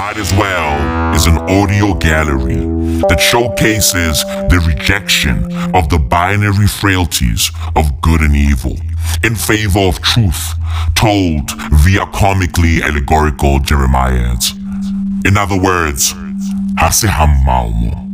Might 0.00 0.16
As 0.16 0.32
Well 0.32 1.14
is 1.14 1.26
an 1.26 1.36
audio 1.36 1.92
gallery 1.92 2.56
that 3.10 3.20
showcases 3.20 4.24
the 4.48 4.64
rejection 4.66 5.44
of 5.76 5.90
the 5.90 5.98
binary 5.98 6.68
frailties 6.68 7.50
of 7.76 8.00
good 8.00 8.22
and 8.22 8.34
evil 8.34 8.78
in 9.22 9.34
favor 9.34 9.80
of 9.80 10.00
truth 10.00 10.54
told 10.94 11.50
via 11.84 12.06
comically 12.14 12.82
allegorical 12.82 13.58
Jeremiads. 13.58 14.56
In 15.26 15.36
other 15.36 15.60
words. 15.60 16.14
One, 16.14 18.09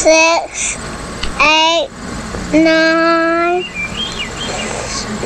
six, 0.00 0.78
eight, 1.42 1.90
nine, 2.54 3.62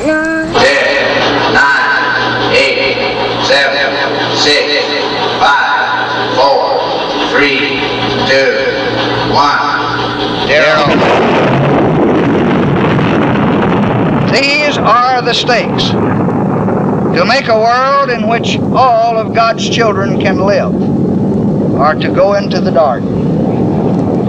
nine. 0.04 0.52
Ten, 0.52 1.54
nine, 1.54 2.52
eight, 2.56 2.98
seven, 3.46 3.94
six, 4.36 4.82
five, 5.38 6.34
four, 6.34 6.82
three, 7.30 7.78
two, 8.26 8.50
one, 9.30 9.78
zero. 10.48 10.90
These 14.32 14.76
are 14.78 15.22
the 15.22 15.34
stakes. 15.34 15.90
To 17.16 17.24
make 17.24 17.46
a 17.46 17.56
world 17.56 18.10
in 18.10 18.28
which 18.28 18.58
all 18.74 19.16
of 19.16 19.32
God's 19.32 19.70
children 19.70 20.20
can 20.20 20.40
live, 20.40 20.74
or 21.78 21.94
to 21.94 22.08
go 22.08 22.34
into 22.34 22.60
the 22.60 22.72
dark. 22.72 23.04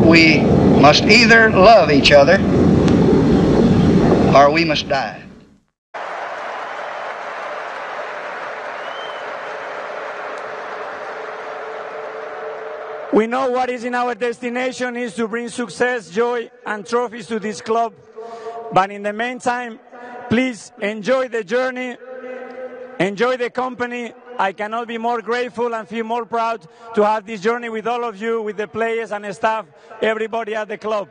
We 0.06 0.40
must 0.40 1.04
either 1.06 1.50
love 1.50 1.90
each 1.90 2.12
other, 2.12 2.36
or 4.36 4.52
we 4.52 4.64
must 4.64 4.88
die. 4.88 5.24
We 13.12 13.28
know 13.28 13.50
what 13.50 13.70
is 13.70 13.84
in 13.84 13.96
our 13.96 14.14
destination 14.14 14.96
is 14.96 15.16
to 15.16 15.28
bring 15.28 15.50
success, 15.50 16.12
joy, 16.12 16.52
and 16.66 16.86
trophies 16.86 17.28
to 17.28 17.40
this 17.40 17.62
club. 17.62 17.94
But 18.74 18.92
in 18.92 19.04
the 19.04 19.14
meantime, 19.14 19.80
please 20.30 20.72
enjoy 20.82 21.30
the 21.30 21.44
journey, 21.44 21.98
enjoy 23.00 23.38
the 23.38 23.50
company. 23.50 24.14
I 24.38 24.54
cannot 24.54 24.88
be 24.88 24.98
more 24.98 25.22
grateful 25.22 25.74
and 25.74 25.88
feel 25.88 26.04
more 26.04 26.26
proud 26.26 26.68
to 26.96 27.06
have 27.06 27.26
this 27.26 27.42
journey 27.42 27.70
with 27.70 27.88
all 27.88 28.04
of 28.04 28.20
you, 28.22 28.42
with 28.42 28.58
the 28.58 28.68
players 28.68 29.12
and 29.12 29.34
staff, 29.36 29.66
everybody 30.02 30.56
at 30.56 30.68
the 30.68 30.78
club. 30.78 31.10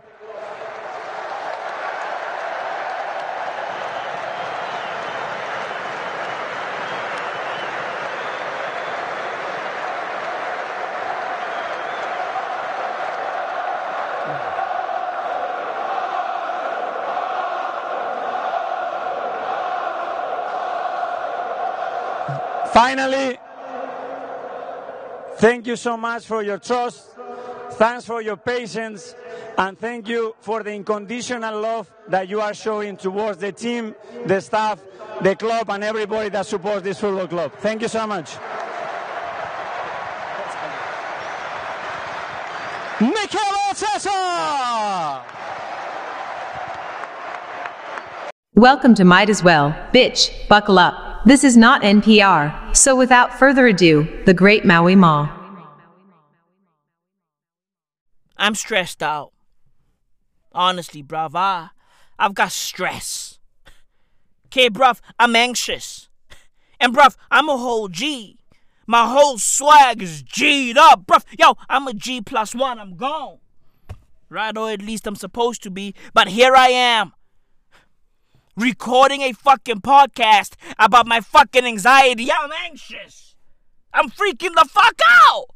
Finally, 22.74 23.38
thank 25.36 25.64
you 25.64 25.76
so 25.76 25.96
much 25.96 26.26
for 26.26 26.42
your 26.42 26.58
trust. 26.58 27.08
Thanks 27.74 28.04
for 28.04 28.20
your 28.20 28.36
patience. 28.36 29.14
And 29.56 29.78
thank 29.78 30.08
you 30.08 30.34
for 30.40 30.64
the 30.64 30.72
unconditional 30.72 31.60
love 31.60 31.88
that 32.08 32.28
you 32.28 32.40
are 32.40 32.52
showing 32.52 32.96
towards 32.96 33.38
the 33.38 33.52
team, 33.52 33.94
the 34.26 34.40
staff, 34.40 34.82
the 35.20 35.36
club, 35.36 35.70
and 35.70 35.84
everybody 35.84 36.30
that 36.30 36.46
supports 36.46 36.82
this 36.82 36.98
football 36.98 37.28
club. 37.28 37.52
Thank 37.58 37.82
you 37.82 37.86
so 37.86 38.08
much. 38.08 38.34
Mikel 43.00 43.40
Arteta! 43.68 45.22
Welcome 48.56 48.96
to 48.96 49.04
Might 49.04 49.30
As 49.30 49.44
Well, 49.44 49.70
bitch, 49.92 50.48
buckle 50.48 50.80
up. 50.80 51.13
This 51.26 51.42
is 51.42 51.56
not 51.56 51.80
NPR, 51.80 52.76
so 52.76 52.94
without 52.94 53.38
further 53.38 53.66
ado, 53.66 54.06
the 54.26 54.34
great 54.34 54.62
Maui 54.66 54.94
Maw. 54.94 55.30
I'm 58.36 58.54
stressed 58.54 59.02
out. 59.02 59.32
Honestly, 60.52 61.02
bruv, 61.02 61.30
I, 61.34 61.70
I've 62.18 62.34
got 62.34 62.52
stress. 62.52 63.38
Okay, 64.46 64.68
bruv, 64.68 65.00
I'm 65.18 65.34
anxious. 65.34 66.10
And 66.78 66.94
bruv, 66.94 67.16
I'm 67.30 67.48
a 67.48 67.56
whole 67.56 67.88
G. 67.88 68.38
My 68.86 69.08
whole 69.08 69.38
swag 69.38 70.02
is 70.02 70.22
G'd 70.22 70.76
up, 70.76 71.06
bruv. 71.06 71.24
Yo, 71.38 71.54
I'm 71.70 71.88
a 71.88 71.94
G 71.94 72.20
plus 72.20 72.54
one, 72.54 72.78
I'm 72.78 72.96
gone. 72.96 73.38
Right, 74.28 74.54
or 74.54 74.70
at 74.70 74.82
least 74.82 75.06
I'm 75.06 75.16
supposed 75.16 75.62
to 75.62 75.70
be, 75.70 75.94
but 76.12 76.28
here 76.28 76.54
I 76.54 76.68
am. 76.68 77.14
Recording 78.56 79.22
a 79.22 79.32
fucking 79.32 79.80
podcast 79.80 80.54
about 80.78 81.08
my 81.08 81.20
fucking 81.20 81.64
anxiety. 81.64 82.30
I'm 82.30 82.52
anxious. 82.52 83.34
I'm 83.92 84.08
freaking 84.10 84.54
the 84.54 84.68
fuck 84.70 85.00
out. 85.28 85.46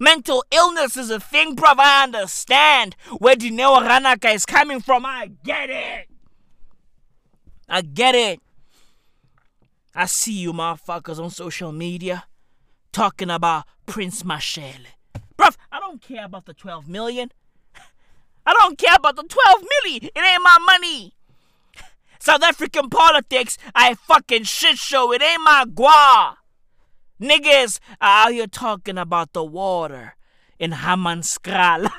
Mental 0.00 0.44
illness 0.50 0.96
is 0.96 1.10
a 1.10 1.20
thing, 1.20 1.54
bruv. 1.54 1.78
I 1.78 2.02
understand 2.02 2.96
where 3.18 3.36
Dineo 3.36 3.86
Ranaka 3.86 4.34
is 4.34 4.44
coming 4.44 4.80
from. 4.80 5.06
I 5.06 5.30
get 5.44 5.70
it. 5.70 6.08
I 7.68 7.82
get 7.82 8.16
it. 8.16 8.40
I 9.94 10.06
see 10.06 10.32
you 10.32 10.52
motherfuckers 10.52 11.20
on 11.20 11.30
social 11.30 11.70
media 11.70 12.24
talking 12.90 13.30
about 13.30 13.64
Prince 13.86 14.24
Marshall. 14.24 14.86
Bruv, 15.38 15.56
I 15.70 15.78
don't 15.78 16.02
care 16.02 16.24
about 16.24 16.46
the 16.46 16.54
12 16.54 16.88
million. 16.88 17.30
I 18.46 18.52
don't 18.54 18.76
care 18.76 18.96
about 18.96 19.14
the 19.14 19.22
12 19.22 19.64
million. 19.84 20.04
It 20.06 20.18
ain't 20.18 20.42
my 20.42 20.58
money. 20.66 21.14
South 22.18 22.42
African 22.42 22.90
politics, 22.90 23.56
I 23.74 23.94
fucking 23.94 24.44
shit 24.44 24.76
show. 24.76 25.12
It 25.12 25.22
ain't 25.22 25.42
my 25.42 25.64
gua. 25.72 26.38
Niggas 27.20 27.80
are 28.00 28.26
out 28.26 28.32
here 28.32 28.46
talking 28.46 28.98
about 28.98 29.32
the 29.32 29.44
water 29.44 30.16
in 30.58 30.72
Hammanskraal. 30.72 31.90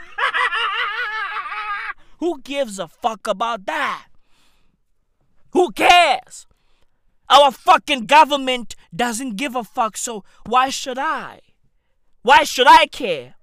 Who 2.20 2.42
gives 2.42 2.80
a 2.80 2.88
fuck 2.88 3.28
about 3.28 3.66
that? 3.66 4.08
Who 5.52 5.72
cares? 5.72 6.48
Our 7.30 7.52
fucking 7.52 8.06
government 8.06 8.76
doesn't 8.96 9.36
give 9.36 9.56
a 9.56 9.64
fuck, 9.64 9.98
so 9.98 10.24
why 10.46 10.70
should 10.70 10.98
I? 10.98 11.42
Why 12.22 12.44
should 12.44 12.68
I 12.68 12.88
care? 12.88 13.36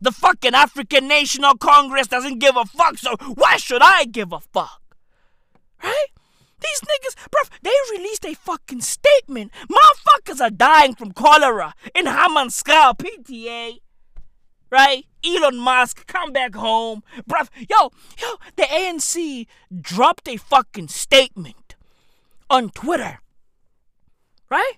The 0.00 0.12
fucking 0.12 0.54
African 0.54 1.08
National 1.08 1.56
Congress 1.56 2.06
doesn't 2.06 2.38
give 2.38 2.56
a 2.56 2.64
fuck, 2.64 2.98
so 2.98 3.16
why 3.34 3.56
should 3.56 3.82
I 3.82 4.04
give 4.04 4.32
a 4.32 4.40
fuck? 4.40 4.80
Right? 5.82 6.06
These 6.62 6.80
niggas, 6.80 7.14
bruv, 7.28 7.50
they 7.62 7.72
released 7.92 8.24
a 8.24 8.34
fucking 8.34 8.82
statement. 8.82 9.52
Motherfuckers 9.70 10.40
are 10.40 10.50
dying 10.50 10.94
from 10.94 11.12
cholera 11.12 11.74
in 11.94 12.06
Hammanskraal, 12.06 12.98
PTA. 12.98 13.80
Right? 14.70 15.04
Elon 15.24 15.58
Musk, 15.58 16.06
come 16.06 16.32
back 16.32 16.54
home. 16.54 17.02
Bruv, 17.28 17.48
yo, 17.68 17.90
yo, 18.20 18.36
the 18.56 18.62
ANC 18.62 19.46
dropped 19.80 20.28
a 20.28 20.36
fucking 20.36 20.88
statement 20.88 21.74
on 22.48 22.70
Twitter. 22.70 23.20
Right? 24.48 24.74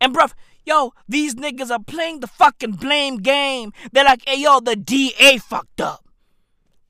And 0.00 0.14
bruv, 0.14 0.32
yo, 0.64 0.92
these 1.08 1.34
niggas 1.34 1.70
are 1.70 1.82
playing 1.82 2.20
the 2.20 2.26
fucking 2.26 2.72
blame 2.72 3.18
game. 3.18 3.72
They're 3.92 4.04
like, 4.04 4.22
hey, 4.26 4.40
yo, 4.40 4.60
the 4.60 4.76
DA 4.76 5.38
fucked 5.38 5.80
up. 5.80 6.05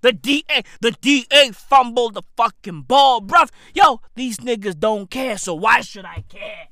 The 0.06 0.12
DA, 0.12 0.62
the 0.81 0.93
DA 0.93 1.50
fumbled 1.50 2.14
the 2.14 2.23
fucking 2.37 2.82
ball, 2.82 3.20
bruv. 3.20 3.50
Yo, 3.75 4.00
these 4.14 4.37
niggas 4.38 4.79
don't 4.79 5.11
care, 5.11 5.37
so 5.37 5.53
why 5.53 5.81
should 5.81 6.05
I 6.05 6.23
care? 6.29 6.69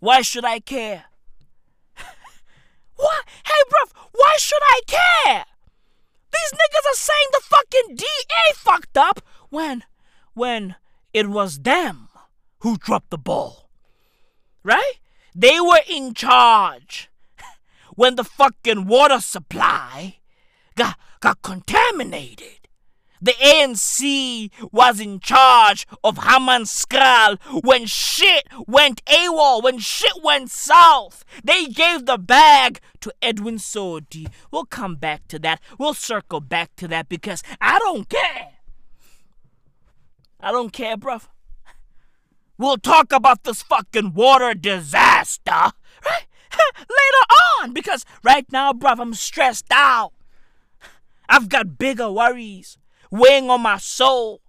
Why 0.00 0.22
should 0.22 0.46
I 0.46 0.60
care? 0.60 1.04
what? 2.96 3.24
Hey, 3.44 3.62
bruv, 3.68 3.92
why 4.12 4.36
should 4.38 4.62
I 4.62 4.80
care? 4.86 5.44
These 6.32 6.52
niggas 6.54 6.90
are 6.90 6.96
saying 6.96 7.28
the 7.32 7.42
fucking 7.42 7.96
DA 7.96 8.54
fucked 8.54 8.96
up 8.96 9.20
when, 9.50 9.84
when 10.32 10.76
it 11.12 11.28
was 11.28 11.58
them 11.58 12.08
who 12.60 12.78
dropped 12.78 13.10
the 13.10 13.18
ball. 13.18 13.68
Right? 14.64 14.94
They 15.34 15.60
were 15.60 15.82
in 15.86 16.14
charge. 16.14 17.10
when 17.96 18.16
the 18.16 18.24
fucking 18.24 18.86
water 18.86 19.20
supply 19.20 20.20
got, 20.74 20.98
got 21.20 21.42
contaminated. 21.42 22.62
The 23.22 23.34
ANC 23.34 24.50
was 24.72 24.98
in 24.98 25.20
charge 25.20 25.86
of 26.02 26.16
Hammanskraal 26.16 27.38
when 27.62 27.86
shit 27.86 28.48
went 28.66 29.04
AWOL, 29.04 29.62
when 29.62 29.78
shit 29.78 30.24
went 30.24 30.50
south. 30.50 31.24
They 31.44 31.66
gave 31.66 32.06
the 32.06 32.18
bag 32.18 32.80
to 33.00 33.14
Edwin 33.22 33.58
Sodi. 33.58 34.26
We'll 34.50 34.64
come 34.64 34.96
back 34.96 35.28
to 35.28 35.38
that. 35.38 35.60
We'll 35.78 35.94
circle 35.94 36.40
back 36.40 36.74
to 36.78 36.88
that 36.88 37.08
because 37.08 37.44
I 37.60 37.78
don't 37.78 38.08
care. 38.08 38.54
I 40.40 40.50
don't 40.50 40.72
care, 40.72 40.96
bruv. 40.96 41.28
We'll 42.58 42.76
talk 42.76 43.12
about 43.12 43.44
this 43.44 43.62
fucking 43.62 44.14
water 44.14 44.52
disaster, 44.52 45.50
right? 45.50 46.26
Later 46.76 47.24
on, 47.60 47.72
because 47.72 48.04
right 48.24 48.46
now, 48.50 48.72
bruv, 48.72 48.98
I'm 48.98 49.14
stressed 49.14 49.66
out. 49.70 50.12
I've 51.32 51.48
got 51.48 51.78
bigger 51.78 52.12
worries 52.12 52.76
weighing 53.10 53.48
on 53.48 53.62
my 53.62 53.78
soul. 53.78 54.42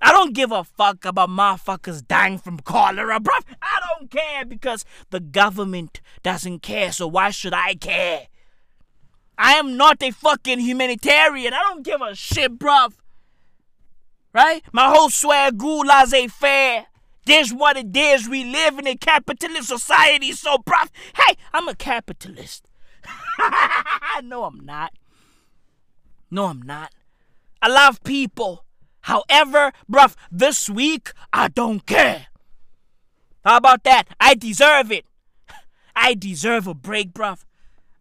I 0.00 0.12
don't 0.12 0.32
give 0.32 0.52
a 0.52 0.62
fuck 0.62 1.04
about 1.04 1.28
motherfuckers 1.28 2.06
dying 2.06 2.38
from 2.38 2.60
cholera, 2.60 3.18
bruv. 3.18 3.42
I 3.60 3.80
don't 3.88 4.08
care 4.08 4.44
because 4.44 4.84
the 5.10 5.18
government 5.18 6.00
doesn't 6.22 6.60
care, 6.62 6.92
so 6.92 7.08
why 7.08 7.30
should 7.30 7.52
I 7.52 7.74
care? 7.74 8.28
I 9.36 9.54
am 9.54 9.76
not 9.76 10.00
a 10.04 10.12
fucking 10.12 10.60
humanitarian. 10.60 11.52
I 11.52 11.58
don't 11.62 11.84
give 11.84 12.00
a 12.00 12.14
shit, 12.14 12.60
bruv. 12.60 12.92
Right? 14.32 14.62
My 14.70 14.86
whole 14.86 15.08
swagoo 15.08 15.84
laissez 15.84 16.28
faire. 16.28 16.86
This 17.26 17.52
what 17.52 17.76
it 17.76 17.96
is. 17.96 18.28
We 18.28 18.44
live 18.44 18.78
in 18.78 18.86
a 18.86 18.94
capitalist 18.94 19.66
society, 19.66 20.30
so 20.30 20.58
bruv. 20.58 20.90
Hey, 21.16 21.34
I'm 21.52 21.66
a 21.66 21.74
capitalist. 21.74 22.68
no, 24.22 24.44
I'm 24.44 24.64
not. 24.64 24.92
No, 26.32 26.46
I'm 26.46 26.62
not. 26.62 26.92
I 27.60 27.68
love 27.68 28.02
people. 28.04 28.64
However, 29.02 29.72
bruv, 29.90 30.14
this 30.30 30.70
week, 30.70 31.12
I 31.30 31.48
don't 31.48 31.84
care. 31.84 32.28
How 33.44 33.58
about 33.58 33.84
that? 33.84 34.04
I 34.18 34.32
deserve 34.32 34.90
it. 34.90 35.04
I 35.94 36.14
deserve 36.14 36.66
a 36.66 36.72
break, 36.72 37.12
bruv. 37.12 37.44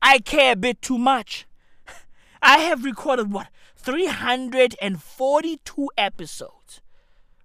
I 0.01 0.19
care 0.19 0.53
a 0.53 0.55
bit 0.55 0.81
too 0.81 0.97
much. 0.97 1.45
I 2.41 2.59
have 2.59 2.85
recorded, 2.85 3.33
what, 3.33 3.47
342 3.75 5.89
episodes, 5.97 6.79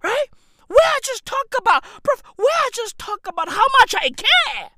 right? 0.04 0.26
Where 0.68 0.78
I 0.80 1.00
just 1.02 1.26
talk 1.26 1.52
about, 1.58 1.82
bruv, 1.82 2.22
where 2.36 2.46
I 2.48 2.70
just 2.72 2.96
talk 2.96 3.26
about 3.26 3.48
how 3.48 3.66
much 3.80 3.92
I 3.96 4.10
care. 4.10 4.70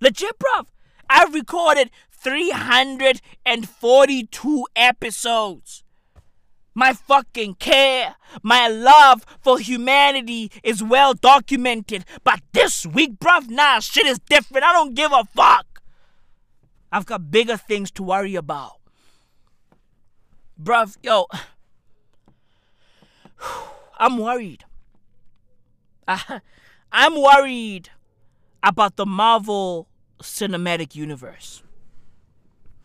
Legit, 0.00 0.38
bruv. 0.38 0.68
I've 1.10 1.34
recorded 1.34 1.90
342 2.22 4.66
episodes. 4.76 5.82
My 6.74 6.94
fucking 6.94 7.56
care, 7.56 8.14
my 8.42 8.66
love 8.68 9.26
for 9.40 9.58
humanity 9.58 10.50
is 10.62 10.82
well 10.82 11.12
documented. 11.12 12.06
But 12.24 12.40
this 12.52 12.86
week, 12.86 13.18
bruv, 13.18 13.50
nah, 13.50 13.80
shit 13.80 14.06
is 14.06 14.18
different. 14.20 14.64
I 14.64 14.72
don't 14.72 14.94
give 14.94 15.12
a 15.12 15.24
fuck. 15.24 15.82
I've 16.90 17.04
got 17.04 17.30
bigger 17.30 17.58
things 17.58 17.90
to 17.92 18.02
worry 18.02 18.34
about. 18.34 18.78
Bruv, 20.62 20.96
yo, 21.02 21.26
I'm 23.98 24.18
worried. 24.18 24.64
I'm 26.92 27.20
worried 27.20 27.90
about 28.62 28.96
the 28.96 29.06
Marvel 29.06 29.88
Cinematic 30.22 30.94
Universe. 30.94 31.62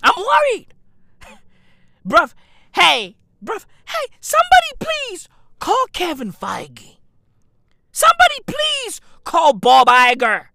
I'm 0.03 0.13
worried. 0.15 0.73
Bruv, 2.07 2.33
hey, 2.75 3.17
bruv, 3.43 3.65
hey, 3.87 4.07
somebody 4.19 4.71
please 4.79 5.27
call 5.59 5.85
Kevin 5.93 6.31
Feige. 6.31 6.97
Somebody 7.91 8.39
please 8.45 9.01
call 9.23 9.53
Bob 9.53 9.87
Iger. 9.87 10.47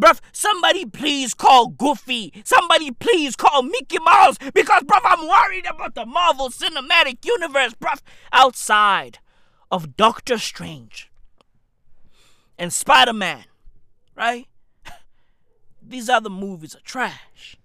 Bruv, 0.00 0.20
somebody 0.32 0.84
please 0.84 1.34
call 1.34 1.68
Goofy. 1.68 2.32
Somebody 2.44 2.90
please 2.90 3.36
call 3.36 3.62
Mickey 3.62 3.98
Mouse. 4.00 4.36
Because, 4.52 4.82
bruv, 4.82 5.00
I'm 5.04 5.28
worried 5.28 5.66
about 5.66 5.94
the 5.94 6.04
Marvel 6.04 6.50
Cinematic 6.50 7.24
Universe, 7.24 7.74
bruv. 7.74 8.00
Outside 8.32 9.20
of 9.70 9.96
Doctor 9.96 10.38
Strange 10.38 11.10
and 12.58 12.72
Spider 12.72 13.12
Man, 13.12 13.44
right? 14.16 14.48
These 15.82 16.08
other 16.08 16.30
movies 16.30 16.74
are 16.74 16.80
trash. 16.80 17.56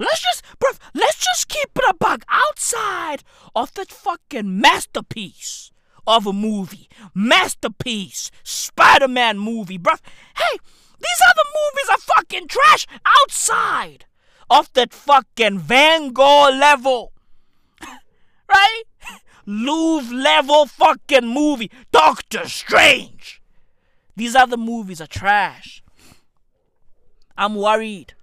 Let's 0.00 0.22
just, 0.22 0.42
bruv, 0.58 0.78
let's 0.94 1.22
just 1.22 1.48
keep 1.48 1.68
it 1.76 1.84
a 1.86 1.92
bug 1.92 2.24
outside 2.30 3.22
of 3.54 3.74
that 3.74 3.90
fucking 3.92 4.58
masterpiece 4.58 5.70
of 6.06 6.26
a 6.26 6.32
movie. 6.32 6.88
Masterpiece. 7.14 8.30
Spider 8.42 9.08
Man 9.08 9.38
movie, 9.38 9.78
bruv. 9.78 10.00
Hey, 10.36 10.58
these 10.98 11.20
other 11.28 11.42
movies 11.58 11.90
are 11.90 12.14
fucking 12.16 12.48
trash 12.48 12.86
outside 13.04 14.06
of 14.48 14.72
that 14.72 14.94
fucking 14.94 15.58
Van 15.58 16.12
Gogh 16.14 16.48
level. 16.50 17.12
right? 18.48 18.82
Louvre 19.44 20.16
level 20.16 20.64
fucking 20.64 21.26
movie. 21.26 21.70
Doctor 21.92 22.48
Strange. 22.48 23.42
These 24.16 24.34
other 24.34 24.56
movies 24.56 25.02
are 25.02 25.06
trash. 25.06 25.82
I'm 27.36 27.54
worried. 27.54 28.14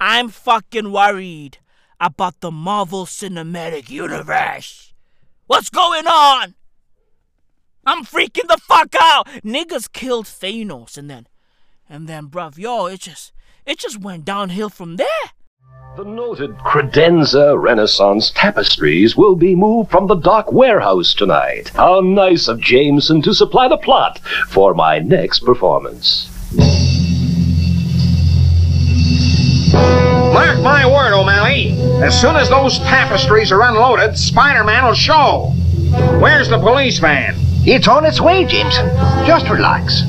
I'm 0.00 0.28
fucking 0.28 0.92
worried 0.92 1.58
about 2.00 2.40
the 2.40 2.52
Marvel 2.52 3.04
Cinematic 3.04 3.90
Universe. 3.90 4.94
What's 5.48 5.70
going 5.70 6.06
on? 6.06 6.54
I'm 7.84 8.04
freaking 8.04 8.46
the 8.46 8.58
fuck 8.62 8.94
out. 9.00 9.26
Niggas 9.44 9.90
killed 9.92 10.26
Thanos 10.26 10.96
and 10.96 11.10
then, 11.10 11.26
and 11.88 12.06
then, 12.06 12.28
bruv, 12.28 12.58
yo, 12.58 12.86
it 12.86 13.00
just, 13.00 13.32
it 13.66 13.78
just 13.78 14.00
went 14.00 14.24
downhill 14.24 14.68
from 14.68 14.96
there. 14.96 15.06
The 15.96 16.04
noted 16.04 16.58
credenza 16.58 17.60
Renaissance 17.60 18.30
tapestries 18.30 19.16
will 19.16 19.34
be 19.34 19.56
moved 19.56 19.90
from 19.90 20.06
the 20.06 20.14
dock 20.14 20.52
warehouse 20.52 21.12
tonight. 21.12 21.70
How 21.70 21.98
nice 22.00 22.46
of 22.46 22.60
Jameson 22.60 23.20
to 23.22 23.34
supply 23.34 23.66
the 23.66 23.78
plot 23.78 24.20
for 24.48 24.74
my 24.74 25.00
next 25.00 25.40
performance. 25.40 26.28
Mark 29.72 30.60
my 30.60 30.86
word, 30.86 31.12
O'Malley. 31.12 31.72
As 32.02 32.18
soon 32.18 32.36
as 32.36 32.48
those 32.48 32.78
tapestries 32.80 33.52
are 33.52 33.62
unloaded, 33.62 34.16
Spider-Man 34.16 34.84
will 34.84 34.94
show. 34.94 35.52
Where's 36.20 36.48
the 36.48 36.58
police 36.58 36.98
van? 36.98 37.34
It's 37.64 37.88
on 37.88 38.04
its 38.04 38.20
way, 38.20 38.44
Jameson. 38.44 38.88
Just 39.26 39.48
relax. 39.48 40.02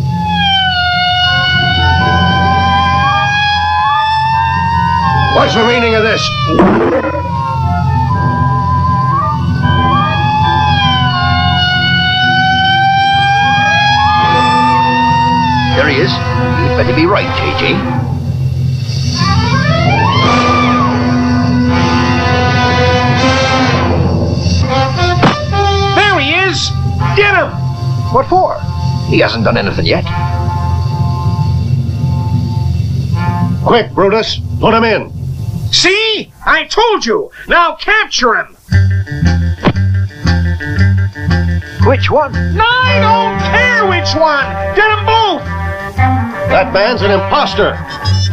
What's 5.36 5.56
the 5.56 5.66
meaning 5.66 5.96
of 5.96 6.04
this? 6.04 6.22
There 15.76 15.88
he 15.88 15.96
is. 15.98 16.12
You'd 16.12 16.78
better 16.78 16.96
be 16.96 17.06
right, 17.06 17.28
JJ. 17.38 17.99
Get 27.16 27.36
him! 27.36 27.50
What 28.14 28.28
for? 28.28 28.60
He 29.08 29.20
hasn't 29.20 29.44
done 29.44 29.58
anything 29.58 29.86
yet. 29.86 30.06
Quick, 33.64 33.92
Brutus, 33.94 34.40
put 34.60 34.74
him 34.74 34.84
in. 34.84 35.12
See? 35.72 36.32
I 36.46 36.66
told 36.66 37.06
you! 37.06 37.32
Now 37.48 37.76
capture 37.76 38.36
him! 38.36 38.56
Which 41.86 42.10
one? 42.10 42.34
No, 42.56 42.66
I 42.66 43.00
don't 43.00 43.40
care 43.52 43.88
which 43.88 44.14
one! 44.16 44.46
Get 44.76 44.88
them 44.88 45.06
both! 45.06 45.44
That 46.50 46.74
man's 46.74 47.02
an 47.02 47.12
imposter. 47.12 47.72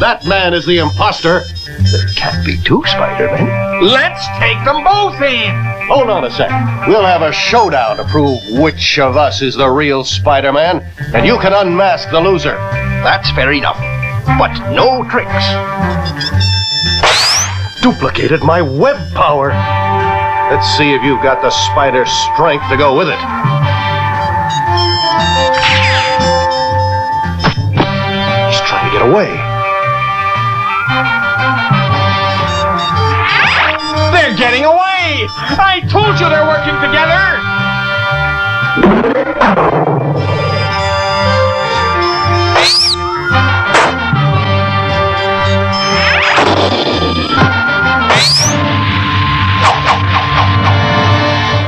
That 0.01 0.25
man 0.27 0.55
is 0.55 0.67
the 0.67 0.79
imposter. 0.79 1.41
There 1.67 2.07
can't 2.15 2.45
be 2.45 2.57
two 2.63 2.83
Spider-Men. 2.87 3.83
Let's 3.83 4.27
take 4.39 4.63
them 4.65 4.85
both 4.85 5.21
in! 5.21 5.76
Oh, 5.89 5.95
Hold 5.95 6.11
on 6.11 6.25
a 6.25 6.31
sec. 6.31 6.51
We'll 6.89 7.05
have 7.05 7.23
a 7.23 7.33
showdown 7.33 7.97
to 7.99 8.05
prove 8.05 8.41
which 8.61 8.99
of 8.99 9.17
us 9.17 9.41
is 9.41 9.55
the 9.55 9.69
real 9.69 10.03
Spider-Man, 10.03 10.85
and 11.15 11.25
you 11.25 11.39
can 11.39 11.53
unmask 11.53 12.11
the 12.11 12.21
loser. 12.21 12.57
That's 13.05 13.31
fair 13.33 13.53
enough. 13.53 13.79
But 14.39 14.53
no 14.73 15.05
tricks. 15.09 15.47
Duplicated 17.83 18.43
my 18.43 18.63
web 18.63 18.97
power. 19.15 19.51
Let's 20.51 20.67
see 20.77 20.93
if 20.93 21.03
you've 21.03 21.23
got 21.23 21.41
the 21.41 21.51
spider 21.51 22.05
strength 22.05 22.69
to 22.69 22.77
go 22.77 22.99
with 22.99 23.09
it. 23.09 23.66
I 35.59 35.81
told 35.89 36.21
you 36.21 36.29
they're 36.29 36.47
working 36.47 36.75
together! 36.81 37.67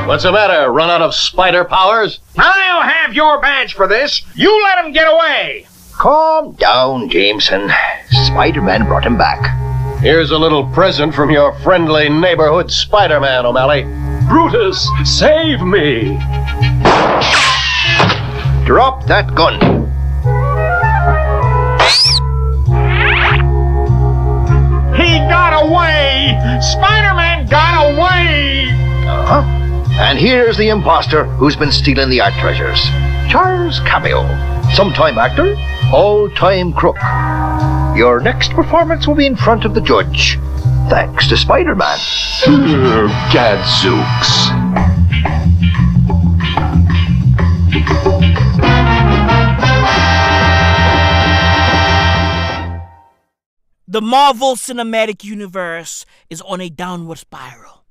What's 0.07 0.23
the 0.23 0.31
matter? 0.31 0.71
Run 0.71 0.89
out 0.89 1.01
of 1.01 1.13
spider 1.13 1.63
powers? 1.63 2.19
I'll 2.37 2.81
have 2.81 3.13
your 3.13 3.39
badge 3.39 3.75
for 3.75 3.87
this. 3.87 4.21
You 4.35 4.63
let 4.63 4.83
him 4.83 4.91
get 4.91 5.07
away. 5.07 5.67
Calm 5.93 6.53
down, 6.53 7.09
Jameson. 7.09 7.71
Spider-Man 8.09 8.85
brought 8.85 9.05
him 9.05 9.17
back. 9.17 9.58
Here's 10.01 10.31
a 10.31 10.37
little 10.37 10.65
present 10.65 11.13
from 11.13 11.29
your 11.29 11.53
friendly 11.59 12.07
neighborhood 12.07 12.71
Spider-Man, 12.71 13.45
O'Malley. 13.45 13.83
Brutus, 14.29 14.87
save 15.03 15.59
me! 15.59 16.17
Drop 18.65 19.05
that 19.07 19.35
gun. 19.35 19.59
He 24.95 25.17
got 25.27 25.67
away! 25.67 26.39
Spider-Man 26.61 27.47
got 27.47 27.91
away! 27.91 28.69
Uh-huh. 29.05 29.41
And 29.99 30.17
here's 30.17 30.55
the 30.55 30.69
imposter 30.69 31.25
who's 31.25 31.57
been 31.57 31.73
stealing 31.73 32.09
the 32.09 32.21
art 32.21 32.35
treasures. 32.35 32.81
Charles 33.29 33.81
Cameo. 33.81 34.23
Sometime 34.73 35.17
actor, 35.17 35.57
all-time 35.91 36.71
crook. 36.71 36.95
Your 37.99 38.21
next 38.21 38.51
performance 38.51 39.05
will 39.09 39.15
be 39.15 39.25
in 39.25 39.35
front 39.35 39.65
of 39.65 39.73
the 39.73 39.81
judge. 39.81 40.39
Thanks 40.87 41.27
to 41.27 41.35
Spider-Man. 41.35 41.99
Gadzooks. 43.29 44.47
The 53.85 53.99
Marvel 53.99 54.55
Cinematic 54.55 55.25
Universe 55.25 56.05
is 56.29 56.39
on 56.43 56.61
a 56.61 56.69
downward 56.69 57.17
spiral. 57.17 57.83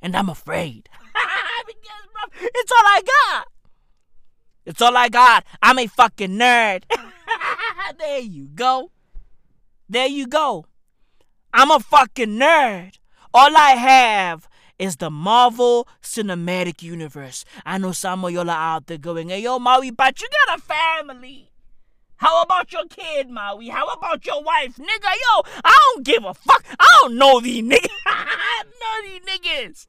And 0.00 0.14
I'm 0.14 0.28
afraid. 0.28 0.88
because, 1.66 2.06
bro, 2.12 2.48
it's 2.54 2.70
all 2.70 2.86
I 2.86 3.02
got. 3.04 3.48
It's 4.64 4.80
all 4.80 4.96
I 4.96 5.08
got. 5.08 5.44
I'm 5.60 5.80
a 5.80 5.88
fucking 5.88 6.38
nerd. 6.38 6.84
there 7.98 8.20
you 8.20 8.48
go. 8.54 8.90
There 9.88 10.06
you 10.06 10.26
go. 10.26 10.66
I'm 11.52 11.70
a 11.70 11.80
fucking 11.80 12.38
nerd. 12.38 12.98
All 13.32 13.56
I 13.56 13.70
have 13.70 14.48
is 14.78 14.96
the 14.96 15.10
Marvel 15.10 15.86
Cinematic 16.02 16.82
Universe. 16.82 17.44
I 17.64 17.78
know 17.78 17.92
some 17.92 18.24
of 18.24 18.32
y'all 18.32 18.50
are 18.50 18.76
out 18.76 18.86
there 18.86 18.98
going, 18.98 19.28
hey, 19.28 19.42
yo, 19.42 19.58
Maui, 19.58 19.90
but 19.90 20.20
you 20.20 20.28
got 20.46 20.58
a 20.58 20.62
family. 20.62 21.50
How 22.16 22.42
about 22.42 22.72
your 22.72 22.86
kid, 22.86 23.28
Maui? 23.28 23.68
How 23.68 23.86
about 23.88 24.24
your 24.24 24.42
wife? 24.42 24.76
Nigga, 24.76 25.04
yo, 25.04 25.42
I 25.64 25.76
don't 25.94 26.04
give 26.04 26.24
a 26.24 26.34
fuck. 26.34 26.64
I 26.78 26.98
don't 27.02 27.16
know 27.16 27.40
these 27.40 27.62
niggas. 27.62 27.88
I 28.06 28.62
don't 28.62 28.74
know 28.80 29.10
these 29.10 29.20
niggas. 29.38 29.86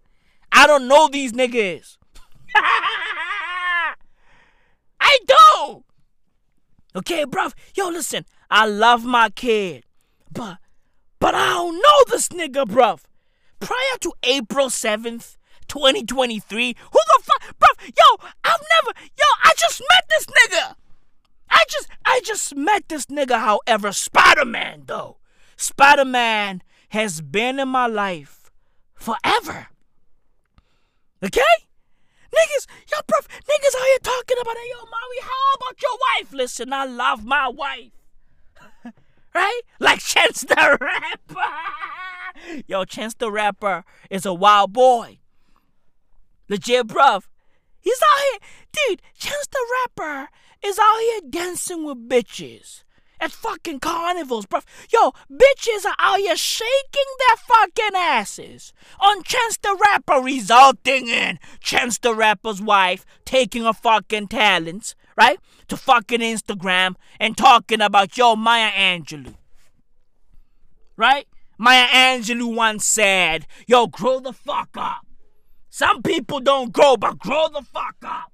I 0.52 0.68
don't 0.68 0.88
know 0.88 1.08
these 1.08 1.34
niggas. 1.34 1.98
I 2.56 3.96
do. 5.28 5.84
Okay, 6.96 7.26
bruv. 7.26 7.54
Yo, 7.76 7.90
listen. 7.90 8.26
I 8.50 8.66
love 8.68 9.06
my 9.06 9.30
kid. 9.30 9.84
But, 10.32 10.58
but 11.20 11.36
I 11.36 11.50
don't 11.50 11.76
know 11.76 12.04
this 12.08 12.30
nigga, 12.30 12.66
bruv. 12.66 13.02
Prior 13.60 13.98
to 14.02 14.14
April 14.24 14.68
7th, 14.68 15.38
2023, 15.68 16.76
who 16.92 17.00
the 17.08 17.24
fuck, 17.24 17.58
bruv? 17.58 17.88
Yo, 17.88 18.28
I've 18.44 18.62
never, 18.84 18.98
yo, 19.18 19.26
I 19.44 19.52
just 19.58 19.82
met 19.82 20.06
this 20.10 20.26
nigga. 20.26 20.76
I 21.50 21.64
just 21.70 21.88
I 22.06 22.22
just 22.24 22.56
met 22.56 22.90
this 22.90 23.06
nigga, 23.06 23.40
however, 23.40 23.92
Spider-Man 23.92 24.84
though. 24.88 25.18
Spider-Man 25.58 26.62
has 26.90 27.22
been 27.22 27.60
in 27.60 27.70
my 27.70 27.88
life 27.88 28.52
forever. 28.94 29.68
Okay? 31.24 31.42
Niggas, 32.36 32.68
yo, 32.92 32.98
bro, 33.08 33.20
niggas 33.20 33.76
out 33.80 33.86
here 33.86 34.00
talking 34.04 34.38
about, 34.42 34.58
hey, 34.58 34.70
yo, 34.72 34.86
Maui, 34.86 35.22
how 35.22 35.56
about 35.58 35.82
your 35.82 35.92
wife? 35.94 36.34
Listen, 36.34 36.74
I 36.74 36.86
love 36.86 37.24
my 37.24 37.48
wife. 37.48 37.92
right? 39.34 39.62
Like 39.80 40.00
Chance 40.00 40.42
the 40.42 40.78
Rapper. 40.82 42.64
yo, 42.68 42.86
Chance 42.86 43.16
the 43.16 43.32
Rapper 43.32 43.84
is 44.10 44.26
a 44.26 44.34
wild 44.34 44.74
boy. 44.74 45.20
Legit, 46.50 46.88
bruv. 46.88 47.24
He's 47.80 48.00
out 48.02 48.22
here. 48.32 48.40
Dude, 48.72 49.02
Chance 49.18 49.48
the 49.52 49.66
Rapper 49.84 50.30
is 50.64 50.80
out 50.80 51.00
here 51.00 51.22
dancing 51.30 51.86
with 51.86 52.10
bitches 52.10 52.85
at 53.26 53.32
fucking 53.32 53.80
carnivals, 53.80 54.46
bruv. 54.46 54.64
Yo, 54.94 55.12
bitches 55.32 55.84
are 55.86 55.96
out 55.98 56.20
here 56.20 56.38
shaking 56.38 57.12
their 57.20 57.38
fucking 57.38 57.96
asses 57.96 58.72
on 59.00 59.24
Chance 59.24 59.58
the 59.58 59.76
Rapper, 59.84 60.22
resulting 60.22 61.08
in 61.08 61.40
Chance 61.60 61.98
the 61.98 62.14
Rapper's 62.14 62.62
wife 62.62 63.04
taking 63.26 63.64
her 63.64 63.74
fucking 63.74 64.28
talents, 64.28 64.96
right, 65.18 65.40
to 65.68 65.76
fucking 65.76 66.20
Instagram 66.20 66.96
and 67.20 67.36
talking 67.36 67.82
about, 67.82 68.16
yo, 68.16 68.36
Maya 68.36 68.70
Angelou. 68.72 69.34
Right? 70.96 71.28
Maya 71.58 71.88
Angelou 71.88 72.56
once 72.56 72.86
said, 72.86 73.48
yo, 73.68 73.88
grow 73.88 74.20
the 74.20 74.34
fuck 74.34 74.70
up. 74.78 75.08
Some 75.70 76.04
people 76.04 76.40
don't 76.40 76.72
grow, 76.72 76.96
but 76.96 77.18
grow 77.18 77.48
the 77.50 77.64
fuck 77.64 77.96
up. 78.04 78.32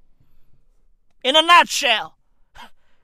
In 1.24 1.36
a 1.36 1.42
nutshell. 1.42 2.18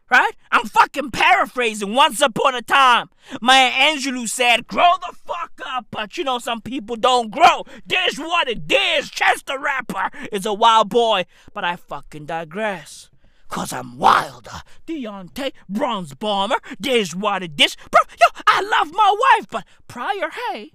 Right? 0.10 0.32
I'm 0.52 0.66
fucking 0.66 1.12
paraphrasing. 1.12 1.94
Once 1.94 2.22
upon 2.22 2.56
a 2.56 2.62
time, 2.62 3.10
Maya 3.42 3.72
Angelou 3.72 4.30
said, 4.30 4.66
grow 4.66 4.94
the 5.02 5.14
fuck 5.16 5.52
up, 5.66 5.88
but 5.92 6.18
you 6.18 6.24
know, 6.24 6.40
some 6.40 6.62
people 6.62 6.96
don't 6.96 7.30
grow. 7.30 7.66
This 7.86 8.18
what 8.18 8.48
it 8.48 8.72
is. 8.72 9.12
The 9.12 9.60
Rapper 9.60 10.10
is 10.32 10.46
a 10.46 10.54
wild 10.54 10.90
boy, 10.90 11.26
but 11.54 11.66
I 11.66 11.76
fucking 11.76 12.26
digress. 12.26 13.10
Cause 13.50 13.72
I'm 13.72 13.98
wilder. 13.98 14.62
Deontay, 14.86 15.54
bronze 15.70 16.14
bomber, 16.14 16.58
this 16.80 17.14
what 17.16 17.44
it 17.44 17.60
is. 17.60 17.76
Bro, 17.90 18.02
yo, 18.20 18.42
I 18.46 18.62
love 18.62 18.94
my 18.94 19.16
wife, 19.32 19.48
but 19.50 19.66
prior, 19.88 20.30
hey, 20.52 20.72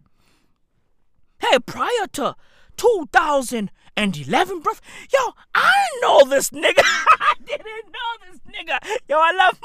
hey, 1.39 1.59
prior 1.59 2.07
to 2.13 2.35
2011, 3.97 4.61
bro. 4.61 4.73
Yo, 5.13 5.35
I 5.55 5.73
know 6.01 6.25
this 6.25 6.51
nigga. 6.51 6.73
I 6.85 7.35
didn't 7.45 7.65
know 7.67 8.31
this 8.31 8.41
nigga. 8.49 8.79
Yo, 9.09 9.17
I 9.19 9.33
love. 9.33 9.61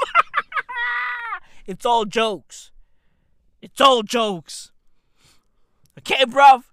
it's 1.66 1.86
all 1.86 2.06
jokes. 2.06 2.72
It's 3.62 3.80
all 3.82 4.04
jokes. 4.04 4.72
Okay, 6.00 6.26
bro. 6.26 6.64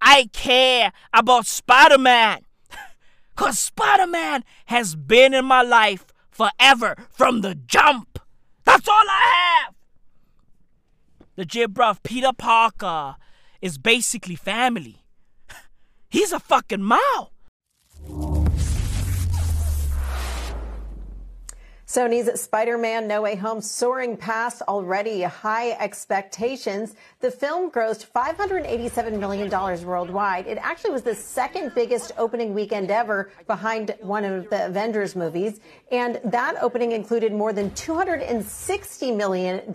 I 0.00 0.28
care 0.32 0.92
about 1.12 1.46
Spider 1.46 1.98
Man. 1.98 2.40
Cause 3.36 3.58
Spider 3.58 4.06
Man 4.06 4.44
has 4.66 4.94
been 4.94 5.34
in 5.34 5.44
my 5.44 5.62
life 5.62 6.06
forever 6.30 6.96
from 7.10 7.40
the 7.40 7.54
jump. 7.54 8.18
That's 8.64 8.86
all 8.86 8.94
I 8.94 9.64
have. 9.64 9.74
Legit, 11.36 11.72
bruv. 11.72 12.02
Peter 12.02 12.32
Parker 12.36 13.16
is 13.62 13.78
basically 13.78 14.34
family. 14.34 14.97
He's 16.10 16.32
a 16.32 16.40
fucking 16.40 16.82
Maw. 16.82 17.28
Sony's 21.86 22.38
Spider 22.40 22.76
Man 22.76 23.08
No 23.08 23.22
Way 23.22 23.34
Home 23.36 23.62
soaring 23.62 24.16
past 24.16 24.60
already 24.68 25.22
high 25.22 25.72
expectations. 25.72 26.94
The 27.20 27.30
film 27.30 27.70
grossed 27.70 28.10
$587 28.10 29.18
million 29.18 29.50
worldwide. 29.50 30.46
It 30.46 30.58
actually 30.60 30.90
was 30.90 31.02
the 31.02 31.14
second 31.14 31.72
biggest 31.74 32.12
opening 32.18 32.52
weekend 32.52 32.90
ever 32.90 33.30
behind 33.46 33.94
one 34.00 34.24
of 34.24 34.50
the 34.50 34.66
Avengers 34.66 35.16
movies. 35.16 35.60
And 35.90 36.20
that 36.24 36.56
opening 36.62 36.92
included 36.92 37.32
more 37.32 37.54
than 37.54 37.70
$260 37.70 39.16
million 39.16 39.72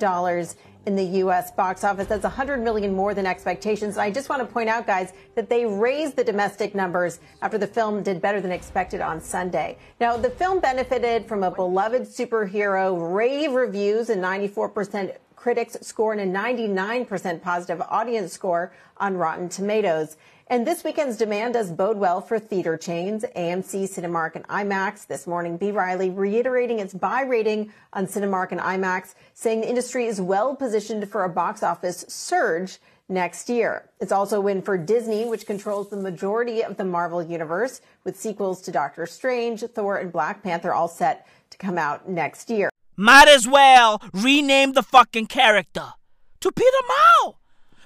in 0.86 0.96
the 0.96 1.04
U.S. 1.04 1.52
box 1.52 1.84
office. 1.84 2.08
That's 2.08 2.24
100 2.24 2.62
million 2.62 2.94
more 2.94 3.14
than 3.14 3.26
expectations. 3.26 3.98
I 3.98 4.12
just 4.12 4.30
want 4.30 4.42
to 4.42 4.46
point 4.46 4.70
out, 4.70 4.86
guys, 4.86 5.14
that 5.36 5.50
they 5.50 5.66
raised 5.66 6.16
the 6.16 6.24
domestic 6.24 6.76
numbers 6.76 7.20
after 7.42 7.58
the 7.58 7.68
film 7.68 8.04
did 8.04 8.22
better 8.22 8.42
than 8.42 8.52
expected 8.52 9.02
on 9.02 9.22
Sunday. 9.22 9.78
Now, 10.00 10.18
the 10.18 10.30
film 10.30 10.60
benefited 10.60 11.28
from 11.28 11.44
a 11.44 11.52
beloved 11.52 12.04
superhero, 12.04 13.14
rave 13.16 13.54
reviews, 13.54 14.10
and 14.10 14.22
94% 14.22 15.16
critics 15.36 15.76
score 15.82 16.14
and 16.14 16.22
a 16.22 16.40
99% 16.40 17.42
positive 17.42 17.82
audience 17.90 18.32
score 18.32 18.74
on 18.98 19.18
Rotten 19.18 19.50
Tomatoes. 19.50 20.16
And 20.48 20.68
this 20.68 20.84
weekend's 20.84 21.18
demand 21.18 21.54
does 21.54 21.72
bode 21.72 21.98
well 21.98 22.20
for 22.20 22.38
theater 22.38 22.76
chains, 22.76 23.24
AMC, 23.36 23.84
Cinemark, 23.84 24.36
and 24.36 24.46
IMAX. 24.48 25.08
This 25.08 25.26
morning, 25.26 25.56
B. 25.56 25.72
Riley 25.72 26.10
reiterating 26.10 26.80
its 26.80 26.94
buy 26.94 27.22
rating 27.22 27.72
on 27.94 28.08
Cinemark 28.08 28.52
and 28.52 28.60
IMAX, 28.60 29.16
saying 29.34 29.62
the 29.62 29.70
industry 29.70 30.06
is 30.06 30.20
well 30.20 30.54
positioned 30.54 31.10
for 31.10 31.24
a 31.24 31.30
box 31.30 31.64
office 31.64 32.04
surge 32.10 32.80
next 33.08 33.50
year. 33.50 33.90
It's 34.02 34.12
also 34.12 34.40
a 34.40 34.42
win 34.42 34.62
for 34.62 34.78
Disney, 34.78 35.26
which 35.26 35.46
controls 35.46 35.90
the 35.90 35.98
majority 35.98 36.62
of 36.62 36.76
the 36.76 36.86
Marvel 36.86 37.24
universe, 37.24 37.80
with 38.04 38.20
sequels 38.20 38.62
to 38.64 38.72
Doctor 38.72 39.06
Strange, 39.06 39.62
Thor, 39.62 39.98
and 39.98 40.12
Black 40.12 40.44
Panther 40.44 40.74
all 40.74 40.90
set 40.90 41.26
to 41.52 41.58
come 41.58 41.78
out 41.78 42.10
next 42.10 42.50
year. 42.50 42.70
Might 42.98 43.30
as 43.30 43.48
well 43.48 44.02
rename 44.14 44.74
the 44.74 44.84
fucking 44.84 45.28
character 45.28 45.94
to 46.42 46.52
Peter 46.52 46.78
Maw 46.88 47.34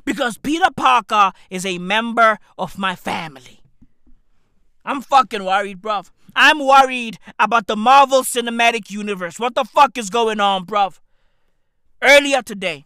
because 0.08 0.38
Peter 0.38 0.72
Parker 0.74 1.34
is 1.50 1.66
a 1.66 1.80
member 1.80 2.40
of 2.58 2.78
my 2.78 2.96
family. 2.96 3.60
I'm 4.86 5.02
fucking 5.02 5.44
worried, 5.44 5.82
bruv. 5.82 6.12
I'm 6.34 6.66
worried 6.66 7.20
about 7.38 7.68
the 7.68 7.76
Marvel 7.76 8.22
Cinematic 8.22 8.90
Universe. 8.90 9.38
What 9.38 9.54
the 9.54 9.66
fuck 9.66 9.98
is 9.98 10.10
going 10.10 10.40
on, 10.40 10.66
bruv? 10.66 11.02
Earlier 12.02 12.42
today, 12.42 12.86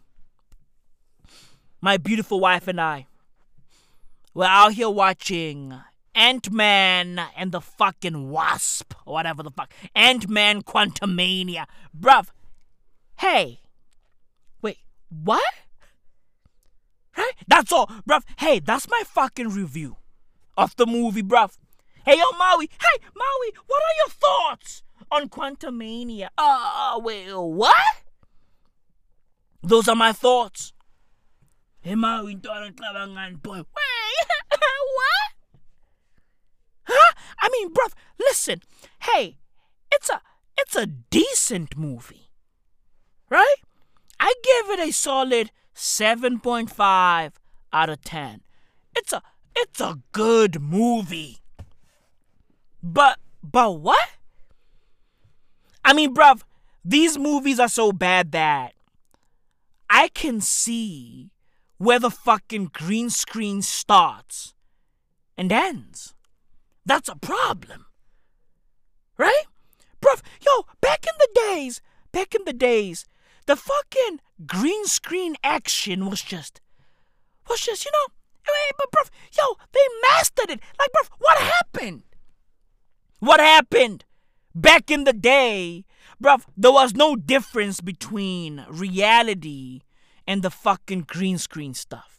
my 1.80 1.96
beautiful 1.96 2.40
wife 2.40 2.66
and 2.66 2.80
I 2.80 3.06
were 4.34 4.46
out 4.46 4.72
here 4.72 4.90
watching 4.90 5.74
Ant 6.16 6.50
Man 6.50 7.20
and 7.36 7.52
the 7.52 7.60
fucking 7.60 8.30
Wasp, 8.30 8.94
or 9.06 9.14
whatever 9.14 9.44
the 9.44 9.52
fuck. 9.52 9.72
Ant 9.94 10.28
Man 10.28 10.62
Quantumania. 10.62 11.66
Bruv, 11.96 12.30
hey, 13.20 13.60
wait, 14.60 14.78
what? 15.08 15.61
Right? 17.16 17.32
That's 17.46 17.72
all, 17.72 17.86
bruv. 18.08 18.22
Hey, 18.38 18.58
that's 18.60 18.88
my 18.88 19.02
fucking 19.06 19.48
review 19.50 19.96
of 20.56 20.74
the 20.76 20.86
movie, 20.86 21.22
bruv. 21.22 21.56
Hey, 22.04 22.18
yo, 22.18 22.30
Maui. 22.38 22.68
Hey, 22.80 23.06
Maui, 23.14 23.52
what 23.66 23.82
are 23.82 23.96
your 24.04 24.10
thoughts 24.10 24.82
on 25.10 25.28
Quantumania? 25.28 26.28
Uh, 26.36 26.98
wait, 27.02 27.32
what? 27.32 27.74
Those 29.62 29.88
are 29.88 29.94
my 29.94 30.12
thoughts. 30.12 30.72
Hey, 31.80 31.94
Maui, 31.94 32.34
boy. 32.34 32.48
Wait, 32.54 33.66
what? 34.50 35.32
Huh? 36.84 37.12
I 37.40 37.48
mean, 37.50 37.72
bruv, 37.72 37.92
listen. 38.18 38.62
Hey, 39.00 39.36
it's 39.92 40.08
a 40.08 40.20
it's 40.58 40.76
a 40.76 40.86
decent 40.86 41.76
movie. 41.76 42.30
Right? 43.28 43.56
I 44.20 44.34
give 44.42 44.78
it 44.78 44.88
a 44.88 44.92
solid 44.92 45.50
7.5 45.74 47.32
out 47.72 47.88
of 47.88 48.02
10. 48.02 48.40
It's 48.94 49.12
a 49.12 49.22
it's 49.54 49.80
a 49.80 49.98
good 50.12 50.60
movie. 50.60 51.38
But 52.82 53.18
but 53.42 53.80
what? 53.80 54.10
I 55.84 55.92
mean, 55.92 56.14
bruv, 56.14 56.42
these 56.84 57.18
movies 57.18 57.58
are 57.58 57.68
so 57.68 57.92
bad 57.92 58.32
that 58.32 58.74
I 59.90 60.08
can 60.08 60.40
see 60.40 61.30
where 61.78 61.98
the 61.98 62.10
fucking 62.10 62.70
green 62.72 63.10
screen 63.10 63.62
starts 63.62 64.54
and 65.36 65.52
ends. 65.52 66.14
That's 66.86 67.08
a 67.08 67.16
problem. 67.16 67.86
Right? 69.18 69.44
Bruv, 70.00 70.22
yo, 70.44 70.66
back 70.80 71.06
in 71.06 71.14
the 71.18 71.28
days, 71.48 71.80
back 72.10 72.34
in 72.34 72.42
the 72.44 72.52
days, 72.52 73.04
the 73.46 73.56
fucking 73.56 74.20
green 74.46 74.86
screen 74.86 75.36
action 75.42 76.08
was 76.08 76.22
just, 76.22 76.60
was 77.48 77.60
just, 77.60 77.84
you 77.84 77.90
know, 77.92 78.14
hey, 78.44 78.72
but 78.76 79.10
yo, 79.36 79.56
they 79.72 79.80
mastered 80.10 80.50
it. 80.50 80.60
Like, 80.78 80.90
bruv, 80.96 81.08
what 81.18 81.38
happened? 81.38 82.02
What 83.18 83.40
happened? 83.40 84.04
Back 84.54 84.90
in 84.90 85.04
the 85.04 85.12
day, 85.12 85.84
bruv, 86.22 86.44
there 86.56 86.72
was 86.72 86.94
no 86.94 87.16
difference 87.16 87.80
between 87.80 88.64
reality 88.68 89.82
and 90.26 90.42
the 90.42 90.50
fucking 90.50 91.02
green 91.02 91.38
screen 91.38 91.74
stuff. 91.74 92.11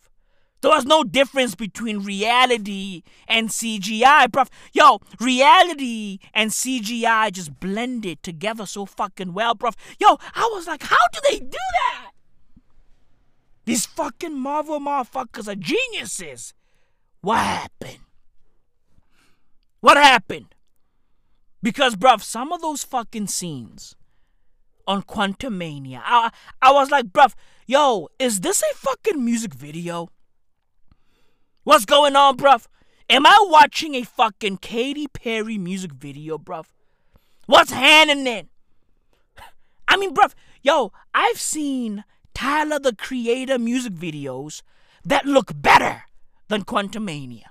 There 0.64 0.72
was 0.72 0.86
no 0.86 1.04
difference 1.04 1.56
between 1.56 2.06
reality 2.06 3.04
and 3.28 3.50
CGI, 3.50 4.30
bruv. 4.30 4.48
Yo, 4.72 5.02
reality 5.20 6.20
and 6.34 6.52
CGI 6.52 7.34
just 7.34 7.60
blended 7.60 8.24
together 8.24 8.66
so 8.66 8.86
fucking 8.86 9.34
well, 9.34 9.56
bruv. 9.56 9.74
Yo, 10.00 10.18
I 10.34 10.50
was 10.54 10.66
like, 10.66 10.84
how 10.84 11.06
do 11.12 11.20
they 11.30 11.40
do 11.40 11.50
that? 11.52 12.12
These 13.66 13.86
fucking 13.88 14.40
Marvel 14.40 14.80
motherfuckers 14.80 15.50
are 15.50 15.56
geniuses. 15.56 16.54
What 17.20 17.40
happened? 17.40 18.00
What 19.82 19.98
happened? 19.98 20.56
Because, 21.62 21.98
bruv, 21.98 22.22
some 22.22 22.54
of 22.54 22.62
those 22.62 22.86
fucking 22.86 23.28
scenes 23.28 23.98
on 24.88 25.04
Quantumania, 25.04 26.02
I, 26.06 26.32
I 26.62 26.72
was 26.72 26.90
like, 26.90 27.08
bruv, 27.08 27.34
yo, 27.68 28.08
is 28.18 28.40
this 28.40 28.62
a 28.62 28.76
fucking 28.76 29.26
music 29.26 29.54
video? 29.54 30.08
What's 31.64 31.86
going 31.86 32.18
on, 32.18 32.36
bruv? 32.36 32.68
Am 33.10 33.26
I 33.26 33.38
watching 33.44 33.96
a 33.96 34.04
fucking 34.04 34.58
Katy 34.58 35.08
Perry 35.08 35.58
music 35.58 35.94
video, 35.94 36.38
bruv? 36.38 36.66
What's 37.46 37.72
happening? 37.72 38.50
I 39.88 39.96
mean, 39.96 40.14
bruv, 40.14 40.34
yo, 40.62 40.92
I've 41.14 41.40
seen 41.40 42.04
Tyler 42.34 42.80
the 42.80 42.94
Creator 42.94 43.60
music 43.60 43.94
videos 43.94 44.62
that 45.06 45.26
look 45.26 45.54
better 45.56 46.04
than 46.50 46.66
Quantumania. 46.66 47.46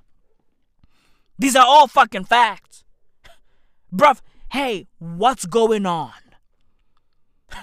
These 1.39 1.57
are 1.57 1.67
all 1.67 1.87
fucking 1.87 2.25
facts. 2.25 2.85
Bruv, 3.95 4.21
hey, 4.53 4.89
what's 4.99 5.47
going 5.47 5.87
on? 5.87 6.13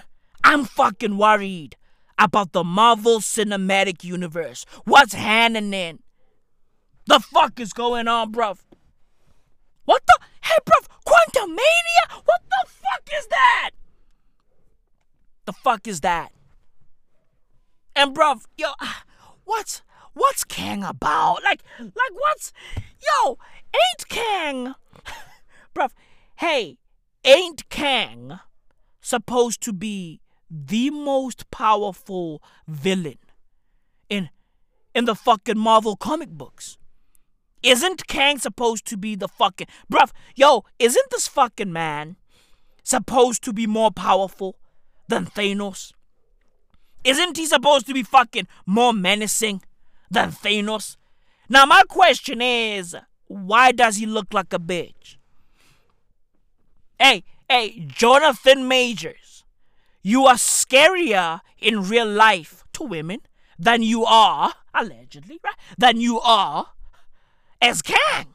I'm 0.43 0.65
fucking 0.65 1.15
worried 1.15 1.75
about 2.17 2.53
the 2.53 2.63
Marvel 2.63 3.19
Cinematic 3.19 4.03
Universe. 4.03 4.65
What's 4.85 5.13
happening? 5.13 5.99
The 7.09 7.19
fuck 7.19 7.59
is 7.59 7.73
going 7.73 8.07
on, 8.07 8.31
bruv? 8.31 8.59
What 9.85 10.03
the? 10.05 10.19
Hey, 10.43 10.57
bruv, 10.63 10.85
Quantumania? 11.07 12.21
What 12.23 12.41
the 12.47 12.69
fuck 12.69 13.09
is 13.17 13.25
that? 13.25 13.71
The 15.45 15.53
fuck 15.53 15.87
is 15.87 16.01
that? 16.01 16.31
And 17.95 18.15
bruv, 18.15 18.43
yo, 18.59 18.67
what's 19.43 19.81
what's 20.13 20.43
Kang 20.43 20.83
about? 20.83 21.39
Like, 21.43 21.63
like 21.79 22.13
what's 22.13 22.53
yo? 23.01 23.39
Ain't 23.73 24.07
Kang, 24.07 24.75
bruv? 25.75 25.89
Hey, 26.35 26.77
ain't 27.25 27.67
Kang 27.69 28.39
supposed 29.01 29.61
to 29.61 29.73
be 29.73 30.21
the 30.47 30.91
most 30.91 31.49
powerful 31.49 32.43
villain 32.67 33.17
in 34.09 34.29
in 34.93 35.05
the 35.05 35.15
fucking 35.15 35.57
Marvel 35.57 35.95
comic 35.95 36.29
books? 36.29 36.77
Isn't 37.61 38.07
Kang 38.07 38.39
supposed 38.39 38.85
to 38.87 38.97
be 38.97 39.15
the 39.15 39.27
fucking. 39.27 39.67
Bruv, 39.91 40.11
yo, 40.35 40.63
isn't 40.77 41.09
this 41.11 41.27
fucking 41.27 41.71
man 41.71 42.15
supposed 42.83 43.43
to 43.43 43.53
be 43.53 43.67
more 43.67 43.91
powerful 43.91 44.57
than 45.07 45.25
Thanos? 45.25 45.91
Isn't 47.03 47.37
he 47.37 47.45
supposed 47.45 47.85
to 47.87 47.93
be 47.93 48.03
fucking 48.03 48.47
more 48.65 48.93
menacing 48.93 49.61
than 50.09 50.31
Thanos? 50.31 50.97
Now, 51.49 51.65
my 51.65 51.83
question 51.87 52.41
is 52.41 52.95
why 53.27 53.71
does 53.71 53.97
he 53.97 54.05
look 54.05 54.33
like 54.33 54.53
a 54.53 54.59
bitch? 54.59 55.17
Hey, 56.97 57.23
hey, 57.49 57.85
Jonathan 57.87 58.67
Majors, 58.67 59.43
you 60.01 60.25
are 60.25 60.35
scarier 60.35 61.41
in 61.57 61.87
real 61.87 62.07
life 62.07 62.63
to 62.73 62.83
women 62.83 63.21
than 63.57 63.83
you 63.83 64.05
are, 64.05 64.53
allegedly, 64.73 65.39
right? 65.43 65.55
Than 65.77 65.99
you 65.99 66.19
are 66.21 66.67
as 67.61 67.81
Kang. 67.81 68.33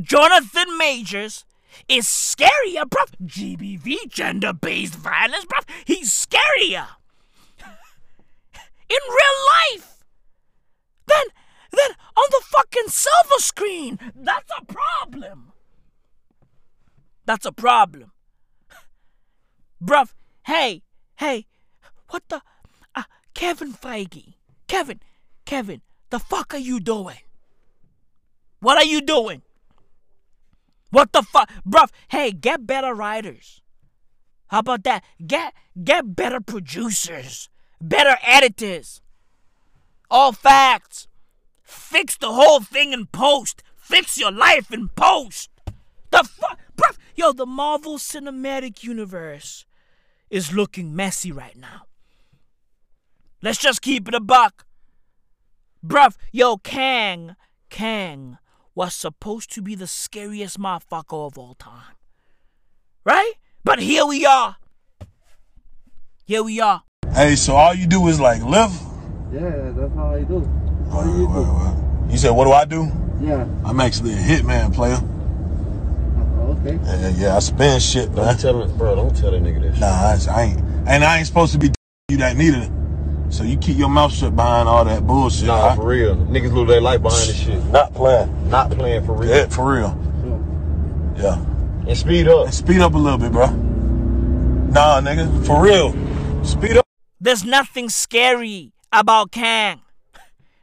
Jonathan 0.00 0.76
Majors 0.78 1.44
is 1.88 2.06
scarier, 2.06 2.84
bruv. 2.84 3.12
GBV, 3.24 4.08
gender 4.08 4.52
based 4.52 4.94
violence, 4.94 5.44
bruv. 5.44 5.68
He's 5.84 6.10
scarier. 6.10 6.86
In 8.88 9.02
real 9.08 9.38
life. 9.72 10.04
Than, 11.06 11.24
than 11.70 11.96
on 12.16 12.24
the 12.30 12.42
fucking 12.44 12.88
silver 12.88 13.38
screen. 13.38 13.98
That's 14.14 14.50
a 14.58 14.64
problem. 14.64 15.52
That's 17.26 17.46
a 17.46 17.52
problem. 17.52 18.12
Bruv, 19.82 20.14
hey, 20.46 20.82
hey, 21.16 21.46
what 22.08 22.22
the? 22.28 22.40
Uh, 22.94 23.02
Kevin 23.34 23.72
Feige. 23.72 24.34
Kevin, 24.68 25.00
Kevin, 25.44 25.82
the 26.10 26.18
fuck 26.18 26.54
are 26.54 26.58
you 26.58 26.80
doing? 26.80 27.18
What 28.60 28.78
are 28.78 28.84
you 28.84 29.00
doing? 29.00 29.42
What 30.90 31.12
the 31.12 31.22
fuck? 31.22 31.50
Bruv, 31.66 31.90
hey, 32.08 32.32
get 32.32 32.66
better 32.66 32.94
writers. 32.94 33.60
How 34.48 34.60
about 34.60 34.84
that? 34.84 35.04
Get 35.24 35.54
get 35.82 36.14
better 36.14 36.40
producers, 36.40 37.48
better 37.80 38.16
editors. 38.24 39.00
All 40.10 40.32
facts. 40.32 41.08
Fix 41.62 42.16
the 42.16 42.32
whole 42.32 42.60
thing 42.60 42.92
in 42.92 43.06
post. 43.06 43.62
Fix 43.76 44.16
your 44.16 44.30
life 44.30 44.72
in 44.72 44.88
post. 44.90 45.50
The 46.10 46.22
fuck, 46.22 46.60
bruv. 46.76 46.96
Yo, 47.16 47.32
the 47.32 47.46
Marvel 47.46 47.98
Cinematic 47.98 48.84
Universe 48.84 49.64
is 50.30 50.52
looking 50.52 50.94
messy 50.94 51.32
right 51.32 51.56
now. 51.56 51.82
Let's 53.42 53.58
just 53.58 53.82
keep 53.82 54.06
it 54.06 54.14
a 54.14 54.20
buck. 54.20 54.64
Bruv, 55.84 56.16
yo, 56.30 56.56
Kang, 56.56 57.36
Kang 57.68 58.38
was 58.76 58.94
supposed 58.94 59.50
to 59.54 59.62
be 59.62 59.74
the 59.74 59.86
scariest 59.86 60.60
motherfucker 60.60 61.26
of 61.26 61.38
all 61.38 61.54
time. 61.54 61.96
Right? 63.04 63.32
But 63.64 63.80
here 63.80 64.04
we 64.04 64.26
are. 64.26 64.56
Here 66.26 66.42
we 66.42 66.60
are. 66.60 66.82
Hey, 67.12 67.36
so 67.36 67.56
all 67.56 67.74
you 67.74 67.86
do 67.86 68.06
is 68.08 68.20
like 68.20 68.42
live? 68.42 68.70
Yeah, 69.32 69.72
that's 69.74 69.94
how 69.94 70.14
I 70.14 70.22
do. 70.22 70.40
What 70.40 71.04
do 71.04 71.10
oh, 71.10 71.16
you 71.16 71.26
Well, 71.26 71.44
do? 71.44 71.50
well, 71.50 72.10
You 72.10 72.18
said, 72.18 72.30
what 72.32 72.44
do 72.44 72.52
I 72.52 72.66
do? 72.66 72.92
Yeah. 73.20 73.46
I'm 73.64 73.80
actually 73.80 74.12
a 74.12 74.16
hitman 74.16 74.74
player. 74.74 74.98
Oh, 76.38 76.58
okay. 76.60 76.78
Yeah, 76.84 77.08
yeah, 77.16 77.36
I 77.36 77.38
spin 77.38 77.80
shit, 77.80 78.10
man. 78.10 78.26
Don't 78.26 78.40
tell 78.40 78.62
him, 78.62 78.76
bro. 78.76 78.94
Don't 78.94 79.16
tell 79.16 79.30
that 79.30 79.42
nigga 79.42 79.72
that. 79.72 79.80
Nah, 79.80 80.32
I, 80.32 80.38
I 80.38 80.42
ain't. 80.44 80.60
And 80.86 81.02
I 81.02 81.18
ain't 81.18 81.26
supposed 81.26 81.52
to 81.54 81.58
be 81.58 81.72
you 82.10 82.18
that 82.18 82.36
needed 82.36 82.64
it. 82.64 82.70
So 83.28 83.42
you 83.42 83.56
keep 83.56 83.76
your 83.76 83.88
mouth 83.88 84.12
shut 84.12 84.36
behind 84.36 84.68
all 84.68 84.84
that 84.84 85.06
bullshit. 85.06 85.48
Nah, 85.48 85.70
huh? 85.70 85.76
for 85.76 85.88
real. 85.88 86.16
Niggas 86.16 86.52
lose 86.52 86.68
their 86.68 86.80
life 86.80 87.02
behind 87.02 87.28
this 87.28 87.36
shit. 87.36 87.64
Not 87.66 87.92
playing. 87.92 88.50
Not 88.50 88.70
playing 88.70 89.04
for 89.04 89.14
real. 89.14 89.30
Yeah, 89.30 89.46
for 89.48 89.72
real. 89.74 91.14
Yeah. 91.16 91.44
And 91.88 91.96
speed 91.96 92.28
up. 92.28 92.46
And 92.46 92.54
speed 92.54 92.80
up 92.80 92.94
a 92.94 92.98
little 92.98 93.18
bit, 93.18 93.32
bro. 93.32 93.46
Nah, 93.46 95.00
nigga, 95.00 95.46
for 95.46 95.62
real. 95.62 95.92
Speed 96.44 96.76
up. 96.76 96.86
There's 97.20 97.44
nothing 97.44 97.88
scary 97.88 98.72
about 98.92 99.32
Kang. 99.32 99.80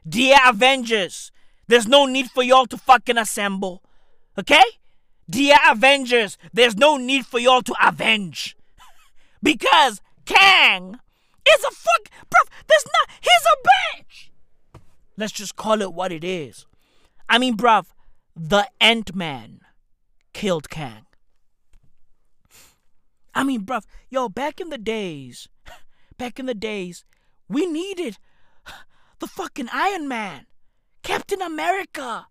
Dear 0.08 0.36
Avengers, 0.46 1.32
there's 1.66 1.86
no 1.86 2.06
need 2.06 2.30
for 2.30 2.42
y'all 2.42 2.66
to 2.66 2.78
fucking 2.78 3.18
assemble. 3.18 3.82
Okay? 4.38 4.62
Dear 5.28 5.56
Avengers, 5.70 6.38
there's 6.52 6.76
no 6.76 6.96
need 6.96 7.26
for 7.26 7.38
y'all 7.38 7.62
to 7.62 7.74
avenge. 7.82 8.56
Because 9.42 10.00
Kang 10.24 10.98
is 11.48 11.64
a 11.64 11.70
fuck. 11.70 12.10
Bruv, 12.30 12.48
there's 12.68 12.84
not. 12.86 13.16
He's 13.20 13.46
a 13.52 13.56
bitch. 13.68 14.30
Let's 15.16 15.32
just 15.32 15.56
call 15.56 15.80
it 15.80 15.92
what 15.92 16.12
it 16.12 16.24
is. 16.24 16.66
I 17.28 17.38
mean, 17.38 17.56
bruv, 17.56 17.86
the 18.36 18.68
Ant 18.80 19.14
Man 19.14 19.60
killed 20.32 20.68
Kang. 20.68 21.06
I 23.34 23.42
mean, 23.42 23.62
bruv, 23.62 23.84
yo, 24.10 24.28
back 24.28 24.60
in 24.60 24.70
the 24.70 24.78
days, 24.78 25.48
back 26.18 26.38
in 26.38 26.46
the 26.46 26.54
days, 26.54 27.04
we 27.48 27.66
needed 27.66 28.18
the 29.18 29.26
fucking 29.26 29.68
Iron 29.72 30.08
Man, 30.08 30.46
Captain 31.02 31.42
America, 31.42 32.26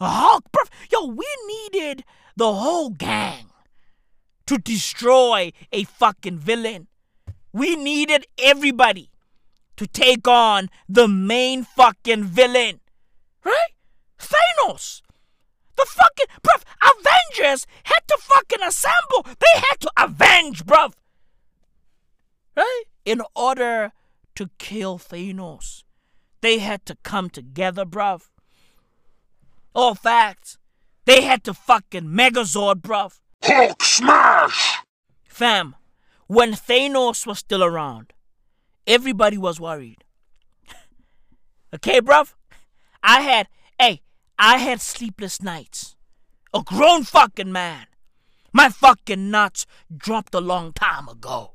Hulk, 0.00 0.44
bruv. 0.52 0.68
Yo, 0.92 1.06
we 1.06 1.26
needed 1.46 2.04
the 2.36 2.52
whole 2.52 2.90
gang 2.90 3.46
to 4.46 4.58
destroy 4.58 5.52
a 5.72 5.84
fucking 5.84 6.38
villain. 6.38 6.88
We 7.52 7.76
needed 7.76 8.26
everybody 8.38 9.10
to 9.76 9.86
take 9.86 10.26
on 10.26 10.68
the 10.88 11.08
main 11.08 11.64
fucking 11.64 12.24
villain. 12.24 12.80
Right? 13.44 13.72
Thanos. 14.18 15.02
The 15.76 15.86
fucking 15.86 16.26
bruv, 16.42 16.62
Avengers 16.82 17.66
had 17.84 18.00
to 18.08 18.18
fucking 18.20 18.62
assemble. 18.66 19.24
They 19.24 19.60
had 19.60 19.80
to 19.80 19.90
avenge, 19.96 20.66
bruv. 20.66 20.94
Right? 22.56 22.84
In 23.04 23.22
order 23.36 23.92
to 24.34 24.50
kill 24.58 24.98
Thanos. 24.98 25.84
They 26.40 26.58
had 26.58 26.84
to 26.86 26.96
come 27.02 27.30
together, 27.30 27.84
bruv. 27.84 28.22
All 29.74 29.94
facts. 29.94 30.58
They 31.04 31.22
had 31.22 31.44
to 31.44 31.54
fucking 31.54 32.04
Megazord, 32.04 32.82
bruv. 32.82 33.20
Hulk 33.42 33.82
smash! 33.82 34.78
Fam, 35.24 35.76
when 36.28 36.52
Thanos 36.52 37.26
was 37.26 37.38
still 37.38 37.64
around, 37.64 38.12
everybody 38.86 39.38
was 39.38 39.58
worried. 39.58 40.04
okay, 41.74 42.00
bruv? 42.00 42.34
I 43.02 43.22
had, 43.22 43.48
hey, 43.80 44.02
I 44.38 44.58
had 44.58 44.80
sleepless 44.80 45.42
nights. 45.42 45.96
A 46.54 46.62
grown 46.62 47.02
fucking 47.02 47.50
man. 47.50 47.86
My 48.52 48.68
fucking 48.68 49.30
nuts 49.30 49.66
dropped 49.94 50.34
a 50.34 50.40
long 50.40 50.72
time 50.72 51.08
ago. 51.08 51.54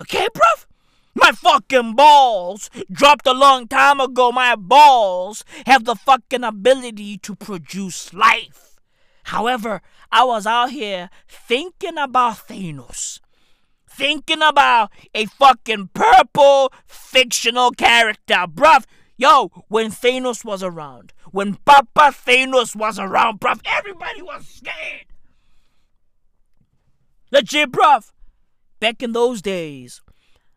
Okay, 0.00 0.26
bruv? 0.34 0.66
My 1.14 1.32
fucking 1.32 1.94
balls 1.94 2.70
dropped 2.90 3.26
a 3.26 3.32
long 3.32 3.68
time 3.68 4.00
ago. 4.00 4.32
My 4.32 4.56
balls 4.56 5.44
have 5.66 5.84
the 5.84 5.94
fucking 5.94 6.44
ability 6.44 7.18
to 7.18 7.34
produce 7.34 8.12
life. 8.12 8.80
However, 9.24 9.82
I 10.10 10.24
was 10.24 10.46
out 10.46 10.70
here 10.70 11.10
thinking 11.28 11.98
about 11.98 12.48
Thanos. 12.48 13.20
Thinking 14.00 14.40
about 14.40 14.90
a 15.14 15.26
fucking 15.26 15.90
purple 15.92 16.72
fictional 16.86 17.70
character. 17.72 18.46
Bruv, 18.48 18.86
yo, 19.18 19.50
when 19.68 19.90
Thanos 19.90 20.42
was 20.42 20.62
around, 20.62 21.12
when 21.32 21.56
Papa 21.66 22.10
Thanos 22.10 22.74
was 22.74 22.98
around, 22.98 23.40
bruv, 23.40 23.60
everybody 23.66 24.22
was 24.22 24.46
scared. 24.48 25.04
Legit, 27.30 27.70
bruv. 27.70 28.10
Back 28.80 29.02
in 29.02 29.12
those 29.12 29.42
days, 29.42 30.00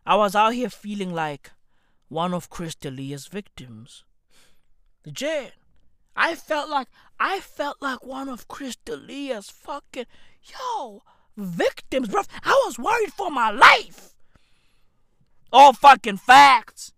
I 0.05 0.15
was 0.15 0.35
out 0.35 0.53
here 0.53 0.69
feeling 0.69 1.13
like 1.13 1.51
one 2.07 2.33
of 2.33 2.49
Chris 2.49 2.75
D'Elia's 2.75 3.27
victims. 3.27 4.05
Legit. 5.05 5.51
I 6.15 6.35
felt 6.35 6.69
like 6.69 6.87
I 7.19 7.41
felt 7.41 7.81
like 7.81 8.05
one 8.05 8.29
of 8.29 8.47
Chris 8.47 8.77
D'Elia's 8.85 9.49
fucking 9.49 10.05
yo 10.41 11.03
victims, 11.37 12.09
bruv. 12.09 12.27
I 12.43 12.61
was 12.65 12.77
worried 12.79 13.13
for 13.13 13.29
my 13.29 13.51
life. 13.51 14.13
All 15.51 15.73
fucking 15.73 16.17
facts. 16.17 16.93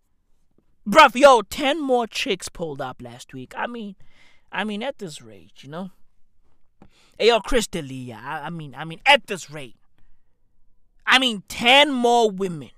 Bruv, 0.88 1.16
yo, 1.16 1.42
10 1.42 1.82
more 1.82 2.08
chicks 2.08 2.48
pulled 2.48 2.82
up 2.82 3.02
last 3.02 3.34
week. 3.34 3.54
I 3.58 3.68
mean, 3.68 3.96
I 4.52 4.64
mean, 4.64 4.84
at 4.84 5.00
this 5.00 5.22
rate, 5.22 5.64
you 5.64 5.70
know? 5.70 5.92
Hey, 7.18 7.28
yo, 7.28 7.40
Chris 7.40 7.68
D'Elia, 7.68 8.20
I, 8.22 8.46
I 8.46 8.50
mean, 8.50 8.76
I 8.76 8.86
mean, 8.86 9.00
at 9.06 9.28
this 9.28 9.50
rate. 9.50 9.78
I 11.08 11.20
mean, 11.20 11.44
10 11.48 11.92
more 11.92 12.30
women 12.30 12.72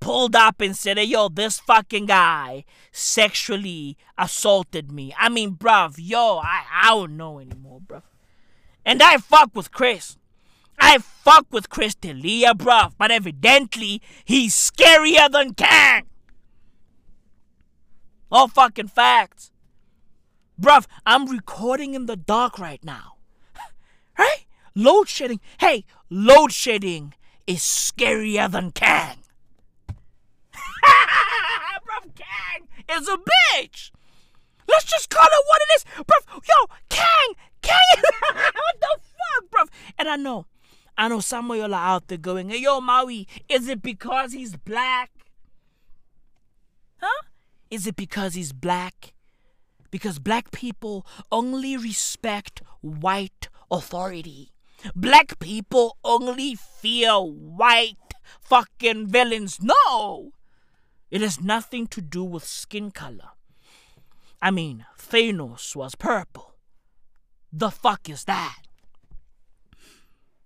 pulled 0.00 0.36
up 0.36 0.60
and 0.60 0.76
said, 0.76 0.98
hey, 0.98 1.04
yo, 1.04 1.28
this 1.28 1.58
fucking 1.58 2.06
guy 2.06 2.64
sexually 2.92 3.96
assaulted 4.16 4.92
me. 4.92 5.12
I 5.18 5.28
mean, 5.28 5.56
bruv, 5.56 5.96
yo, 5.98 6.38
I, 6.38 6.62
I 6.82 6.88
don't 6.90 7.16
know 7.16 7.40
anymore, 7.40 7.80
bruv. 7.80 8.02
And 8.86 9.02
I 9.02 9.16
fuck 9.16 9.50
with 9.52 9.72
Chris. 9.72 10.16
I 10.78 10.98
fuck 10.98 11.46
with 11.50 11.68
Chris 11.68 11.96
D'Elia, 11.96 12.54
bruv, 12.54 12.92
but 12.96 13.10
evidently 13.10 14.00
he's 14.24 14.54
scarier 14.54 15.28
than 15.28 15.54
Kang. 15.54 16.04
All 18.30 18.46
fucking 18.46 18.88
facts. 18.88 19.50
Bruv, 20.60 20.86
I'm 21.04 21.26
recording 21.26 21.94
in 21.94 22.06
the 22.06 22.16
dark 22.16 22.58
right 22.58 22.82
now. 22.84 23.14
Right? 24.18 24.46
Load 24.74 25.08
shedding. 25.08 25.40
Hey, 25.58 25.84
load 26.08 26.52
shedding 26.52 27.12
is 27.46 27.60
scarier 27.60 28.50
than 28.50 28.70
Kang. 28.70 29.18
Bruv, 31.84 32.14
Kang 32.14 32.68
is 32.96 33.08
a 33.08 33.16
bitch. 33.18 33.90
Let's 34.68 34.84
just 34.84 35.10
call 35.10 35.26
it 35.26 35.44
what 35.46 35.60
it 35.62 35.70
is. 35.76 35.84
Bruv, 36.04 36.42
yo, 36.48 36.74
Kang, 36.88 37.34
Kang. 37.66 38.02
what 38.32 38.80
the 38.80 38.98
fuck, 39.00 39.50
bruv? 39.50 39.68
And 39.98 40.08
I 40.08 40.16
know, 40.16 40.46
I 40.96 41.08
know 41.08 41.20
some 41.20 41.50
of 41.50 41.56
y'all 41.56 41.74
are 41.74 41.94
out 41.94 42.08
there 42.08 42.18
going, 42.18 42.50
hey, 42.50 42.60
yo, 42.60 42.80
Maui, 42.80 43.26
is 43.48 43.68
it 43.68 43.82
because 43.82 44.32
he's 44.32 44.56
black? 44.56 45.10
Huh? 46.98 47.22
Is 47.70 47.86
it 47.86 47.96
because 47.96 48.34
he's 48.34 48.52
black? 48.52 49.12
Because 49.90 50.18
black 50.18 50.50
people 50.50 51.06
only 51.30 51.76
respect 51.76 52.62
white 52.80 53.48
authority. 53.70 54.52
Black 54.94 55.38
people 55.38 55.96
only 56.04 56.54
fear 56.54 57.14
white 57.14 57.96
fucking 58.40 59.06
villains. 59.08 59.58
No! 59.60 60.32
It 61.10 61.20
has 61.20 61.40
nothing 61.40 61.86
to 61.88 62.00
do 62.00 62.24
with 62.24 62.44
skin 62.44 62.90
color. 62.90 63.30
I 64.42 64.50
mean, 64.50 64.84
Thanos 64.98 65.74
was 65.74 65.94
purple. 65.94 66.55
The 67.58 67.70
fuck 67.70 68.10
is 68.10 68.24
that? 68.24 68.58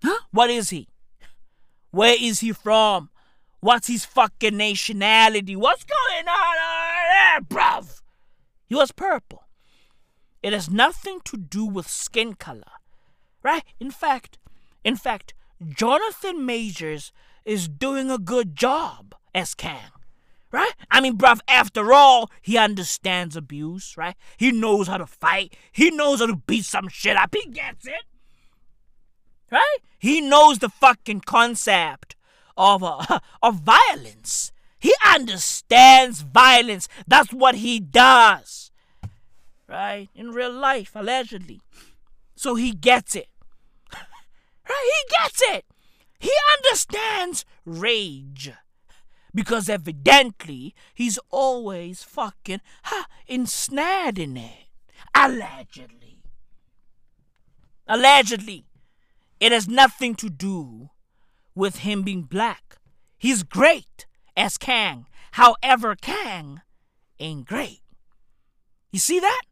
Huh? 0.01 0.21
What 0.31 0.49
is 0.49 0.71
he? 0.71 0.87
Where 1.91 2.15
is 2.17 2.39
he 2.39 2.53
from? 2.53 3.11
What's 3.59 3.89
his 3.89 4.05
fucking 4.05 4.57
nationality? 4.57 5.57
What's 5.57 5.83
going 5.83 6.29
on 6.29 6.57
over 6.71 7.09
there, 7.11 7.41
bruv? 7.41 8.01
He 8.69 8.77
was 8.77 8.93
purple. 8.93 9.43
It 10.41 10.53
has 10.53 10.71
nothing 10.71 11.19
to 11.25 11.37
do 11.37 11.65
with 11.65 11.89
skin 11.89 12.35
color. 12.35 12.79
Right? 13.43 13.65
In 13.81 13.91
fact, 13.91 14.39
in 14.85 14.95
fact, 14.95 15.35
Jonathan 15.69 16.47
Majors 16.47 17.11
is 17.45 17.67
doing 17.67 18.09
a 18.09 18.19
good 18.19 18.55
job 18.55 19.17
as 19.35 19.55
Kang. 19.55 19.91
Right? 20.53 20.73
I 20.91 21.01
mean, 21.01 21.17
bruv, 21.17 21.41
after 21.47 21.93
all, 21.93 22.31
he 22.43 22.59
understands 22.59 23.37
abuse, 23.37 23.97
right? 23.97 24.17
He 24.37 24.51
knows 24.51 24.89
how 24.89 24.99
to 24.99 25.07
fight. 25.07 25.57
He 25.71 25.91
knows 25.91 26.19
how 26.19 26.27
to 26.27 26.37
beat 26.37 26.65
some 26.65 26.89
shit 26.89 27.17
up. 27.17 27.35
He 27.35 27.49
gets 27.49 27.87
it. 27.87 28.03
Right? 29.51 29.79
He 29.99 30.21
knows 30.21 30.59
the 30.59 30.69
fucking 30.69 31.21
concept 31.21 32.17
of 32.57 32.83
uh, 32.83 33.21
of 33.43 33.61
violence. 33.61 34.53
He 34.79 34.95
understands 35.07 36.23
violence. 36.23 36.89
That's 37.07 37.33
what 37.33 37.57
he 37.57 37.79
does. 37.79 38.71
Right? 39.69 40.09
In 40.15 40.31
real 40.31 40.53
life, 40.53 40.93
allegedly. 40.97 41.61
So 42.35 42.55
he 42.55 42.73
gets 42.73 43.15
it. 43.15 43.29
Right? 44.69 45.05
He 45.09 45.15
gets 45.21 45.43
it. 45.43 45.65
He 46.21 46.31
understands 46.59 47.45
rage. 47.65 48.53
Because 49.35 49.69
evidently, 49.69 50.75
he's 50.95 51.19
always 51.31 52.03
fucking 52.03 52.61
ha, 52.85 53.07
ensnared 53.27 54.19
in 54.19 54.37
it. 54.37 54.67
Allegedly. 55.15 56.23
Allegedly. 57.87 58.67
It 59.39 59.53
has 59.53 59.69
nothing 59.69 60.15
to 60.17 60.29
do 60.29 60.91
with 61.55 61.79
him 61.79 62.03
being 62.03 62.23
black. 62.23 62.77
He's 63.19 63.43
great 63.43 64.07
as 64.37 64.59
Kang. 64.59 65.07
However, 65.33 65.95
Kang 65.95 66.63
ain't 67.19 67.47
great. 67.47 67.83
You 68.93 68.99
see 68.99 69.21
that? 69.21 69.43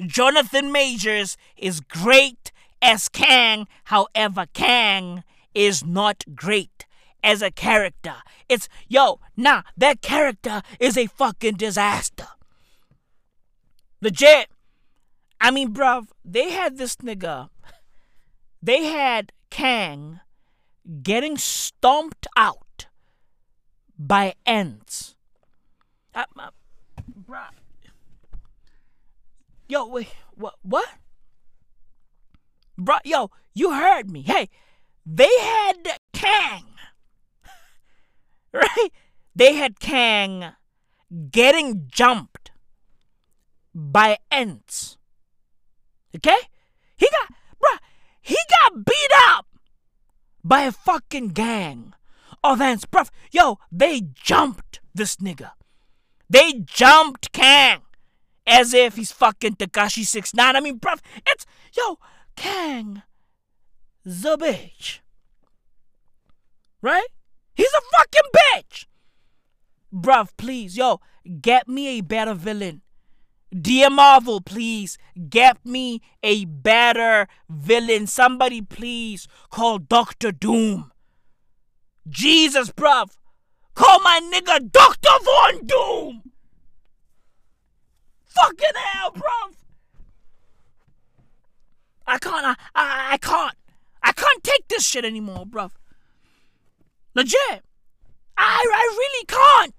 Jonathan 0.00 0.70
Majors 0.72 1.36
is 1.56 1.80
great 1.80 2.52
as 2.80 3.08
Kang. 3.08 3.66
However, 3.84 4.46
Kang 4.52 5.24
is 5.54 5.84
not 5.84 6.24
great 6.34 6.86
as 7.22 7.42
a 7.42 7.50
character. 7.50 8.16
It's, 8.48 8.68
yo, 8.88 9.20
nah, 9.36 9.62
that 9.76 10.00
character 10.02 10.62
is 10.78 10.96
a 10.96 11.06
fucking 11.06 11.56
disaster. 11.56 12.28
Legit. 14.00 14.48
I 15.40 15.50
mean, 15.50 15.72
bruv, 15.72 16.08
they 16.24 16.50
had 16.50 16.78
this 16.78 16.96
nigga. 16.96 17.48
They 18.62 18.84
had 18.84 19.32
Kang 19.50 20.20
getting 21.02 21.36
stomped 21.36 22.26
out 22.36 22.86
by 23.98 24.34
ants. 24.46 25.16
Uh, 26.14 26.24
uh, 26.38 26.50
bruh. 27.28 27.50
Yo, 29.68 29.86
wait, 29.86 30.08
what? 30.34 30.54
What? 30.62 30.88
Bruh, 32.80 33.00
yo, 33.04 33.30
you 33.54 33.72
heard 33.72 34.10
me. 34.10 34.22
Hey, 34.22 34.48
they 35.04 35.30
had 35.40 35.98
Kang. 36.12 36.64
Right? 38.58 38.88
They 39.34 39.54
had 39.54 39.78
Kang 39.78 40.52
getting 41.30 41.84
jumped 41.86 42.50
by 43.74 44.18
ants. 44.30 44.98
Okay? 46.14 46.36
He 46.96 47.08
got, 47.08 47.36
bruh, 47.62 47.78
he 48.20 48.36
got 48.60 48.84
beat 48.84 49.10
up 49.28 49.46
by 50.42 50.62
a 50.62 50.72
fucking 50.72 51.28
gang 51.28 51.94
of 52.42 52.60
ants. 52.60 52.84
Bruh, 52.84 53.08
yo, 53.30 53.58
they 53.70 54.00
jumped 54.00 54.80
this 54.94 55.16
nigga. 55.16 55.52
They 56.28 56.64
jumped 56.64 57.32
Kang 57.32 57.82
as 58.46 58.74
if 58.74 58.96
he's 58.96 59.12
fucking 59.12 59.56
Tekashi 59.56 60.04
69. 60.04 60.56
I 60.56 60.60
mean, 60.60 60.80
bruv, 60.80 60.98
it's, 61.26 61.46
yo, 61.76 61.98
Kang, 62.34 63.02
the 64.04 64.36
bitch. 64.36 64.98
Right? 66.82 67.06
He's 67.58 67.72
a 67.76 67.82
fucking 67.96 68.30
bitch. 68.36 68.86
Bruv, 69.92 70.28
please, 70.36 70.76
yo, 70.76 71.00
get 71.40 71.66
me 71.66 71.98
a 71.98 72.02
better 72.02 72.32
villain. 72.32 72.82
Dear 73.50 73.90
Marvel, 73.90 74.40
please, 74.40 74.96
get 75.28 75.56
me 75.66 76.00
a 76.22 76.44
better 76.44 77.26
villain. 77.48 78.06
Somebody, 78.06 78.62
please, 78.62 79.26
call 79.50 79.78
Doctor 79.78 80.30
Doom. 80.30 80.92
Jesus, 82.08 82.70
bruv. 82.70 83.16
Call 83.74 83.98
my 84.00 84.20
nigga 84.32 84.70
Dr. 84.70 85.18
Von 85.24 85.66
Doom. 85.66 86.22
Fucking 88.24 88.76
hell, 88.76 89.10
bruv. 89.10 89.54
I 92.06 92.18
can't, 92.18 92.46
I, 92.46 92.54
I, 92.76 93.08
I 93.14 93.16
can't. 93.16 93.56
I 94.00 94.12
can't 94.12 94.44
take 94.44 94.68
this 94.68 94.86
shit 94.86 95.04
anymore, 95.04 95.44
bruv. 95.44 95.72
Legit. 97.18 97.64
I, 98.36 98.64
I 98.72 98.96
really 98.96 99.26
can't. 99.26 99.74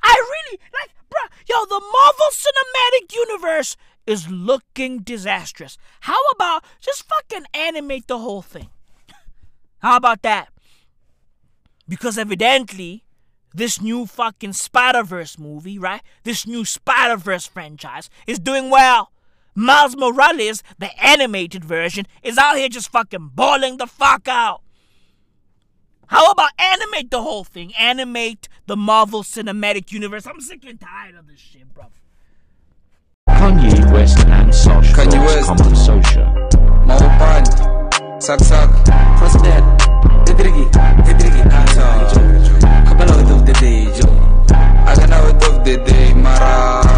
I 0.00 0.14
really, 0.14 0.60
like, 0.72 0.90
bruh, 1.10 1.28
yo, 1.48 1.64
the 1.64 1.80
Marvel 1.80 2.30
Cinematic 2.30 3.12
Universe 3.16 3.76
is 4.06 4.30
looking 4.30 5.00
disastrous. 5.00 5.76
How 6.02 6.20
about 6.32 6.62
just 6.80 7.02
fucking 7.02 7.46
animate 7.52 8.06
the 8.06 8.18
whole 8.18 8.42
thing? 8.42 8.68
How 9.80 9.96
about 9.96 10.22
that? 10.22 10.50
Because 11.88 12.16
evidently, 12.16 13.02
this 13.52 13.80
new 13.80 14.06
fucking 14.06 14.52
Spider 14.52 15.02
Verse 15.02 15.36
movie, 15.36 15.80
right? 15.80 16.02
This 16.22 16.46
new 16.46 16.64
Spider 16.64 17.16
Verse 17.16 17.48
franchise 17.48 18.08
is 18.24 18.38
doing 18.38 18.70
well. 18.70 19.10
Miles 19.56 19.96
Morales, 19.96 20.62
the 20.78 20.90
animated 21.04 21.64
version, 21.64 22.06
is 22.22 22.38
out 22.38 22.56
here 22.56 22.68
just 22.68 22.92
fucking 22.92 23.32
balling 23.34 23.78
the 23.78 23.88
fuck 23.88 24.28
out. 24.28 24.62
How 26.08 26.30
about 26.30 26.50
animate 26.58 27.10
the 27.10 27.20
whole 27.20 27.44
thing? 27.44 27.74
Animate 27.78 28.48
the 28.66 28.76
Marvel 28.76 29.22
Cinematic 29.22 29.92
Universe. 29.92 30.26
I'm 30.26 30.40
sick 30.40 30.64
and 30.66 30.80
tired 30.80 31.14
of 31.14 31.26
this 31.26 31.38
shit, 31.38 31.72
bro. 31.74 31.84
Kanye 33.28 33.92
West 33.92 34.18
and 34.26 34.54
Sasha 34.54 34.94
Kanye 34.94 35.20
West. 35.26 35.48
Common 35.48 35.76
Social. 35.76 36.24
Maupan, 36.88 37.44
saksak, 38.20 38.70
prosper, 39.18 39.60
Hedrigi, 40.24 40.64
Hedrigi, 41.04 41.42
ata, 41.52 41.86
kabala 42.88 43.16
with 43.28 43.46
the 43.46 43.52
day, 43.60 43.84
jo. 44.00 44.08
Agana 44.88 45.18
with 45.26 45.64
the 45.64 45.76
day, 45.84 46.14
mara. 46.14 46.97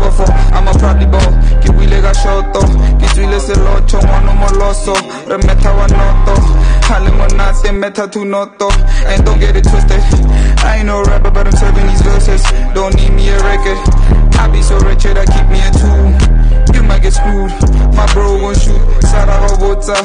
I'm 0.53 0.67
a 0.67 0.73
probably 0.73 1.05
ball 1.05 1.31
Ke 1.61 1.69
wile 1.77 2.01
ka 2.01 2.13
shoto, 2.13 2.61
ke 2.99 3.07
tswile 3.13 3.39
selocho 3.39 3.99
Ngwano 4.01 4.33
moloso, 4.33 4.93
re 5.29 5.37
metha 5.37 5.71
wa 5.77 5.87
noto 5.87 6.35
Hale 6.91 7.11
monate, 7.11 7.71
metha 7.71 8.11
tu 8.11 8.25
noto. 8.25 8.69
And 9.05 9.23
don't 9.23 9.39
get 9.39 9.55
it 9.55 9.63
twisted. 9.63 10.01
I 10.59 10.77
ain't 10.77 10.87
no 10.87 11.01
rapper 11.03 11.31
but 11.31 11.47
I'm 11.47 11.53
serving 11.53 11.87
these 11.87 12.01
verses. 12.01 12.43
Don't 12.73 12.93
need 12.95 13.13
me 13.13 13.29
a 13.29 13.37
record. 13.39 13.79
I 14.35 14.49
be 14.51 14.61
so 14.61 14.77
wretched 14.79 15.17
I 15.17 15.25
keep 15.25 15.47
me 15.47 15.59
a 15.61 15.71
two 15.71 16.70
might 16.91 17.01
get 17.03 17.13
screwed. 17.13 17.51
My 17.95 18.05
bro 18.13 18.41
won't 18.41 18.57
shoot. 18.59 18.81
Sara 19.11 19.35
robota 19.47 19.95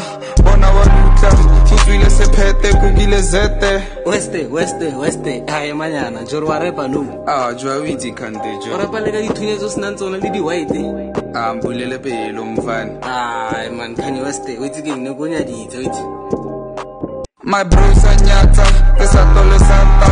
Bona 0.45 0.69
waluta 0.77 1.31
Futswile 1.67 2.11
sephete 2.11 2.73
Kukile 2.81 3.21
zete 3.23 3.83
weste 4.07 4.47
weste 4.51 4.95
weste. 4.95 5.43
Hae 5.47 5.73
manyana 5.73 6.23
jore 6.25 6.47
wa 6.47 6.59
repa 6.59 6.89
no 6.89 7.25
Ah, 7.27 7.53
jwa 7.55 7.89
itse 7.89 8.11
kante 8.13 8.59
jo 8.65 8.75
o 8.75 8.79
repa 8.79 9.01
le 9.01 9.13
ka 9.13 9.21
dithunya 9.23 9.57
tse 9.57 9.65
o 9.65 9.69
senang 9.69 9.97
tsona 9.97 10.19
le 10.19 10.31
di-white. 10.31 10.79
Ah, 11.35 11.55
mpulele 11.55 11.99
pelo 11.99 12.45
mfana. 12.45 13.03
Ai 13.57 13.71
man 13.71 13.95
kanye 13.95 14.21
weste 14.21 14.59
o 14.59 14.65
itse 14.67 14.83
ke 14.83 14.95
nne 14.97 15.15
ko 15.15 15.27
nyaditse 15.29 15.79
o 15.79 15.83
itse. 15.83 16.03
My 17.45 17.63
bros 17.65 18.05
anyata 18.05 18.67
Esatole 18.99 19.59
sata 19.59 20.11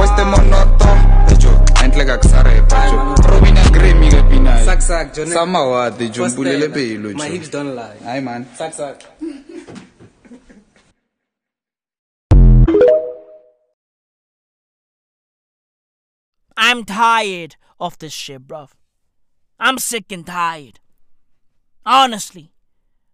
Weste 0.00 0.24
monoto 0.24 0.88
Ejo 1.32 1.50
Entle 1.84 2.04
ka 2.04 2.18
kusarepa 2.18 2.76
jo. 2.90 3.14
Robin 3.28 3.51
and 3.72 3.80
Grammy 3.80 4.08
ke 4.10 4.30
pina 4.30 4.64
Sak, 4.64 4.82
sak, 4.82 5.14
Johnny. 5.14 5.30
Samawati 5.30 6.12
jo 6.12 6.22
What's 6.22 6.34
mpulele 6.34 6.68
that? 6.68 6.74
pelo 6.74 7.12
My 7.14 7.28
hips 7.28 7.48
don't 7.48 7.74
lie. 7.74 7.96
Hayi 8.02 8.22
man 8.22 8.46
sak 8.56 8.72
sak 8.72 9.02
I'm 16.56 16.84
tired 16.84 17.56
of 17.80 17.98
this 17.98 18.12
shit, 18.12 18.46
bruv. 18.46 18.70
I'm 19.58 19.78
sick 19.78 20.12
and 20.12 20.26
tired. 20.26 20.80
Honestly, 21.84 22.52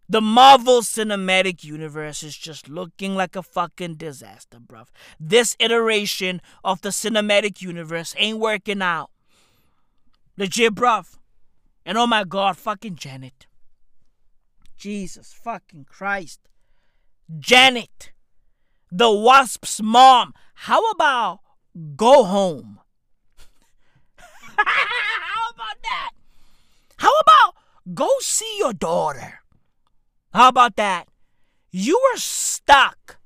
the 0.08 0.20
Marvel 0.20 0.80
Cinematic 0.82 1.64
Universe 1.64 2.22
is 2.22 2.36
just 2.36 2.68
looking 2.68 3.14
like 3.14 3.36
a 3.36 3.42
fucking 3.42 3.94
disaster, 3.94 4.58
bruv. 4.58 4.88
This 5.20 5.56
iteration 5.58 6.40
of 6.64 6.82
the 6.82 6.90
Cinematic 6.90 7.62
Universe 7.62 8.14
ain't 8.18 8.38
working 8.38 8.82
out. 8.82 9.10
Legit, 10.38 10.72
bruv. 10.72 11.18
And 11.84 11.98
oh 11.98 12.06
my 12.06 12.22
god, 12.22 12.56
fucking 12.56 12.94
Janet. 12.94 13.46
Jesus 14.76 15.32
fucking 15.32 15.86
Christ. 15.90 16.48
Janet, 17.40 18.12
the 18.88 19.10
Wasp's 19.10 19.82
mom. 19.82 20.32
How 20.54 20.90
about 20.90 21.40
go 21.96 22.22
home? 22.22 22.78
How 24.56 25.50
about 25.52 25.82
that? 25.82 26.10
How 26.98 27.10
about 27.18 27.54
go 27.92 28.08
see 28.20 28.58
your 28.58 28.72
daughter? 28.72 29.40
How 30.32 30.48
about 30.48 30.76
that? 30.76 31.08
You 31.72 32.00
were 32.00 32.18
stuck 32.18 33.18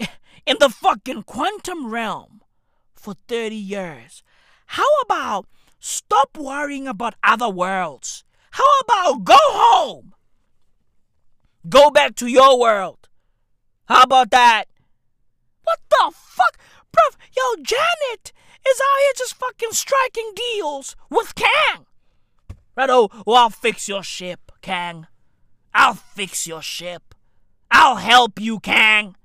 in 0.00 0.56
the 0.58 0.68
fucking 0.68 1.22
quantum 1.22 1.92
realm 1.92 2.40
for 2.92 3.14
30 3.28 3.54
years. 3.54 4.24
How 4.66 4.88
about 5.04 5.46
stop 5.80 6.38
worrying 6.38 6.86
about 6.86 7.14
other 7.22 7.48
worlds? 7.48 8.24
How 8.52 8.64
about 8.82 9.24
go 9.24 9.38
home? 9.38 10.14
Go 11.68 11.90
back 11.90 12.14
to 12.16 12.26
your 12.26 12.58
world. 12.58 13.08
How 13.86 14.02
about 14.02 14.30
that? 14.30 14.66
What 15.64 15.78
the 15.90 16.12
fuck? 16.14 16.58
Bruv, 16.92 17.16
yo, 17.36 17.62
Janet 17.62 18.32
is 18.68 18.80
out 18.80 19.00
here 19.00 19.12
just 19.16 19.34
fucking 19.34 19.72
striking 19.72 20.32
deals 20.34 20.96
with 21.10 21.34
Kang. 21.34 21.86
Right, 22.76 22.90
oh, 22.90 23.08
well, 23.26 23.36
I'll 23.36 23.50
fix 23.50 23.88
your 23.88 24.02
ship, 24.02 24.52
Kang. 24.62 25.06
I'll 25.74 25.94
fix 25.94 26.46
your 26.46 26.62
ship. 26.62 27.14
I'll 27.70 27.96
help 27.96 28.40
you, 28.40 28.58
Kang. 28.60 29.16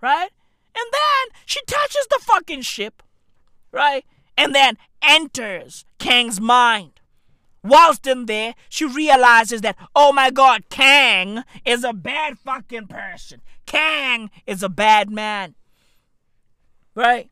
Right? 0.00 0.30
And 0.74 0.86
then 0.92 1.38
she 1.46 1.60
touches 1.66 2.06
the 2.10 2.20
fucking 2.20 2.62
ship. 2.62 3.02
Right? 3.72 4.04
And 4.40 4.54
then 4.54 4.78
enters 5.02 5.84
Kang's 5.98 6.40
mind. 6.40 6.98
Whilst 7.62 8.06
in 8.06 8.24
there, 8.24 8.54
she 8.70 8.86
realizes 8.86 9.60
that, 9.60 9.76
oh 9.94 10.14
my 10.14 10.30
god, 10.30 10.70
Kang 10.70 11.44
is 11.66 11.84
a 11.84 11.92
bad 11.92 12.38
fucking 12.38 12.86
person. 12.86 13.42
Kang 13.66 14.30
is 14.46 14.62
a 14.62 14.70
bad 14.70 15.10
man. 15.10 15.56
Right? 16.94 17.28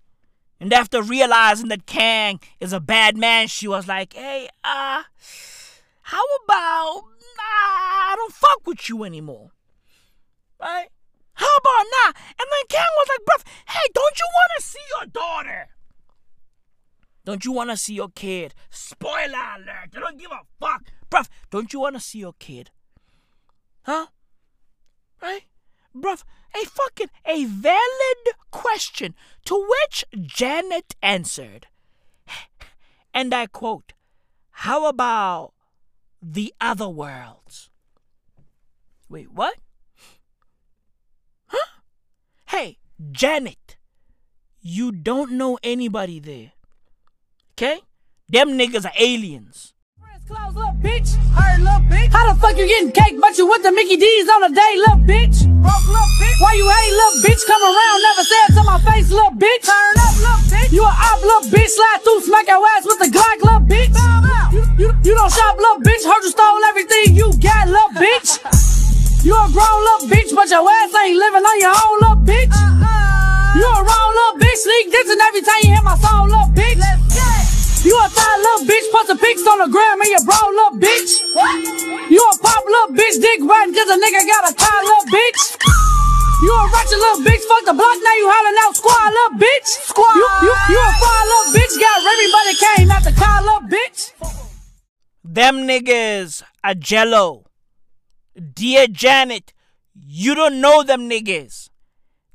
And 0.60 0.70
after 0.70 1.00
realizing 1.00 1.68
that 1.68 1.86
Kang 1.86 2.40
is 2.60 2.74
a 2.74 2.80
bad 2.80 3.16
man, 3.16 3.46
she 3.46 3.66
was 3.66 3.88
like, 3.88 4.12
hey, 4.12 4.50
uh, 4.62 5.04
how 6.02 6.24
about 6.44 7.04
nah, 7.38 8.12
I 8.12 8.14
don't 8.18 8.34
fuck 8.34 8.66
with 8.66 8.86
you 8.86 9.04
anymore? 9.04 9.52
Right? 10.60 10.88
How 11.32 11.56
about 11.56 11.86
nah? 11.90 12.12
And 12.38 12.48
then 12.52 12.66
Kang 12.68 12.92
was 12.98 13.08
like, 13.08 13.24
bruv, 13.24 13.44
hey, 13.66 13.88
don't 13.94 14.18
you 14.18 14.26
want 14.34 14.50
to 14.58 14.62
see 14.62 14.78
your 14.94 15.06
daughter? 15.06 15.68
Don't 17.28 17.44
you 17.44 17.52
want 17.52 17.68
to 17.68 17.76
see 17.76 17.92
your 17.92 18.08
kid? 18.08 18.54
Spoiler 18.70 19.18
alert. 19.54 19.90
I 19.94 20.00
don't 20.00 20.18
give 20.18 20.30
a 20.30 20.40
fuck. 20.58 20.84
Bruv, 21.10 21.28
don't 21.50 21.70
you 21.74 21.80
want 21.80 21.94
to 21.94 22.00
see 22.00 22.20
your 22.20 22.32
kid? 22.38 22.70
Huh? 23.82 24.06
Right? 25.20 25.42
Bruv, 25.94 26.24
a 26.54 26.64
fucking, 26.64 27.10
a 27.26 27.44
valid 27.44 28.34
question 28.50 29.14
to 29.44 29.62
which 29.68 30.06
Janet 30.18 30.96
answered. 31.02 31.66
And 33.12 33.34
I 33.34 33.44
quote, 33.44 33.92
How 34.64 34.86
about 34.86 35.52
the 36.22 36.54
other 36.62 36.88
worlds? 36.88 37.68
Wait, 39.10 39.30
what? 39.30 39.58
Huh? 41.48 41.82
Hey, 42.46 42.78
Janet, 43.12 43.76
you 44.62 44.92
don't 44.92 45.32
know 45.32 45.58
anybody 45.62 46.20
there. 46.20 46.52
Okay? 47.58 47.82
Them 48.30 48.54
niggas 48.54 48.86
are 48.86 48.94
aliens. 48.94 49.74
Close, 50.30 50.54
little 50.54 50.78
bitch. 50.78 51.10
Heard, 51.34 51.58
little 51.58 51.82
bitch. 51.90 52.06
How 52.14 52.30
the 52.30 52.38
fuck 52.38 52.54
you 52.54 52.70
getting 52.70 52.94
cake, 52.94 53.18
but 53.18 53.34
you 53.34 53.50
with 53.50 53.66
the 53.66 53.72
Mickey 53.74 53.98
D's 53.98 54.30
on 54.30 54.46
a 54.46 54.52
day, 54.54 54.72
little 54.78 55.02
bitch? 55.02 55.42
Broke, 55.58 55.88
little 55.90 56.12
bitch. 56.22 56.38
Why 56.38 56.54
you 56.54 56.70
hate, 56.70 56.94
little 56.94 57.18
bitch? 57.26 57.42
Come 57.50 57.58
around, 57.58 57.98
never 57.98 58.22
said 58.22 58.48
to 58.54 58.62
my 58.62 58.78
face, 58.86 59.10
little 59.10 59.34
bitch. 59.34 59.66
Turn 59.66 59.94
up, 59.98 60.14
little 60.22 60.42
bitch. 60.54 60.70
You 60.70 60.86
a 60.86 60.92
op, 60.94 61.18
little 61.18 61.50
bitch. 61.50 61.74
Slide 61.74 61.98
through, 62.06 62.20
smack 62.30 62.46
your 62.46 62.62
ass 62.62 62.86
with 62.86 63.02
the 63.02 63.10
Glock, 63.10 63.42
little 63.42 63.66
bitch. 63.66 63.90
You, 64.54 64.62
you, 64.78 64.88
you 65.02 65.12
don't 65.18 65.32
shop, 65.34 65.58
little 65.58 65.82
bitch. 65.82 66.06
Heard 66.06 66.22
you 66.22 66.30
stole 66.30 66.62
everything 66.70 67.18
you 67.18 67.26
got, 67.42 67.66
little 67.66 67.90
bitch. 67.98 68.38
You 69.26 69.34
a 69.34 69.50
grown 69.50 69.80
little 69.82 70.06
bitch, 70.06 70.30
but 70.30 70.46
your 70.46 70.62
ass 70.62 70.94
ain't 70.94 71.18
living 71.18 71.42
on 71.42 71.58
your 71.58 71.74
own, 71.74 71.94
little 72.06 72.22
bitch. 72.22 72.54
You 73.58 73.66
a 73.66 73.82
wrong 73.82 74.10
little 74.14 74.38
bitch, 74.38 74.54
sneak 74.62 74.86
dissing 74.94 75.18
every 75.18 75.42
time 75.42 75.58
you 75.66 75.74
hear 75.74 75.82
my 75.82 75.98
song, 75.98 76.30
little 76.30 76.46
bitch. 76.54 76.78
You 77.82 77.90
a 77.98 78.06
thigh 78.06 78.38
little 78.38 78.62
bitch, 78.70 78.86
put 78.94 79.10
the 79.10 79.18
pics 79.18 79.42
on 79.50 79.58
the 79.58 79.66
gram 79.66 79.98
and 79.98 80.10
you 80.14 80.22
bro 80.22 80.38
little 80.54 80.78
bitch. 80.78 81.26
You 82.06 82.22
a 82.22 82.32
pop 82.38 82.62
little 82.62 82.94
bitch, 82.94 83.18
dick 83.18 83.42
riding 83.42 83.74
cause 83.74 83.90
a 83.90 83.98
nigga 83.98 84.22
got 84.30 84.46
a 84.46 84.54
car 84.54 84.78
little 84.86 85.10
bitch. 85.10 85.42
You 86.38 86.54
a 86.54 86.70
ratchet 86.70 87.02
little 87.02 87.26
bitch, 87.26 87.42
fuck 87.50 87.66
the 87.66 87.74
block, 87.74 87.98
now 87.98 88.14
you 88.14 88.30
hollering 88.30 88.58
out 88.62 88.78
squad 88.78 89.10
little 89.10 89.42
bitch. 89.42 89.68
Squad. 89.90 90.14
You, 90.14 90.28
you, 90.46 90.54
you 90.54 90.78
a 90.78 90.92
fire 91.02 91.26
little 91.26 91.50
bitch, 91.58 91.74
got 91.82 91.98
everybody 92.14 92.52
came 92.62 92.90
out 92.94 93.02
the 93.02 93.14
car 93.18 93.42
little 93.42 93.66
bitch. 93.66 94.14
Them 95.24 95.66
niggas 95.66 96.44
are 96.62 96.74
jello. 96.74 97.50
Dear 98.38 98.86
Janet, 98.86 99.52
you 99.98 100.36
don't 100.36 100.60
know 100.60 100.84
them 100.84 101.10
niggas. 101.10 101.67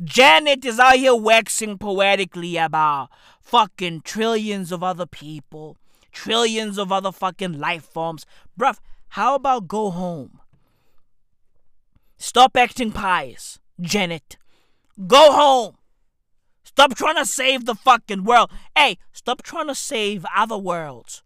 Janet 0.04 0.66
is 0.66 0.80
out 0.80 0.96
here 0.96 1.16
waxing 1.16 1.78
poetically 1.78 2.58
about 2.58 3.10
fucking 3.42 4.02
trillions 4.02 4.72
of 4.72 4.84
other 4.84 5.06
people, 5.06 5.78
trillions 6.12 6.78
of 6.78 6.92
other 6.92 7.12
fucking 7.12 7.60
life 7.60 7.86
forms. 7.86 8.26
Bruv, 8.60 8.80
how 9.10 9.36
about 9.36 9.68
go 9.68 9.92
home? 9.92 10.40
Stop 12.18 12.58
acting 12.58 12.92
pious, 12.92 13.60
Janet. 13.80 14.38
Go 15.08 15.32
home. 15.32 15.78
Stop 16.64 16.96
trying 16.96 17.18
to 17.18 17.26
save 17.26 17.66
the 17.66 17.76
fucking 17.76 18.24
world. 18.24 18.52
Hey, 18.76 18.98
stop 19.14 19.42
trying 19.42 19.68
to 19.68 19.76
save 19.76 20.26
other 20.36 20.58
worlds. 20.58 21.24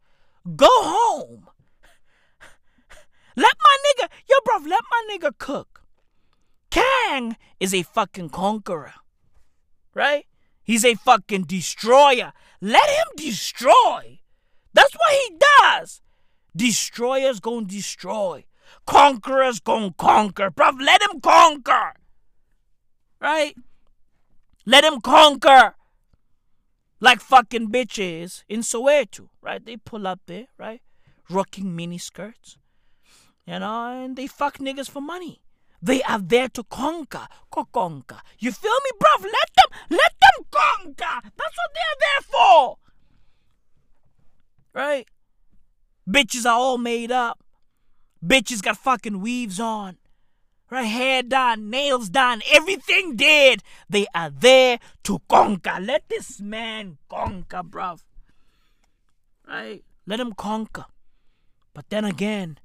Go 0.56 0.70
home. 0.70 1.48
Let 3.36 3.54
my 3.64 3.78
nigga, 3.86 4.10
yo, 4.30 4.36
bruv, 4.46 4.68
let 4.68 4.82
my 4.92 5.18
nigga 5.18 5.38
cook. 5.38 5.78
Kang 6.78 7.38
is 7.60 7.74
a 7.74 7.82
fucking 7.84 8.30
conqueror, 8.30 8.94
right? 9.94 10.26
He's 10.64 10.86
a 10.86 10.96
fucking 10.96 11.44
destroyer. 11.44 12.34
Let 12.62 12.88
him 12.88 13.08
destroy. 13.16 14.20
That's 14.74 14.94
what 14.94 15.14
he 15.14 15.38
does. 15.62 16.02
Destroyers 16.56 17.40
gonna 17.40 17.66
destroy. 17.66 18.46
Conquerors 18.86 19.60
gonna 19.60 19.94
conquer. 19.98 20.52
Bruv, 20.52 20.80
let 20.80 21.02
him 21.02 21.20
conquer. 21.22 21.94
Right? 23.20 23.56
Let 24.66 24.84
him 24.84 25.02
conquer. 25.02 25.76
Like 27.00 27.22
fucking 27.22 27.70
bitches 27.72 28.44
in 28.48 28.62
Soweto, 28.62 29.30
right? 29.42 29.64
They 29.66 29.78
pull 29.78 30.06
up 30.06 30.20
there, 30.28 30.48
right? 30.58 30.82
Rocking 31.30 31.76
mini 31.76 31.98
skirts. 31.98 32.58
You 33.46 33.60
know, 33.60 34.04
and 34.04 34.16
they 34.16 34.28
fuck 34.28 34.58
niggas 34.58 34.90
for 34.90 35.02
money. 35.02 35.42
They 35.82 36.02
are 36.04 36.20
there 36.20 36.50
to 36.50 36.64
conquer. 36.64 37.28
Conquer. 37.52 38.22
You 38.40 38.52
feel 38.52 38.72
me, 38.72 38.92
bruv? 39.00 39.24
Let 39.24 39.50
them, 39.56 39.80
let 39.90 40.14
them 40.22 40.46
conquer. 40.52 41.22
That's 41.24 41.58
what 41.58 41.72
they're 41.74 42.00
there 42.00 42.22
for. 42.32 42.78
Right? 44.74 45.08
Bitches 46.10 46.46
are 46.46 46.58
all 46.58 46.78
made 46.78 47.12
up. 47.12 47.44
Bitches 48.26 48.62
got 48.62 48.78
fucking 48.78 49.22
weaves 49.22 49.60
on. 49.60 49.98
Right? 50.70 50.86
Hair 50.86 51.24
done, 51.24 51.70
nails 51.70 52.10
done, 52.10 52.42
everything 52.52 53.16
did. 53.16 53.64
They 53.90 54.06
are 54.14 54.30
there 54.30 54.80
to 55.04 55.20
conquer. 55.30 55.78
Let 55.80 56.10
this 56.10 56.42
man 56.42 56.98
conquer, 57.10 57.64
bruv. 57.64 58.02
Right? 59.48 59.84
Let 60.06 60.20
him 60.20 60.34
conquer. 60.34 60.86
But 61.74 61.90
then 61.90 62.04
again, 62.06 62.60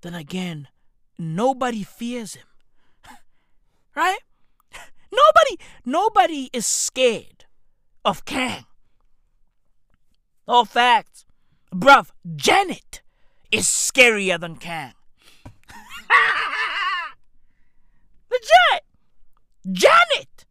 then 0.00 0.14
again, 0.14 0.68
nobody 1.18 1.82
fears 1.82 2.34
him. 2.34 2.46
right? 3.96 4.20
Nobody, 5.12 5.58
nobody 5.84 6.50
is 6.52 6.66
scared 6.66 7.46
of 8.04 8.24
Kang. 8.24 8.66
All 10.46 10.64
facts. 10.64 11.24
Bruv, 11.74 12.10
Janet 12.36 13.02
is 13.50 13.66
scarier 13.66 14.38
than 14.38 14.56
Kang. 14.56 14.92
Legit! 18.30 18.84
Janet! 19.70 20.46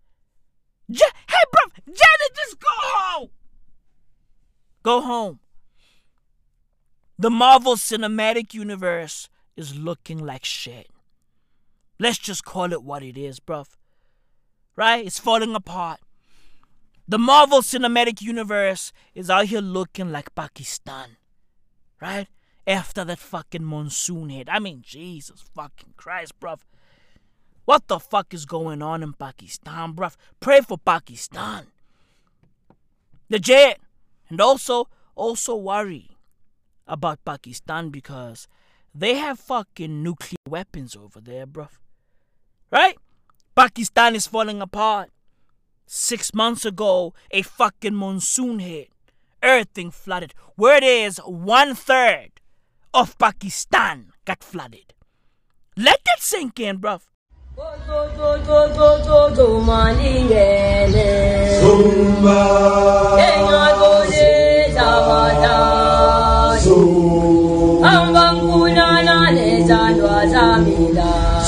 Ja- 0.87 1.05
hey, 1.27 1.43
bruv, 1.53 1.71
Janet, 1.85 2.35
just 2.35 2.59
go 2.59 2.67
home! 2.69 3.29
Go 4.83 5.01
home. 5.01 5.39
The 7.19 7.29
Marvel 7.29 7.75
Cinematic 7.75 8.53
Universe 8.53 9.29
is 9.57 9.75
looking 9.75 10.23
like 10.25 10.45
shit. 10.45 10.87
Let's 11.99 12.19
just 12.19 12.45
call 12.45 12.71
it 12.71 12.83
what 12.83 13.03
it 13.03 13.17
is, 13.17 13.39
bruv. 13.39 13.67
Right? 14.75 15.05
It's 15.05 15.19
falling 15.19 15.55
apart. 15.55 15.99
The 17.07 17.17
Marvel 17.17 17.61
Cinematic 17.61 18.21
Universe 18.21 18.93
is 19.15 19.29
out 19.29 19.45
here 19.45 19.61
looking 19.61 20.11
like 20.11 20.35
Pakistan. 20.35 21.17
Right? 21.99 22.27
After 22.67 23.03
that 23.03 23.17
fucking 23.17 23.63
monsoon 23.63 24.29
hit. 24.29 24.47
I 24.51 24.59
mean, 24.59 24.83
Jesus 24.85 25.43
fucking 25.55 25.93
Christ, 25.97 26.39
bruv. 26.39 26.59
What 27.65 27.87
the 27.87 27.99
fuck 27.99 28.33
is 28.33 28.45
going 28.45 28.81
on 28.81 29.01
in 29.01 29.13
Pakistan, 29.13 29.93
bruv? 29.93 30.15
Pray 30.39 30.61
for 30.61 30.77
Pakistan. 30.77 31.67
Legit. 33.29 33.79
And 34.29 34.39
also, 34.39 34.87
also 35.15 35.55
worry 35.55 36.11
about 36.85 37.23
Pakistan 37.25 37.89
because 37.89 38.47
they 38.99 39.15
have 39.15 39.39
fucking 39.39 40.01
nuclear 40.03 40.37
weapons 40.47 40.95
over 40.95 41.21
there, 41.21 41.45
bruv. 41.45 41.69
Right? 42.71 42.97
Pakistan 43.55 44.15
is 44.15 44.27
falling 44.27 44.61
apart. 44.61 45.09
Six 45.85 46.33
months 46.33 46.65
ago, 46.65 47.13
a 47.31 47.41
fucking 47.41 47.95
monsoon 47.95 48.59
hit. 48.59 48.89
Everything 49.41 49.91
flooded. 49.91 50.33
Where 50.55 50.83
is 50.83 51.17
one 51.19 51.75
third 51.75 52.41
of 52.93 53.17
Pakistan 53.17 54.11
got 54.25 54.43
flooded. 54.43 54.93
Let 55.75 55.99
that 56.05 56.19
sink 56.19 56.59
in, 56.59 56.79
bruv. 56.79 57.01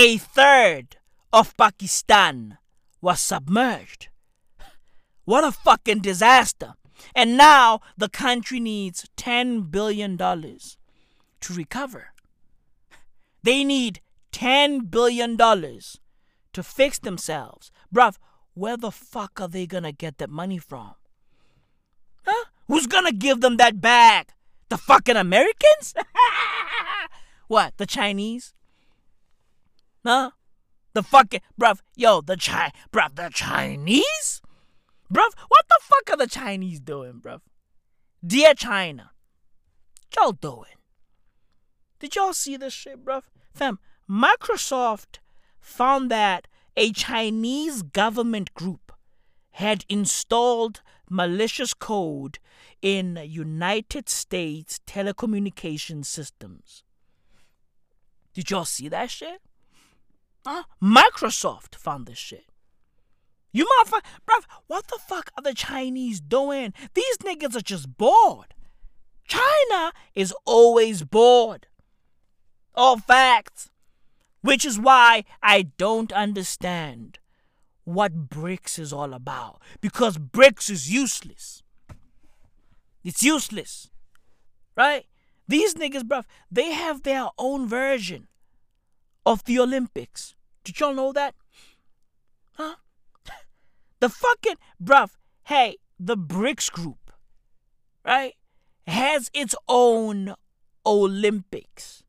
A 0.00 0.16
third 0.16 0.96
of 1.32 1.56
Pakistan 1.56 2.58
was 3.00 3.20
submerged. 3.20 4.06
What 5.24 5.42
a 5.42 5.50
fucking 5.50 6.02
disaster. 6.02 6.74
And 7.16 7.36
now 7.36 7.80
the 7.96 8.08
country 8.08 8.60
needs 8.60 9.08
$10 9.16 9.72
billion 9.72 10.16
to 10.16 11.52
recover. 11.52 12.12
They 13.42 13.64
need 13.64 14.00
$10 14.30 14.88
billion 14.88 15.36
to 15.36 16.62
fix 16.62 17.00
themselves. 17.00 17.72
Bruv, 17.92 18.18
where 18.54 18.76
the 18.76 18.92
fuck 18.92 19.40
are 19.40 19.48
they 19.48 19.66
gonna 19.66 19.90
get 19.90 20.18
that 20.18 20.30
money 20.30 20.58
from? 20.58 20.94
Huh? 22.24 22.44
Who's 22.68 22.86
gonna 22.86 23.10
give 23.10 23.40
them 23.40 23.56
that 23.56 23.80
bag? 23.80 24.28
The 24.68 24.78
fucking 24.78 25.16
Americans? 25.16 25.92
what, 27.48 27.76
the 27.78 27.86
Chinese? 27.86 28.54
Huh? 30.08 30.30
The 30.94 31.02
fucking 31.02 31.42
bruv, 31.60 31.80
yo, 31.94 32.22
the 32.22 32.38
Chi 32.38 32.72
bruv, 32.90 33.14
the 33.14 33.28
Chinese? 33.30 34.40
Bruv, 35.12 35.32
what 35.48 35.66
the 35.68 35.78
fuck 35.82 36.08
are 36.08 36.16
the 36.16 36.26
Chinese 36.26 36.80
doing, 36.80 37.20
bruv? 37.20 37.42
Dear 38.26 38.54
China, 38.54 39.10
y'all 40.16 40.32
doing? 40.32 40.78
Did 41.98 42.16
y'all 42.16 42.32
see 42.32 42.56
this 42.56 42.72
shit, 42.72 43.04
bruv? 43.04 43.24
Fam, 43.52 43.80
Microsoft 44.10 45.18
found 45.60 46.10
that 46.10 46.48
a 46.74 46.90
Chinese 46.92 47.82
government 47.82 48.54
group 48.54 48.92
had 49.50 49.84
installed 49.90 50.80
malicious 51.10 51.74
code 51.74 52.38
in 52.80 53.20
United 53.26 54.08
States 54.08 54.80
telecommunication 54.86 56.02
systems. 56.02 56.82
Did 58.32 58.50
y'all 58.50 58.64
see 58.64 58.88
that 58.88 59.10
shit? 59.10 59.42
Huh? 60.50 60.62
Microsoft 60.82 61.74
found 61.74 62.06
this 62.06 62.16
shit. 62.16 62.46
You 63.52 63.66
motherfucker, 63.66 64.00
bruv, 64.26 64.44
what 64.66 64.88
the 64.88 64.98
fuck 64.98 65.30
are 65.36 65.42
the 65.42 65.52
Chinese 65.52 66.22
doing? 66.22 66.72
These 66.94 67.18
niggas 67.18 67.54
are 67.54 67.60
just 67.60 67.98
bored. 67.98 68.54
China 69.26 69.92
is 70.14 70.32
always 70.46 71.02
bored. 71.02 71.66
All 72.74 72.96
facts. 72.96 73.68
Which 74.40 74.64
is 74.64 74.78
why 74.78 75.26
I 75.42 75.64
don't 75.76 76.14
understand 76.14 77.18
what 77.84 78.30
BRICS 78.30 78.78
is 78.78 78.90
all 78.90 79.12
about. 79.12 79.60
Because 79.82 80.16
BRICS 80.16 80.70
is 80.70 80.90
useless. 80.90 81.62
It's 83.04 83.22
useless. 83.22 83.90
Right? 84.74 85.04
These 85.46 85.74
niggas, 85.74 86.04
bruv, 86.04 86.24
they 86.50 86.72
have 86.72 87.02
their 87.02 87.26
own 87.36 87.68
version 87.68 88.28
of 89.26 89.44
the 89.44 89.58
Olympics. 89.58 90.34
Did 90.68 90.80
y'all 90.80 90.92
know 90.92 91.14
that? 91.14 91.34
Huh? 92.52 92.74
The 94.00 94.10
fucking, 94.10 94.56
bruv, 94.78 95.12
hey, 95.44 95.78
the 95.98 96.14
BRICS 96.14 96.70
group, 96.70 97.10
right, 98.04 98.34
has 98.86 99.30
its 99.32 99.54
own 99.66 100.34
Olympics. 100.84 102.02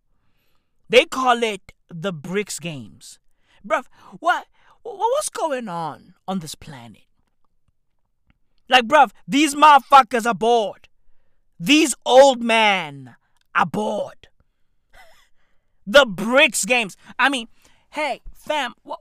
They 0.89 1.05
call 1.05 1.41
it 1.41 1.71
the 1.89 2.11
BRICS 2.11 2.59
Games. 2.59 3.19
Bruv, 3.65 3.85
what, 4.19 4.47
what's 4.83 5.29
going 5.29 5.69
on 5.69 6.15
on 6.27 6.39
this 6.39 6.55
planet? 6.55 7.03
Like, 8.67 8.89
bruv, 8.89 9.11
these 9.25 9.55
motherfuckers 9.55 10.25
are 10.25 10.35
bored. 10.35 10.89
These 11.57 11.95
old 12.05 12.43
men 12.43 13.15
are 13.55 13.65
bored. 13.65 14.27
The 15.87 16.05
BRICS 16.05 16.67
Games. 16.67 16.97
I 17.17 17.29
mean, 17.29 17.47
hey, 17.91 18.19
fam, 18.39 18.73
wh- 18.87 18.93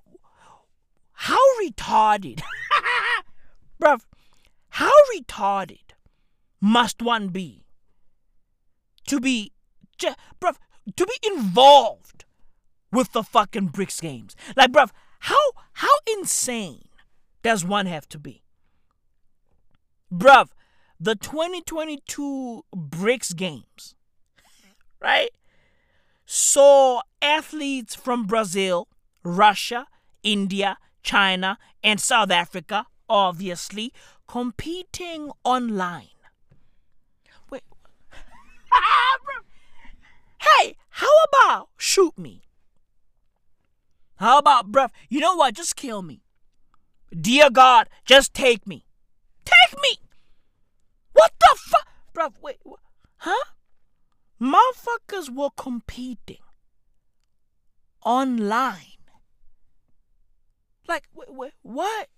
how 1.12 1.38
retarded, 1.62 2.42
bruv, 3.82 4.02
how 4.70 4.92
retarded 5.14 5.94
must 6.60 7.00
one 7.00 7.28
be 7.28 7.64
to 9.06 9.20
be, 9.20 9.52
j- 9.96 10.14
bruv, 10.40 10.56
to 10.96 11.06
be 11.06 11.28
involved 11.28 12.24
with 12.92 13.12
the 13.12 13.22
fucking 13.22 13.70
BRICS 13.70 14.00
Games? 14.00 14.36
Like, 14.56 14.72
bruv, 14.72 14.90
how 15.20 15.36
how 15.72 15.94
insane 16.06 16.88
does 17.42 17.64
one 17.64 17.86
have 17.86 18.08
to 18.10 18.18
be? 18.18 18.42
Bruv, 20.12 20.48
the 20.98 21.14
2022 21.14 22.64
BRICS 22.74 23.36
Games, 23.36 23.94
right, 25.00 25.30
saw 26.26 27.00
athletes 27.22 27.94
from 27.94 28.26
Brazil, 28.26 28.88
Russia, 29.36 29.86
India, 30.22 30.78
China, 31.02 31.58
and 31.82 32.00
South 32.00 32.30
Africa, 32.30 32.86
obviously, 33.08 33.92
competing 34.26 35.30
online. 35.44 36.08
Wait. 37.50 37.62
hey, 40.40 40.76
how 40.90 41.06
about 41.28 41.68
shoot 41.76 42.18
me? 42.18 42.42
How 44.16 44.38
about, 44.38 44.72
bruv, 44.72 44.90
you 45.08 45.20
know 45.20 45.36
what? 45.36 45.54
Just 45.54 45.76
kill 45.76 46.02
me. 46.02 46.22
Dear 47.18 47.50
God, 47.50 47.88
just 48.04 48.34
take 48.34 48.66
me. 48.66 48.84
Take 49.44 49.80
me! 49.80 49.98
What 51.12 51.32
the 51.40 51.56
fuck? 51.56 51.86
Bruv, 52.14 52.32
wait, 52.42 52.58
huh? 53.18 53.52
Motherfuckers 54.40 55.34
were 55.34 55.50
competing 55.56 56.38
online. 58.04 58.97
Like, 60.88 61.06
wh- 61.14 61.30
wh- 61.30 61.64
what? 61.66 62.08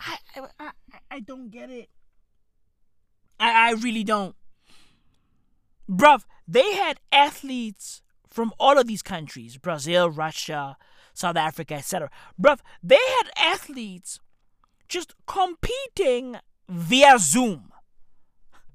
I, 0.00 0.16
I, 0.58 0.70
I, 1.10 1.20
don't 1.20 1.50
get 1.50 1.70
it. 1.70 1.88
I, 3.38 3.68
I 3.68 3.72
really 3.72 4.02
don't. 4.02 4.34
Bruv, 5.88 6.24
they 6.48 6.74
had 6.74 6.98
athletes 7.12 8.02
from 8.28 8.52
all 8.58 8.78
of 8.78 8.86
these 8.86 9.02
countries 9.02 9.58
Brazil, 9.58 10.10
Russia, 10.10 10.76
South 11.12 11.36
Africa, 11.36 11.74
etc. 11.74 12.10
Bruv, 12.40 12.60
they 12.82 12.96
had 12.96 13.30
athletes 13.36 14.18
just 14.88 15.14
competing 15.26 16.36
via 16.68 17.18
Zoom. 17.18 17.70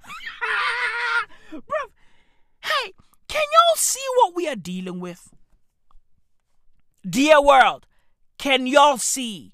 Bruv, 1.52 1.90
hey, 2.64 2.94
can 3.28 3.42
y'all 3.42 3.76
see 3.76 4.06
what 4.18 4.36
we 4.36 4.48
are 4.48 4.56
dealing 4.56 5.00
with? 5.00 5.34
Dear 7.08 7.42
world, 7.42 7.86
can 8.40 8.66
y'all 8.66 8.98
see 8.98 9.52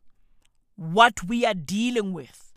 what 0.75 1.23
we 1.23 1.45
are 1.45 1.55
dealing 1.55 2.13
with? 2.13 2.53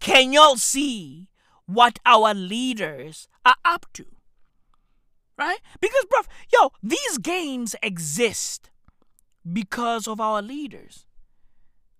Can 0.00 0.32
y'all 0.32 0.56
see 0.56 1.28
what 1.66 1.98
our 2.06 2.32
leaders 2.34 3.28
are 3.44 3.56
up 3.64 3.86
to? 3.92 4.06
Right? 5.38 5.58
Because, 5.80 6.04
bruv, 6.06 6.26
yo, 6.52 6.72
these 6.82 7.18
games 7.18 7.76
exist 7.82 8.70
because 9.50 10.08
of 10.08 10.20
our 10.20 10.42
leaders. 10.42 11.06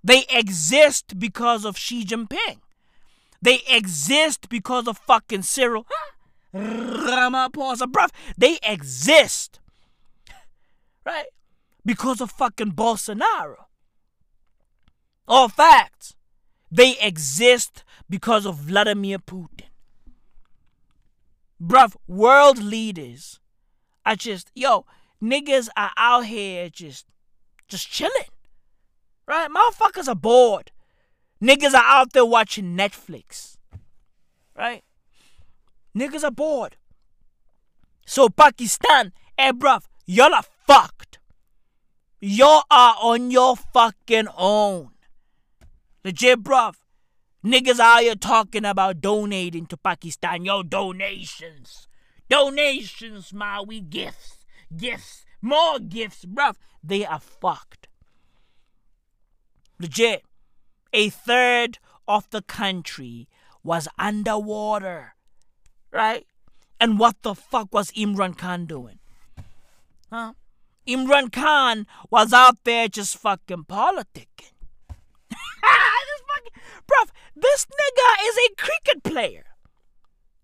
They 0.03 0.25
exist 0.31 1.19
because 1.19 1.65
of 1.67 1.77
Xi 1.77 2.05
Jinping. 2.05 2.61
They 3.43 3.61
exist 3.69 4.49
because 4.49 4.89
of 4.89 4.99
fucking 4.99 5.43
Cyril 5.43 5.87
Ramaphosa. 6.55 7.91
Bruv, 7.91 8.09
they 8.37 8.59
exist. 8.63 9.61
Right? 11.05 11.27
Because 11.91 12.21
of 12.21 12.31
fucking 12.31 12.71
Bolsonaro. 12.71 13.65
All 15.27 15.49
facts. 15.49 16.15
They 16.71 16.97
exist 17.01 17.83
because 18.09 18.47
of 18.47 18.55
Vladimir 18.59 19.19
Putin. 19.19 19.65
Bruv, 21.61 21.97
world 22.07 22.63
leaders 22.63 23.41
are 24.07 24.15
just, 24.15 24.53
yo, 24.55 24.87
niggas 25.21 25.69
are 25.77 25.91
out 25.97 26.27
here 26.27 26.69
just, 26.69 27.07
just 27.67 27.91
chilling. 27.91 28.31
Right? 29.27 29.49
Motherfuckers 29.51 30.07
are 30.07 30.15
bored. 30.15 30.71
Niggas 31.43 31.75
are 31.75 31.83
out 31.85 32.13
there 32.13 32.25
watching 32.25 32.77
Netflix. 32.77 33.57
Right? 34.57 34.85
Niggas 35.99 36.23
are 36.23 36.31
bored. 36.31 36.77
So 38.07 38.29
Pakistan, 38.29 39.13
hey 39.37 39.51
bruv, 39.51 39.87
y'all 40.07 40.33
are 40.33 40.45
fucked. 40.69 41.10
Y'all 42.21 42.65
are 42.71 42.97
on 43.01 43.31
your 43.31 43.57
fucking 43.57 44.29
own. 44.37 44.91
Legit, 46.05 46.43
bruv. 46.43 46.75
Niggas 47.43 47.81
out 47.81 48.03
here 48.03 48.15
talking 48.15 48.67
about 48.67 49.01
donating 49.01 49.65
to 49.67 49.77
Pakistan. 49.79 50.45
Yo, 50.45 50.63
donations. 50.63 51.89
Donations, 52.29 53.33
ma. 53.33 53.63
We 53.63 53.81
gifts. 53.81 54.45
Gifts. 54.77 55.25
More 55.41 55.79
gifts, 55.79 56.27
bruv. 56.27 56.57
They 56.85 57.07
are 57.07 57.21
fucked. 57.21 57.89
Legit. 59.79 60.23
A 60.93 61.09
third 61.09 61.79
of 62.07 62.29
the 62.29 62.43
country 62.43 63.29
was 63.65 63.89
underwater. 63.99 65.15
Right? 65.91 66.27
And 66.79 66.99
what 66.99 67.23
the 67.23 67.35
fuck 67.35 67.73
was 67.73 67.91
Imran 67.93 68.37
Khan 68.37 68.67
doing? 68.67 68.99
Huh? 70.13 70.35
Imran 70.91 71.31
Khan 71.31 71.87
was 72.11 72.33
out 72.33 72.59
there 72.65 72.89
just 72.89 73.17
fucking 73.17 73.65
politicking. 73.65 74.27
this 75.31 76.23
fucking, 76.27 76.63
bruv, 76.89 77.11
this 77.37 77.67
nigga 77.67 78.29
is 78.29 78.37
a 78.37 78.55
cricket 78.57 79.03
player. 79.05 79.45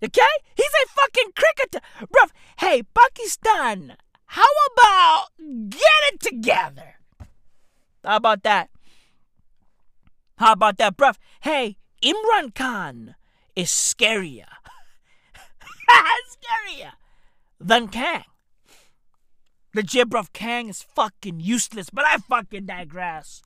Okay? 0.05 0.23
He's 0.55 0.71
a 0.85 0.89
fucking 0.89 1.33
cricketer. 1.35 1.81
Bruv, 2.15 2.31
hey, 2.61 2.83
Pakistan, 2.95 3.97
how 4.27 4.45
about 4.73 5.27
get 5.69 6.13
it 6.13 6.21
together? 6.21 7.01
How 8.05 8.17
about 8.17 8.45
that? 8.45 8.71
How 10.39 10.53
about 10.53 10.79
that, 10.79 10.97
bruv? 10.97 11.17
Hey, 11.41 11.77
Imran 12.05 12.55
Khan 12.55 13.17
is 13.57 13.71
scarier. 13.71 14.47
scarier 15.91 16.93
than 17.59 17.89
Kang. 17.89 18.25
Legit, 19.77 20.09
bruv, 20.09 20.33
Kang 20.33 20.71
is 20.71 20.81
fucking 20.81 21.39
useless, 21.39 21.91
but 21.91 22.07
I 22.07 22.17
fucking 22.17 22.65
digress. 22.65 23.43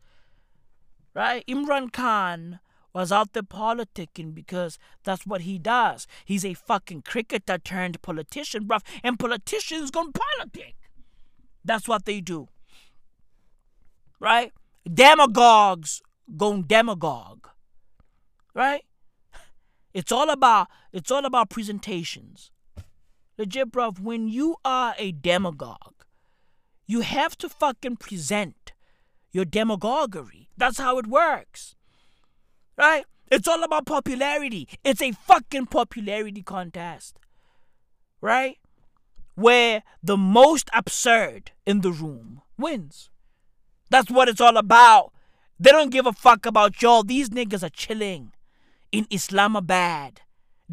Right? 1.12 1.44
Imran 1.48 1.92
Khan 1.92 2.60
was 2.92 3.10
out 3.10 3.32
there 3.32 3.42
politicking 3.42 4.32
because 4.32 4.78
that's 5.02 5.26
what 5.26 5.40
he 5.40 5.58
does. 5.58 6.06
He's 6.24 6.44
a 6.44 6.54
fucking 6.54 7.02
cricketer 7.02 7.58
turned 7.58 8.00
politician, 8.00 8.66
bruv, 8.66 8.82
and 9.02 9.18
politicians 9.18 9.90
gonna 9.90 10.12
politic. 10.12 10.76
That's 11.64 11.88
what 11.88 12.04
they 12.04 12.20
do. 12.20 12.46
Right? 14.20 14.52
Demagogues 14.86 16.00
going 16.36 16.62
demagogue. 16.62 17.48
Right? 18.54 18.84
It's 19.92 20.12
all 20.12 20.30
about 20.30 20.68
it's 20.92 21.10
all 21.10 21.24
about 21.24 21.50
presentations. 21.50 22.52
Legit, 23.36 23.72
bruv, 23.72 23.98
when 23.98 24.28
you 24.28 24.54
are 24.64 24.94
a 24.96 25.10
demagogue, 25.10 25.99
you 26.90 27.02
have 27.02 27.38
to 27.38 27.48
fucking 27.48 27.94
present 27.94 28.72
your 29.30 29.44
demagoguery. 29.44 30.48
That's 30.56 30.78
how 30.78 30.98
it 30.98 31.06
works. 31.06 31.76
Right? 32.76 33.04
It's 33.30 33.46
all 33.46 33.62
about 33.62 33.86
popularity. 33.86 34.66
It's 34.82 35.00
a 35.00 35.12
fucking 35.12 35.66
popularity 35.66 36.42
contest. 36.42 37.20
Right? 38.20 38.58
Where 39.36 39.84
the 40.02 40.16
most 40.16 40.68
absurd 40.72 41.52
in 41.64 41.82
the 41.82 41.92
room 41.92 42.42
wins. 42.58 43.08
That's 43.88 44.10
what 44.10 44.28
it's 44.28 44.40
all 44.40 44.56
about. 44.56 45.12
They 45.60 45.70
don't 45.70 45.92
give 45.92 46.06
a 46.06 46.12
fuck 46.12 46.44
about 46.44 46.82
y'all. 46.82 47.04
These 47.04 47.28
niggas 47.30 47.62
are 47.62 47.70
chilling 47.70 48.32
in 48.90 49.06
Islamabad. 49.10 50.22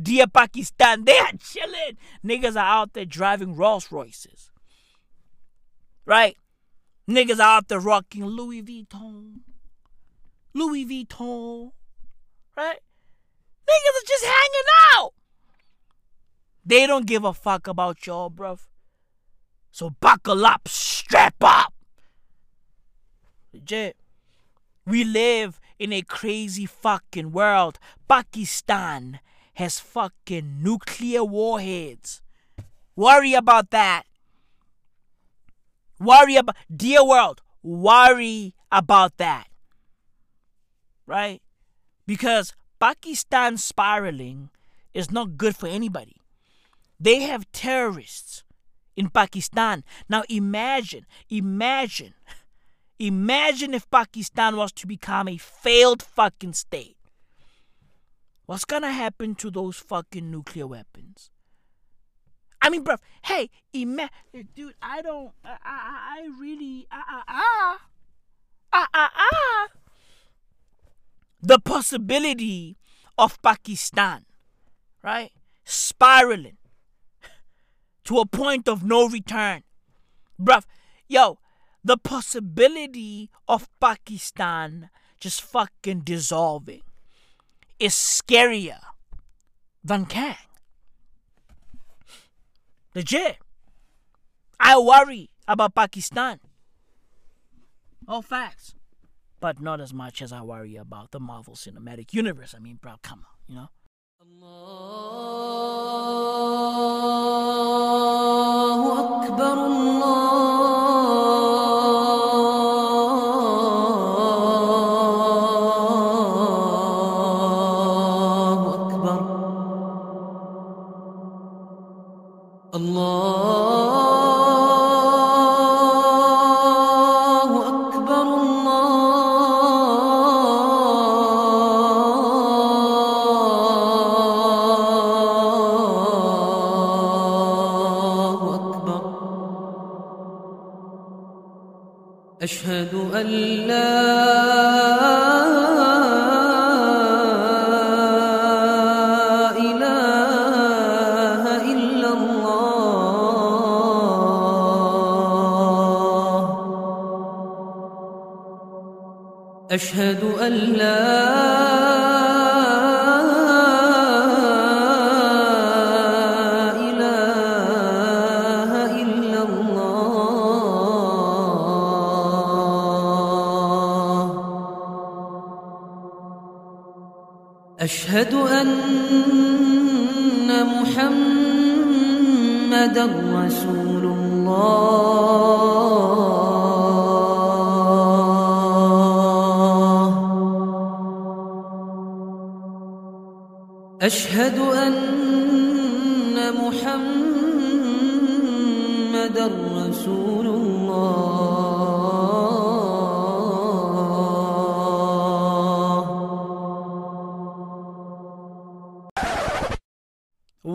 Dear 0.02 0.26
Pakistan, 0.26 1.06
they 1.06 1.20
are 1.20 1.34
chilling. 1.40 1.98
Niggas 2.26 2.56
are 2.56 2.82
out 2.82 2.94
there 2.94 3.06
driving 3.06 3.56
Rolls 3.56 3.92
Royces. 3.92 4.50
Right? 6.08 6.38
Niggas 7.08 7.40
out 7.40 7.68
there 7.68 7.82
rocking 7.82 8.26
Louis 8.26 8.64
Vuitton. 8.64 9.42
Louis 10.54 10.86
Vuitton. 10.86 11.72
Right? 12.56 12.80
Niggas 13.70 14.02
are 14.02 14.08
just 14.08 14.24
hanging 14.24 14.70
out. 14.96 15.14
They 16.66 16.88
don't 16.88 17.06
give 17.06 17.26
a 17.26 17.34
fuck 17.34 17.68
about 17.68 18.08
y'all, 18.08 18.32
bruv. 18.32 18.60
So 19.72 19.90
buckle 20.00 20.46
up, 20.46 20.68
strap 20.70 21.36
up. 21.42 21.74
Legit. 23.54 23.98
We 24.86 25.04
live 25.04 25.60
in 25.78 25.92
a 25.92 26.02
crazy 26.02 26.66
fucking 26.66 27.34
world. 27.34 27.80
Pakistan 28.08 29.20
has 29.56 29.80
fucking 29.82 30.64
nuclear 30.64 31.26
warheads. 31.26 32.22
Worry 32.96 33.34
about 33.34 33.72
that. 33.72 34.04
Worry 36.00 36.36
about, 36.36 36.56
dear 36.74 37.04
world, 37.04 37.42
worry 37.64 38.54
about 38.72 39.18
that. 39.18 39.48
Right? 41.06 41.42
Because 42.06 42.54
Pakistan 42.80 43.58
spiraling 43.58 44.50
is 44.94 45.12
not 45.12 45.38
good 45.38 45.56
for 45.56 45.68
anybody. 45.68 46.18
They 47.00 47.22
have 47.22 47.52
terrorists 47.52 48.44
in 48.96 49.10
Pakistan. 49.10 49.84
Now 50.10 50.24
imagine, 50.30 51.06
imagine, 51.30 52.14
imagine 53.00 53.74
if 53.74 53.90
Pakistan 53.90 54.58
was 54.58 54.72
to 54.74 54.88
become 54.88 55.28
a 55.28 55.38
failed 55.38 56.02
fucking 56.02 56.54
state. 56.54 56.98
What's 58.46 58.66
gonna 58.66 58.92
happen 58.92 59.36
to 59.36 59.52
those 59.52 59.78
fucking 59.78 60.32
nuclear 60.32 60.68
weapons? 60.68 61.30
I 62.68 62.70
mean, 62.70 62.84
bruv, 62.84 62.98
hey, 63.24 63.50
ima- 63.72 64.10
dude, 64.54 64.74
I 64.82 65.02
don't, 65.02 65.32
I, 65.46 65.56
I, 65.64 66.20
I 66.20 66.28
really, 66.38 66.86
ah, 66.92 67.06
ah, 67.08 67.24
ah, 67.30 67.78
ah, 68.74 68.88
ah, 68.94 69.10
ah. 69.16 69.68
The 71.42 71.60
possibility 71.60 72.76
of 73.18 73.42
Pakistan, 73.42 74.26
right, 75.02 75.32
spiraling 75.64 76.58
to 78.04 78.18
a 78.18 78.26
point 78.26 78.68
of 78.68 78.84
no 78.84 79.08
return. 79.08 79.64
Bruv, 80.38 80.64
yo, 81.08 81.40
the 81.86 81.96
possibility 81.96 83.30
of 83.48 83.70
Pakistan 83.80 84.90
just 85.22 85.42
fucking 85.42 86.02
dissolving 86.02 86.82
is 87.80 87.94
scarier 87.94 88.82
than 89.86 90.06
Kang. 90.06 90.36
Legit. 92.98 93.38
I 94.60 94.80
worry 94.80 95.30
about 95.48 95.76
Pakistan. 95.76 96.40
All 98.08 98.24
facts. 98.24 98.74
But 99.40 99.62
not 99.62 99.80
as 99.80 99.94
much 99.94 100.20
as 100.20 100.34
I 100.34 100.42
worry 100.42 100.78
about 100.78 101.12
the 101.12 101.20
Marvel 101.20 101.54
Cinematic 101.54 102.16
Universe. 102.16 102.56
I 102.58 102.60
mean, 102.60 102.80
bro, 102.82 102.96
come 103.04 103.20
on, 103.20 103.26
you 103.48 103.54
know? 103.54 103.70
Allah. 104.42 106.47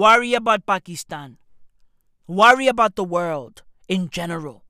Worry 0.03 0.35
about 0.35 0.67
Pakistan. 0.67 1.39
Worry 2.27 2.67
about 2.67 2.97
the 2.97 3.05
world 3.05 3.63
in 3.87 4.11
general. 4.11 4.65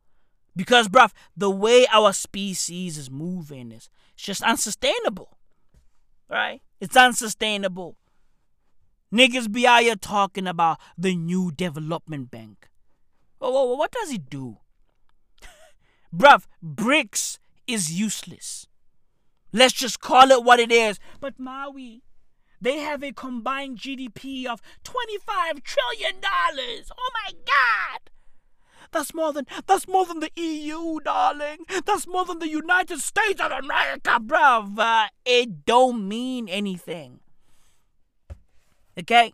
Because, 0.55 0.89
bruv, 0.89 1.12
the 1.35 1.49
way 1.49 1.87
our 1.91 2.12
species 2.12 2.99
is 2.99 3.11
moving 3.11 3.72
is 3.72 3.89
just 4.14 4.43
unsustainable. 4.43 5.39
Right? 6.28 6.61
It's 6.83 6.99
unsustainable. 6.99 7.97
Niggas 9.11 9.51
be 9.51 9.66
out 9.66 9.85
here 9.85 9.97
talking 9.97 10.47
about 10.47 10.78
the 10.99 11.16
new 11.16 11.51
development 11.51 12.30
bank. 12.30 12.68
Oh, 13.41 13.74
what 13.76 13.91
does 13.91 14.12
it 14.12 14.28
do? 14.28 14.59
Bruv, 16.14 16.45
BRICS 16.62 17.39
is 17.66 17.91
useless. 17.91 18.66
Let's 19.51 19.72
just 19.72 19.99
call 19.99 20.30
it 20.30 20.45
what 20.45 20.61
it 20.61 20.70
is. 20.70 20.99
But 21.20 21.39
Maui, 21.39 22.03
they 22.62 22.78
have 22.78 23.02
a 23.02 23.12
combined 23.12 23.76
GDP 23.76 24.46
of 24.46 24.62
$25 24.84 25.62
trillion. 25.64 26.14
Oh 26.24 27.10
my 27.12 27.32
God! 27.44 28.10
That's 28.92 29.12
more 29.12 29.32
than 29.32 29.46
that's 29.66 29.88
more 29.88 30.04
than 30.06 30.20
the 30.20 30.30
EU, 30.36 31.00
darling. 31.00 31.64
That's 31.84 32.06
more 32.06 32.24
than 32.24 32.38
the 32.38 32.48
United 32.48 33.00
States 33.00 33.40
of 33.40 33.50
America, 33.50 34.20
bruv. 34.20 34.78
Uh, 34.78 35.08
it 35.24 35.64
don't 35.66 36.06
mean 36.06 36.48
anything. 36.48 37.20
Okay? 38.98 39.32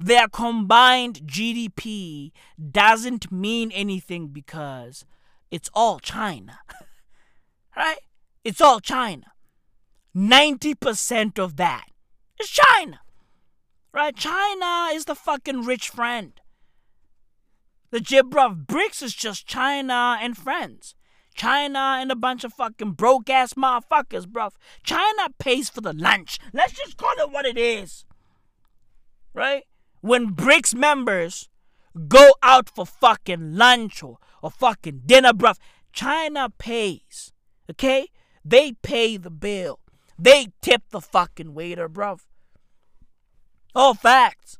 Their 0.00 0.28
combined 0.28 1.20
GDP 1.24 2.32
doesn't 2.70 3.30
mean 3.30 3.70
anything 3.70 4.28
because 4.28 5.04
it's 5.50 5.70
all 5.72 6.00
China. 6.00 6.58
right? 7.76 8.00
It's 8.44 8.60
all 8.60 8.80
China. 8.80 9.26
90% 10.14 11.38
of 11.38 11.56
that 11.56 11.84
is 12.40 12.48
China. 12.48 13.00
Right? 13.92 14.14
China 14.14 14.90
is 14.92 15.06
the 15.06 15.14
fucking 15.14 15.62
rich 15.62 15.88
friend. 15.88 16.40
The 17.90 17.98
Jibruv 17.98 18.66
BRICS 18.66 19.02
is 19.02 19.14
just 19.14 19.46
China 19.46 20.18
and 20.20 20.36
friends. 20.36 20.94
China 21.34 21.96
and 22.00 22.10
a 22.10 22.16
bunch 22.16 22.44
of 22.44 22.52
fucking 22.52 22.92
broke 22.92 23.30
ass 23.30 23.54
motherfuckers, 23.54 24.24
bruv. 24.24 24.52
China 24.82 25.28
pays 25.38 25.68
for 25.68 25.82
the 25.82 25.92
lunch. 25.92 26.38
Let's 26.52 26.72
just 26.72 26.96
call 26.96 27.12
it 27.18 27.30
what 27.30 27.46
it 27.46 27.58
is. 27.58 28.04
Right? 29.34 29.64
When 30.00 30.34
BRICS 30.34 30.74
members 30.74 31.48
go 32.08 32.34
out 32.42 32.68
for 32.74 32.86
fucking 32.86 33.54
lunch 33.54 34.02
or, 34.02 34.18
or 34.42 34.50
fucking 34.50 35.02
dinner, 35.06 35.32
bruv, 35.32 35.56
China 35.92 36.50
pays. 36.50 37.32
Okay? 37.70 38.08
They 38.44 38.72
pay 38.72 39.16
the 39.16 39.30
bill. 39.30 39.80
They 40.18 40.48
tip 40.62 40.82
the 40.90 41.00
fucking 41.00 41.54
waiter, 41.54 41.88
bruv. 41.88 42.20
All 43.74 43.94
facts. 43.94 44.58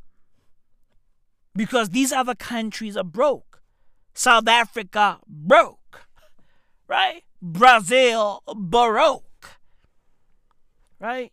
Because 1.54 1.90
these 1.90 2.12
other 2.12 2.34
countries 2.34 2.96
are 2.96 3.04
broke. 3.04 3.62
South 4.12 4.46
Africa, 4.48 5.18
broke. 5.26 6.06
Right? 6.86 7.24
Brazil, 7.40 8.42
baroque. 8.54 9.58
Right? 11.00 11.32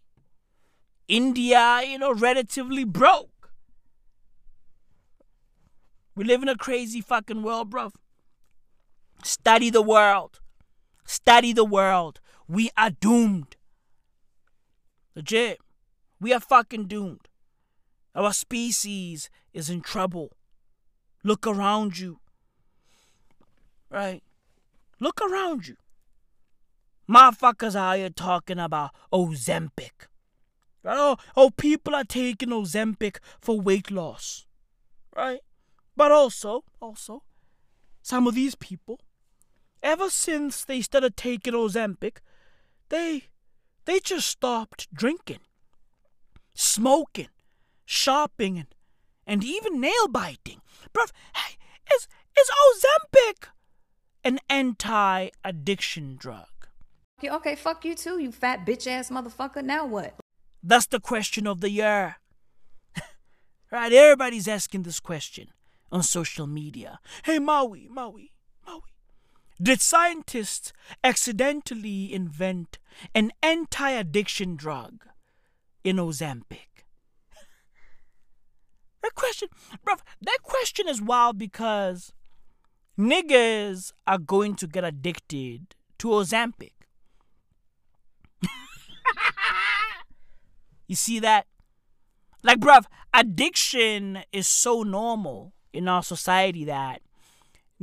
India, 1.07 1.81
you 1.85 1.97
know, 1.97 2.13
relatively 2.13 2.85
broke. 2.85 3.51
We 6.15 6.23
live 6.23 6.43
in 6.43 6.49
a 6.49 6.55
crazy 6.55 7.01
fucking 7.01 7.43
world, 7.43 7.71
bruv. 7.71 7.93
Study 9.23 9.69
the 9.69 9.81
world. 9.81 10.39
Study 11.05 11.53
the 11.53 11.65
world. 11.65 12.19
We 12.47 12.69
are 12.77 12.91
doomed. 12.91 13.55
Legit. 15.15 15.59
We 16.19 16.33
are 16.33 16.39
fucking 16.39 16.85
doomed. 16.87 17.27
Our 18.15 18.33
species 18.33 19.29
is 19.53 19.69
in 19.69 19.81
trouble. 19.81 20.31
Look 21.23 21.47
around 21.47 21.97
you. 21.99 22.19
Right? 23.89 24.23
Look 24.99 25.21
around 25.21 25.67
you. 25.67 25.75
Motherfuckers 27.09 27.79
are 27.79 27.97
here 27.97 28.09
talking 28.09 28.59
about 28.59 28.91
Ozempic. 29.11 30.07
Right? 30.83 30.97
Oh, 30.97 31.17
oh, 31.35 31.49
people 31.49 31.95
are 31.95 32.03
taking 32.03 32.49
Ozempic 32.49 33.17
for 33.39 33.59
weight 33.59 33.91
loss. 33.91 34.45
Right? 35.15 35.41
But 35.95 36.11
also, 36.11 36.63
also, 36.81 37.23
some 38.01 38.27
of 38.27 38.35
these 38.35 38.55
people, 38.55 38.99
ever 39.81 40.09
since 40.09 40.65
they 40.65 40.81
started 40.81 41.15
taking 41.15 41.53
Ozempic, 41.53 42.17
they 42.89 43.25
they 43.85 43.99
just 43.99 44.27
stopped 44.27 44.93
drinking, 44.93 45.39
smoking, 46.53 47.29
shopping, 47.85 48.57
and, 48.57 48.67
and 49.25 49.43
even 49.43 49.79
nail 49.79 50.07
biting. 50.09 50.61
Bruv, 50.93 51.11
hey, 51.35 51.57
is, 51.93 52.07
is 52.37 52.49
Ozempic 52.49 53.49
an 54.23 54.39
anti 54.49 55.29
addiction 55.43 56.15
drug? 56.15 56.47
Okay, 57.19 57.29
okay, 57.29 57.55
fuck 57.55 57.85
you 57.85 57.95
too, 57.95 58.19
you 58.19 58.31
fat 58.31 58.65
bitch 58.65 58.87
ass 58.87 59.09
motherfucker. 59.09 59.63
Now 59.63 59.85
what? 59.85 60.15
That's 60.61 60.87
the 60.87 60.99
question 60.99 61.47
of 61.47 61.61
the 61.61 61.69
year. 61.69 62.17
right, 63.71 63.91
everybody's 63.91 64.47
asking 64.47 64.83
this 64.83 64.99
question 64.99 65.49
on 65.91 66.03
social 66.03 66.47
media. 66.47 66.99
Hey, 67.23 67.39
Maui, 67.39 67.87
Maui. 67.89 68.32
Did 69.61 69.81
scientists 69.81 70.73
accidentally 71.03 72.13
invent 72.13 72.79
an 73.13 73.31
anti 73.41 73.91
addiction 73.91 74.55
drug 74.55 75.05
in 75.83 75.97
Ozempic? 75.97 76.67
That 79.01 79.15
question, 79.15 79.49
bruv, 79.85 79.99
that 80.21 80.37
question 80.43 80.87
is 80.87 81.01
wild 81.01 81.37
because 81.37 82.13
niggas 82.97 83.91
are 84.07 84.17
going 84.17 84.55
to 84.55 84.65
get 84.65 84.85
addicted 84.85 85.75
to 85.99 86.07
Ozempic. 86.07 86.71
you 90.87 90.95
see 90.95 91.19
that? 91.19 91.47
Like, 92.43 92.59
bruv, 92.59 92.85
addiction 93.13 94.19
is 94.31 94.47
so 94.47 94.83
normal 94.83 95.53
in 95.73 95.89
our 95.89 96.03
society 96.03 96.63
that 96.65 97.01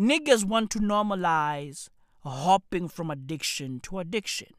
niggas 0.01 0.45
want 0.45 0.71
to 0.71 0.79
normalize 0.79 1.89
hopping 2.25 2.89
from 2.89 3.11
addiction 3.11 3.81
to 3.81 3.99
addiction. 3.99 4.55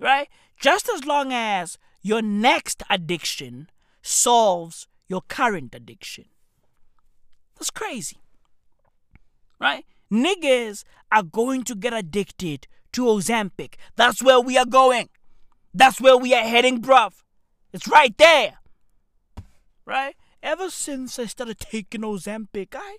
Right? 0.00 0.28
Just 0.58 0.88
as 0.88 1.04
long 1.04 1.32
as 1.32 1.78
your 2.02 2.22
next 2.22 2.82
addiction 2.90 3.68
solves 4.00 4.88
your 5.08 5.20
current 5.28 5.74
addiction. 5.74 6.24
That's 7.56 7.70
crazy. 7.70 8.18
Right? 9.60 9.84
Niggas 10.10 10.84
are 11.12 11.22
going 11.22 11.62
to 11.64 11.74
get 11.74 11.92
addicted 11.92 12.66
to 12.92 13.04
Ozempic. 13.04 13.74
That's 13.96 14.22
where 14.22 14.40
we 14.40 14.58
are 14.58 14.66
going. 14.66 15.08
That's 15.72 16.00
where 16.00 16.16
we 16.16 16.34
are 16.34 16.44
heading, 16.44 16.82
bruv. 16.82 17.22
It's 17.72 17.88
right 17.88 18.16
there. 18.18 18.54
Right? 19.86 20.16
Ever 20.42 20.70
since 20.70 21.18
I 21.18 21.26
started 21.26 21.60
taking 21.60 22.00
Ozempic, 22.00 22.74
I 22.74 22.96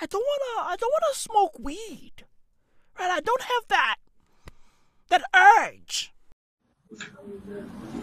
I 0.00 0.06
don't 0.06 0.24
wanna 0.24 0.68
I 0.72 0.76
don't 0.76 0.92
wanna 0.92 1.14
smoke 1.14 1.58
weed. 1.58 2.12
Right? 2.98 3.10
I 3.10 3.20
don't 3.20 3.42
have 3.42 3.68
that 3.68 3.96
that 5.08 5.22
urge. 5.34 6.12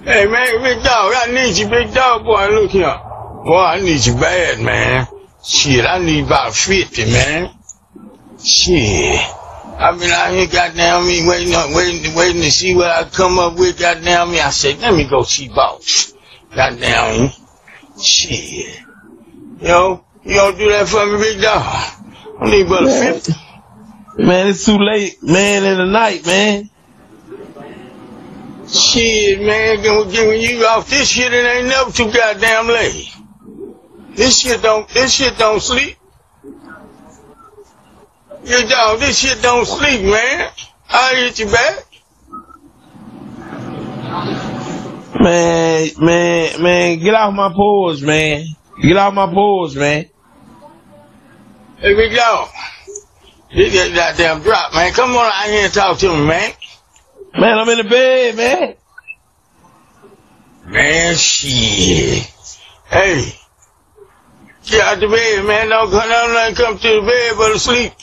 Hey 0.03 0.27
man, 0.27 0.61
big 0.61 0.83
dog, 0.83 1.13
I 1.15 1.31
need 1.31 1.57
you, 1.57 1.67
big 1.69 1.93
dog 1.93 2.23
boy. 2.23 2.47
Look 2.49 2.71
here. 2.71 2.99
Boy, 3.43 3.63
I 3.63 3.81
need 3.81 4.05
you 4.05 4.13
bad, 4.15 4.59
man. 4.61 5.07
Shit, 5.43 5.85
I 5.85 5.99
need 5.99 6.25
about 6.25 6.53
50, 6.53 7.05
man. 7.05 7.51
Shit. 8.43 9.19
I've 9.79 9.99
been 9.99 10.11
out 10.11 10.31
here, 10.31 10.47
goddamn 10.47 11.07
me, 11.07 11.27
waiting 11.27 11.53
on, 11.53 11.73
waiting, 11.73 12.15
waiting 12.15 12.41
to 12.41 12.51
see 12.51 12.75
what 12.75 12.89
I 12.89 13.03
come 13.09 13.39
up 13.39 13.57
with, 13.57 13.79
goddamn 13.79 14.31
me. 14.31 14.39
I 14.39 14.49
said, 14.49 14.79
let 14.79 14.93
me 14.93 15.07
go 15.07 15.23
see 15.23 15.47
boss. 15.49 16.13
Goddamn 16.53 17.21
me. 17.21 17.35
Shit. 18.03 18.79
Yo, 19.61 20.03
you 20.28 20.36
gonna 20.36 20.57
do 20.57 20.69
that 20.69 20.88
for 20.88 21.05
me, 21.05 21.17
big 21.19 21.41
dog? 21.41 21.63
I 22.39 22.51
need 22.51 22.67
about 22.67 22.84
a 22.84 22.91
50. 22.91 23.34
Man, 24.19 24.47
it's 24.47 24.65
too 24.65 24.78
late, 24.78 25.23
man, 25.23 25.63
in 25.63 25.78
the 25.78 25.86
night, 25.86 26.25
man. 26.25 26.69
Shit, 28.67 29.39
man, 29.39 29.78
when 29.80 30.41
you 30.41 30.65
off 30.65 30.89
this 30.89 31.07
shit, 31.07 31.32
it 31.32 31.45
ain't 31.45 31.67
never 31.67 31.91
too 31.91 32.11
goddamn 32.11 32.67
late. 32.67 33.15
This 34.15 34.39
shit 34.39 34.61
don't, 34.61 34.89
this 34.89 35.13
shit 35.13 35.38
don't 35.38 35.61
sleep. 35.61 35.95
Yeah, 38.43 38.67
dog, 38.67 38.99
this 38.99 39.17
shit 39.19 39.41
don't 39.41 39.65
sleep, 39.65 40.01
man. 40.01 40.49
I'll 40.89 41.15
hit 41.15 41.39
you 41.39 41.45
back. 41.45 41.86
Man, 45.19 45.89
man, 45.99 46.61
man, 46.61 46.99
get 46.99 47.13
off 47.13 47.34
my 47.34 47.53
paws, 47.53 48.01
man. 48.01 48.45
Get 48.82 48.97
off 48.97 49.13
my 49.13 49.32
paws, 49.34 49.75
man. 49.75 50.09
Here 51.80 51.95
we 51.95 52.09
go. 52.09 52.49
You 53.51 53.69
get 53.69 53.93
goddamn 53.93 54.41
drop, 54.41 54.73
man. 54.73 54.93
Come 54.93 55.11
on 55.11 55.25
out 55.25 55.45
here 55.45 55.65
and 55.65 55.73
talk 55.73 55.99
to 55.99 56.09
me, 56.09 56.25
man. 56.25 56.51
Man, 57.38 57.57
I'm 57.59 57.69
in 57.69 57.78
the 57.78 57.84
bed, 57.84 58.36
man. 58.36 58.75
Man, 60.65 61.15
shit. 61.15 62.34
Hey. 62.89 63.32
Get 64.65 64.84
out 64.84 64.99
the 64.99 65.07
bed, 65.07 65.45
man. 65.45 65.69
Don't 65.69 65.91
come 65.91 66.09
down 66.09 66.47
and 66.47 66.55
come 66.57 66.78
to 66.80 66.88
the 66.88 67.01
bed 67.01 67.36
but 67.38 67.53
to 67.53 67.59
sleep. 67.59 67.93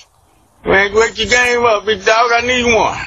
Man, 0.65 0.95
wake 0.95 1.19
your 1.19 1.29
game 1.29 1.65
up, 1.65 1.85
big 1.85 2.05
dog. 2.05 2.31
I 2.33 2.41
need 2.47 2.65
one. 2.65 2.99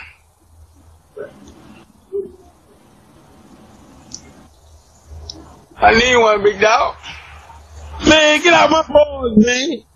I 5.77 5.93
need 5.93 6.17
one, 6.17 6.43
big 6.43 6.59
dog. 6.59 6.95
Man, 8.07 8.43
get 8.43 8.53
out 8.53 8.69
my 8.69 8.83
paws, 8.83 9.37
man. 9.37 9.86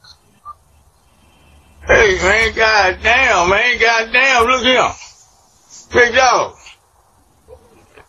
Hey, 1.91 2.15
man, 2.21 2.55
goddamn, 2.55 3.49
man, 3.49 3.77
goddamn, 3.77 4.45
look 4.45 4.63
here. 4.63 4.91
Big 5.91 6.15
dog. 6.15 6.55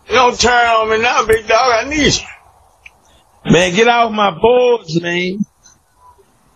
Don't 0.08 0.38
turn 0.38 0.66
on 0.68 0.88
me 0.88 1.02
now, 1.02 1.26
big 1.26 1.48
dog. 1.48 1.84
I 1.84 1.88
need 1.88 2.14
you. 2.14 3.50
Man, 3.50 3.74
get 3.74 3.88
off 3.88 4.12
my 4.12 4.38
paws, 4.40 5.02
man. 5.02 5.44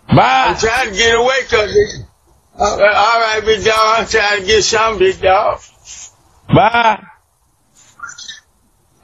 Bye. 0.07 0.47
I'm 0.51 0.57
trying 0.57 0.91
to 0.91 0.95
get 0.95 1.19
away, 1.19 1.43
cause 1.51 1.73
it, 1.75 2.07
uh, 2.61 2.63
all 2.63 3.21
right, 3.21 3.43
big 3.45 3.65
dog. 3.65 3.75
I'm 3.77 4.07
trying 4.07 4.41
to 4.43 4.47
get 4.47 4.63
some, 4.63 4.99
big 4.99 5.21
dog. 5.21 5.59
Bye. 6.47 7.03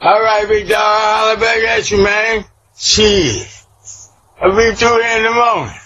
All 0.00 0.22
right, 0.22 0.46
big 0.46 0.68
dog. 0.68 0.78
I'll 0.78 1.18
holler 1.18 1.40
back 1.40 1.58
at 1.58 1.90
you, 1.90 2.04
man. 2.04 2.44
Shit. 2.78 3.48
I'll 4.40 4.56
be 4.56 4.76
through 4.76 5.02
here 5.02 5.16
in 5.16 5.24
the 5.24 5.32
morning. 5.32 5.81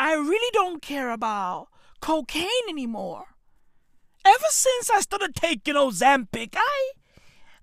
I 0.00 0.14
really 0.14 0.50
don't 0.52 0.80
care 0.80 1.10
about 1.10 1.66
cocaine 2.00 2.68
anymore. 2.68 3.24
Ever 4.24 4.46
since 4.48 4.88
I 4.88 5.00
started 5.00 5.34
taking 5.34 5.74
Ozempic, 5.74 6.54
I 6.54 6.92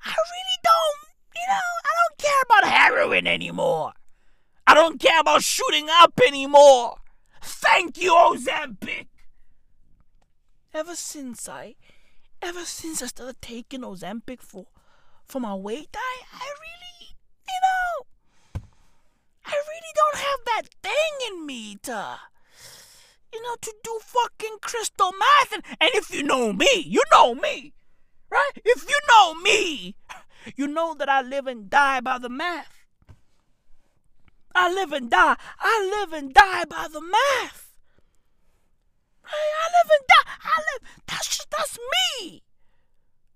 I 0.03 0.13
really 0.13 0.59
don't, 0.61 1.09
you 1.33 1.47
know, 1.47 1.71
I 1.85 1.91
don't 1.95 2.17
care 2.17 2.41
about 2.43 2.69
heroin 2.77 3.25
anymore. 3.25 3.93
I 4.67 4.73
don't 4.73 4.99
care 4.99 5.21
about 5.21 5.43
shooting 5.43 5.87
up 5.89 6.19
anymore. 6.27 6.97
Thank 7.41 8.01
you, 8.01 8.11
Ozempic. 8.11 9.07
Ever 10.73 10.95
since 10.97 11.47
I 11.47 11.75
ever 12.41 12.65
since 12.65 13.01
I 13.01 13.07
started 13.07 13.41
taking 13.41 13.79
Ozempic 13.79 14.41
for 14.41 14.65
for 15.25 15.39
my 15.39 15.55
weight, 15.55 15.95
I 15.95 16.23
I 16.33 16.47
really, 16.59 17.15
you 17.47 17.59
know, 17.63 18.07
I 19.45 19.51
really 19.51 19.93
don't 19.95 20.17
have 20.17 20.39
that 20.45 20.63
thing 20.81 21.31
in 21.31 21.45
me 21.45 21.77
to, 21.83 22.19
you 23.33 23.41
know, 23.43 23.55
to 23.61 23.73
do 23.83 23.99
fucking 24.01 24.57
crystal 24.61 25.11
math. 25.11 25.53
And, 25.53 25.63
and 25.79 25.91
if 25.93 26.09
you 26.11 26.23
know 26.23 26.53
me, 26.53 26.83
you 26.85 27.03
know 27.11 27.35
me, 27.35 27.73
right? 28.31 28.51
If 28.63 28.87
you 28.87 28.97
know 29.09 29.35
me, 29.35 29.95
you 30.55 30.67
know 30.67 30.93
that 30.95 31.09
I 31.09 31.21
live 31.21 31.47
and 31.47 31.69
die 31.69 32.01
by 32.01 32.17
the 32.17 32.29
math. 32.29 32.85
I 34.53 34.73
live 34.73 34.93
and 34.93 35.11
die. 35.11 35.35
I 35.59 35.99
live 35.99 36.13
and 36.13 36.33
die 36.33 36.63
by 36.65 36.87
the 36.91 37.01
math. 37.01 37.65
I, 39.25 39.67
live 39.73 39.91
and 39.99 40.07
die. 40.07 40.31
I 40.43 40.61
live. 40.71 40.89
That's 41.07 41.27
just, 41.27 41.47
that's 41.51 41.77
me. 41.77 42.43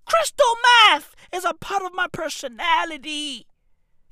Crystal 0.06 0.56
math 0.64 1.16
is 1.34 1.46
a 1.46 1.54
part 1.54 1.84
of 1.84 1.94
my 1.94 2.08
personality. 2.08 3.48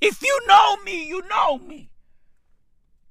If 0.00 0.22
you 0.22 0.40
know 0.46 0.76
me, 0.78 1.06
you 1.06 1.22
know 1.28 1.58
me. 1.58 1.90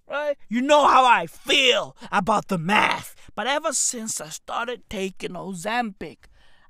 Right? 0.09 0.37
You 0.47 0.61
know 0.61 0.87
how 0.87 1.05
I 1.05 1.27
feel 1.27 1.95
about 2.11 2.47
the 2.47 2.57
math. 2.57 3.13
But 3.35 3.45
ever 3.47 3.73
since 3.73 4.21
I 4.21 4.29
started 4.29 4.89
taking 4.89 5.31
Ozempic, 5.31 6.17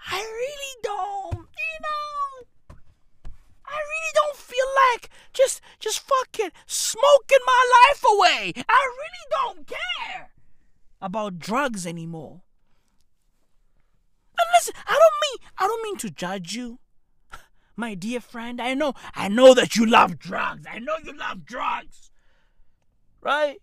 I 0.07 0.17
really 0.17 0.75
don't, 0.81 1.47
you 1.47 1.77
know, 1.81 2.47
I 3.65 3.75
really 3.75 4.13
don't 4.15 4.37
feel 4.37 4.65
like 4.93 5.09
just 5.33 5.61
just 5.79 5.99
fucking 5.99 6.51
smoking 6.65 7.45
my 7.45 7.71
life 7.89 8.03
away. 8.11 8.53
I 8.67 8.89
really 8.97 9.25
don't 9.31 9.67
care 9.67 10.31
about 11.01 11.39
drugs 11.39 11.85
anymore. 11.85 12.41
And 14.39 14.47
listen, 14.57 14.73
I 14.87 14.93
don't 14.93 15.41
mean 15.41 15.49
I 15.57 15.67
don't 15.67 15.83
mean 15.83 15.97
to 15.97 16.09
judge 16.09 16.53
you. 16.55 16.79
My 17.79 17.93
dear 17.93 18.19
friend, 18.19 18.59
I 18.59 18.73
know 18.73 18.93
I 19.13 19.27
know 19.27 19.53
that 19.53 19.75
you 19.75 19.85
love 19.85 20.17
drugs. 20.17 20.65
I 20.69 20.79
know 20.79 20.95
you 21.03 21.15
love 21.15 21.45
drugs. 21.45 22.09
Right? 23.21 23.61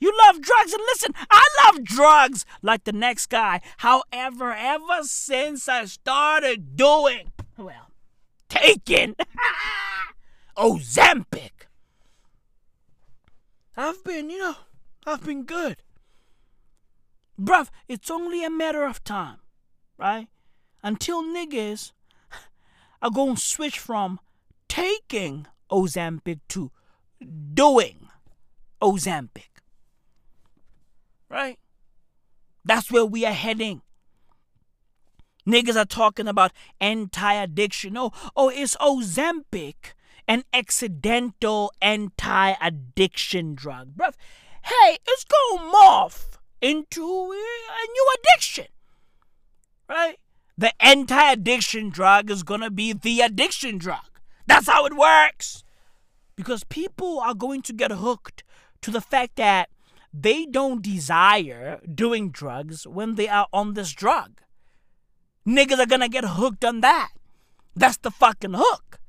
You 0.00 0.16
love 0.24 0.40
drugs 0.40 0.72
and 0.72 0.82
listen, 0.86 1.12
I 1.30 1.44
love 1.64 1.84
drugs 1.84 2.46
like 2.62 2.84
the 2.84 2.92
next 2.92 3.26
guy. 3.26 3.60
However, 3.78 4.50
ever 4.54 5.02
since 5.02 5.68
I 5.68 5.84
started 5.84 6.74
doing 6.74 7.32
well, 7.58 7.90
taking 8.48 9.14
Ozempic, 10.56 11.66
I've 13.76 14.02
been, 14.02 14.30
you 14.30 14.38
know, 14.38 14.56
I've 15.06 15.24
been 15.24 15.44
good. 15.44 15.82
Bruv, 17.38 17.68
it's 17.86 18.10
only 18.10 18.42
a 18.42 18.50
matter 18.50 18.84
of 18.84 19.04
time, 19.04 19.38
right? 19.98 20.28
Until 20.82 21.22
niggas 21.22 21.92
are 23.02 23.10
going 23.10 23.36
to 23.36 23.40
switch 23.40 23.78
from 23.78 24.20
taking 24.68 25.46
Ozempic 25.70 26.40
to 26.48 26.70
doing 27.54 28.08
Ozempic. 28.82 29.48
Right? 31.28 31.58
That's 32.64 32.90
where 32.90 33.04
we 33.04 33.24
are 33.24 33.32
heading. 33.32 33.82
Niggas 35.46 35.76
are 35.76 35.86
talking 35.86 36.28
about 36.28 36.52
anti 36.80 37.32
addiction. 37.32 37.96
Oh, 37.96 38.12
oh, 38.36 38.50
it's 38.50 38.76
Ozempic, 38.76 39.94
an 40.28 40.44
accidental 40.52 41.72
anti 41.80 42.54
addiction 42.60 43.54
drug. 43.54 43.96
Bruv, 43.96 44.14
hey, 44.64 44.98
it's 45.06 45.24
going 45.24 45.70
to 45.70 45.76
morph 45.76 46.38
into 46.60 47.02
a 47.02 47.86
new 47.92 48.08
addiction. 48.18 48.66
Right? 49.88 50.18
The 50.59 50.71
anti 50.79 51.31
addiction 51.31 51.89
drug 51.89 52.31
is 52.31 52.43
going 52.43 52.61
to 52.61 52.71
be 52.71 52.93
the 52.93 53.21
addiction 53.21 53.77
drug. 53.77 54.19
That's 54.47 54.67
how 54.67 54.85
it 54.85 54.95
works. 54.95 55.63
Because 56.35 56.63
people 56.63 57.19
are 57.19 57.33
going 57.33 57.61
to 57.63 57.73
get 57.73 57.91
hooked 57.91 58.43
to 58.81 58.91
the 58.91 59.01
fact 59.01 59.35
that 59.37 59.69
they 60.13 60.45
don't 60.45 60.81
desire 60.81 61.79
doing 61.93 62.29
drugs 62.31 62.87
when 62.87 63.15
they 63.15 63.27
are 63.27 63.47
on 63.51 63.73
this 63.73 63.91
drug. 63.91 64.41
Niggas 65.45 65.79
are 65.79 65.85
gonna 65.85 66.07
get 66.07 66.23
hooked 66.23 66.63
on 66.63 66.81
that. 66.81 67.09
That's 67.75 67.97
the 67.97 68.11
fucking 68.11 68.53
hook. 68.53 68.99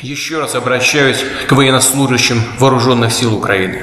Еще 0.00 0.38
раз 0.38 0.54
обращаюсь 0.54 1.22
к 1.48 1.52
военнослужащим 1.52 2.40
вооруженных 2.58 3.12
сил 3.12 3.36
Украины. 3.36 3.82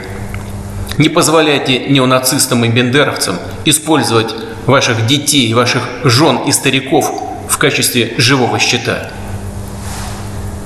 Не 0.97 1.09
позволяйте 1.09 1.87
неонацистам 1.89 2.63
и 2.65 2.69
бендеровцам 2.69 3.37
использовать 3.65 4.33
ваших 4.66 5.06
детей, 5.06 5.52
ваших 5.54 5.82
жен 6.04 6.38
и 6.46 6.52
стариков 6.52 7.10
в 7.48 7.58
качестве 7.58 8.14
живого 8.18 8.58
щита. 8.58 9.10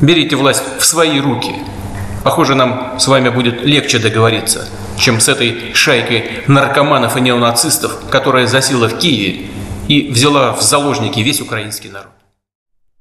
Берите 0.01 0.36
власть 0.36 0.62
в 0.78 0.84
свои 0.84 1.20
руки 1.20 1.55
Похоже, 2.28 2.55
нам 2.55 2.99
с 2.99 3.07
вами 3.07 3.28
будет 3.28 3.62
легче 3.62 3.99
договориться, 3.99 4.68
чем 4.99 5.20
с 5.20 5.28
этой 5.28 5.72
шайкой 5.72 6.42
наркоманов 6.46 7.16
и 7.16 7.20
неонацистов, 7.20 8.11
которая 8.11 8.46
засела 8.46 8.88
в 8.88 8.99
Киеве 8.99 9.49
и 9.88 10.11
взяла 10.11 10.53
в 10.53 10.61
заложники 10.61 11.20
весь 11.20 11.40
украинский 11.40 11.90
народ. 11.90 12.12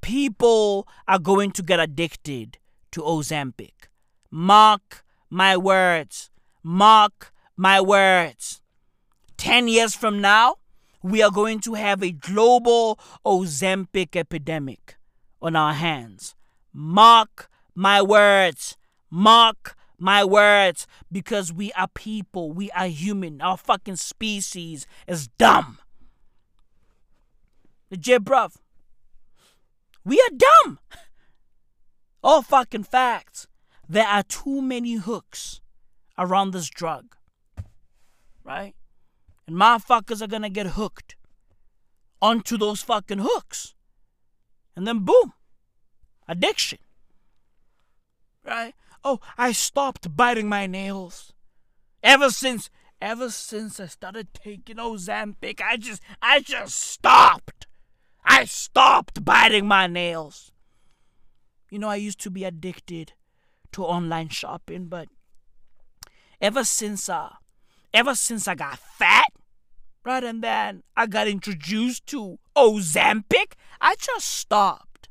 People 0.02 0.86
are 1.08 1.20
going 1.20 1.52
to 1.52 1.62
get 1.62 1.80
addicted 1.80 2.58
to 2.92 3.02
Ozempic. 3.04 3.90
Mark 4.32 5.04
my 5.30 5.58
words. 5.58 6.30
Mark 6.64 7.34
my 7.58 7.82
words. 7.82 8.62
10 9.38 9.68
years 9.68 9.94
from 9.94 10.22
now, 10.22 10.56
we 11.02 11.22
are 11.22 11.32
going 11.32 11.60
to 11.62 11.76
have 11.76 12.02
a 12.04 12.12
global 12.12 13.00
Ozempic 13.26 14.16
epidemic 14.16 14.98
on 15.42 15.56
our 15.56 15.74
hands. 15.74 16.36
Mark 16.74 17.50
my 17.76 18.02
words. 18.02 18.78
Mark 19.10 19.76
my 20.00 20.24
words. 20.24 20.88
Because 21.12 21.54
we 21.54 21.72
are 21.74 21.88
people. 21.88 22.52
We 22.52 22.72
are 22.72 22.88
human. 22.88 23.42
Our 23.42 23.58
fucking 23.58 23.98
species 23.98 24.88
is 25.08 25.28
dumb. 25.38 25.80
Legit, 27.90 28.24
bruv. 28.24 28.58
We 30.04 30.20
are 30.20 30.38
dumb. 30.38 30.80
All 32.24 32.42
fucking 32.42 32.84
facts. 32.84 33.48
There 33.88 34.08
are 34.08 34.24
too 34.24 34.62
many 34.62 34.96
hooks 34.96 35.62
around 36.18 36.52
this 36.52 36.70
drug. 36.70 37.16
Right? 38.44 38.76
And 39.48 39.56
motherfuckers 39.56 40.22
are 40.22 40.28
gonna 40.28 40.50
get 40.50 40.68
hooked 40.68 41.16
onto 42.22 42.58
those 42.58 42.82
fucking 42.82 43.20
hooks. 43.20 43.74
And 44.76 44.86
then 44.86 45.00
boom. 45.00 45.34
Addiction. 46.28 46.80
Right? 48.44 48.76
Oh, 49.04 49.20
I 49.38 49.54
stopped 49.54 50.16
biting 50.16 50.50
my 50.50 50.68
nails. 50.68 51.34
Ever 52.04 52.30
since 52.30 52.70
ever 53.00 53.30
since 53.30 53.80
I 53.80 53.86
started 53.86 54.34
taking 54.34 54.78
Ozempic, 54.78 55.62
I 55.62 55.78
just 55.78 56.02
I 56.22 56.40
just 56.42 56.76
stopped. 56.76 57.68
I 58.26 58.46
stopped 58.46 59.24
biting 59.24 59.68
my 59.68 59.88
nails. 59.88 60.52
You 61.70 61.80
know, 61.80 61.90
I 61.90 61.96
used 61.96 62.20
to 62.22 62.30
be 62.30 62.44
addicted 62.44 63.14
to 63.74 63.84
online 63.84 64.30
shopping, 64.30 64.88
but 64.88 65.08
ever 66.42 66.64
since 66.64 67.08
uh 67.08 67.34
ever 67.94 68.16
since 68.16 68.48
I 68.48 68.56
got 68.56 68.80
fat, 68.80 69.28
right, 70.04 70.24
and 70.24 70.44
then 70.44 70.84
I 70.96 71.08
got 71.08 71.28
introduced 71.28 72.06
to 72.08 72.40
Ozempic, 72.56 73.54
I 73.80 73.96
just 73.96 74.28
stopped. 74.28 75.10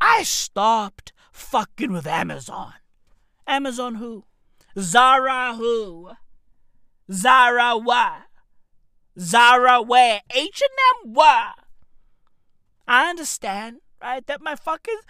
I 0.00 0.22
stopped 0.22 1.12
fucking 1.32 1.92
with 1.92 2.06
Amazon. 2.06 2.74
Amazon 3.46 3.96
who? 3.96 4.24
Zara 4.78 5.54
who? 5.56 6.10
Zara 7.10 7.76
what? 7.76 8.22
Zara 9.18 9.82
where? 9.82 10.22
H&M 10.30 11.12
what? 11.12 11.54
I 12.88 13.10
understand, 13.10 13.78
right, 14.02 14.26
that 14.26 14.42
my 14.42 14.56
fucking 14.56 15.00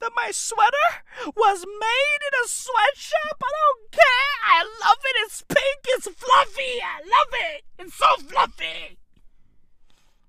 that 0.00 0.10
my 0.14 0.30
sweater 0.30 1.02
was 1.36 1.64
made 1.66 2.20
in 2.26 2.44
a 2.44 2.48
sweatshop. 2.48 3.42
I 3.42 3.50
don't 3.58 3.90
care. 3.92 4.02
I 4.44 4.64
love 4.84 4.98
it. 5.04 5.16
It's 5.24 5.42
pink. 5.42 5.84
It's 5.88 6.08
fluffy. 6.08 6.80
I 6.82 7.00
love 7.00 7.32
it. 7.32 7.64
It's 7.78 7.94
so 7.94 8.16
fluffy. 8.18 8.98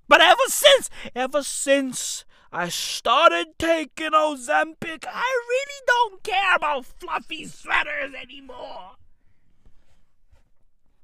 But 0.07 0.21
ever 0.21 0.47
since, 0.47 0.89
ever 1.15 1.43
since 1.43 2.25
I 2.51 2.69
started 2.69 3.47
taking 3.57 4.11
Ozempic, 4.11 5.05
I 5.07 5.45
really 5.49 5.81
don't 5.87 6.23
care 6.23 6.55
about 6.55 6.85
fluffy 6.85 7.45
sweaters 7.47 8.13
anymore. 8.21 8.91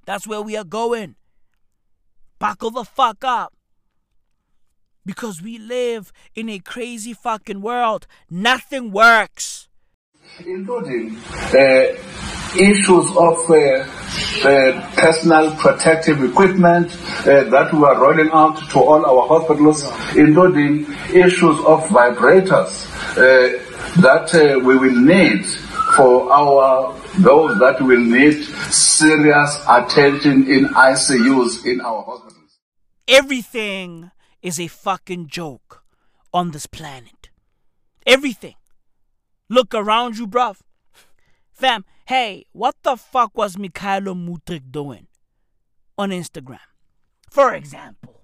That's 0.05 0.27
where 0.27 0.41
we 0.41 0.57
are 0.57 0.63
going. 0.63 1.15
Buckle 2.39 2.71
the 2.71 2.83
fuck 2.83 3.23
up. 3.23 3.53
Because 5.09 5.41
we 5.41 5.57
live 5.57 6.13
in 6.35 6.49
a 6.49 6.59
crazy 6.59 7.13
fucking 7.13 7.61
world. 7.63 8.05
Nothing 8.29 8.91
works. 8.91 9.67
including 10.45 11.17
uh, 11.17 11.97
issues 12.55 13.07
of 13.17 13.37
uh, 13.49 13.57
uh, 14.45 14.91
personal 14.95 15.55
protective 15.55 16.23
equipment 16.23 16.91
uh, 17.21 17.43
that 17.55 17.73
we 17.73 17.83
are 17.89 17.99
rolling 17.99 18.29
out 18.33 18.57
to 18.69 18.77
all 18.79 19.03
our 19.03 19.27
hospitals, 19.27 19.81
including 20.15 20.81
issues 21.11 21.57
of 21.65 21.79
vibrators 21.89 22.85
uh, 23.17 23.57
that 24.05 24.29
uh, 24.35 24.59
we 24.59 24.77
will 24.77 24.99
need 25.15 25.43
for 25.95 26.31
our 26.31 26.95
those 27.17 27.57
that 27.57 27.81
will 27.81 28.05
need 28.17 28.43
serious 28.71 29.59
attention 29.67 30.47
in 30.47 30.67
ICUs 30.67 31.65
in 31.65 31.81
our 31.81 32.03
hospitals. 32.03 32.59
Everything 33.07 34.11
is 34.41 34.59
a 34.59 34.67
fucking 34.67 35.27
joke 35.27 35.83
on 36.33 36.51
this 36.51 36.65
planet. 36.65 37.29
Everything. 38.05 38.55
Look 39.49 39.73
around 39.73 40.17
you, 40.17 40.27
bruv. 40.27 40.57
Fam, 41.51 41.83
hey, 42.07 42.45
what 42.53 42.75
the 42.83 42.95
fuck 42.95 43.35
was 43.35 43.55
Mikhailo 43.55 44.15
Mudryk 44.15 44.71
doing 44.71 45.07
on 45.97 46.11
Instagram? 46.11 46.59
For 47.29 47.53
example. 47.53 48.23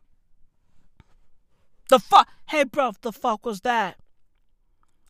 The 1.89 1.99
fuck, 1.99 2.29
hey, 2.49 2.65
bruv, 2.65 2.95
the 3.01 3.11
fuck 3.11 3.45
was 3.45 3.61
that? 3.61 3.97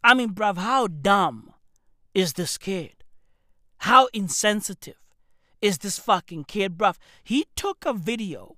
I 0.03 0.13
mean, 0.13 0.33
bruv, 0.33 0.57
how 0.57 0.87
dumb 0.87 1.53
is 2.13 2.33
this 2.33 2.57
kid? 2.57 3.03
How 3.79 4.07
insensitive 4.13 4.99
is 5.61 5.79
this 5.79 5.99
fucking 5.99 6.45
kid, 6.45 6.77
bruv? 6.77 6.95
He 7.23 7.45
took 7.55 7.85
a 7.85 7.93
video 7.93 8.55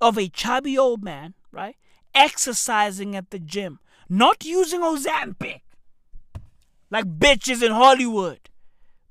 of 0.00 0.18
a 0.18 0.28
chubby 0.28 0.76
old 0.76 1.02
man, 1.02 1.34
right, 1.52 1.76
exercising 2.14 3.16
at 3.16 3.30
the 3.30 3.38
gym, 3.38 3.78
not 4.08 4.44
using 4.44 4.80
Ozempic 4.80 5.60
like 6.90 7.04
bitches 7.04 7.62
in 7.62 7.72
Hollywood. 7.72 8.50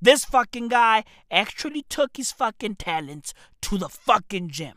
This 0.02 0.24
fucking 0.24 0.68
guy 0.68 1.04
actually 1.30 1.82
took 1.82 2.16
his 2.16 2.32
fucking 2.32 2.76
talents 2.76 3.34
to 3.62 3.78
the 3.78 3.88
fucking 3.88 4.50
gym. 4.50 4.76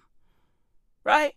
Right? 1.04 1.34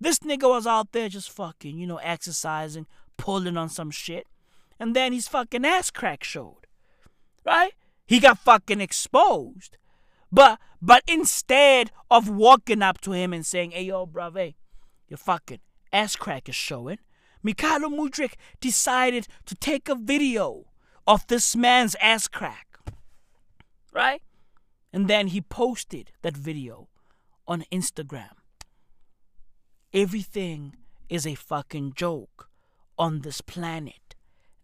This 0.00 0.18
nigga 0.20 0.48
was 0.48 0.66
out 0.66 0.92
there 0.92 1.08
just 1.08 1.30
fucking, 1.30 1.78
you 1.78 1.86
know, 1.86 1.98
exercising, 1.98 2.86
pulling 3.16 3.56
on 3.56 3.68
some 3.68 3.90
shit. 3.90 4.26
And 4.78 4.96
then 4.96 5.12
his 5.12 5.28
fucking 5.28 5.64
ass 5.64 5.90
crack 5.90 6.24
showed. 6.24 6.66
Right? 7.44 7.72
He 8.06 8.20
got 8.20 8.38
fucking 8.38 8.80
exposed. 8.80 9.76
But 10.30 10.58
but 10.80 11.02
instead 11.06 11.90
of 12.10 12.28
walking 12.28 12.82
up 12.82 13.00
to 13.02 13.12
him 13.12 13.32
and 13.32 13.46
saying, 13.46 13.72
hey 13.72 13.84
yo, 13.84 14.06
bruv, 14.06 14.36
hey, 14.36 14.56
your 15.12 15.18
fucking 15.18 15.60
ass 15.92 16.16
crack 16.16 16.48
is 16.48 16.54
showing, 16.54 16.98
Mikhailo 17.44 17.90
Mudryk 17.94 18.32
decided 18.60 19.28
to 19.44 19.54
take 19.54 19.90
a 19.90 19.94
video 19.94 20.64
of 21.06 21.26
this 21.26 21.54
man's 21.54 21.94
ass 22.00 22.28
crack. 22.28 22.78
Right? 23.92 24.22
And 24.90 25.08
then 25.08 25.26
he 25.28 25.42
posted 25.42 26.12
that 26.22 26.34
video 26.34 26.88
on 27.46 27.64
Instagram. 27.70 28.30
Everything 29.92 30.76
is 31.10 31.26
a 31.26 31.34
fucking 31.34 31.92
joke 31.94 32.48
on 32.98 33.20
this 33.20 33.42
planet. 33.42 34.14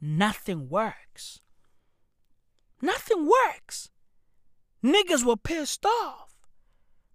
Nothing 0.01 0.71
works. 0.71 1.43
Nothing 2.81 3.29
works. 3.29 3.91
Niggas 4.83 5.25
were 5.25 5.37
pissed 5.37 5.85
off. 5.85 6.38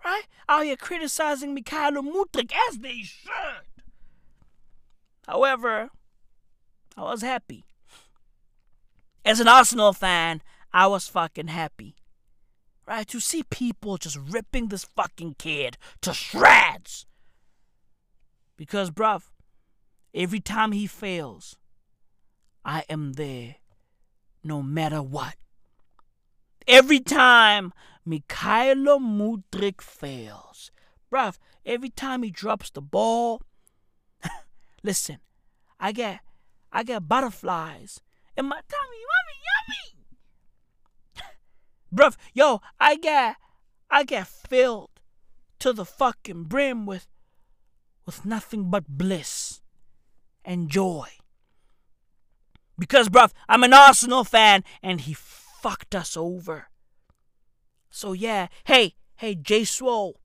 Right? 0.03 0.23
Out 0.49 0.65
here 0.65 0.75
criticizing 0.75 1.55
Mikhailo 1.55 2.01
Mudryk 2.01 2.51
as 2.69 2.79
they 2.79 3.01
should. 3.03 3.83
However, 5.27 5.89
I 6.97 7.01
was 7.03 7.21
happy. 7.21 7.65
As 9.23 9.39
an 9.39 9.47
Arsenal 9.47 9.93
fan, 9.93 10.41
I 10.73 10.87
was 10.87 11.07
fucking 11.07 11.47
happy. 11.47 11.95
Right? 12.85 13.07
To 13.07 13.21
see 13.21 13.43
people 13.43 13.97
just 13.97 14.17
ripping 14.17 14.67
this 14.67 14.83
fucking 14.83 15.35
kid 15.39 15.77
to 16.01 16.13
shreds. 16.13 17.05
Because, 18.57 18.91
bruv, 18.91 19.23
every 20.13 20.41
time 20.41 20.73
he 20.73 20.85
fails, 20.85 21.55
I 22.65 22.83
am 22.89 23.13
there 23.13 23.55
no 24.43 24.61
matter 24.61 25.01
what. 25.01 25.35
Every 26.67 26.99
time 26.99 27.73
Mikhailo 28.07 28.99
Mudryk 28.99 29.81
fails, 29.81 30.71
bruv, 31.11 31.37
every 31.65 31.89
time 31.89 32.23
he 32.23 32.31
drops 32.31 32.69
the 32.69 32.81
ball, 32.81 33.41
listen, 34.83 35.19
I 35.79 35.91
get 35.91 36.19
I 36.71 36.83
get 36.83 37.07
butterflies 37.07 38.01
in 38.35 38.45
my 38.45 38.59
tummy, 38.67 38.97
Yummy, 39.07 39.37
yummy. 41.15 41.35
Bruv, 41.95 42.17
yo, 42.33 42.61
I 42.79 42.95
get 42.95 43.35
I 43.89 44.03
get 44.03 44.27
filled 44.27 44.89
to 45.59 45.71
the 45.71 45.85
fucking 45.85 46.45
brim 46.45 46.85
with 46.85 47.07
with 48.05 48.25
nothing 48.25 48.69
but 48.69 48.87
bliss 48.87 49.61
and 50.43 50.69
joy. 50.69 51.07
Because, 52.77 53.07
bruv, 53.07 53.31
I'm 53.47 53.63
an 53.63 53.73
Arsenal 53.73 54.23
fan 54.23 54.63
and 54.81 55.01
he 55.01 55.13
fucked 55.13 55.95
us 55.95 56.17
over. 56.17 56.67
So 57.95 58.13
yeah, 58.13 58.47
hey, 58.63 58.95
hey, 59.17 59.35
Jay 59.35 59.61
Swoll. 59.61 60.15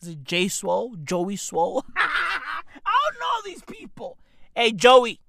Is 0.00 0.08
it 0.08 0.24
Jay 0.24 0.46
Swoll? 0.46 1.04
Joey 1.04 1.36
Swoll? 1.36 1.82
I 1.96 2.62
don't 2.84 3.20
know 3.20 3.42
these 3.44 3.62
people. 3.64 4.16
Hey, 4.54 4.72
Joey. 4.72 5.20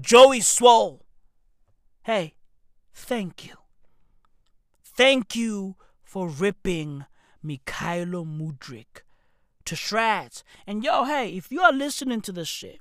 Joey 0.00 0.40
Swoll. 0.40 1.02
Hey, 2.02 2.34
thank 2.92 3.46
you. 3.46 3.54
Thank 4.82 5.36
you 5.36 5.76
for 6.02 6.28
ripping 6.28 7.04
Mykhailo 7.46 8.26
Mudryk 8.26 9.02
to 9.66 9.76
shreds. 9.76 10.42
And 10.66 10.82
yo, 10.82 11.04
hey, 11.04 11.36
if 11.36 11.52
you 11.52 11.60
are 11.60 11.72
listening 11.72 12.22
to 12.22 12.32
this 12.32 12.48
shit, 12.48 12.80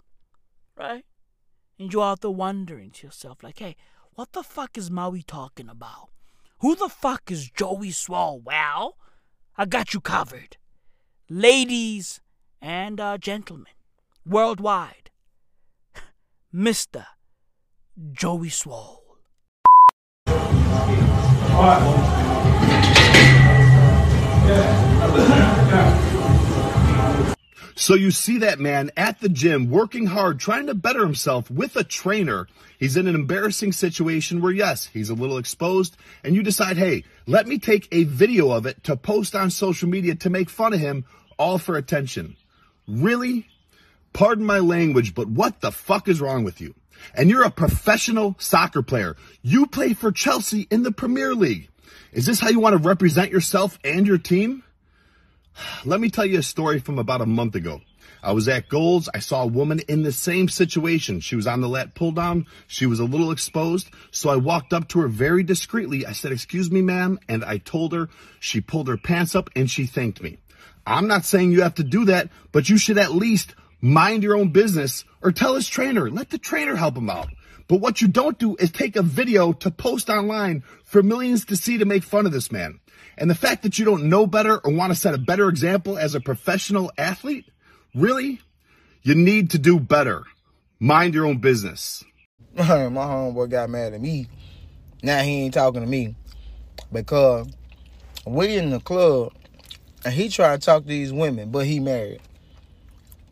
right? 0.76 1.06
And 1.78 1.94
you're 1.94 2.04
out 2.04 2.22
there 2.22 2.32
wondering 2.32 2.90
to 2.90 3.06
yourself, 3.06 3.44
like, 3.44 3.60
hey, 3.60 3.76
what 4.16 4.32
the 4.32 4.42
fuck 4.42 4.76
is 4.76 4.90
Maui 4.90 5.22
talking 5.22 5.70
about? 5.70 6.10
Who 6.60 6.76
the 6.76 6.90
fuck 6.90 7.30
is 7.30 7.52
Joey 7.52 7.90
Swoll? 7.90 8.42
Well, 8.44 8.98
I 9.58 9.66
got 9.66 9.94
you 9.94 10.02
covered. 10.02 10.58
Ladies 11.30 12.20
and 12.60 13.00
uh, 13.00 13.20
gentlemen, 13.20 13.74
worldwide, 14.26 15.12
Mr. 16.54 17.06
Joey 18.12 18.50
Swoll. 18.50 18.98
So 27.80 27.94
you 27.94 28.10
see 28.10 28.40
that 28.40 28.60
man 28.60 28.90
at 28.98 29.20
the 29.20 29.30
gym 29.30 29.70
working 29.70 30.08
hard, 30.08 30.40
trying 30.40 30.66
to 30.66 30.74
better 30.74 31.04
himself 31.04 31.52
with 31.52 31.76
a 31.76 31.84
trainer. 31.84 32.48
He's 32.80 32.98
in 32.98 33.08
an 33.08 33.14
embarrassing 33.14 33.72
situation 33.72 34.42
where, 34.42 34.52
yes, 34.52 34.88
he's 34.88 35.12
a 35.12 35.14
little 35.14 35.38
exposed, 35.38 35.96
and 36.24 36.36
you 36.36 36.42
decide, 36.42 36.78
hey, 36.78 37.04
let 37.28 37.46
me 37.46 37.60
take 37.60 37.88
a 37.92 38.04
video 38.06 38.50
of 38.50 38.66
it 38.66 38.84
to 38.86 38.98
post 38.98 39.36
on 39.36 39.52
social 39.52 39.88
media 39.88 40.16
to 40.16 40.30
make 40.32 40.50
fun 40.50 40.74
of 40.74 40.80
him, 40.80 41.06
all 41.38 41.60
for 41.60 41.78
attention. 41.78 42.36
Really? 42.88 43.48
Pardon 44.12 44.44
my 44.44 44.58
language, 44.58 45.14
but 45.14 45.28
what 45.28 45.62
the 45.62 45.72
fuck 45.72 46.08
is 46.08 46.20
wrong 46.20 46.44
with 46.44 46.60
you? 46.60 46.74
And 47.14 47.30
you're 47.30 47.46
a 47.46 47.52
professional 47.52 48.36
soccer 48.40 48.82
player. 48.82 49.16
You 49.44 49.68
play 49.68 49.94
for 49.94 50.12
Chelsea 50.12 50.68
in 50.72 50.82
the 50.82 50.92
Premier 50.92 51.36
League. 51.36 51.70
Is 52.12 52.26
this 52.26 52.40
how 52.40 52.50
you 52.50 52.60
want 52.60 52.74
to 52.74 52.90
represent 52.90 53.32
yourself 53.32 53.78
and 53.84 54.08
your 54.08 54.18
team? 54.18 54.64
Let 55.86 56.00
me 56.00 56.10
tell 56.10 56.26
you 56.26 56.40
a 56.40 56.44
story 56.44 56.80
from 56.80 57.00
about 57.00 57.22
a 57.22 57.26
month 57.26 57.56
ago. 57.56 57.82
I 58.24 58.32
was 58.32 58.48
at 58.48 58.68
Gold's. 58.68 59.10
I 59.14 59.20
saw 59.20 59.44
a 59.44 59.48
woman 59.48 59.80
in 59.88 60.04
the 60.04 60.12
same 60.12 60.50
situation. 60.50 61.20
She 61.20 61.36
was 61.36 61.48
on 61.48 61.62
the 61.62 61.70
lat 61.70 61.96
pull 61.96 62.12
down. 62.12 62.48
She 62.68 62.86
was 62.86 63.00
a 63.00 63.06
little 63.06 63.32
exposed. 63.32 63.90
So 64.12 64.30
I 64.30 64.36
walked 64.36 64.74
up 64.74 64.88
to 64.90 65.00
her 65.02 65.08
very 65.08 65.44
discreetly. 65.44 66.06
I 66.06 66.14
said, 66.14 66.32
excuse 66.32 66.72
me, 66.72 66.82
ma'am. 66.82 67.20
And 67.28 67.46
I 67.46 67.58
told 67.58 67.94
her 67.94 68.10
she 68.40 68.62
pulled 68.62 68.88
her 68.88 68.98
pants 68.98 69.36
up 69.36 69.50
and 69.56 69.70
she 69.70 69.86
thanked 69.86 70.22
me. 70.22 70.38
I'm 70.86 71.08
not 71.08 71.26
saying 71.26 71.52
you 71.52 71.62
have 71.62 71.76
to 71.76 71.84
do 71.84 72.06
that, 72.06 72.30
but 72.52 72.70
you 72.70 72.78
should 72.78 72.98
at 72.98 73.12
least 73.12 73.56
mind 73.82 74.24
your 74.24 74.38
own 74.38 74.50
business 74.50 75.06
or 75.22 75.32
tell 75.32 75.56
his 75.56 75.68
trainer. 75.68 76.10
Let 76.10 76.30
the 76.30 76.38
trainer 76.38 76.76
help 76.76 76.98
him 76.98 77.10
out. 77.10 77.30
But 77.68 77.82
what 77.82 78.02
you 78.02 78.08
don't 78.08 78.40
do 78.40 78.56
is 78.56 78.72
take 78.72 78.96
a 78.96 79.02
video 79.02 79.52
to 79.52 79.70
post 79.70 80.10
online 80.10 80.64
for 80.86 81.04
millions 81.04 81.46
to 81.46 81.58
see 81.58 81.78
to 81.78 81.86
make 81.86 82.04
fun 82.04 82.26
of 82.26 82.32
this 82.32 82.52
man. 82.52 82.80
And 83.18 83.30
the 83.30 83.36
fact 83.36 83.64
that 83.64 83.80
you 83.80 83.86
don't 83.86 84.10
know 84.10 84.28
better 84.28 84.58
or 84.60 84.72
want 84.72 84.92
to 84.92 84.96
set 84.96 85.14
a 85.14 85.18
better 85.18 85.50
example 85.50 85.98
as 85.98 86.14
a 86.14 86.20
professional 86.20 86.92
athlete, 86.98 87.46
really? 87.96 88.42
You 89.02 89.16
need 89.16 89.52
to 89.52 89.58
do 89.58 89.80
better. 89.80 90.24
Mind 90.80 91.14
your 91.14 91.26
own 91.26 91.38
business. 91.38 92.04
My 92.56 92.64
homeboy 92.64 93.50
got 93.50 93.70
mad 93.70 93.94
at 93.94 94.02
me. 94.02 94.28
Now 95.02 95.22
he 95.22 95.44
ain't 95.44 95.54
talking 95.54 95.82
to 95.82 95.88
me 95.88 96.16
because 96.92 97.48
we 98.26 98.58
in 98.58 98.70
the 98.70 98.80
club 98.80 99.34
and 100.06 100.14
he 100.14 100.30
trying 100.30 100.60
to 100.60 100.66
talk 100.66 100.84
to 100.84 100.88
these 100.88 101.14
women, 101.14 101.50
but 101.50 101.66
he 101.66 101.80
married. 101.80 102.22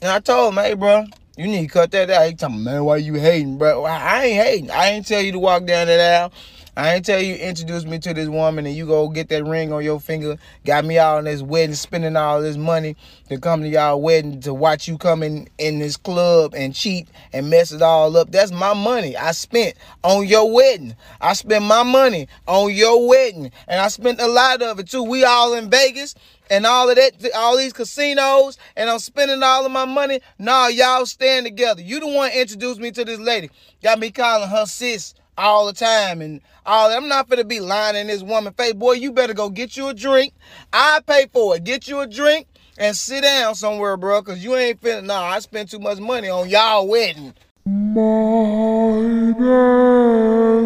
And 0.02 0.12
I 0.12 0.20
told 0.20 0.54
him, 0.54 0.64
hey, 0.64 0.74
bro, 0.74 1.06
you 1.38 1.48
need 1.48 1.68
to 1.68 1.74
cut 1.74 1.92
that 1.92 2.10
out. 2.10 2.28
He 2.28 2.36
talking, 2.36 2.64
man, 2.64 2.84
why 2.84 2.98
you 2.98 3.16
hating, 3.16 3.58
bro? 3.58 3.84
I 3.84 4.24
ain't 4.24 4.44
hating. 4.46 4.72
I 4.72 4.88
ain't 4.88 5.08
tell 5.08 5.22
you 5.22 5.32
to 5.34 5.40
walk 5.40 5.66
down 5.66 5.88
that 5.88 6.00
aisle. 6.00 6.34
I 6.78 6.96
ain't 6.96 7.06
tell 7.06 7.22
you 7.22 7.36
introduce 7.36 7.86
me 7.86 8.00
to 8.00 8.14
this 8.14 8.28
woman 8.28 8.66
and 8.66 8.76
you 8.76 8.86
go 8.86 9.08
get 9.08 9.30
that 9.30 9.46
ring 9.46 9.72
on 9.72 9.82
your 9.82 9.98
finger. 9.98 10.38
Got 10.66 10.84
me 10.84 10.98
out 10.98 11.20
on 11.20 11.24
this 11.24 11.42
wedding, 11.42 11.74
spending 11.74 12.18
all 12.18 12.42
this 12.42 12.58
money 12.58 12.98
to 13.30 13.38
come 13.40 13.62
to 13.62 13.70
y'all 13.70 14.02
wedding 14.02 14.42
to 14.42 14.54
watch 14.54 14.86
you 14.86 14.98
come 14.98 15.24
in, 15.24 15.48
in 15.58 15.80
this 15.80 15.96
club 15.96 16.54
and 16.54 16.76
cheat 16.76 17.08
and 17.32 17.50
mess 17.50 17.72
it 17.72 17.82
all 17.82 18.18
up. 18.18 18.30
That's 18.30 18.52
my 18.52 18.74
money 18.74 19.16
I 19.16 19.32
spent 19.32 19.76
on 20.04 20.28
your 20.28 20.52
wedding. 20.52 20.98
I 21.22 21.32
spent 21.32 21.64
my 21.64 21.84
money 21.84 22.28
on 22.46 22.74
your 22.74 23.08
wedding. 23.08 23.52
And 23.70 23.80
I 23.80 23.88
spent 23.88 24.20
a 24.20 24.28
lot 24.28 24.62
of 24.62 24.78
it 24.78 24.90
too. 24.90 25.04
We 25.04 25.24
all 25.24 25.54
in 25.54 25.70
Vegas 25.70 26.14
and 26.50 26.66
all 26.66 26.90
of 26.90 26.98
that, 26.98 27.14
all 27.36 27.58
these 27.58 27.74
casinos, 27.74 28.58
and 28.76 28.90
I'm 28.90 29.00
spending 29.00 29.42
all 29.42 29.66
of 29.66 29.72
my 29.72 29.86
money. 29.86 30.20
Nah, 30.38 30.68
y'all 30.68 31.06
stand 31.06 31.46
together. 31.46 31.82
You 31.82 32.02
the 32.02 32.08
one 32.08 32.32
introduced 32.32 32.82
me 32.82 32.92
to 32.92 33.06
this 33.06 33.20
lady. 33.20 33.50
Got 33.82 34.00
me 34.00 34.12
calling 34.12 34.50
her 34.50 34.66
sis 34.66 35.16
all 35.38 35.66
the 35.66 35.74
time 35.74 36.22
and 36.22 36.42
all 36.66 36.90
that. 36.90 36.98
I'm 36.98 37.08
not 37.08 37.30
gonna 37.30 37.44
be 37.44 37.60
lying 37.60 37.96
in 37.96 38.08
this 38.08 38.24
woman 38.24 38.54
face. 38.54 38.74
Boy, 38.74 38.94
you 38.94 39.12
better 39.12 39.34
go 39.34 39.50
get 39.50 39.78
you 39.78 39.88
a 39.90 39.94
drink. 39.94 40.34
I 40.74 41.02
pay 41.06 41.28
for 41.32 41.56
it. 41.56 41.64
Get 41.64 41.88
you 41.88 42.00
a 42.00 42.08
drink 42.08 42.48
and 42.78 42.96
sit 42.96 43.22
down 43.22 43.56
somewhere, 43.56 43.98
bro, 43.98 44.22
because 44.22 44.44
you 44.44 44.56
ain't 44.56 44.82
finna. 44.82 45.04
Nah, 45.06 45.24
I 45.24 45.40
spent 45.40 45.72
too 45.72 45.80
much 45.80 46.00
money 46.00 46.30
on 46.30 46.50
y'all 46.50 46.88
wedding. 46.88 47.34
Might 47.68 49.30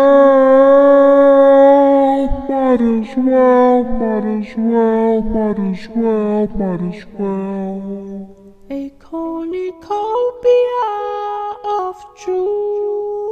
might 2.47 2.82
as 2.82 3.18
well, 3.18 3.84
might 3.84 4.26
as 4.26 4.56
well, 4.56 5.22
might 5.24 5.60
as 5.60 5.88
well, 5.89 6.47
might 6.47 6.82
as 6.95 7.06
well. 7.14 8.36
A 8.70 8.91
cornucopia 9.00 9.89
of 11.66 11.95
Jews. 12.24 13.28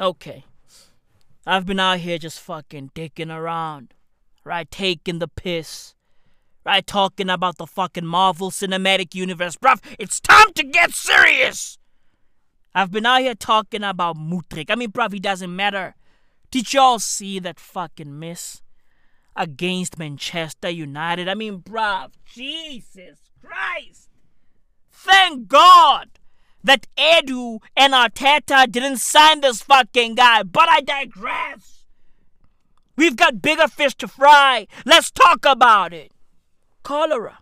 Okay. 0.00 0.44
I've 1.46 1.66
been 1.66 1.80
out 1.80 1.98
here 2.00 2.18
just 2.18 2.40
fucking 2.40 2.92
dicking 2.94 3.34
around, 3.34 3.94
right? 4.44 4.70
Taking 4.70 5.18
the 5.18 5.28
piss, 5.28 5.94
right? 6.68 6.86
Talking 6.86 7.30
about 7.30 7.56
the 7.56 7.66
fucking 7.66 8.04
Marvel 8.04 8.50
Cinematic 8.50 9.14
Universe. 9.14 9.56
Bruv, 9.56 9.82
it's 9.98 10.20
time 10.20 10.52
to 10.52 10.62
get 10.62 10.92
serious! 10.92 11.78
I've 12.74 12.92
been 12.92 13.06
out 13.06 13.22
here 13.22 13.34
talking 13.34 13.82
about 13.82 14.18
Mudryk. 14.18 14.70
I 14.70 14.74
mean, 14.74 14.92
bruv, 14.92 15.14
it 15.14 15.22
doesn't 15.22 15.56
matter. 15.56 15.94
Did 16.50 16.74
y'all 16.74 16.98
see 16.98 17.38
that 17.38 17.58
fucking 17.58 18.18
miss 18.18 18.60
against 19.34 19.98
Manchester 19.98 20.68
United? 20.68 21.26
I 21.26 21.34
mean, 21.34 21.60
bruv, 21.60 22.10
Jesus 22.26 23.30
Christ! 23.42 24.10
Thank 24.92 25.48
God 25.48 26.10
that 26.62 26.86
Edu 26.98 27.60
and 27.74 27.94
Arteta 27.94 28.70
didn't 28.70 28.98
sign 28.98 29.40
this 29.40 29.62
fucking 29.62 30.16
guy, 30.16 30.42
but 30.42 30.68
I 30.68 30.82
digress. 30.82 31.86
We've 32.94 33.16
got 33.16 33.40
bigger 33.40 33.68
fish 33.68 33.94
to 33.96 34.08
fry. 34.08 34.66
Let's 34.84 35.10
talk 35.10 35.46
about 35.46 35.94
it. 35.94 36.12
Cholera. 36.88 37.40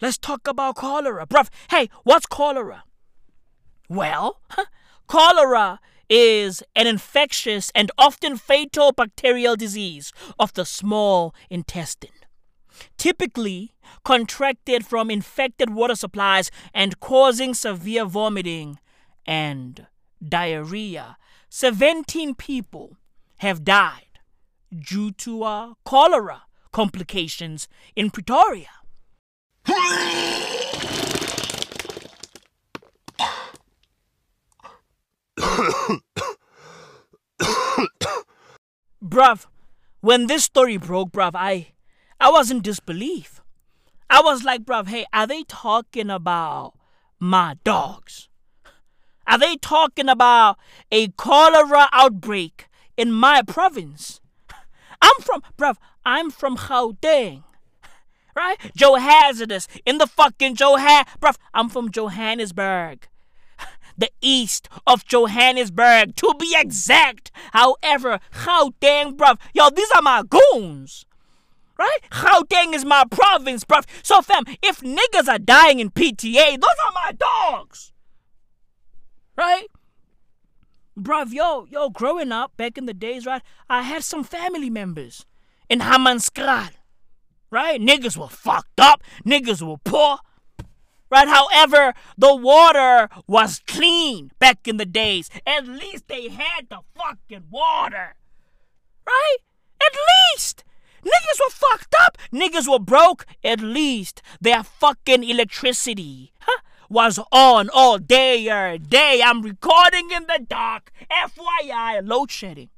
Let's 0.00 0.18
talk 0.18 0.48
about 0.48 0.74
cholera. 0.74 1.28
Bruv, 1.28 1.48
hey, 1.70 1.88
what's 2.02 2.26
cholera? 2.26 2.82
Well, 3.88 4.40
cholera 5.06 5.78
is 6.10 6.60
an 6.74 6.88
infectious 6.88 7.70
and 7.72 7.92
often 7.96 8.36
fatal 8.36 8.90
bacterial 8.90 9.54
disease 9.54 10.12
of 10.40 10.52
the 10.54 10.64
small 10.64 11.36
intestine. 11.50 12.18
Typically 12.96 13.74
contracted 14.04 14.84
from 14.84 15.08
infected 15.08 15.70
water 15.70 15.94
supplies 15.94 16.50
and 16.74 16.98
causing 16.98 17.54
severe 17.54 18.04
vomiting 18.04 18.80
and 19.24 19.86
diarrhea. 20.20 21.16
17 21.48 22.34
people 22.34 22.96
have 23.36 23.62
died 23.62 24.18
due 24.76 25.12
to 25.12 25.44
uh, 25.44 25.74
cholera 25.84 26.42
complications 26.72 27.68
in 27.94 28.10
Pretoria. 28.10 28.68
bruv, 39.02 39.46
when 40.00 40.26
this 40.26 40.44
story 40.44 40.76
broke, 40.76 41.12
bruv, 41.12 41.32
I 41.34 41.72
I 42.18 42.30
was 42.30 42.50
in 42.50 42.60
disbelief. 42.60 43.40
I 44.08 44.20
was 44.20 44.44
like, 44.44 44.62
bruv, 44.64 44.88
hey, 44.88 45.06
are 45.12 45.26
they 45.26 45.42
talking 45.44 46.10
about 46.10 46.74
my 47.18 47.56
dogs? 47.64 48.28
Are 49.26 49.38
they 49.38 49.56
talking 49.56 50.08
about 50.08 50.58
a 50.90 51.08
cholera 51.08 51.88
outbreak 51.92 52.66
in 52.96 53.12
my 53.12 53.42
province? 53.42 54.20
I'm 55.00 55.20
from, 55.20 55.42
bruv, 55.56 55.76
I'm 56.04 56.30
from 56.30 56.56
Gauteng. 56.56 57.44
Right? 58.34 58.56
Johannesburg 58.74 59.64
in 59.84 59.98
the 59.98 60.06
fucking 60.06 60.56
Johann, 60.58 61.04
bruv, 61.20 61.36
I'm 61.52 61.68
from 61.68 61.90
Johannesburg. 61.90 63.08
The 63.98 64.10
east 64.22 64.70
of 64.86 65.04
Johannesburg, 65.04 66.16
to 66.16 66.32
be 66.38 66.56
exact. 66.56 67.30
However, 67.52 68.20
Gauteng, 68.32 69.18
bruv, 69.18 69.38
yo, 69.52 69.68
these 69.68 69.90
are 69.90 70.00
my 70.00 70.22
goons. 70.22 71.04
Right? 71.78 71.98
Gauteng 72.10 72.72
is 72.74 72.86
my 72.86 73.04
province, 73.10 73.64
bruv. 73.64 73.84
So, 74.02 74.22
fam, 74.22 74.44
if 74.62 74.80
niggas 74.80 75.28
are 75.28 75.38
dying 75.38 75.78
in 75.78 75.90
PTA, 75.90 76.58
those 76.58 76.78
are 76.86 76.92
my 76.94 77.12
dogs. 77.12 77.92
Right? 79.36 79.66
Bruv, 80.98 81.32
yo, 81.32 81.66
yo, 81.70 81.90
growing 81.90 82.32
up 82.32 82.56
back 82.56 82.78
in 82.78 82.86
the 82.86 82.94
days, 82.94 83.26
right, 83.26 83.42
I 83.68 83.82
had 83.82 84.04
some 84.04 84.24
family 84.24 84.70
members 84.70 85.26
in 85.72 85.80
Hammanskraal. 85.80 86.68
Right? 87.50 87.80
Niggas 87.80 88.16
were 88.16 88.28
fucked 88.28 88.78
up. 88.78 89.02
Niggas 89.26 89.66
were 89.66 89.78
poor. 89.78 90.18
Right? 91.10 91.28
However, 91.28 91.94
the 92.16 92.36
water 92.36 93.08
was 93.26 93.60
clean 93.66 94.30
back 94.38 94.68
in 94.68 94.76
the 94.76 94.84
days. 94.84 95.30
At 95.46 95.66
least 95.66 96.08
they 96.08 96.28
had 96.28 96.68
the 96.68 96.80
fucking 96.94 97.44
water. 97.50 98.16
Right? 99.06 99.38
At 99.84 99.96
least. 100.34 100.62
Niggas 101.02 101.40
were 101.40 101.50
fucked 101.50 101.94
up. 102.00 102.18
Niggas 102.32 102.70
were 102.70 102.78
broke. 102.78 103.24
At 103.42 103.60
least 103.60 104.20
their 104.42 104.62
fucking 104.62 105.24
electricity 105.24 106.32
huh, 106.40 106.60
was 106.90 107.18
on 107.32 107.70
all 107.72 107.98
day 107.98 108.48
or 108.50 108.76
day. 108.76 109.22
I'm 109.24 109.40
recording 109.40 110.10
in 110.10 110.26
the 110.26 110.44
dark. 110.46 110.92
FYI, 111.10 112.06
load 112.06 112.30
shedding. 112.30 112.68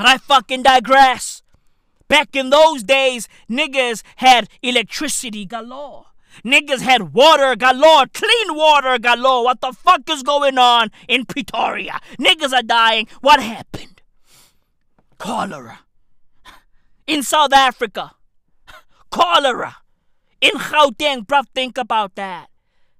But 0.00 0.08
I 0.08 0.16
fucking 0.16 0.62
digress. 0.62 1.42
Back 2.08 2.34
in 2.34 2.48
those 2.48 2.82
days, 2.82 3.28
niggas 3.50 4.02
had 4.16 4.48
electricity 4.62 5.44
galore. 5.44 6.06
Niggas 6.42 6.80
had 6.80 7.12
water 7.12 7.54
galore, 7.54 8.06
clean 8.06 8.56
water 8.56 8.98
galore. 8.98 9.44
What 9.44 9.60
the 9.60 9.72
fuck 9.72 10.08
is 10.08 10.22
going 10.22 10.56
on 10.56 10.90
in 11.06 11.26
Pretoria? 11.26 12.00
Niggas 12.18 12.54
are 12.54 12.62
dying. 12.62 13.08
What 13.20 13.42
happened? 13.42 14.00
Cholera. 15.18 15.80
In 17.06 17.22
South 17.22 17.52
Africa. 17.52 18.12
Cholera. 19.10 19.76
In 20.40 20.52
Gauteng, 20.52 21.26
bruv, 21.26 21.44
think 21.54 21.76
about 21.76 22.14
that. 22.14 22.48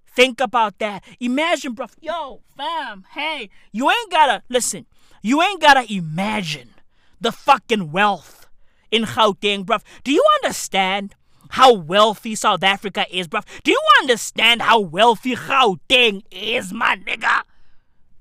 Think 0.06 0.38
about 0.38 0.78
that. 0.80 1.02
Imagine, 1.18 1.74
bruv. 1.74 1.92
Yo, 2.02 2.42
fam, 2.58 3.06
hey, 3.14 3.48
you 3.72 3.90
ain't 3.90 4.10
gotta, 4.10 4.42
listen, 4.50 4.84
you 5.22 5.40
ain't 5.40 5.62
gotta 5.62 5.90
imagine 5.90 6.74
the 7.20 7.32
fucking 7.32 7.92
wealth 7.92 8.48
in 8.90 9.04
Gauteng, 9.04 9.64
bruv. 9.64 9.82
Do 10.04 10.12
you 10.12 10.24
understand 10.42 11.14
how 11.50 11.72
wealthy 11.72 12.34
South 12.34 12.62
Africa 12.62 13.06
is, 13.10 13.28
bruv? 13.28 13.44
Do 13.62 13.70
you 13.70 13.80
understand 14.00 14.62
how 14.62 14.80
wealthy 14.80 15.36
Gauteng 15.36 16.22
is, 16.30 16.72
my 16.72 16.96
nigga? 16.96 17.42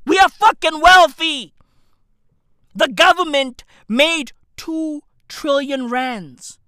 We 0.06 0.18
are 0.20 0.30
fucking 0.30 0.82
wealthy. 0.82 1.54
The 2.76 2.88
government 2.88 3.64
made 3.88 4.32
two 4.58 5.02
trillion 5.28 5.90
rands, 5.90 6.60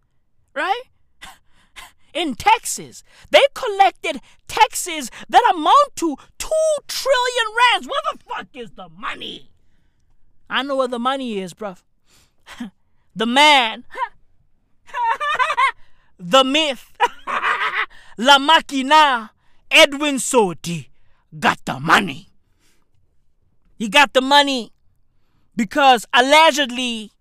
right? 0.54 0.84
In 2.14 2.36
taxes. 2.36 3.04
They 3.30 3.42
collected 3.54 4.22
taxes 4.48 5.10
that 5.30 5.44
amount 5.54 5.96
to 5.96 6.18
two 6.38 6.76
trillion 6.88 7.56
rands. 7.58 7.88
Where 7.88 8.02
the 8.12 8.20
fuck 8.28 8.48
is 8.54 8.72
the 8.72 8.90
money? 8.90 9.52
I 10.50 10.64
know 10.64 10.76
where 10.76 10.88
the 10.88 11.00
money 11.00 11.40
is, 11.40 11.54
bruv. 11.54 11.82
the 13.16 13.26
man, 13.26 13.86
the 16.20 16.44
myth, 16.44 16.92
La 18.18 18.38
Machina, 18.40 19.32
Edwin 19.70 20.16
Sodi 20.16 20.88
got 21.40 21.64
the 21.66 21.80
money. 21.80 22.28
He 23.78 23.90
got 23.90 24.14
the 24.14 24.22
money 24.22 24.72
because 25.56 26.06
allegedly 26.14 27.12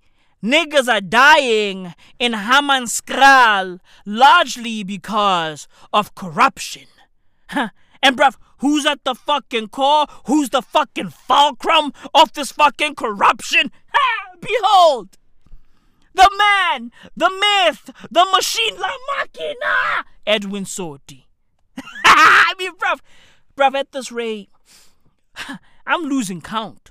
niggas 0.43 0.93
are 0.93 1.01
dying 1.01 1.95
in 2.19 2.33
Hammanskraal 2.33 3.81
largely 4.05 4.83
because 4.83 5.69
of 5.93 6.15
corruption. 6.15 6.87
And 8.03 8.17
bruv, 8.17 8.37
who's 8.59 8.87
at 8.87 9.05
the 9.05 9.15
fucking 9.15 9.69
core? 9.69 10.07
Who's 10.27 10.51
the 10.51 10.63
fucking 10.63 11.11
fulcrum 11.11 11.93
of 12.15 12.33
this 12.33 12.53
fucking 12.53 12.95
corruption? 12.95 13.71
Behold! 14.41 15.19
The 16.15 16.31
man, 16.37 16.91
the 17.17 17.31
myth, 17.31 17.91
the 18.11 18.27
machine, 18.33 18.77
la 18.79 18.91
machina, 19.17 20.05
Edwin 20.27 20.65
Sodi. 20.65 21.25
I 22.05 22.53
mean, 22.59 22.73
bruv, 22.77 23.01
bruv, 23.57 23.75
at 23.75 23.93
this 23.93 24.11
rate, 24.11 24.51
I'm 25.87 26.03
losing 26.03 26.41
count. 26.41 26.91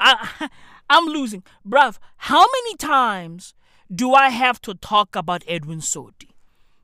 I, 0.00 0.48
I'm 0.90 1.06
losing. 1.06 1.42
Bruv, 1.66 1.98
how 2.16 2.40
many 2.40 2.76
times 2.76 3.54
do 3.94 4.14
I 4.14 4.30
have 4.30 4.60
to 4.62 4.74
talk 4.74 5.14
about 5.14 5.44
Edwin 5.46 5.78
Sodi? 5.78 6.30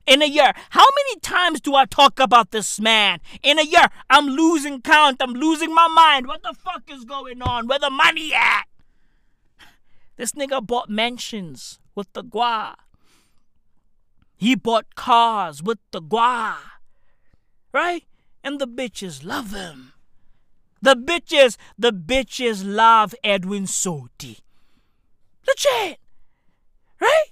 In 0.07 0.23
a 0.23 0.27
year, 0.27 0.53
how 0.71 0.87
many 0.97 1.21
times 1.21 1.61
do 1.61 1.75
I 1.75 1.85
talk 1.85 2.19
about 2.19 2.51
this 2.51 2.81
man? 2.81 3.21
In 3.43 3.59
a 3.59 3.63
year, 3.63 3.89
I'm 4.09 4.27
losing 4.27 4.81
count. 4.81 5.21
I'm 5.21 5.35
losing 5.35 5.75
my 5.75 5.89
mind. 5.89 6.27
What 6.27 6.43
the 6.43 6.55
fuck 6.55 6.85
is 6.89 7.05
going 7.05 7.43
on? 7.43 7.67
Where 7.67 7.79
the 7.79 7.91
money 7.91 8.33
at? 8.33 8.68
This 10.19 10.33
nigga 10.33 10.67
bought 10.67 10.91
mansions 10.91 11.79
with 11.95 12.13
the 12.13 12.23
gua. 12.23 12.75
He 14.37 14.57
bought 14.57 14.97
cars 14.97 15.63
with 15.63 15.79
the 15.93 16.01
gua. 16.01 16.57
Right? 17.73 18.05
And 18.43 18.61
the 18.61 18.67
bitches 18.67 19.25
love 19.25 19.53
him. 19.53 19.93
The 20.83 20.97
bitches, 20.97 21.57
the 21.79 21.93
bitches 21.93 22.65
love 22.67 23.15
Edwin 23.23 23.65
Sodi. 23.65 24.41
Legit. 25.47 25.99
Right? 27.01 27.31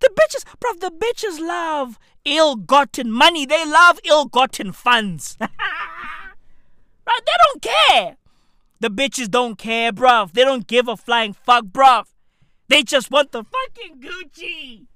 The 0.00 0.08
bitches, 0.08 0.44
bruv, 0.58 0.80
the 0.80 0.90
bitches 0.90 1.38
love 1.38 1.98
ill-gotten 2.24 3.10
money. 3.12 3.44
They 3.44 3.66
love 3.66 4.00
ill-gotten 4.04 4.72
funds. 4.72 5.36
right? 5.40 5.50
They 7.06 7.32
don't 7.44 7.62
care. 7.62 8.16
The 8.80 8.88
bitches 8.88 9.30
don't 9.30 9.58
care, 9.58 9.92
bruv. 9.92 10.32
They 10.32 10.44
don't 10.44 10.66
give 10.66 10.88
a 10.88 10.96
flying 10.96 11.34
fuck, 11.34 11.66
bruv. 11.66 12.06
They 12.72 12.82
just 12.82 13.10
want 13.10 13.32
the 13.32 13.44
fucking 13.44 14.00
Gucci. 14.00 14.86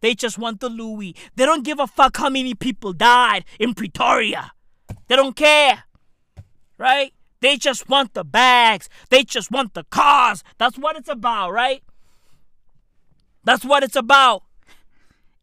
They 0.00 0.14
just 0.14 0.38
want 0.38 0.60
the 0.60 0.68
Louis. 0.68 1.16
They 1.34 1.44
don't 1.44 1.64
give 1.64 1.80
a 1.80 1.88
fuck 1.88 2.18
how 2.18 2.30
many 2.30 2.54
people 2.54 2.92
died 2.92 3.44
in 3.58 3.74
Pretoria. 3.74 4.52
They 5.08 5.16
don't 5.16 5.34
care. 5.34 5.82
Right? 6.78 7.12
They 7.40 7.56
just 7.56 7.88
want 7.88 8.14
the 8.14 8.22
bags. 8.22 8.88
They 9.10 9.24
just 9.24 9.50
want 9.50 9.74
the 9.74 9.82
cars. 9.90 10.44
That's 10.58 10.78
what 10.78 10.94
it's 10.94 11.08
about, 11.08 11.50
right? 11.50 11.82
That's 13.42 13.64
what 13.64 13.82
it's 13.82 13.96
about. 13.96 14.44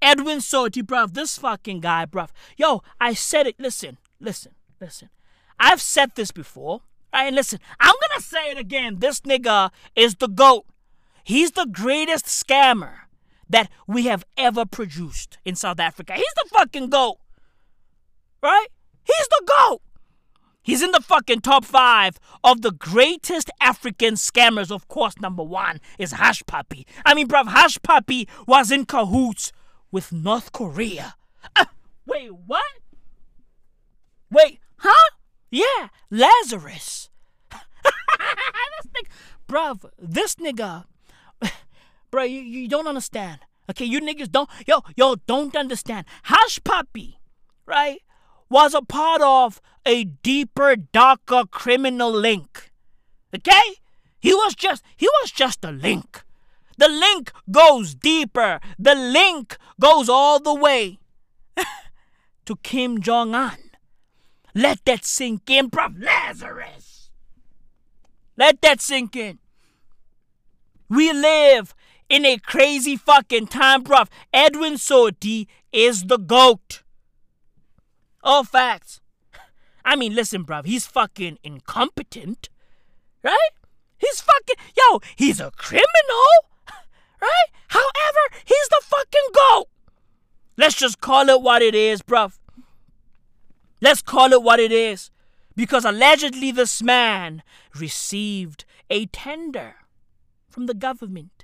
Edwin 0.02 0.38
Sodi, 0.38 0.84
bruv, 0.84 1.14
this 1.14 1.38
fucking 1.38 1.82
guy, 1.82 2.06
bruv. 2.06 2.30
Yo, 2.56 2.82
I 3.02 3.14
said 3.14 3.46
it. 3.46 3.60
Listen, 3.60 3.98
listen, 4.22 4.54
listen. 4.80 5.10
I've 5.60 5.82
said 5.82 6.12
this 6.16 6.32
before. 6.32 6.84
Right, 7.14 7.34
listen, 7.34 7.60
I'm 7.78 7.94
gonna 8.10 8.22
say 8.22 8.52
it 8.52 8.58
again. 8.58 9.00
This 9.00 9.20
nigga 9.20 9.70
is 9.98 10.16
the 10.16 10.30
GOAT. 10.30 10.66
He's 11.24 11.52
the 11.52 11.66
greatest 11.66 12.26
scammer 12.26 12.94
that 13.50 13.70
we 13.88 14.06
have 14.08 14.24
ever 14.38 14.66
produced 14.66 15.38
in 15.46 15.56
South 15.56 15.80
Africa. 15.80 16.14
He's 16.14 16.34
the 16.36 16.50
fucking 16.50 16.90
GOAT. 16.90 17.18
Right? 18.42 18.68
He's 19.04 19.28
the 19.30 19.44
GOAT. 19.46 19.82
He's 20.64 20.82
in 20.82 20.92
the 20.92 21.02
fucking 21.02 21.42
top 21.42 21.66
five 21.66 22.18
of 22.44 22.62
the 22.62 22.72
greatest 22.72 23.50
African 23.60 24.16
scammers. 24.16 24.72
Of 24.72 24.88
course, 24.88 25.20
number 25.20 25.44
one 25.44 25.82
is 26.00 26.14
Hushpuppi. 26.14 26.86
I 27.06 27.14
mean, 27.14 27.28
bruv, 27.28 27.50
Hushpuppi 27.50 28.30
was 28.48 28.72
in 28.72 28.86
cahoots 28.86 29.52
with 29.92 30.14
North 30.14 30.54
Korea. 30.54 31.16
Uh, 31.56 31.66
wait, 32.06 32.30
what? 32.34 32.64
Wait, 34.32 34.60
huh? 34.78 35.12
Yeah, 35.52 35.90
Lazarus. 36.10 37.10
this 37.52 38.88
nigga, 38.96 39.10
bruv, 39.48 39.90
this 40.00 40.36
nigga, 40.36 40.86
bro, 42.14 42.22
you, 42.22 42.42
you 42.42 42.68
don't 42.68 42.86
understand. 42.86 43.40
Okay, 43.68 43.86
you 43.86 44.00
niggas 44.00 44.32
don't, 44.32 44.48
yo, 44.68 44.84
yo, 44.96 45.16
don't 45.26 45.56
understand. 45.56 46.06
Hushpuppi, 46.26 47.16
right, 47.66 48.02
was 48.52 48.76
a 48.76 48.84
part 48.84 49.24
of 49.24 49.60
a 49.84 50.04
deeper, 50.04 50.76
darker 50.76 51.46
criminal 51.50 52.12
link. 52.12 52.72
Okay? 53.36 53.82
He 54.20 54.32
was 54.32 54.54
just, 54.54 54.84
he 54.96 55.08
was 55.22 55.32
just 55.32 55.66
a 55.66 55.72
link. 55.72 56.24
The 56.78 56.88
link 56.88 57.32
goes 57.50 57.96
deeper. 57.96 58.60
The 58.78 58.94
link 58.94 59.58
goes 59.82 60.08
all 60.08 60.40
the 60.40 60.54
way 60.54 61.00
to 62.46 62.56
Kim 62.58 63.02
Jong 63.02 63.34
un. 63.34 63.58
Let 64.54 64.86
that 64.86 65.04
sink 65.04 65.50
in, 65.50 65.72
bruv. 65.72 66.00
Lazarus. 66.00 67.10
Let 68.38 68.62
that 68.62 68.82
sink 68.82 69.16
in. 69.16 69.40
We 70.90 71.12
live 71.12 71.74
in 72.14 72.28
a 72.28 72.38
crazy 72.38 72.96
fucking 72.96 73.48
time, 73.48 73.84
bruv. 73.84 74.08
Edwin 74.32 74.74
Sodi 74.74 75.48
is 75.72 76.04
the 76.04 76.20
GOAT. 76.20 76.84
All 78.22 78.44
facts. 78.44 79.02
I 79.84 79.96
mean, 79.96 80.14
listen, 80.14 80.46
bruv. 80.46 80.68
He's 80.68 80.86
fucking 80.86 81.40
incompetent. 81.44 82.50
Right? 83.24 83.50
He's 83.98 84.22
fucking. 84.22 84.64
Yo, 84.78 85.00
he's 85.16 85.40
a 85.40 85.50
criminal. 85.56 86.30
Right? 87.20 87.50
However, 87.70 88.44
he's 88.46 88.68
the 88.70 88.82
fucking 88.84 89.30
GOAT. 89.34 89.68
Let's 90.56 90.76
just 90.76 91.02
call 91.02 91.30
it 91.30 91.42
what 91.42 91.64
it 91.64 91.74
is, 91.74 92.04
bruv. 92.04 92.38
Let's 93.82 94.04
call 94.04 94.34
it 94.34 94.44
what 94.44 94.60
it 94.60 94.72
is. 94.72 95.10
Because 95.56 95.84
allegedly 95.84 96.52
this 96.52 96.84
man 96.84 97.42
received 97.74 98.66
a 98.92 99.08
tender 99.08 99.78
from 100.48 100.68
the 100.68 100.76
government. 100.76 101.43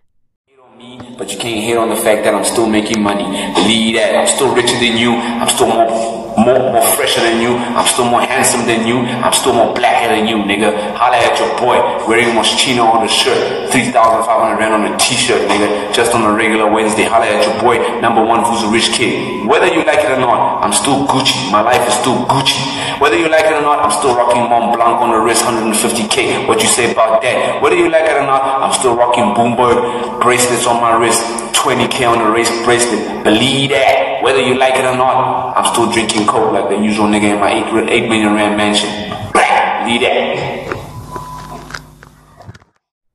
But 0.79 1.27
you 1.27 1.37
can't 1.37 1.59
hate 1.59 1.75
on 1.75 1.89
the 1.89 1.99
fact 1.99 2.23
that 2.23 2.31
I'm 2.31 2.47
still 2.47 2.63
making 2.63 3.03
money. 3.03 3.27
Believe 3.51 3.99
that. 3.99 4.15
I'm 4.15 4.31
still 4.31 4.55
richer 4.55 4.79
than 4.79 4.95
you. 4.95 5.11
I'm 5.11 5.51
still 5.51 5.67
more, 5.67 5.91
more, 6.39 6.71
more 6.71 6.87
fresher 6.95 7.19
than 7.19 7.43
you. 7.43 7.51
I'm 7.75 7.83
still 7.83 8.07
more 8.07 8.23
handsome 8.23 8.63
than 8.63 8.87
you. 8.87 9.03
I'm 9.03 9.35
still 9.35 9.51
more 9.51 9.75
blacker 9.75 10.15
than 10.15 10.23
you, 10.23 10.39
nigga. 10.39 10.71
Holla 10.95 11.19
at 11.19 11.35
your 11.35 11.51
boy. 11.59 11.75
Wearing 12.07 12.31
Moschino 12.31 12.87
on 12.87 13.03
the 13.03 13.11
shirt. 13.11 13.67
3,500 13.75 14.55
rand 14.55 14.71
on 14.71 14.87
a 14.87 14.95
t-shirt, 14.95 15.43
nigga. 15.51 15.91
Just 15.91 16.15
on 16.15 16.23
a 16.23 16.31
regular 16.31 16.71
Wednesday. 16.71 17.03
Holla 17.03 17.27
at 17.27 17.43
your 17.43 17.59
boy. 17.59 17.75
Number 17.99 18.23
one 18.23 18.47
who's 18.47 18.63
a 18.63 18.71
rich 18.71 18.95
kid. 18.95 19.43
Whether 19.51 19.67
you 19.67 19.83
like 19.83 19.99
it 19.99 20.15
or 20.15 20.21
not, 20.23 20.63
I'm 20.63 20.71
still 20.71 21.03
Gucci. 21.11 21.51
My 21.51 21.59
life 21.59 21.83
is 21.91 21.99
still 21.99 22.23
Gucci. 22.31 22.55
Whether 23.03 23.19
you 23.19 23.27
like 23.27 23.43
it 23.43 23.59
or 23.59 23.61
not, 23.61 23.83
I'm 23.83 23.91
still 23.91 24.15
rocking 24.15 24.47
Mont 24.47 24.71
Blanc 24.75 25.03
on 25.03 25.11
the 25.11 25.19
wrist, 25.19 25.43
150k. 25.43 26.47
What 26.47 26.61
you 26.61 26.67
say 26.67 26.91
about 26.91 27.21
that? 27.23 27.61
Whether 27.61 27.75
you 27.75 27.89
like 27.89 28.07
it 28.07 28.15
or 28.15 28.23
not, 28.23 28.43
I'm 28.63 28.71
still 28.71 28.95
rocking 28.95 29.35
Bloomberg 29.35 30.19
bracelets 30.21 30.67
on 30.69 30.79
my 30.81 30.95
wrist, 30.95 31.21
20k 31.55 32.07
on 32.07 32.19
the 32.19 32.29
wrist 32.31 32.51
bracelet. 32.63 33.23
Believe 33.23 33.71
that. 33.71 34.21
Whether 34.23 34.41
you 34.41 34.53
like 34.55 34.75
it 34.75 34.85
or 34.85 34.95
not, 34.95 35.57
I'm 35.57 35.65
still 35.73 35.91
drinking 35.91 36.27
coke 36.27 36.53
like 36.53 36.69
the 36.69 36.77
usual 36.77 37.07
nigga 37.07 37.33
in 37.33 37.39
my 37.39 37.51
8, 37.51 37.89
8 37.89 38.07
million 38.07 38.35
rand 38.35 38.55
mansion. 38.55 38.89
Believe 39.33 40.01
that. 40.01 40.69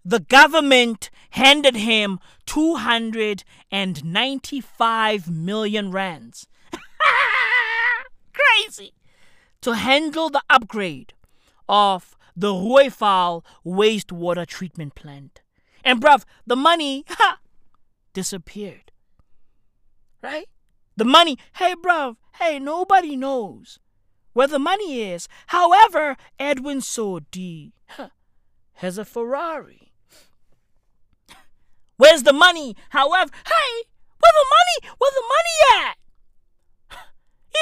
The 0.04 0.18
government 0.20 1.10
handed 1.30 1.76
him 1.76 2.18
295 2.46 5.30
million 5.30 5.90
rands. 5.90 6.46
Crazy. 8.32 8.92
To 9.62 9.74
handle 9.74 10.28
the 10.28 10.42
upgrade 10.50 11.14
of 11.68 12.16
the 12.36 12.52
Rooiwal 12.52 13.42
wastewater 13.64 14.46
treatment 14.46 14.94
plant. 14.94 15.40
And 15.84 16.00
bruv, 16.00 16.24
the 16.46 16.56
money 16.56 17.04
ha, 17.08 17.38
disappeared. 18.14 18.90
Right? 20.22 20.48
The 20.96 21.04
money, 21.04 21.36
hey 21.56 21.74
bruv, 21.74 22.16
hey, 22.38 22.58
nobody 22.58 23.16
knows 23.16 23.78
where 24.32 24.46
the 24.46 24.58
money 24.58 25.02
is. 25.02 25.28
However, 25.48 26.16
Edwin 26.38 26.78
Sodi 26.78 27.72
huh, 27.88 28.08
has 28.74 28.96
a 28.96 29.04
Ferrari. 29.04 29.92
Where's 31.96 32.22
the 32.22 32.32
money? 32.32 32.76
However, 32.90 33.30
hey, 33.46 33.82
where 34.18 34.32
the 34.32 34.46
money? 34.56 34.94
Where 34.98 35.12
the 35.14 35.22
money 35.22 35.86
at? 35.86 35.96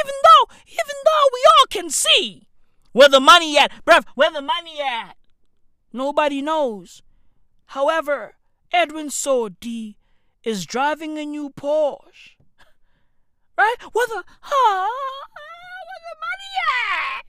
Even 0.00 0.14
though, 0.24 0.54
even 0.68 0.96
though 1.04 1.28
we 1.32 1.44
all 1.58 1.66
can 1.68 1.90
see 1.90 2.48
where 2.92 3.08
the 3.08 3.20
money 3.20 3.58
at, 3.58 3.72
bruv, 3.84 4.04
where 4.14 4.30
the 4.30 4.42
money 4.42 4.80
at? 4.80 5.16
Nobody 5.92 6.40
knows. 6.40 7.02
However, 7.66 8.34
Edwin 8.72 9.08
Sodi 9.08 9.96
is 10.44 10.66
driving 10.66 11.18
a 11.18 11.24
new 11.24 11.50
Porsche. 11.50 12.36
Right? 13.56 13.76
Where 13.92 14.06
the, 14.06 14.24
huh, 14.40 14.88
where 15.34 16.00
the 16.06 16.16
money 16.26 16.52
at? 16.90 17.24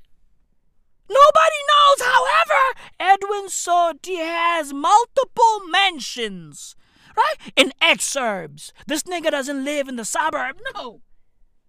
Nobody 1.10 1.62
knows. 1.70 2.02
However, 2.02 2.62
Edwin 3.00 3.48
Sodi 3.48 4.18
has 4.18 4.74
multiple 4.74 5.62
mansions. 5.70 6.76
Right? 7.16 7.52
In 7.56 7.72
exurbs. 7.82 8.72
This 8.88 9.04
nigga 9.04 9.30
doesn't 9.32 9.64
live 9.64 9.88
in 9.88 9.98
the 9.98 10.06
suburb. 10.06 10.58
No. 10.74 11.02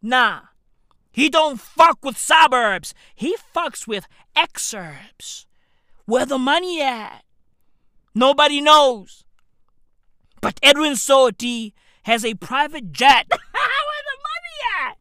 Nah. 0.01 0.41
He 1.11 1.29
don't 1.29 1.61
fuck 1.61 1.99
with 2.03 2.17
suburbs. 2.17 2.95
He 3.15 3.37
fucks 3.55 3.87
with 3.87 4.07
exurbs. 4.37 5.47
Where 6.07 6.27
the 6.27 6.39
money 6.39 6.83
at? 6.83 7.25
Nobody 8.15 8.61
knows. 8.61 9.24
But 10.45 10.61
Edwin 10.63 10.93
Sodi 10.93 11.73
has 12.03 12.23
a 12.23 12.35
private 12.35 12.93
jet. 12.93 13.25
Where 13.31 13.39
the 14.11 14.19
money 14.29 14.59
at? 14.85 14.99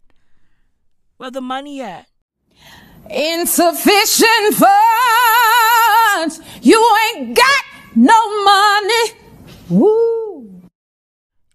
Where 1.18 1.32
the 1.32 1.41
money 1.41 1.82
at? 1.82 2.07
Insufficient 3.10 4.53
funds. 4.53 6.40
You 6.61 6.82
ain't 7.14 7.36
got 7.36 7.65
no 7.94 8.44
money. 8.45 9.20
Woo. 9.68 10.61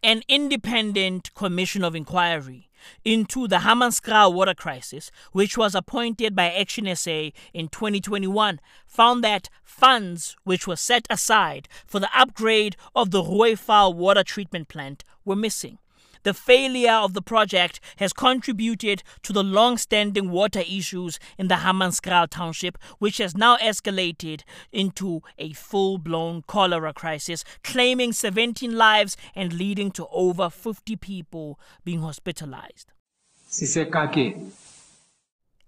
An 0.02 0.20
independent 0.28 1.32
commission 1.32 1.82
of 1.82 1.97
inquiry 1.97 2.68
into 3.05 3.48
the 3.48 3.59
Hammanskraal 3.59 4.32
water 4.32 4.55
crisis, 4.55 5.10
which 5.32 5.56
was 5.56 5.74
appointed 5.74 6.35
by 6.35 6.51
Action 6.51 6.94
SA 6.94 7.31
in 7.52 7.69
2021, 7.69 8.60
found 8.86 9.24
that 9.24 9.48
funds 9.65 10.36
which 10.44 10.66
were 10.66 10.77
set 10.77 11.06
aside 11.10 11.69
for 11.86 12.01
the 12.01 12.10
upgrade 12.19 12.77
of 12.94 13.10
the 13.10 13.23
Rooiwal 13.23 13.94
water 13.94 14.24
treatment 14.24 14.69
plant 14.69 15.05
were 15.24 15.36
missing. 15.36 15.78
The 16.23 16.35
failure 16.35 16.93
of 16.93 17.15
the 17.15 17.23
project 17.23 17.81
has 17.97 18.12
contributed 18.12 19.03
to 19.23 19.32
the 19.32 19.45
long 19.45 19.78
standing 19.78 20.31
water 20.31 20.61
issues 20.61 21.19
in 21.36 21.49
the 21.49 21.57
Hammanskraal 21.57 22.28
township, 22.28 22.78
which 22.99 23.19
has 23.19 23.36
now 23.36 23.57
escalated 23.57 24.43
into 24.73 25.23
a 25.39 25.53
full 25.53 25.99
blown 25.99 26.43
cholera 26.43 26.93
crisis, 26.93 27.45
claiming 27.62 28.12
17 28.12 28.77
lives 28.77 29.16
and 29.35 29.53
leading 29.53 29.90
to 29.93 30.07
over 30.09 30.51
50 30.51 30.97
people 30.97 31.59
being 31.85 32.01
hospitalized. 32.01 32.93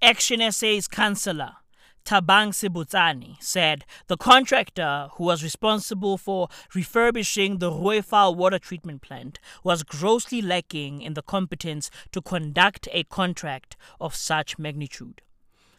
Action 0.03 0.53
SA's 0.53 0.89
councillor, 0.89 1.53
Tabang 2.05 2.51
Sibutsani, 2.51 3.37
said 3.41 3.85
the 4.09 4.17
contractor 4.17 5.09
who 5.13 5.25
was 5.25 5.43
responsible 5.43 6.19
for 6.19 6.49
refurbishing 6.75 7.59
the 7.59 7.71
Rooiwal 7.71 8.37
water 8.37 8.59
treatment 8.59 9.03
plant 9.03 9.39
was 9.63 9.83
grossly 9.83 10.43
lacking 10.43 11.03
in 11.03 11.15
the 11.15 11.23
competence 11.23 11.91
to 12.13 12.21
conduct 12.21 12.89
a 12.93 13.05
contract 13.05 13.77
of 14.01 14.15
such 14.15 14.59
magnitude. 14.59 15.23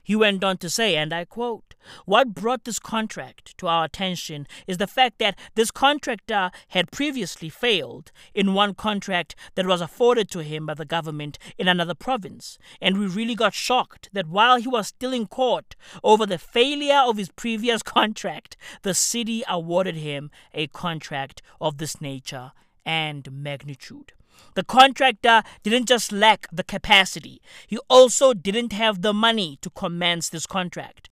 He 0.03 0.15
went 0.15 0.44
on 0.44 0.57
to 0.57 0.69
say, 0.69 0.95
and 0.95 1.14
I 1.14 1.26
quote, 1.26 1.76
What 2.06 2.34
brought 2.34 2.64
this 2.64 2.80
contract 2.80 3.57
to 3.60 3.68
our 3.68 3.86
attention 3.86 4.48
is 4.68 4.78
the 4.78 4.88
fact 4.88 5.19
that 5.19 5.38
this 5.56 5.72
contractor 5.72 6.52
had 6.69 6.91
previously 6.91 7.49
failed 7.49 8.11
in 8.34 8.53
one 8.53 8.73
contract 8.73 9.36
that 9.56 9.68
was 9.68 9.82
afforded 9.82 10.30
to 10.32 10.40
him 10.44 10.65
by 10.65 10.73
the 10.73 10.86
government 10.86 11.38
in 11.57 11.68
another 11.68 11.94
province. 11.95 12.57
And 12.82 12.98
we 12.98 13.06
really 13.06 13.36
got 13.36 13.53
shocked 13.53 14.10
that 14.14 14.28
while 14.28 14.57
he 14.57 14.68
was 14.68 14.88
still 14.88 15.14
in 15.14 15.28
court 15.28 15.76
over 16.03 16.26
the 16.26 16.38
failure 16.38 17.02
of 17.06 17.18
his 17.18 17.30
previous 17.30 17.84
contract, 17.84 18.57
the 18.82 18.94
city 18.94 19.44
awarded 19.48 19.95
him 19.95 20.32
a 20.53 20.68
contract 20.68 21.41
of 21.60 21.78
this 21.78 22.02
nature 22.02 22.52
and 22.86 23.32
magnitude. 23.32 24.14
The 24.53 24.63
contractor 24.63 25.43
didn't 25.63 25.88
just 25.88 26.11
lack 26.11 26.47
the 26.51 26.63
capacity, 26.63 27.41
he 27.68 27.77
also 27.89 28.34
didn't 28.34 28.73
have 28.73 29.01
the 29.01 29.13
money 29.13 29.57
to 29.61 29.69
commence 29.69 30.30
this 30.30 30.45
contract. 30.45 31.09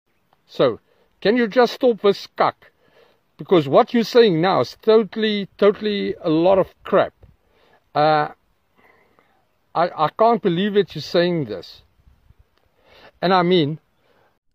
So, 0.46 0.80
can 1.20 1.36
you 1.36 1.48
just 1.48 1.74
stop 1.74 2.02
this 2.02 2.26
cuck? 2.36 2.70
Because 3.38 3.66
what 3.66 3.94
you're 3.94 4.04
saying 4.04 4.40
now 4.40 4.60
is 4.60 4.76
totally, 4.82 5.48
totally 5.56 6.14
a 6.20 6.28
lot 6.28 6.58
of 6.58 6.68
crap. 6.84 7.14
Uh, 7.94 8.28
I, 9.74 9.90
I 10.04 10.08
can't 10.18 10.42
believe 10.42 10.74
that 10.74 10.94
you're 10.94 11.02
saying 11.02 11.46
this. 11.46 11.82
And 13.22 13.32
I 13.32 13.42
mean, 13.42 13.78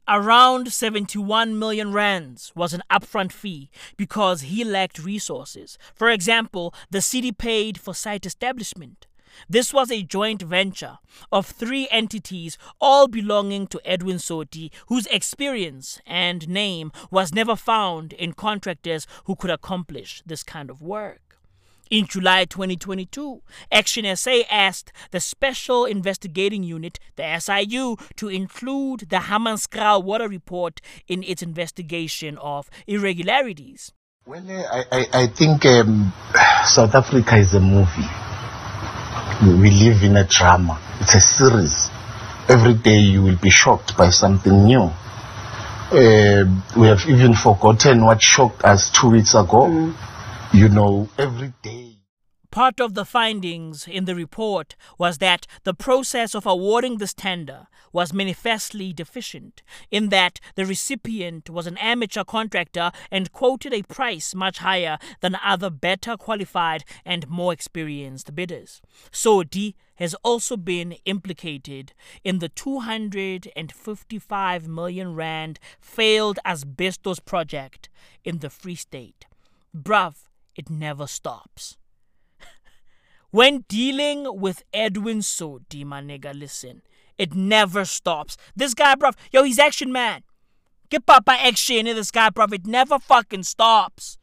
Around 0.10 0.72
71 0.72 1.60
million 1.60 1.92
rands 1.92 2.54
was 2.56 2.74
an 2.74 2.82
upfront 2.90 3.34
fee 3.34 3.70
because 3.98 4.44
he 4.44 4.64
lacked 4.64 5.00
resources. 5.00 5.78
For 5.94 6.10
example, 6.10 6.74
the 6.90 7.02
city 7.02 7.34
paid 7.34 7.78
for 7.78 7.94
site 7.94 8.26
establishment. 8.26 9.06
This 9.50 9.74
was 9.74 9.92
a 9.92 10.04
joint 10.04 10.42
venture 10.42 11.00
of 11.30 11.46
three 11.46 11.90
entities, 11.92 12.58
all 12.80 13.10
belonging 13.10 13.68
to 13.68 13.82
Edwin 13.84 14.16
Sodi, 14.16 14.72
whose 14.88 15.08
experience 15.08 16.00
and 16.06 16.48
name 16.48 16.94
was 17.12 17.34
never 17.34 17.58
found 17.58 18.14
in 18.14 18.32
contractors 18.32 19.08
who 19.26 19.36
could 19.36 19.52
accomplish 19.52 20.24
this 20.26 20.42
kind 20.42 20.70
of 20.70 20.82
work. 20.82 21.27
In 21.90 22.06
July 22.06 22.44
2022, 22.46 23.42
Action 23.72 24.16
SA 24.16 24.42
asked 24.52 24.92
the 25.12 25.22
Special 25.22 25.86
Investigating 25.86 26.64
Unit, 26.64 27.00
the 27.16 27.40
SIU, 27.40 27.96
to 28.18 28.28
include 28.28 29.10
the 29.10 29.18
Hammanskraal 29.18 30.04
water 30.04 30.28
report 30.28 30.82
in 31.08 31.24
its 31.24 31.42
investigation 31.42 32.38
of 32.40 32.70
irregularities. 32.88 33.94
Well, 34.26 34.44
I, 34.50 34.84
I, 34.92 35.06
I 35.14 35.28
think 35.28 35.66
um, 35.66 36.12
South 36.66 36.94
Africa 36.94 37.38
is 37.38 37.54
a 37.54 37.62
movie. 37.62 38.10
We 39.42 39.72
live 39.72 40.04
in 40.04 40.18
a 40.18 40.26
drama. 40.26 40.82
It's 41.00 41.16
a 41.16 41.22
series. 41.22 41.90
Every 42.50 42.74
day 42.74 42.98
you 42.98 43.24
will 43.24 43.38
be 43.38 43.50
shocked 43.50 43.96
by 43.96 44.10
something 44.10 44.66
new. 44.66 44.92
Uh, 45.90 46.44
we 46.76 46.88
have 46.88 47.08
even 47.08 47.34
forgotten 47.34 48.04
what 48.04 48.22
shocked 48.22 48.66
us 48.66 48.90
two 48.90 49.12
weeks 49.12 49.36
ago. 49.36 49.94
You 50.54 50.70
know, 50.70 51.10
every 51.18 51.52
day. 51.62 51.98
Part 52.52 52.80
of 52.80 52.94
the 52.94 53.04
findings 53.04 53.86
in 53.88 54.06
the 54.06 54.16
report 54.16 54.78
was 54.98 55.18
that 55.18 55.46
the 55.64 55.74
process 55.74 56.34
of 56.34 56.46
awarding 56.46 56.98
this 56.98 57.14
tender 57.14 57.68
was 57.92 58.14
manifestly 58.14 58.94
deficient, 58.94 59.62
in 59.92 60.08
that 60.10 60.40
the 60.56 60.66
recipient 60.66 61.50
was 61.50 61.68
an 61.68 61.76
amateur 61.78 62.24
contractor 62.24 62.92
and 63.12 63.34
quoted 63.34 63.74
a 63.74 63.84
price 63.84 64.34
much 64.34 64.60
higher 64.60 64.98
than 65.20 65.38
other 65.44 65.70
better 65.70 66.16
qualified 66.16 66.86
and 67.06 67.30
more 67.30 67.52
experienced 67.52 68.34
bidders. 68.34 68.82
Sodi 69.12 69.76
has 69.96 70.14
also 70.24 70.56
been 70.56 70.94
implicated 71.06 71.92
in 72.24 72.40
the 72.40 72.48
255 72.50 74.68
million 74.68 75.14
rand 75.14 75.60
failed 75.80 76.40
asbestos 76.46 77.20
project 77.20 77.90
in 78.24 78.40
the 78.40 78.50
Free 78.50 78.76
State. 78.76 79.26
Bruv, 79.76 80.16
it 80.58 80.70
never 80.70 81.08
stops. 81.08 81.78
When 83.32 83.64
dealing 83.70 84.40
with 84.42 84.64
Edwin 84.74 85.20
Sodi, 85.20 85.86
my 85.86 86.02
nigga, 86.02 86.38
listen, 86.38 86.82
it 87.18 87.34
never 87.34 87.86
stops. 87.86 88.38
This 88.56 88.74
guy, 88.74 88.96
bruv, 88.96 89.14
yo, 89.32 89.44
he's 89.44 89.60
action 89.60 89.92
man. 89.92 90.24
Get 90.90 91.06
papa 91.06 91.34
action 91.40 91.88
in 91.88 91.96
this 91.96 92.12
guy, 92.12 92.30
bruv. 92.30 92.54
It 92.54 92.66
never 92.66 92.98
fucking 93.00 93.44
stops. 93.44 94.18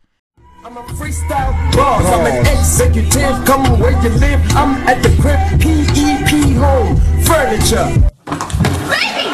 I'm 0.64 0.78
a 0.78 0.82
freestyle 0.96 1.52
boss. 1.76 2.04
I'm 2.06 2.24
an 2.24 2.46
executive. 2.46 3.44
Come 3.44 3.78
where 3.78 3.92
you 4.02 4.08
live. 4.08 4.40
I'm 4.56 4.76
at 4.88 5.02
the 5.02 5.10
crib. 5.20 5.38
PEP 5.60 6.56
home 6.56 6.96
furniture. 7.22 7.84
Baby! 8.88 9.28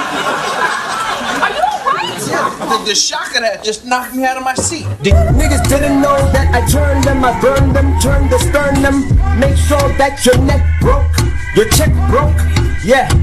Are 1.39 1.53
you 1.55 1.63
alright? 1.63 2.19
Yeah, 2.27 2.60
the, 2.71 2.79
the 2.87 2.95
shock 2.95 3.35
of 3.35 3.43
that 3.43 3.65
just 3.65 3.85
knocked 3.85 4.15
me 4.15 4.25
out 4.25 4.37
of 4.37 4.45
my 4.45 4.55
seat. 4.55 4.87
The 5.03 5.11
niggas 5.11 5.69
didn't 5.69 6.01
know 6.01 6.17
that 6.33 6.55
I 6.55 6.65
turned 6.71 7.03
them, 7.05 7.25
I 7.25 7.39
burned 7.41 7.75
them, 7.75 7.99
turned 8.01 8.31
the 8.31 8.39
sternum. 8.39 9.09
Make 9.39 9.57
sure 9.57 9.89
that 9.99 10.25
your 10.25 10.39
neck 10.39 10.63
broke, 10.81 11.11
your 11.57 11.67
check 11.75 11.91
broke. 12.09 12.39
Yeah. 12.85 13.09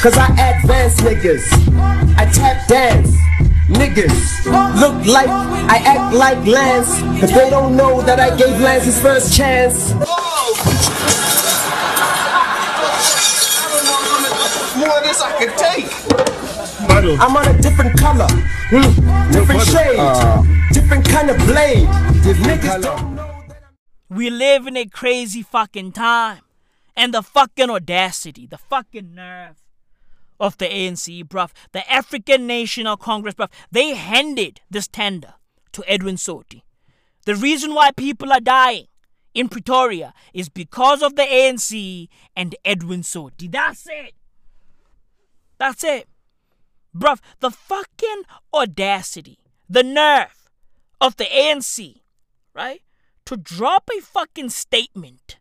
Cause 0.00 0.16
I 0.16 0.28
advance 0.56 0.96
niggas. 1.00 1.44
I 2.16 2.24
tap 2.32 2.66
dance. 2.66 3.14
Niggas 3.68 4.46
look 4.80 5.06
like 5.06 5.28
I 5.28 5.76
act 5.84 6.14
like 6.14 6.44
Lance, 6.46 7.00
but 7.20 7.28
they 7.30 7.50
don't 7.50 7.76
know 7.76 8.00
that 8.02 8.18
I 8.18 8.34
gave 8.36 8.58
Lance 8.60 8.84
his 8.84 9.00
first 9.00 9.36
chance. 9.36 9.92
This 15.10 15.22
I 15.22 15.38
could 15.40 15.58
take. 15.58 15.90
I'm 17.20 17.36
on 17.36 17.48
a 17.48 17.60
different 17.60 17.98
color, 17.98 18.28
hmm, 18.70 19.32
different 19.32 19.62
shade, 19.62 19.98
different 20.72 21.04
kind 21.04 21.30
of 21.30 21.36
blade. 21.48 21.88
Niggas 22.46 22.80
don't 22.80 23.16
know. 23.16 23.42
We 24.08 24.30
live 24.30 24.68
in 24.68 24.76
a 24.76 24.86
crazy 24.86 25.42
fucking 25.42 25.90
time. 25.90 26.42
And 26.94 27.12
the 27.12 27.22
fucking 27.22 27.70
audacity, 27.70 28.46
the 28.46 28.58
fucking 28.58 29.12
nerve 29.12 29.56
of 30.38 30.58
the 30.58 30.66
ANC, 30.66 31.24
bruv, 31.24 31.50
the 31.72 31.90
African 31.90 32.46
National 32.46 32.96
Congress, 32.96 33.34
bruv, 33.34 33.50
they 33.72 33.94
handed 33.96 34.60
this 34.70 34.86
tender 34.86 35.34
to 35.72 35.82
Edwin 35.88 36.18
Sodi. 36.18 36.62
The 37.26 37.34
reason 37.34 37.74
why 37.74 37.90
people 37.90 38.32
are 38.32 38.38
dying 38.38 38.86
in 39.34 39.48
Pretoria 39.48 40.14
is 40.32 40.48
because 40.48 41.02
of 41.02 41.16
the 41.16 41.22
ANC 41.22 42.06
and 42.36 42.54
Edwin 42.64 43.00
Sodi. 43.00 43.50
That's 43.50 43.88
it. 43.88 44.14
That's 45.60 45.84
it. 45.84 46.08
Bruv, 46.96 47.20
the 47.40 47.50
fucking 47.50 48.22
audacity, 48.52 49.38
the 49.68 49.82
nerve 49.82 50.50
of 51.02 51.16
the 51.16 51.26
ANC, 51.26 52.00
right? 52.54 52.80
To 53.26 53.36
drop 53.36 53.90
a 53.94 54.00
fucking 54.00 54.48
statement, 54.48 55.36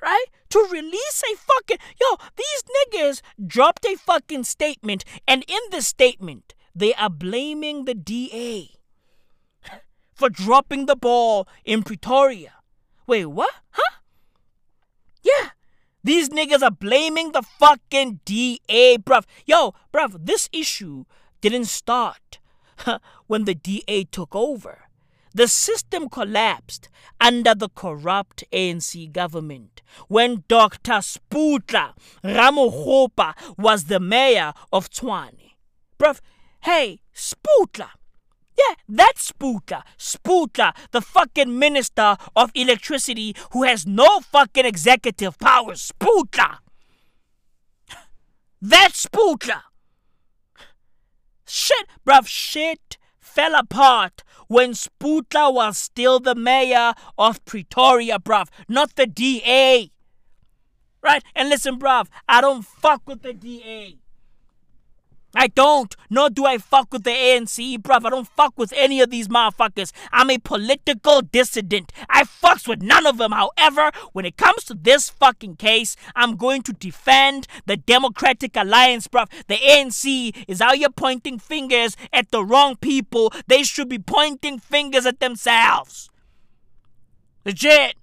right? 0.00 0.26
To 0.50 0.68
release 0.70 1.22
a 1.30 1.36
fucking. 1.36 1.78
Yo, 2.00 2.16
these 2.36 2.62
niggas 2.76 3.22
dropped 3.44 3.84
a 3.84 3.96
fucking 3.96 4.44
statement, 4.44 5.04
and 5.26 5.44
in 5.48 5.60
the 5.72 5.82
statement, 5.82 6.54
they 6.72 6.94
are 6.94 7.10
blaming 7.10 7.86
the 7.86 7.94
DA 7.94 8.70
for 10.14 10.28
dropping 10.28 10.86
the 10.86 10.96
ball 10.96 11.48
in 11.64 11.82
Pretoria. 11.82 12.52
Wait, 13.08 13.26
what? 13.26 13.52
Huh? 13.70 13.98
Yeah. 15.24 15.50
These 16.04 16.28
niggas 16.28 16.62
are 16.62 16.70
blaming 16.70 17.32
the 17.32 17.42
fucking 17.42 18.20
DA, 18.26 18.98
bruv. 18.98 19.24
Yo, 19.46 19.74
bruv, 19.92 20.26
this 20.26 20.50
issue 20.52 21.06
didn't 21.40 21.64
start 21.64 22.38
when 23.26 23.44
the 23.44 23.54
DA 23.54 24.04
took 24.04 24.34
over. 24.36 24.82
The 25.32 25.48
system 25.48 26.10
collapsed 26.10 26.90
under 27.20 27.54
the 27.54 27.70
corrupt 27.70 28.44
ANC 28.52 29.10
government 29.10 29.80
when 30.06 30.44
Dr. 30.46 31.00
Sputla 31.00 31.94
Ramokgopa 32.22 33.34
was 33.56 33.84
the 33.84 33.98
mayor 33.98 34.52
of 34.72 34.90
Tshwane. 34.90 35.52
Bruv, 35.98 36.20
hey, 36.60 37.00
Sputla. 37.14 37.88
Yeah, 38.56 38.74
that's 38.88 39.32
Sputla. 39.32 39.82
Sputla, 39.98 40.74
the 40.92 41.00
fucking 41.00 41.58
minister 41.58 42.16
of 42.36 42.50
electricity 42.54 43.34
who 43.52 43.64
has 43.64 43.86
no 43.86 44.20
fucking 44.20 44.64
executive 44.64 45.38
powers. 45.38 45.92
Sputla. 45.92 46.58
That's 48.60 49.06
Sputla. 49.06 49.62
Shit, 51.46 51.86
bruv, 52.06 52.26
shit 52.26 52.96
fell 53.18 53.54
apart 53.56 54.22
when 54.46 54.72
Sputla 54.72 55.52
was 55.52 55.76
still 55.76 56.20
the 56.20 56.34
mayor 56.34 56.94
of 57.18 57.44
Pretoria, 57.44 58.18
bruv, 58.18 58.48
not 58.68 58.94
the 58.94 59.06
DA. 59.06 59.90
Right? 61.02 61.22
And 61.34 61.48
listen, 61.48 61.78
bruv, 61.78 62.06
I 62.28 62.40
don't 62.40 62.64
fuck 62.64 63.02
with 63.06 63.22
the 63.22 63.32
DA. 63.32 63.98
I 65.34 65.48
don't. 65.48 65.94
Nor 66.10 66.30
do 66.30 66.44
I 66.46 66.58
fuck 66.58 66.92
with 66.92 67.04
the 67.04 67.10
ANC, 67.10 67.78
bruv. 67.78 68.04
I 68.04 68.10
don't 68.10 68.28
fuck 68.28 68.54
with 68.56 68.72
any 68.76 69.00
of 69.00 69.10
these 69.10 69.28
motherfuckers. 69.28 69.92
I'm 70.12 70.30
a 70.30 70.38
political 70.38 71.22
dissident. 71.22 71.92
I 72.08 72.24
fucks 72.24 72.68
with 72.68 72.82
none 72.82 73.06
of 73.06 73.18
them. 73.18 73.32
However, 73.32 73.90
when 74.12 74.24
it 74.24 74.36
comes 74.36 74.64
to 74.64 74.74
this 74.74 75.10
fucking 75.10 75.56
case, 75.56 75.96
I'm 76.14 76.36
going 76.36 76.62
to 76.62 76.72
defend 76.72 77.46
the 77.66 77.76
Democratic 77.76 78.56
Alliance, 78.56 79.08
bruv. 79.08 79.30
The 79.48 79.56
ANC 79.56 80.44
is 80.46 80.60
out 80.60 80.76
here 80.76 80.90
pointing 80.90 81.38
fingers 81.38 81.96
at 82.12 82.30
the 82.30 82.44
wrong 82.44 82.76
people. 82.76 83.32
They 83.46 83.62
should 83.62 83.88
be 83.88 83.98
pointing 83.98 84.58
fingers 84.58 85.06
at 85.06 85.20
themselves. 85.20 86.10
Legit. 87.44 87.96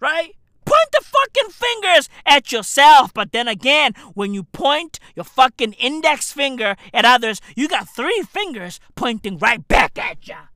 Right? 0.00 0.36
Point 0.68 0.92
the 0.92 1.00
fucking 1.02 1.50
fingers 1.50 2.10
at 2.26 2.52
yourself. 2.52 3.14
But 3.14 3.32
then 3.32 3.48
again, 3.48 3.94
when 4.12 4.34
you 4.34 4.42
point 4.42 5.00
your 5.16 5.24
fucking 5.24 5.72
index 5.74 6.30
finger 6.30 6.76
at 6.92 7.06
others, 7.06 7.40
you 7.56 7.68
got 7.68 7.88
three 7.88 8.22
fingers 8.28 8.78
pointing 8.94 9.38
right 9.38 9.66
back 9.66 9.96
at 9.98 10.28
ya. 10.28 10.52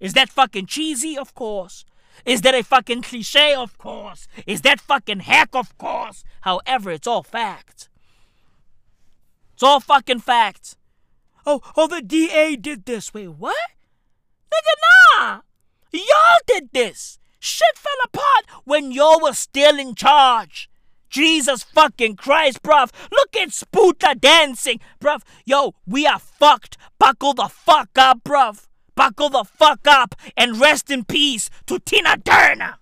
Is 0.00 0.12
that 0.12 0.28
fucking 0.28 0.66
cheesy? 0.66 1.16
Of 1.16 1.34
course. 1.34 1.86
Is 2.26 2.42
that 2.42 2.54
a 2.54 2.62
fucking 2.62 3.02
cliche? 3.02 3.54
Of 3.54 3.78
course. 3.78 4.28
Is 4.46 4.60
that 4.62 4.82
fucking 4.82 5.20
hack? 5.20 5.54
Of 5.54 5.78
course. 5.78 6.24
However, 6.42 6.90
it's 6.90 7.06
all 7.06 7.22
facts. 7.22 7.88
It's 9.54 9.62
all 9.62 9.80
fucking 9.80 10.20
facts. 10.20 10.76
Oh, 11.46 11.62
oh, 11.74 11.86
the 11.86 12.02
DA 12.02 12.54
did 12.56 12.84
this. 12.84 13.14
Wait, 13.14 13.28
what? 13.28 13.56
Nigga, 14.52 14.74
nah. 15.18 15.40
Y'all 15.90 16.42
did 16.46 16.68
this. 16.72 17.18
Shit 17.38 17.76
fell 17.76 17.92
apart 18.04 18.62
when 18.64 18.92
y'all 18.92 19.20
were 19.20 19.32
still 19.32 19.78
in 19.78 19.94
charge. 19.94 20.68
Jesus 21.08 21.62
fucking 21.62 22.16
Christ, 22.16 22.62
bruv. 22.62 22.90
Look 23.10 23.36
at 23.36 23.48
Sputla 23.48 24.20
dancing. 24.20 24.80
Bruv, 25.00 25.22
yo, 25.44 25.74
we 25.86 26.06
are 26.06 26.18
fucked. 26.18 26.76
Buckle 26.98 27.34
the 27.34 27.48
fuck 27.48 27.90
up, 27.96 28.22
bruv. 28.24 28.66
Buckle 28.94 29.30
the 29.30 29.44
fuck 29.44 29.86
up 29.86 30.14
and 30.36 30.60
rest 30.60 30.90
in 30.90 31.04
peace 31.04 31.48
to 31.66 31.78
Tina 31.78 32.18
Turner. 32.18 32.76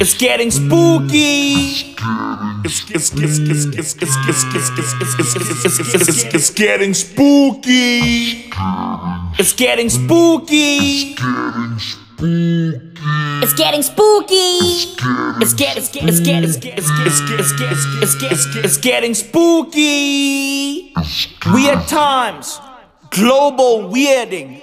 It's 0.00 0.14
getting 0.14 0.50
spooky. 0.50 1.94
It's 2.64 2.90
it's 2.90 3.12
it's 3.12 3.38
it's 6.34 6.50
getting 6.50 6.94
spooky. 6.94 8.50
It's 9.38 9.52
getting 9.52 9.88
spooky. 9.88 11.14
It's 13.42 13.54
getting 13.54 13.82
spooky. 13.82 13.99
It's 15.50 15.58
get 15.58 15.76
it's 15.76 15.88
get 15.88 16.04
it's 16.04 16.20
get 16.20 16.44
it's 16.44 16.56
get 16.58 16.78
it's 16.78 16.90
get 16.90 17.08
it's 17.08 17.22
get 17.26 17.40
it's 17.40 17.52
get 17.52 17.72
it's 17.72 18.14
get 18.14 18.32
it's 18.32 18.46
get 18.54 18.64
it's 18.64 18.76
getting 18.76 19.14
spooky. 19.14 20.94
Weird 21.52 21.88
times. 21.88 22.60
Global 23.10 23.90
weirding. 23.90 24.62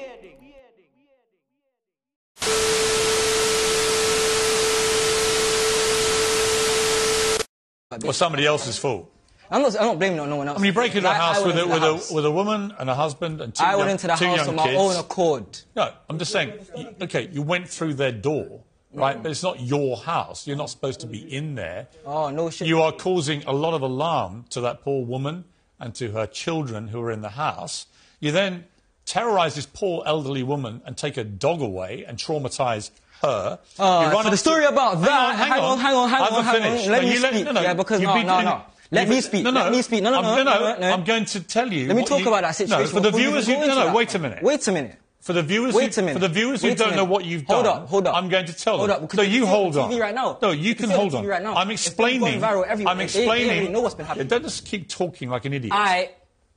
Or 8.05 8.13
somebody 8.13 8.45
else's 8.45 8.77
fault. 8.77 9.11
I'm 9.49 9.61
not, 9.61 9.79
I'm 9.79 9.87
not 9.87 9.97
blaming 9.99 10.17
it 10.17 10.21
on 10.21 10.29
no 10.29 10.35
one 10.35 10.47
else. 10.49 10.57
I 10.57 10.61
mean, 10.61 10.67
you 10.67 10.73
break 10.73 10.93
into 10.93 11.07
a 11.07 11.11
I- 11.11 11.13
I 11.13 11.17
house 11.17 11.35
went 11.37 11.47
with 11.47 11.55
a, 11.57 11.61
into 11.61 11.73
with, 11.73 11.81
the 11.81 11.87
a, 11.87 11.93
house. 11.93 12.11
with 12.11 12.25
a 12.25 12.31
woman 12.31 12.73
and 12.77 12.89
a 12.89 12.95
husband 12.95 13.39
and 13.41 13.55
two 13.55 13.63
I 13.63 13.69
young, 13.71 13.79
went 13.79 13.91
into 13.91 14.07
the 14.07 14.15
two 14.15 14.25
house 14.25 14.47
on 14.47 14.55
my 14.55 14.63
kids. 14.67 14.77
own 14.77 14.95
accord. 14.97 15.59
No, 15.75 15.93
I'm 16.09 16.19
just 16.19 16.31
saying, 16.33 16.53
you- 16.75 16.95
okay, 17.03 17.29
you 17.31 17.41
went 17.41 17.67
through 17.69 17.93
their 17.93 18.11
door, 18.11 18.63
right? 18.93 19.21
But 19.21 19.31
it's 19.31 19.43
not 19.43 19.59
your 19.59 19.97
house. 19.97 20.47
You're 20.47 20.57
not 20.57 20.69
supposed 20.69 20.99
to 21.01 21.07
be 21.07 21.19
in 21.19 21.55
there. 21.55 21.87
Oh, 22.05 22.29
no 22.29 22.49
shit. 22.49 22.67
You 22.67 22.81
are 22.81 22.91
causing 22.91 23.43
a 23.45 23.51
lot 23.53 23.73
of 23.73 23.81
alarm 23.81 24.45
to 24.51 24.61
that 24.61 24.81
poor 24.81 25.05
woman 25.05 25.45
and 25.79 25.93
to 25.95 26.11
her 26.11 26.25
children 26.27 26.87
who 26.87 27.01
are 27.01 27.11
in 27.11 27.21
the 27.21 27.29
house. 27.29 27.85
You 28.19 28.31
then 28.31 28.65
terrorize 29.05 29.55
this 29.55 29.65
poor 29.65 30.03
elderly 30.05 30.43
woman 30.43 30.81
and 30.85 30.97
take 30.97 31.15
her 31.15 31.23
dog 31.23 31.61
away 31.61 32.03
and 32.07 32.17
traumatize 32.17 32.89
her. 33.21 33.59
Uh, 33.79 34.01
You 34.07 34.13
run 34.13 34.23
for 34.25 34.31
the 34.31 34.37
story 34.37 34.63
to- 34.63 34.69
about 34.69 35.01
that, 35.01 35.35
hang 35.35 35.49
hang 35.49 35.59
on, 35.61 35.71
on, 35.71 35.79
hang 35.79 35.93
on, 35.95 36.09
hang 36.09 36.21
on, 36.21 36.43
hang 36.43 36.55
on. 36.63 36.91
Let 36.91 37.01
No, 37.01 37.07
me 37.07 37.11
you 37.13 37.17
speak. 37.19 37.45
no, 37.45 37.51
no, 37.51 37.61
Yeah, 37.61 37.73
because 37.73 38.01
no, 38.01 38.21
no, 38.21 38.41
no. 38.41 38.61
Let 38.89 39.09
me 39.09 39.21
speak. 39.21 39.43
No, 39.43 39.51
no, 39.51 39.63
Let 39.63 39.71
me 39.73 39.81
speak. 39.81 40.01
No, 40.03 40.11
no, 40.11 40.21
no, 40.21 40.35
no, 40.35 40.43
no, 40.43 40.77
no. 40.79 40.91
I'm 40.93 41.03
going 41.03 41.25
to 41.25 41.41
tell 41.41 41.71
you. 41.71 41.87
Let 41.87 41.97
me 41.97 42.05
talk 42.05 42.19
you- 42.21 42.27
about 42.27 42.41
that 42.43 42.51
situation 42.55 42.85
No, 42.85 42.89
for 42.89 42.99
the 43.01 43.11
you 43.17 43.29
viewers 43.29 43.47
go 43.47 43.59
no, 43.65 43.87
no, 43.87 43.93
wait 43.93 44.13
a 44.15 44.19
minute. 44.19 44.41
Wait 44.43 44.65
a 44.67 44.71
minute. 44.71 44.97
For 45.27 45.33
the 45.33 45.43
viewers, 45.43 45.75
Wait 45.75 45.93
who, 45.93 45.99
a 45.99 46.03
minute. 46.05 46.21
for 46.21 46.25
the 46.25 46.33
viewers 46.33 46.63
Wait 46.63 46.69
who 46.69 46.75
don't 46.85 46.95
know 46.95 47.03
what 47.03 47.25
you've 47.25 47.43
Hold 47.47 47.65
done, 47.65 47.81
up, 47.83 47.89
hold 47.89 48.07
up. 48.07 48.15
I'm 48.15 48.29
going 48.29 48.45
to 48.45 48.53
tell 48.53 48.77
Hold 48.77 48.89
them. 48.89 49.03
up, 49.03 49.13
no, 49.13 49.21
you 49.23 49.29
you 49.41 49.41
can 49.41 49.43
see 49.43 49.43
it 49.43 49.43
on 49.43 49.49
hold 49.73 49.77
on. 49.77 49.91
TV 49.91 49.99
right 49.99 50.15
now. 50.15 50.37
No, 50.41 50.51
you 50.51 50.61
You 50.69 50.75
can 50.75 50.89
hold 50.89 51.13
on. 51.15 51.25
right 51.27 51.43
now. 51.43 51.53
I'm 51.55 51.69
explaining. 51.69 52.41
I'm 52.41 52.65
They- 52.65 52.95
they 52.95 53.03
explaining. 53.03 53.71
know 53.73 53.81
what's 53.81 53.95
been 53.95 54.05
happening. 54.05 54.27
Yeah, 54.27 54.29
don't 54.29 54.43
just 54.43 54.65
keep 54.65 54.87
talking 54.87 55.29
like 55.29 55.43
an 55.43 55.51
idiot. 55.51 55.73
I. 55.75 56.11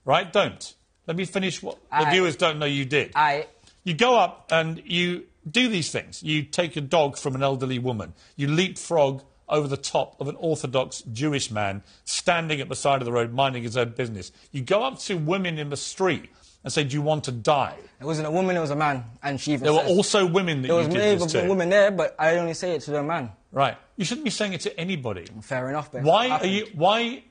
Right? 0.05 0.33
Don't. 0.33 0.73
Let 1.09 1.17
me 1.17 1.25
finish 1.25 1.61
what 1.61 1.79
the 1.91 2.05
viewers 2.13 2.37
don't 2.37 2.61
know 2.61 2.67
you 2.67 2.85
did. 2.85 3.11
I. 3.17 3.49
You 3.83 3.95
go 3.95 4.17
up 4.17 4.47
and 4.53 4.81
you 4.87 5.25
do 5.51 5.67
these 5.67 5.91
things. 5.91 6.23
You 6.23 6.45
take 6.45 6.77
a 6.77 6.81
dog 6.81 7.19
from 7.19 7.35
an 7.35 7.43
elderly 7.43 7.81
woman. 7.81 8.15
You 8.37 8.47
leapfrog 8.47 9.23
over 9.49 9.67
the 9.67 9.77
top 9.77 10.15
of 10.21 10.29
an 10.29 10.37
Orthodox 10.39 11.03
Jewish 11.13 11.51
man 11.51 11.83
standing 12.05 12.61
at 12.61 12.69
the 12.69 12.77
side 12.77 13.03
of 13.03 13.05
the 13.05 13.11
road 13.11 13.33
minding 13.33 13.65
his 13.65 13.77
own 13.77 13.91
business. 13.97 14.31
You 14.53 14.61
go 14.63 14.85
up 14.85 15.01
to 15.01 15.17
women 15.17 15.59
in 15.59 15.71
the 15.71 15.77
street 15.77 16.31
and 16.65 16.73
say, 16.73 16.85
Do 16.85 16.95
you 16.95 17.03
want 17.03 17.24
to 17.24 17.32
die? 17.32 17.77
It 18.01 18.05
wasn't 18.05 18.28
a 18.28 18.31
woman, 18.31 18.57
it 18.57 18.61
was 18.61 18.70
a 18.70 18.77
man. 18.77 19.05
And 19.23 19.41
she 19.41 19.53
even 19.53 19.65
There 19.65 19.73
were 19.73 19.81
also 19.81 20.27
women 20.27 20.62
that 20.62 20.69
There 20.69 20.81
you 20.81 20.87
was 20.87 20.95
did 20.95 21.20
this 21.20 21.35
a 21.35 21.43
to. 21.43 21.49
woman 21.49 21.69
there, 21.69 21.91
but 21.91 22.15
I 22.19 22.37
only 22.37 22.55
say 22.55 22.73
it 22.73 22.82
to 22.82 22.91
the 22.93 23.03
man. 23.03 23.31
Right. 23.53 23.77
You 23.97 24.05
shouldn't 24.05 24.24
be 24.24 24.31
saying 24.31 24.53
it 24.53 24.61
to 24.62 24.78
anybody. 24.81 25.27
Fair 25.43 25.69
enough, 25.69 25.93
but 25.93 26.03
Why 26.03 26.28
are 26.31 26.47
you? 26.47 26.66
Why, 26.74 27.24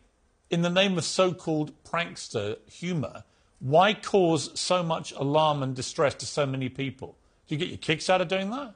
in 0.49 0.61
the 0.61 0.69
name 0.69 0.97
of 0.97 1.03
so-called 1.06 1.72
prankster 1.84 2.57
humour, 2.69 3.23
why 3.60 3.93
cause 3.93 4.57
so 4.60 4.84
much 4.84 5.11
alarm 5.14 5.64
and 5.64 5.76
distress 5.76 6.14
to 6.15 6.26
so 6.26 6.45
many 6.45 6.69
people? 6.69 7.18
Do 7.47 7.56
you 7.56 7.60
get 7.60 7.69
your 7.69 7.77
kicks 7.77 8.10
out 8.10 8.22
of 8.22 8.27
doing 8.27 8.49
that? 8.51 8.73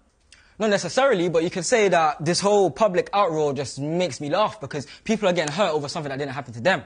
Not 0.60 0.70
necessarily, 0.70 1.30
but 1.30 1.44
you 1.44 1.50
could 1.50 1.66
say 1.66 1.90
that 1.90 2.24
this 2.24 2.40
whole 2.40 2.70
public 2.70 3.12
outroar 3.12 3.56
just 3.56 3.80
makes 3.80 4.22
me 4.22 4.30
laugh 4.30 4.62
because 4.62 4.86
people 5.04 5.28
are 5.28 5.34
getting 5.34 5.54
hurt 5.54 5.72
over 5.72 5.88
something 5.88 6.10
that 6.10 6.20
didn't 6.20 6.34
happen 6.34 6.54
to 6.54 6.62
them. 6.62 6.84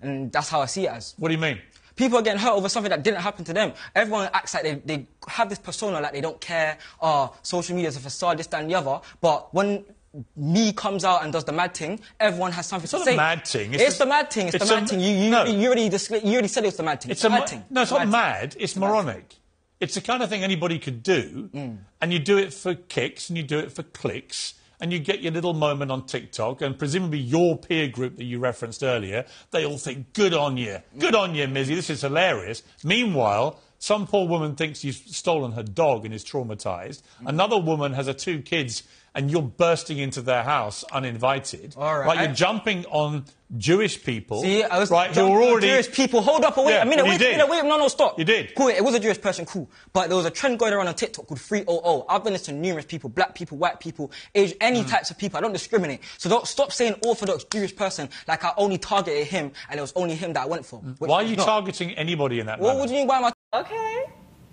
And 0.00 0.30
that's 0.32 0.48
how 0.48 0.60
I 0.60 0.66
see 0.66 0.86
it 0.86 0.90
as. 0.92 1.14
What 1.18 1.28
do 1.28 1.34
you 1.34 1.40
mean? 1.40 1.58
People 1.96 2.18
are 2.18 2.22
getting 2.22 2.40
hurt 2.40 2.52
over 2.52 2.68
something 2.68 2.90
that 2.90 3.02
didn't 3.02 3.20
happen 3.20 3.44
to 3.44 3.52
them. 3.52 3.72
Everyone 3.94 4.28
acts 4.32 4.54
like 4.54 4.62
they, 4.62 4.74
they 4.84 5.06
have 5.28 5.48
this 5.48 5.58
persona 5.58 6.00
like 6.00 6.12
they 6.12 6.20
don't 6.20 6.40
care, 6.40 6.78
oh, 7.00 7.34
social 7.42 7.74
media 7.74 7.88
is 7.88 7.96
a 7.96 8.00
facade, 8.00 8.38
this, 8.38 8.46
that, 8.48 8.60
and 8.62 8.70
the 8.70 8.74
other. 8.74 9.00
But 9.20 9.52
when 9.54 9.84
me 10.36 10.72
comes 10.72 11.04
out 11.04 11.22
and 11.24 11.32
does 11.32 11.44
the 11.44 11.52
mad 11.52 11.74
thing, 11.74 11.98
everyone 12.20 12.52
has 12.52 12.66
something 12.66 12.84
It's 12.84 12.90
to 12.92 12.98
not 12.98 13.04
say. 13.06 13.16
mad 13.16 13.46
thing. 13.46 13.74
It's, 13.74 13.82
It's 13.82 13.98
the 13.98 14.06
mad 14.06 14.30
thing. 14.30 14.46
It's, 14.48 14.56
it's 14.56 14.68
the 14.68 14.74
a- 14.74 14.80
mad 14.80 14.88
thing. 14.88 15.00
You, 15.00 15.10
you, 15.10 15.30
no. 15.30 15.44
you, 15.44 15.66
already 15.68 15.82
you 15.84 16.32
already 16.34 16.48
said 16.48 16.64
it 16.64 16.68
was 16.68 16.76
the 16.76 16.82
mad 16.82 17.00
thing. 17.00 17.10
It's 17.12 17.22
the 17.22 17.28
a 17.28 17.30
mad 17.30 17.48
thing. 17.48 17.64
No, 17.70 17.82
it's 17.82 17.90
not 17.90 18.08
mad. 18.08 18.56
It's 18.58 18.76
moronic. 18.76 19.36
It's 19.80 19.94
the 19.94 20.00
kind 20.00 20.22
of 20.22 20.28
thing 20.28 20.44
anybody 20.44 20.78
could 20.78 21.02
do, 21.02 21.50
Mm. 21.52 21.78
and 22.00 22.12
you 22.12 22.18
do 22.20 22.38
it 22.38 22.54
for 22.54 22.74
kicks, 22.74 23.28
and 23.28 23.36
you 23.36 23.42
do 23.42 23.58
it 23.58 23.72
for 23.72 23.82
clicks, 23.82 24.54
and 24.82 24.92
you 24.92 24.98
get 24.98 25.22
your 25.22 25.30
little 25.30 25.54
moment 25.54 25.92
on 25.92 26.04
TikTok, 26.06 26.60
and 26.60 26.76
presumably 26.76 27.20
your 27.20 27.56
peer 27.56 27.86
group 27.86 28.16
that 28.16 28.24
you 28.24 28.40
referenced 28.40 28.82
earlier, 28.82 29.24
they 29.52 29.64
all 29.64 29.78
think, 29.78 30.12
good 30.12 30.34
on 30.34 30.56
you, 30.56 30.78
good 30.98 31.14
on 31.14 31.36
you, 31.36 31.46
Mizzy, 31.46 31.76
this 31.76 31.88
is 31.88 32.00
hilarious. 32.00 32.64
Meanwhile, 32.82 33.60
some 33.78 34.08
poor 34.08 34.26
woman 34.26 34.56
thinks 34.56 34.82
you've 34.82 34.96
stolen 34.96 35.52
her 35.52 35.62
dog 35.62 36.04
and 36.04 36.12
is 36.12 36.24
traumatized. 36.24 37.02
Mm. 37.22 37.28
Another 37.28 37.58
woman 37.58 37.92
has 37.92 38.08
her 38.08 38.12
two 38.12 38.42
kids, 38.42 38.82
and 39.14 39.30
you're 39.30 39.42
bursting 39.42 39.98
into 39.98 40.22
their 40.22 40.42
house 40.42 40.84
uninvited. 40.92 41.74
All 41.76 41.98
right. 41.98 42.18
You're 42.24 42.34
jumping 42.34 42.86
on 42.86 43.24
Jewish 43.58 44.02
people. 44.02 44.40
See, 44.42 44.64
I 44.64 44.78
was 44.78 44.90
right, 44.90 45.12
jumping 45.12 45.34
who 45.34 45.38
are 45.38 45.42
on 45.44 45.48
already 45.50 45.66
Jewish 45.68 45.92
people. 45.92 46.22
Hold 46.22 46.42
up, 46.44 46.56
wait 46.56 46.72
Yeah, 46.72 46.82
a 46.82 46.86
minute, 46.86 47.04
well, 47.04 47.18
wait 47.18 47.20
a 47.26 47.30
minute, 47.32 47.48
wait, 47.50 47.64
no, 47.66 47.76
no, 47.76 47.88
stop. 47.88 48.18
You 48.18 48.24
did. 48.24 48.54
Cool, 48.56 48.68
it 48.68 48.82
was 48.82 48.94
a 48.94 49.00
Jewish 49.00 49.20
person, 49.20 49.44
cool. 49.44 49.68
But 49.92 50.08
there 50.08 50.16
was 50.16 50.24
a 50.24 50.30
trend 50.30 50.58
going 50.58 50.72
around 50.72 50.88
on 50.88 50.94
TikTok 50.94 51.26
called 51.26 51.38
300. 51.40 52.04
I've 52.08 52.24
done 52.24 52.32
this 52.32 52.42
to 52.42 52.52
numerous 52.52 52.86
people, 52.86 53.10
black 53.10 53.34
people, 53.34 53.58
white 53.58 53.78
people, 53.80 54.10
age, 54.34 54.54
any 54.62 54.82
Mm. 54.82 54.88
types 54.88 55.10
of 55.10 55.18
people. 55.18 55.36
I 55.36 55.42
don't 55.42 55.52
discriminate. 55.52 56.00
So 56.16 56.30
don't 56.30 56.46
stop 56.46 56.72
saying 56.72 56.94
Orthodox 57.04 57.44
Jewish 57.44 57.76
person 57.76 58.08
like 58.26 58.42
I 58.44 58.52
only 58.56 58.78
targeted 58.78 59.26
him 59.26 59.52
and 59.68 59.78
it 59.78 59.82
was 59.82 59.92
only 59.94 60.14
him 60.14 60.32
that 60.32 60.44
I 60.44 60.46
went 60.46 60.64
for. 60.64 60.78
which 60.78 61.10
Why 61.10 61.16
are 61.16 61.22
you 61.22 61.36
not. 61.36 61.44
targeting 61.44 61.90
anybody 61.92 62.40
in 62.40 62.46
that 62.46 62.58
What 62.58 62.68
manner? 62.68 62.80
would 62.80 62.88
you 62.90 62.96
mean, 62.96 63.06
why 63.06 63.18
am 63.18 63.24
I... 63.26 63.32
Okay. 63.60 64.04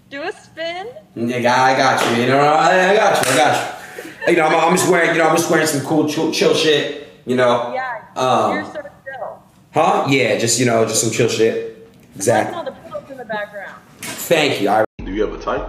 Do 0.10 0.24
a 0.24 0.32
spin. 0.34 0.88
Nigga, 1.16 1.46
I 1.46 1.78
got 1.78 2.06
you. 2.18 2.24
You 2.24 2.28
know, 2.30 2.40
I 2.42 2.90
I 2.90 2.96
got 2.96 3.26
you. 3.26 3.32
I 3.32 3.38
got 3.38 3.80
you. 4.06 4.09
You 4.28 4.36
know, 4.36 4.46
I'm, 4.46 4.54
I'm 4.70 4.76
just 4.78 4.90
wearing, 4.92 5.12
you 5.12 5.18
know, 5.18 5.28
I'm 5.30 5.36
just 5.36 5.50
wearing 5.50 5.68
some 5.68 5.86
cool 5.86 6.08
chill, 6.08 6.32
chill 6.32 6.54
shit. 6.54 7.08
You 7.26 7.36
know. 7.36 7.72
Yeah, 7.74 8.02
Um, 8.16 8.56
you're 8.56 8.66
so 8.66 8.82
chill. 9.06 9.44
Huh? 9.74 10.06
Yeah, 10.10 10.38
just 10.38 10.60
you 10.60 10.66
know, 10.66 10.86
just 10.86 11.02
some 11.02 11.12
chill 11.12 11.30
shit. 11.30 11.88
Listen 12.16 12.16
Exactly. 12.16 12.56
all 12.56 12.64
the 12.64 12.72
pillows 12.72 13.10
in 13.12 13.18
the 13.18 13.26
background. 13.26 13.76
Thank 14.02 14.62
you. 14.62 14.70
I 14.70 14.84
Do 14.98 15.12
you 15.12 15.22
have 15.28 15.34
a 15.34 15.42
type? 15.42 15.68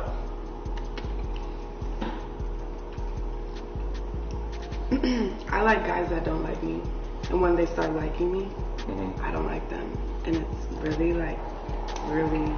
I 5.53 5.63
like 5.63 5.87
guys 5.87 6.09
that 6.11 6.25
don't 6.25 6.43
like 6.43 6.63
me. 6.63 6.81
And 7.31 7.41
when 7.41 7.55
they 7.57 7.67
start 7.67 7.93
liking 7.95 8.33
me, 8.33 8.49
Mm-hmm. 8.81 9.23
I 9.23 9.31
don't 9.31 9.47
like 9.47 9.69
them. 9.69 9.93
And 10.25 10.37
it's 10.37 10.73
really 10.83 11.13
like, 11.13 11.39
really 12.09 12.51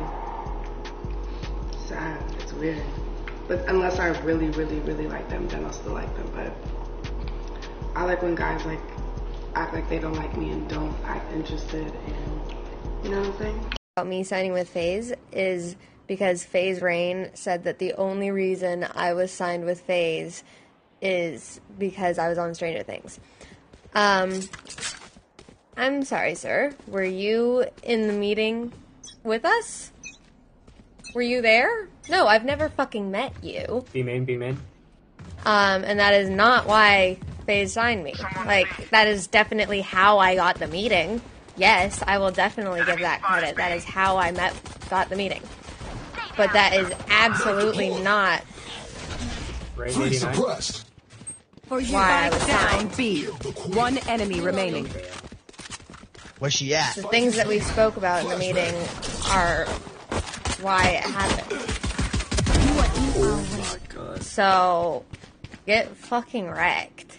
sad. 1.87 2.23
It's 2.39 2.53
weird. 2.55 2.81
But 3.49 3.69
unless 3.69 3.99
I 3.99 4.09
really, 4.21 4.51
really, 4.51 4.81
really 4.81 5.07
like 5.07 5.29
them, 5.29 5.49
then 5.49 5.65
I'll 5.65 5.73
still 5.73 5.95
like 5.95 6.15
them. 6.17 6.31
But 6.35 6.53
I 7.97 8.05
like 8.05 8.23
when 8.23 8.35
guys 8.35 8.65
like 8.65 8.81
act 9.55 9.75
like 9.75 9.89
they 9.89 9.99
don't 9.99 10.15
like 10.15 10.37
me 10.37 10.51
and 10.51 10.69
don't 10.69 10.95
act 11.05 11.31
interested 11.33 11.87
in, 11.87 13.05
you 13.05 13.11
know 13.11 13.21
what 13.21 13.29
I'm 13.29 13.39
saying? 13.39 13.73
about 13.95 14.09
me 14.09 14.25
signing 14.25 14.55
with 14.55 14.71
FaZe 14.71 15.13
is 15.33 15.77
because 16.07 16.45
FaZe 16.45 16.81
Rain 16.81 17.29
said 17.35 17.65
that 17.65 17.79
the 17.79 17.93
only 17.93 18.31
reason 18.31 18.87
I 18.95 19.13
was 19.13 19.31
signed 19.31 19.67
with 19.67 19.83
FaZe 19.83 20.43
is 21.03 21.61
because 21.79 22.17
I 22.17 22.31
was 22.31 22.39
on 22.39 22.55
Stranger 22.55 22.83
Things. 22.83 23.21
Um, 23.95 24.41
I'm 25.77 26.05
sorry, 26.05 26.35
sir. 26.35 26.75
Were 26.87 27.05
you 27.05 27.67
in 27.83 28.07
the 28.07 28.15
meeting 28.15 28.73
with 29.25 29.45
us? 29.45 29.93
Were 31.15 31.21
you 31.21 31.43
there? 31.43 31.91
No, 32.09 32.27
I've 32.27 32.45
never 32.45 32.69
fucking 32.69 33.11
met 33.11 33.33
you. 33.43 33.85
Be 33.93 34.03
main, 34.03 34.25
be 34.25 34.37
main. 34.37 34.59
Um, 35.45 35.85
and 35.85 35.99
that 35.99 36.15
is 36.15 36.29
not 36.29 36.67
why 36.67 37.19
FaZe 37.47 37.73
signed 37.73 38.05
me. 38.05 38.15
Like, 38.45 38.91
that 38.91 39.09
is 39.09 39.27
definitely 39.27 39.81
how 39.81 40.19
I 40.19 40.35
got 40.35 40.59
the 40.59 40.67
meeting. 40.69 41.21
Yes, 41.57 42.03
I 42.07 42.19
will 42.19 42.31
definitely 42.31 42.85
give 42.85 43.01
that 43.01 43.23
credit. 43.23 43.57
That 43.57 43.73
is 43.73 43.85
how 43.85 44.17
I 44.17 44.31
met, 44.33 44.55
got 44.89 45.09
the 45.11 45.17
meeting. 45.17 45.43
But 46.37 46.53
that 46.55 46.75
is 46.75 46.91
absolutely 47.09 47.91
not 48.03 48.43
Rain 49.77 49.93
Three 49.93 50.07
89. 50.07 50.35
suppressed. 50.35 50.87
For 51.67 51.81
you 51.81 51.95
why 51.95 52.27
I 52.27 52.31
was 52.31 52.47
down 52.47 52.71
signed. 52.71 52.97
B. 52.97 53.25
One 53.25 53.99
enemy 54.09 54.41
remaining. 54.41 54.89
Where's 56.39 56.55
she 56.55 56.75
at? 56.75 56.95
The 56.97 57.03
things 57.05 57.37
that 57.37 57.47
we 57.47 57.61
spoke 57.61 57.97
about 57.97 58.23
in 58.25 58.29
the 58.31 58.37
meeting 58.37 58.75
are 59.31 59.67
why 60.61 60.89
it 60.89 61.05
happened. 61.05 61.72
So, 64.33 65.05
get 65.67 65.95
fucking 65.95 66.49
wrecked. 66.49 67.19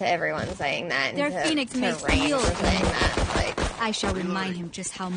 To 0.00 0.08
everyone 0.08 0.48
saying 0.56 0.88
that. 0.88 1.10
and 1.10 1.18
Their 1.18 1.30
to, 1.30 1.40
phoenix 1.48 1.70
to 1.70 1.78
may 1.78 1.92
feel 1.92 2.40
for 2.40 2.64
saying 2.64 2.82
that. 2.82 3.32
Like, 3.36 3.80
I 3.80 3.92
shall 3.92 4.12
remind 4.12 4.56
him 4.56 4.72
just 4.72 4.92
how 4.92 5.12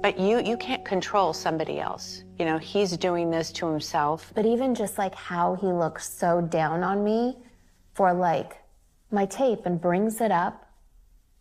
But 0.00 0.16
you 0.16 0.40
you 0.40 0.56
can't 0.58 0.84
control 0.84 1.32
somebody 1.32 1.80
else. 1.80 2.22
You 2.38 2.44
know, 2.44 2.58
he's 2.58 2.96
doing 2.96 3.32
this 3.32 3.50
to 3.52 3.66
himself. 3.66 4.30
But 4.36 4.46
even 4.46 4.76
just 4.76 4.96
like 4.96 5.16
how 5.16 5.56
he 5.56 5.66
looks 5.66 6.08
so 6.08 6.40
down 6.40 6.84
on 6.84 7.02
me 7.02 7.36
for 7.94 8.14
like 8.14 8.62
my 9.10 9.26
tape 9.26 9.66
and 9.66 9.80
brings 9.80 10.20
it 10.20 10.30
up 10.30 10.70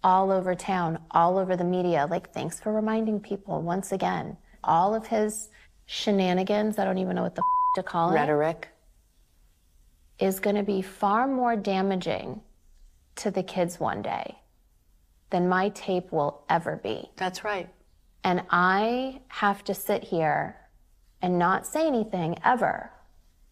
all 0.04 0.32
over 0.32 0.56
town, 0.56 0.98
all 1.12 1.38
over 1.38 1.56
the 1.56 1.64
media. 1.64 2.08
Like, 2.10 2.34
thanks 2.34 2.60
for 2.60 2.74
reminding 2.74 3.20
people 3.20 3.62
once 3.62 3.92
again. 3.92 4.38
All 4.64 4.96
of 4.96 5.06
his 5.06 5.50
shenanigans, 5.86 6.80
I 6.80 6.86
don't 6.86 6.98
even 6.98 7.16
know 7.16 7.22
what 7.22 7.36
the 7.36 7.42
f- 7.42 7.63
to 7.76 7.84
call 7.84 8.12
it. 8.12 8.16
Rhetoric. 8.16 8.70
Is 10.20 10.40
going 10.40 10.56
to 10.56 10.64
be 10.64 10.82
far 10.82 11.28
more 11.28 11.56
damaging 11.56 12.42
to 13.16 13.32
the 13.32 13.44
kids 13.44 13.80
one 13.80 14.02
day 14.02 14.38
than 15.30 15.50
my 15.50 15.70
tape 15.70 16.12
will 16.12 16.44
ever 16.50 16.80
be. 16.84 17.10
That's 17.16 17.44
right. 17.44 17.68
And 18.24 18.44
I 18.50 19.22
have 19.28 19.64
to 19.66 19.74
sit 19.74 20.04
here 20.04 20.56
and 21.22 21.40
not 21.40 21.66
say 21.66 21.88
anything 21.88 22.38
ever 22.46 22.92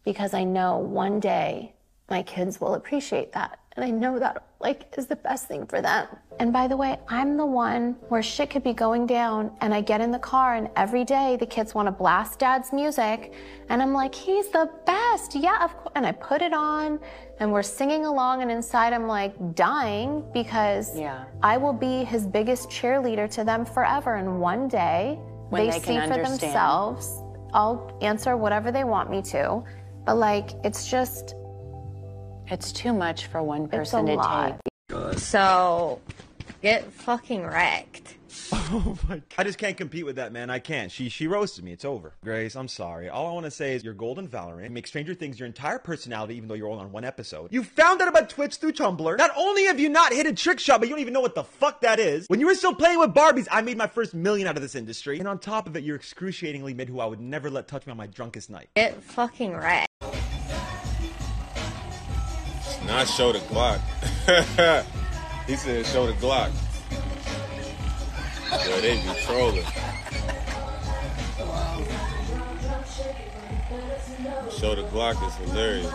because 0.03 0.33
I 0.33 0.43
know 0.43 0.77
one 0.77 1.19
day 1.19 1.73
my 2.09 2.21
kids 2.23 2.61
will 2.61 2.75
appreciate 2.75 3.31
that. 3.33 3.59
And 3.77 3.85
I 3.85 3.89
know 3.89 4.19
that 4.19 4.43
like 4.59 4.93
is 4.97 5.07
the 5.07 5.15
best 5.15 5.47
thing 5.47 5.65
for 5.65 5.81
them. 5.81 6.05
And 6.39 6.51
by 6.51 6.67
the 6.67 6.75
way, 6.75 6.99
I'm 7.07 7.37
the 7.37 7.45
one 7.45 7.95
where 8.09 8.21
shit 8.21 8.49
could 8.49 8.63
be 8.63 8.73
going 8.73 9.05
down 9.07 9.51
and 9.61 9.73
I 9.73 9.79
get 9.79 10.01
in 10.01 10.11
the 10.11 10.19
car 10.19 10.55
and 10.55 10.67
every 10.75 11.05
day 11.05 11.37
the 11.39 11.45
kids 11.45 11.73
want 11.73 11.87
to 11.87 11.91
blast 11.91 12.39
dad's 12.39 12.73
music 12.73 13.33
and 13.69 13.81
I'm 13.81 13.93
like, 13.93 14.13
he's 14.13 14.49
the 14.49 14.69
best. 14.85 15.35
Yeah, 15.35 15.63
of 15.63 15.75
course. 15.77 15.93
And 15.95 16.05
I 16.05 16.11
put 16.11 16.41
it 16.41 16.53
on 16.53 16.99
and 17.39 17.51
we're 17.51 17.63
singing 17.63 18.05
along 18.05 18.41
and 18.41 18.51
inside 18.51 18.91
I'm 18.91 19.07
like 19.07 19.33
dying 19.55 20.23
because 20.33 20.97
Yeah. 20.97 21.23
I 21.41 21.55
will 21.55 21.73
be 21.73 22.03
his 22.03 22.27
biggest 22.27 22.69
cheerleader 22.69 23.31
to 23.31 23.45
them 23.45 23.63
forever. 23.65 24.15
And 24.15 24.41
one 24.41 24.67
day 24.67 25.17
When 25.49 25.63
they, 25.65 25.71
they 25.71 25.79
see 25.79 25.85
can 25.93 26.09
for 26.11 26.21
themselves. 26.21 27.21
I'll 27.53 27.97
answer 28.01 28.35
whatever 28.35 28.69
they 28.71 28.83
want 28.83 29.09
me 29.09 29.21
to. 29.23 29.63
But 30.05 30.15
like, 30.17 30.51
it's 30.65 30.89
just. 30.91 31.35
It's 32.51 32.71
too 32.73 32.91
much 32.93 33.27
for 33.27 33.41
one 33.41 33.63
It's 33.63 33.73
a 33.73 33.77
person 33.77 34.05
to 34.07 34.15
lot. 34.15 34.59
take. 34.89 35.19
So, 35.19 36.01
get 36.61 36.91
fucking 36.91 37.43
wrecked. 37.45 38.15
Oh 38.73 38.97
my 39.09 39.15
god. 39.15 39.23
I 39.37 39.43
just 39.43 39.57
can't 39.57 39.75
compete 39.75 40.05
with 40.05 40.15
that, 40.17 40.31
man. 40.31 40.49
I 40.49 40.59
can't. 40.59 40.91
She 40.91 41.09
she 41.09 41.27
roasted 41.27 41.63
me. 41.63 41.71
It's 41.73 41.83
over. 41.83 42.13
Grace, 42.23 42.55
I'm 42.55 42.69
sorry. 42.69 43.09
All 43.09 43.27
I 43.27 43.33
want 43.33 43.45
to 43.45 43.51
say 43.51 43.75
is 43.75 43.83
you're 43.83 43.93
golden 43.93 44.27
Valorant. 44.29 44.69
Make 44.71 44.87
Stranger 44.87 45.13
Things 45.13 45.39
your 45.39 45.47
entire 45.47 45.77
personality, 45.77 46.35
even 46.35 46.47
though 46.47 46.55
you're 46.55 46.69
only 46.69 46.83
on 46.85 46.91
one 46.93 47.03
episode. 47.03 47.51
You 47.51 47.63
found 47.63 48.01
out 48.01 48.07
about 48.07 48.29
Twitch 48.29 48.55
through 48.55 48.73
Tumblr. 48.73 49.17
Not 49.17 49.31
only 49.37 49.65
have 49.65 49.79
you 49.79 49.89
not 49.89 50.13
hit 50.13 50.25
a 50.25 50.33
trick 50.33 50.59
shot, 50.59 50.79
but 50.79 50.87
you 50.87 50.93
don't 50.95 51.01
even 51.01 51.13
know 51.13 51.19
what 51.21 51.35
the 51.35 51.43
fuck 51.43 51.81
that 51.81 51.99
is. 51.99 52.27
When 52.27 52.39
you 52.39 52.45
were 52.45 52.55
still 52.55 52.73
playing 52.75 52.99
with 52.99 53.13
Barbies, 53.13 53.47
I 53.51 53.61
made 53.61 53.77
my 53.77 53.87
first 53.87 54.13
million 54.13 54.47
out 54.47 54.55
of 54.55 54.61
this 54.61 54.75
industry. 54.75 55.19
And 55.19 55.27
on 55.27 55.39
top 55.39 55.67
of 55.67 55.75
it, 55.75 55.83
you're 55.83 55.97
excruciatingly 55.97 56.73
mid 56.73 56.87
who 56.89 56.99
I 57.01 57.05
would 57.05 57.19
never 57.21 57.49
let 57.49 57.67
touch 57.67 57.85
me 57.85 57.91
on 57.91 57.97
my 57.97 58.07
drunkest 58.07 58.49
night. 58.49 58.69
Get 58.75 59.01
fucking 59.03 59.53
wrecked. 59.53 59.87
Not 62.91 63.07
show 63.07 63.31
the 63.31 63.39
Glock. 63.39 63.79
he 65.47 65.55
said 65.55 65.85
show 65.85 66.07
the 66.07 66.13
Glock. 66.13 66.51
Boy, 68.51 68.81
they 68.81 68.95
be 68.97 69.19
trolling. 69.21 69.63
Show 74.51 74.75
the 74.75 74.83
Glock 74.91 75.25
is 75.25 75.35
hilarious. 75.35 75.89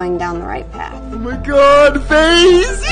Going 0.00 0.18
down 0.18 0.40
the 0.40 0.46
right 0.46 0.68
path. 0.72 1.00
Oh 1.14 1.18
my 1.18 1.36
god, 1.36 2.04
FaZe! 2.08 2.84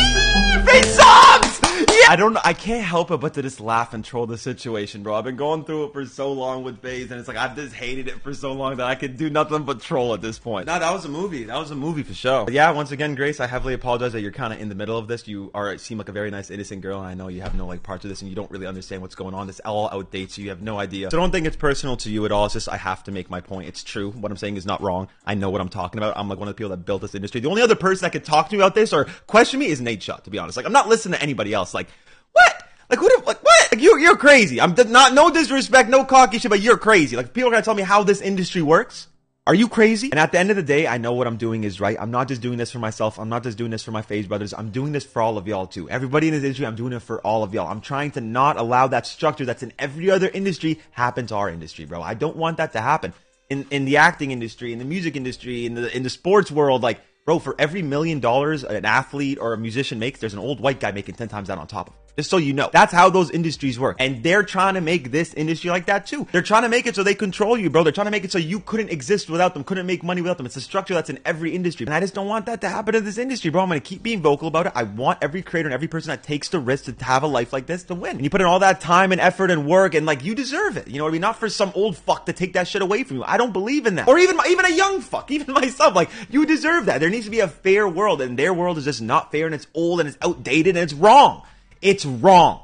FaZe 0.64 0.94
sucks! 0.94 1.65
Yeah! 1.88 1.94
I 2.08 2.16
don't 2.16 2.34
know. 2.34 2.40
I 2.44 2.52
can't 2.52 2.84
help 2.84 3.10
it 3.10 3.20
but 3.20 3.34
to 3.34 3.42
just 3.42 3.60
laugh 3.60 3.94
and 3.94 4.04
troll 4.04 4.26
the 4.26 4.38
situation, 4.38 5.02
bro. 5.02 5.14
I've 5.14 5.24
been 5.24 5.36
going 5.36 5.64
through 5.64 5.86
it 5.86 5.92
for 5.92 6.06
so 6.06 6.32
long 6.32 6.62
with 6.62 6.80
FaZe, 6.80 7.10
and 7.10 7.18
it's 7.18 7.28
like 7.28 7.36
I've 7.36 7.56
just 7.56 7.74
hated 7.74 8.08
it 8.08 8.22
for 8.22 8.32
so 8.34 8.52
long 8.52 8.76
that 8.76 8.86
I 8.86 8.94
could 8.94 9.16
do 9.16 9.30
nothing 9.30 9.64
but 9.64 9.80
troll 9.80 10.14
at 10.14 10.20
this 10.20 10.38
point. 10.38 10.66
No, 10.66 10.78
that 10.78 10.92
was 10.92 11.04
a 11.04 11.08
movie. 11.08 11.44
That 11.44 11.58
was 11.58 11.70
a 11.70 11.74
movie 11.74 12.02
for 12.02 12.14
sure. 12.14 12.44
But 12.44 12.54
yeah, 12.54 12.70
once 12.70 12.90
again, 12.90 13.14
Grace, 13.14 13.40
I 13.40 13.46
heavily 13.46 13.74
apologize 13.74 14.12
that 14.12 14.20
you're 14.20 14.32
kind 14.32 14.52
of 14.52 14.60
in 14.60 14.68
the 14.68 14.74
middle 14.74 14.98
of 14.98 15.08
this. 15.08 15.26
You 15.26 15.50
are 15.54 15.76
seem 15.78 15.98
like 15.98 16.08
a 16.08 16.12
very 16.12 16.30
nice, 16.30 16.50
innocent 16.50 16.82
girl, 16.82 17.00
and 17.00 17.08
I 17.08 17.14
know 17.14 17.28
you 17.28 17.42
have 17.42 17.54
no 17.54 17.66
like 17.66 17.82
parts 17.82 18.04
of 18.04 18.08
this, 18.08 18.20
and 18.22 18.28
you 18.28 18.36
don't 18.36 18.50
really 18.50 18.66
understand 18.66 19.02
what's 19.02 19.14
going 19.14 19.34
on. 19.34 19.46
This 19.46 19.60
all 19.60 19.88
outdates 19.90 20.38
you. 20.38 20.44
You 20.44 20.50
have 20.50 20.62
no 20.62 20.78
idea. 20.78 21.10
So 21.10 21.16
don't 21.16 21.32
think 21.32 21.46
it's 21.46 21.56
personal 21.56 21.96
to 21.98 22.10
you 22.10 22.24
at 22.24 22.32
all. 22.32 22.46
It's 22.46 22.54
just 22.54 22.68
I 22.68 22.76
have 22.76 23.02
to 23.04 23.12
make 23.12 23.30
my 23.30 23.40
point. 23.40 23.68
It's 23.68 23.82
true. 23.82 24.12
What 24.12 24.30
I'm 24.30 24.38
saying 24.38 24.56
is 24.56 24.66
not 24.66 24.80
wrong. 24.80 25.08
I 25.24 25.34
know 25.34 25.50
what 25.50 25.60
I'm 25.60 25.68
talking 25.68 25.98
about. 25.98 26.16
I'm 26.16 26.28
like 26.28 26.38
one 26.38 26.48
of 26.48 26.54
the 26.54 26.58
people 26.58 26.70
that 26.70 26.84
built 26.84 27.02
this 27.02 27.14
industry. 27.14 27.40
The 27.40 27.48
only 27.48 27.62
other 27.62 27.74
person 27.74 28.04
that 28.04 28.12
could 28.12 28.24
talk 28.24 28.48
to 28.48 28.56
me 28.56 28.60
about 28.60 28.74
this 28.74 28.92
or 28.92 29.06
question 29.26 29.60
me 29.60 29.66
is 29.66 29.80
Nadeshot. 29.80 30.22
To 30.24 30.30
be 30.30 30.38
honest, 30.38 30.56
like 30.56 30.66
I'm 30.66 30.72
not 30.72 30.88
listening 30.88 31.18
to 31.18 31.22
anybody 31.22 31.52
else. 31.52 31.74
Like 31.76 31.88
what? 32.32 32.62
Like 32.90 32.98
who? 32.98 33.08
the- 33.08 33.22
Like 33.24 33.42
what? 33.44 33.72
Like 33.72 33.80
you? 33.80 33.98
You're 33.98 34.16
crazy. 34.16 34.60
I'm 34.60 34.74
not 34.88 35.14
no 35.14 35.30
disrespect, 35.30 35.88
no 35.88 36.04
cocky 36.04 36.38
shit, 36.38 36.50
but 36.50 36.60
you're 36.60 36.78
crazy. 36.78 37.16
Like 37.16 37.32
people 37.32 37.48
are 37.50 37.52
gonna 37.52 37.62
tell 37.62 37.74
me 37.74 37.82
how 37.84 38.02
this 38.02 38.20
industry 38.20 38.62
works. 38.62 39.06
Are 39.48 39.54
you 39.54 39.68
crazy? 39.68 40.10
And 40.10 40.18
at 40.18 40.32
the 40.32 40.40
end 40.40 40.50
of 40.50 40.56
the 40.56 40.62
day, 40.64 40.88
I 40.88 40.98
know 40.98 41.12
what 41.12 41.28
I'm 41.28 41.36
doing 41.36 41.62
is 41.62 41.80
right. 41.80 41.96
I'm 42.00 42.10
not 42.10 42.26
just 42.26 42.42
doing 42.42 42.58
this 42.58 42.72
for 42.72 42.80
myself. 42.80 43.16
I'm 43.20 43.28
not 43.28 43.44
just 43.44 43.56
doing 43.56 43.70
this 43.70 43.84
for 43.84 43.92
my 43.92 44.02
FaZe 44.02 44.26
brothers. 44.26 44.52
I'm 44.52 44.70
doing 44.72 44.90
this 44.90 45.04
for 45.04 45.22
all 45.22 45.38
of 45.38 45.46
y'all 45.46 45.68
too. 45.68 45.88
Everybody 45.88 46.26
in 46.26 46.34
this 46.34 46.42
industry, 46.42 46.66
I'm 46.66 46.74
doing 46.74 46.92
it 46.92 46.98
for 47.00 47.20
all 47.20 47.44
of 47.44 47.54
y'all. 47.54 47.68
I'm 47.68 47.80
trying 47.80 48.10
to 48.12 48.20
not 48.20 48.56
allow 48.56 48.88
that 48.88 49.06
structure 49.06 49.44
that's 49.44 49.62
in 49.62 49.72
every 49.78 50.10
other 50.10 50.28
industry 50.28 50.80
happen 50.90 51.28
to 51.28 51.36
our 51.36 51.48
industry, 51.48 51.84
bro. 51.84 52.02
I 52.02 52.14
don't 52.14 52.36
want 52.36 52.56
that 52.56 52.72
to 52.72 52.80
happen. 52.80 53.12
In 53.48 53.66
in 53.70 53.84
the 53.84 53.98
acting 53.98 54.32
industry, 54.32 54.72
in 54.72 54.80
the 54.80 54.84
music 54.84 55.14
industry, 55.14 55.64
in 55.66 55.74
the 55.74 55.96
in 55.96 56.02
the 56.02 56.10
sports 56.10 56.50
world, 56.50 56.82
like 56.82 57.00
bro, 57.26 57.38
for 57.38 57.54
every 57.58 57.82
million 57.82 58.20
dollars 58.20 58.64
an 58.64 58.86
athlete 58.86 59.36
or 59.38 59.52
a 59.52 59.58
musician 59.58 59.98
makes, 59.98 60.20
there's 60.20 60.32
an 60.32 60.38
old 60.38 60.60
white 60.60 60.80
guy 60.80 60.92
making 60.92 61.16
ten 61.16 61.28
times 61.28 61.48
that 61.48 61.58
on 61.58 61.66
top 61.66 61.88
of. 61.88 61.94
it. 61.94 62.05
Just 62.16 62.30
so 62.30 62.38
you 62.38 62.54
know. 62.54 62.70
That's 62.72 62.94
how 62.94 63.10
those 63.10 63.30
industries 63.30 63.78
work. 63.78 63.98
And 64.00 64.22
they're 64.22 64.42
trying 64.42 64.72
to 64.74 64.80
make 64.80 65.10
this 65.10 65.34
industry 65.34 65.68
like 65.68 65.84
that 65.86 66.06
too. 66.06 66.26
They're 66.32 66.40
trying 66.40 66.62
to 66.62 66.70
make 66.70 66.86
it 66.86 66.96
so 66.96 67.02
they 67.02 67.14
control 67.14 67.58
you, 67.58 67.68
bro. 67.68 67.82
They're 67.82 67.92
trying 67.92 68.06
to 68.06 68.10
make 68.10 68.24
it 68.24 68.32
so 68.32 68.38
you 68.38 68.60
couldn't 68.60 68.88
exist 68.88 69.28
without 69.28 69.52
them, 69.52 69.64
couldn't 69.64 69.86
make 69.86 70.02
money 70.02 70.22
without 70.22 70.38
them. 70.38 70.46
It's 70.46 70.56
a 70.56 70.62
structure 70.62 70.94
that's 70.94 71.10
in 71.10 71.18
every 71.26 71.54
industry. 71.54 71.84
And 71.84 71.94
I 71.94 72.00
just 72.00 72.14
don't 72.14 72.26
want 72.26 72.46
that 72.46 72.62
to 72.62 72.70
happen 72.70 72.94
to 72.94 73.02
this 73.02 73.18
industry, 73.18 73.50
bro. 73.50 73.62
I'm 73.62 73.68
gonna 73.68 73.80
keep 73.80 74.02
being 74.02 74.22
vocal 74.22 74.48
about 74.48 74.66
it. 74.66 74.72
I 74.74 74.84
want 74.84 75.18
every 75.20 75.42
creator 75.42 75.68
and 75.68 75.74
every 75.74 75.88
person 75.88 76.08
that 76.08 76.22
takes 76.22 76.48
the 76.48 76.58
risk 76.58 76.86
to 76.86 77.04
have 77.04 77.22
a 77.22 77.26
life 77.26 77.52
like 77.52 77.66
this 77.66 77.84
to 77.84 77.94
win. 77.94 78.16
And 78.16 78.24
you 78.24 78.30
put 78.30 78.40
in 78.40 78.46
all 78.46 78.60
that 78.60 78.80
time 78.80 79.12
and 79.12 79.20
effort 79.20 79.50
and 79.50 79.66
work 79.66 79.94
and 79.94 80.06
like 80.06 80.24
you 80.24 80.34
deserve 80.34 80.78
it. 80.78 80.88
You 80.88 80.96
know 80.96 81.04
what 81.04 81.10
I 81.10 81.12
mean? 81.12 81.20
Not 81.20 81.38
for 81.38 81.50
some 81.50 81.70
old 81.74 81.98
fuck 81.98 82.24
to 82.26 82.32
take 82.32 82.54
that 82.54 82.66
shit 82.66 82.80
away 82.80 83.04
from 83.04 83.18
you. 83.18 83.24
I 83.24 83.36
don't 83.36 83.52
believe 83.52 83.84
in 83.84 83.96
that. 83.96 84.08
Or 84.08 84.18
even 84.18 84.38
even 84.48 84.64
a 84.64 84.72
young 84.72 85.02
fuck, 85.02 85.30
even 85.30 85.52
myself. 85.52 85.94
Like 85.94 86.08
you 86.30 86.46
deserve 86.46 86.86
that. 86.86 87.00
There 87.00 87.10
needs 87.10 87.26
to 87.26 87.30
be 87.30 87.40
a 87.40 87.48
fair 87.48 87.86
world 87.86 88.22
and 88.22 88.38
their 88.38 88.54
world 88.54 88.78
is 88.78 88.84
just 88.84 89.02
not 89.02 89.30
fair 89.30 89.44
and 89.44 89.54
it's 89.54 89.66
old 89.74 90.00
and 90.00 90.08
it's 90.08 90.16
outdated 90.22 90.76
and 90.76 90.84
it's 90.84 90.94
wrong. 90.94 91.42
It's 91.80 92.06
wrong. 92.06 92.62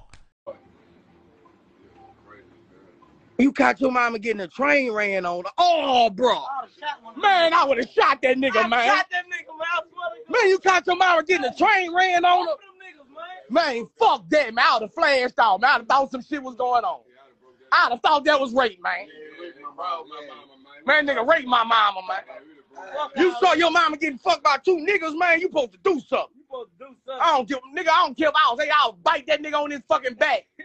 You 3.38 3.52
caught 3.52 3.80
your 3.80 3.90
mama 3.90 4.18
getting 4.18 4.40
a 4.40 4.46
train 4.46 4.92
ran 4.92 5.26
on 5.26 5.44
her. 5.44 5.50
Oh, 5.58 6.10
bro. 6.10 6.44
Man, 7.16 7.52
I 7.52 7.64
would 7.64 7.78
have 7.78 7.88
shot 7.90 8.22
that 8.22 8.36
nigga, 8.36 8.68
man. 8.68 8.86
shot 8.86 9.06
that 9.10 9.24
nigga, 9.24 9.58
man. 9.58 9.66
I 9.72 10.30
Man, 10.30 10.48
you 10.48 10.58
caught 10.58 10.86
your 10.86 10.96
mama 10.96 11.24
getting 11.24 11.46
a 11.46 11.54
train 11.54 11.92
ran 11.92 12.24
on 12.24 12.46
her. 12.46 12.54
Man, 13.50 13.86
fuck 13.98 14.28
that, 14.30 14.54
man. 14.54 14.64
I 14.64 14.74
would 14.74 14.82
have 14.82 14.94
flashed 14.94 15.38
out, 15.38 15.60
man. 15.60 15.70
I'd 15.70 15.78
have 15.78 15.88
thought 15.88 16.10
some 16.12 16.22
shit 16.22 16.42
was 16.42 16.54
going 16.54 16.84
on. 16.84 17.00
I'd 17.72 17.88
have 17.90 18.00
thought 18.00 18.24
that 18.24 18.40
was 18.40 18.52
rape, 18.52 18.80
man. 18.82 19.08
Man, 20.86 21.06
nigga, 21.06 21.26
rape 21.26 21.46
my 21.46 21.64
mama, 21.64 22.00
man. 22.08 22.20
You 23.16 23.34
saw 23.40 23.54
your 23.54 23.70
mama 23.70 23.96
getting 23.96 24.18
fucked 24.18 24.44
by 24.44 24.58
two 24.64 24.76
niggas, 24.76 25.18
man. 25.18 25.40
You 25.40 25.48
supposed 25.48 25.72
to 25.72 25.78
do 25.82 26.00
something. 26.08 26.41
I 27.20 27.36
don't 27.36 27.48
give, 27.48 27.58
nigga. 27.76 27.88
I 27.88 28.04
don't 28.04 28.16
care 28.16 28.28
if 28.28 28.34
I 28.34 28.52
was, 28.52 28.62
hey, 28.62 28.70
I'll 28.74 28.92
bite 28.92 29.26
that 29.26 29.42
nigga 29.42 29.54
on 29.54 29.70
his 29.70 29.80
fucking 29.88 30.14
back. 30.14 30.46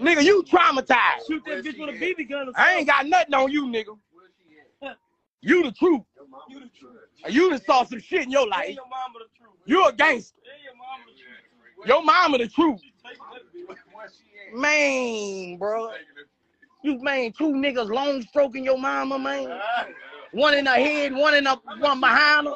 nigga, 0.00 0.22
you 0.22 0.42
traumatized. 0.44 1.26
Shoot 1.26 1.42
that 1.46 1.64
bitch 1.64 1.78
with 1.78 1.94
a 1.94 1.98
BB 1.98 2.28
gun 2.28 2.48
or 2.48 2.52
I 2.56 2.74
ain't 2.74 2.86
got 2.86 3.06
nothing 3.06 3.34
on 3.34 3.50
you, 3.50 3.66
nigga. 3.66 3.96
You 5.40 5.62
the 5.62 5.72
truth. 5.72 6.02
You 6.48 6.60
the 6.60 6.68
truth. 6.78 6.96
You 7.28 7.50
done 7.50 7.62
saw 7.64 7.84
some 7.84 8.00
shit 8.00 8.24
in 8.24 8.30
your 8.30 8.46
life. 8.48 8.76
You 9.66 9.86
a 9.86 9.92
gangster. 9.92 10.36
Your 11.86 12.02
mama 12.02 12.38
the 12.38 12.48
truth. 12.48 12.80
Man, 14.52 15.56
bro. 15.58 15.92
You 16.82 17.02
man, 17.02 17.32
two 17.32 17.52
niggas 17.52 17.90
long 17.90 18.22
stroking 18.22 18.64
your 18.64 18.78
mama, 18.78 19.18
man. 19.18 19.48
Ah. 19.50 19.86
One 20.32 20.54
in 20.54 20.64
the 20.64 20.70
head, 20.70 21.12
one 21.12 21.34
in 21.34 21.44
the 21.44 21.58
one 21.78 22.00
behind 22.00 22.46
her. 22.46 22.54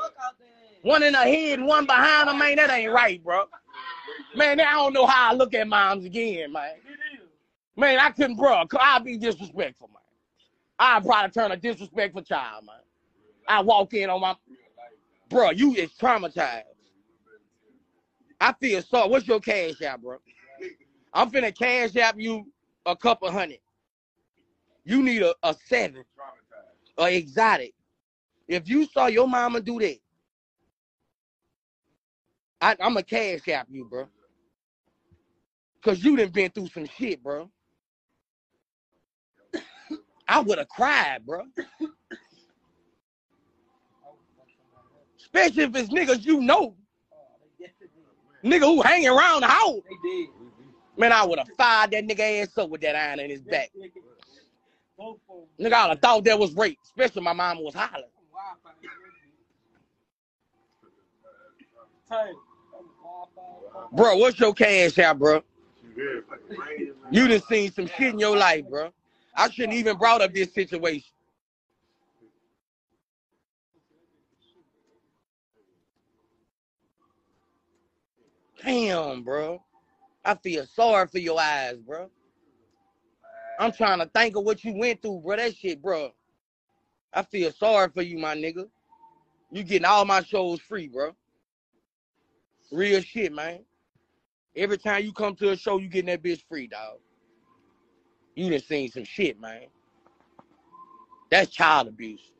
One 0.82 1.02
in 1.02 1.12
the 1.12 1.18
head, 1.18 1.60
one 1.60 1.86
behind 1.86 2.28
her, 2.28 2.34
man. 2.34 2.56
That 2.56 2.70
ain't 2.70 2.92
right, 2.92 3.22
bro. 3.22 3.44
Man, 4.34 4.60
I 4.60 4.72
don't 4.72 4.92
know 4.92 5.06
how 5.06 5.30
I 5.30 5.34
look 5.34 5.54
at 5.54 5.66
moms 5.68 6.04
again, 6.04 6.52
man. 6.52 6.74
Man, 7.76 7.98
I 7.98 8.10
couldn't, 8.10 8.36
bro. 8.36 8.64
I'd 8.78 9.04
be 9.04 9.16
disrespectful, 9.16 9.88
man. 9.88 10.02
I'd 10.78 11.04
probably 11.04 11.30
turn 11.30 11.52
a 11.52 11.56
disrespectful 11.56 12.22
child, 12.22 12.66
man. 12.66 12.76
I 13.48 13.60
walk 13.62 13.94
in 13.94 14.10
on 14.10 14.20
my, 14.20 14.34
bro. 15.28 15.50
You 15.50 15.74
is 15.74 15.90
traumatized. 15.92 16.64
I 18.40 18.52
feel 18.54 18.82
sorry. 18.82 19.08
What's 19.08 19.28
your 19.28 19.40
cash 19.40 19.80
app, 19.82 20.02
bro? 20.02 20.18
I'm 21.14 21.30
finna 21.30 21.56
cash 21.56 21.94
app 21.96 22.16
you 22.18 22.46
a 22.86 22.96
couple 22.96 23.30
hundred. 23.30 23.58
You 24.84 25.02
need 25.02 25.22
a, 25.22 25.34
a 25.44 25.54
seven, 25.68 26.02
a 26.98 27.16
exotic. 27.16 27.72
If 28.48 28.68
you 28.68 28.86
saw 28.86 29.06
your 29.06 29.28
mama 29.28 29.60
do 29.60 29.78
that, 29.78 29.98
I, 32.62 32.76
I'm 32.80 32.96
a 32.96 33.02
cash 33.02 33.48
app 33.48 33.66
you, 33.70 33.84
bro. 33.84 34.06
Cause 35.82 36.02
you 36.04 36.16
done 36.16 36.28
been 36.28 36.50
through 36.52 36.68
some 36.68 36.86
shit, 36.86 37.22
bro. 37.22 37.50
I 40.28 40.40
would 40.40 40.58
have 40.58 40.68
cried, 40.68 41.26
bro. 41.26 41.42
Especially 45.18 45.64
if 45.64 45.74
it's 45.74 45.88
niggas 45.92 46.24
you 46.24 46.40
know. 46.40 46.76
Nigga 48.44 48.60
who 48.60 48.80
hang 48.82 49.08
around 49.08 49.40
the 49.40 49.48
house. 49.48 49.80
Man, 50.96 51.12
I 51.12 51.24
would 51.24 51.38
have 51.40 51.48
fired 51.56 51.90
that 51.92 52.06
nigga 52.06 52.42
ass 52.42 52.56
up 52.58 52.70
with 52.70 52.80
that 52.82 52.94
iron 52.94 53.20
in 53.20 53.30
his 53.30 53.42
back. 53.42 53.70
Nigga, 55.60 55.72
I 55.72 55.88
would 55.88 56.00
thought 56.00 56.24
that 56.24 56.38
was 56.38 56.54
rape, 56.54 56.78
especially 56.84 57.22
my 57.22 57.32
mama 57.32 57.60
was 57.60 57.74
hollering. 57.74 58.04
Bro, 63.92 64.18
what's 64.18 64.40
your 64.40 64.54
cash 64.54 64.98
out, 64.98 65.18
bro? 65.18 65.42
You 67.10 67.28
done 67.28 67.42
seen 67.48 67.72
some 67.72 67.86
shit 67.88 68.14
in 68.14 68.18
your 68.18 68.36
life, 68.36 68.64
bro. 68.68 68.90
I 69.36 69.50
shouldn't 69.50 69.74
even 69.74 69.98
brought 69.98 70.22
up 70.22 70.34
this 70.34 70.54
situation. 70.54 71.12
Damn, 78.64 79.24
bro. 79.24 79.62
I 80.24 80.34
feel 80.36 80.66
sorry 80.66 81.08
for 81.08 81.18
your 81.18 81.40
eyes, 81.40 81.78
bro. 81.78 82.10
I'm 83.60 83.72
trying 83.72 84.00
to 84.00 84.06
think 84.06 84.36
of 84.36 84.44
what 84.44 84.64
you 84.64 84.74
went 84.76 85.02
through, 85.02 85.22
bro. 85.24 85.36
That 85.36 85.56
shit, 85.56 85.82
bro. 85.82 86.12
I 87.12 87.22
feel 87.22 87.52
sorry 87.52 87.90
for 87.94 88.02
you, 88.02 88.18
my 88.18 88.36
nigga. 88.36 88.68
You 89.52 89.64
getting 89.64 89.86
all 89.86 90.04
my 90.04 90.22
shows 90.22 90.60
free, 90.60 90.88
bro. 90.88 91.12
Real 92.72 93.02
shit, 93.02 93.32
man. 93.32 93.60
Every 94.56 94.78
time 94.78 95.04
you 95.04 95.12
come 95.12 95.36
to 95.36 95.50
a 95.50 95.56
show, 95.56 95.78
you 95.78 95.88
getting 95.88 96.06
that 96.06 96.22
bitch 96.22 96.42
free, 96.48 96.66
dog. 96.66 96.98
You 98.34 98.50
done 98.50 98.60
seen 98.60 98.90
some 98.90 99.04
shit, 99.04 99.38
man. 99.40 99.66
That's 101.30 101.50
child 101.50 101.88
abuse. 101.88 102.32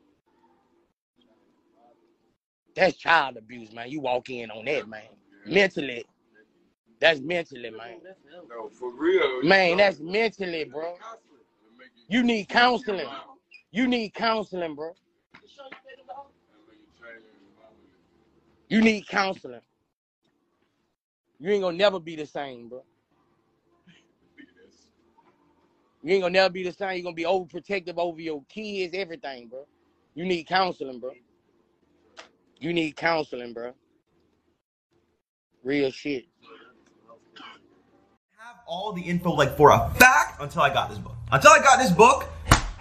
That's 2.75 2.97
child 2.97 3.37
abuse, 3.37 3.71
man. 3.71 3.89
You 3.89 4.01
walk 4.01 4.29
in 4.29 4.49
on 4.51 4.65
that, 4.65 4.87
man. 4.87 5.03
Mentally. 5.45 6.05
That's 6.99 7.19
mentally, 7.19 7.69
man. 7.69 7.99
No, 8.49 8.69
for 8.69 8.91
real. 8.91 9.43
Man, 9.43 9.77
that's 9.77 9.99
mentally, 9.99 10.63
bro. 10.63 10.95
You 12.07 12.23
need 12.23 12.49
counseling. 12.49 13.07
You 13.71 13.87
need 13.87 14.13
counseling, 14.13 14.75
bro. 14.75 14.93
You 18.69 18.81
need 18.81 19.07
counseling. 19.07 19.61
You 21.43 21.51
ain't 21.51 21.61
gonna 21.61 21.75
never 21.75 21.99
be 21.99 22.15
the 22.15 22.25
same, 22.25 22.69
bro. 22.69 22.81
You 26.01 26.13
ain't 26.13 26.21
gonna 26.21 26.31
never 26.31 26.49
be 26.49 26.63
the 26.63 26.71
same. 26.71 26.95
You're 26.95 27.03
gonna 27.03 27.15
be 27.15 27.25
overprotective 27.25 27.97
over 27.97 28.21
your 28.21 28.41
kids, 28.47 28.95
everything, 28.95 29.49
bro. 29.49 29.67
You 30.15 30.23
need 30.23 30.45
counseling, 30.45 31.01
bro. 31.01 31.11
You 32.59 32.71
need 32.71 32.95
counseling, 32.95 33.51
bro. 33.51 33.73
Real 35.65 35.91
shit. 35.91 36.27
Have 38.37 38.59
all 38.65 38.93
the 38.93 39.01
info 39.01 39.31
like 39.31 39.57
for 39.57 39.71
a 39.71 39.93
fact 39.95 40.41
until 40.41 40.61
I 40.61 40.73
got 40.73 40.91
this 40.91 40.99
book. 40.99 41.17
Until 41.29 41.51
I 41.51 41.59
got 41.59 41.77
this 41.77 41.91
book, 41.91 42.25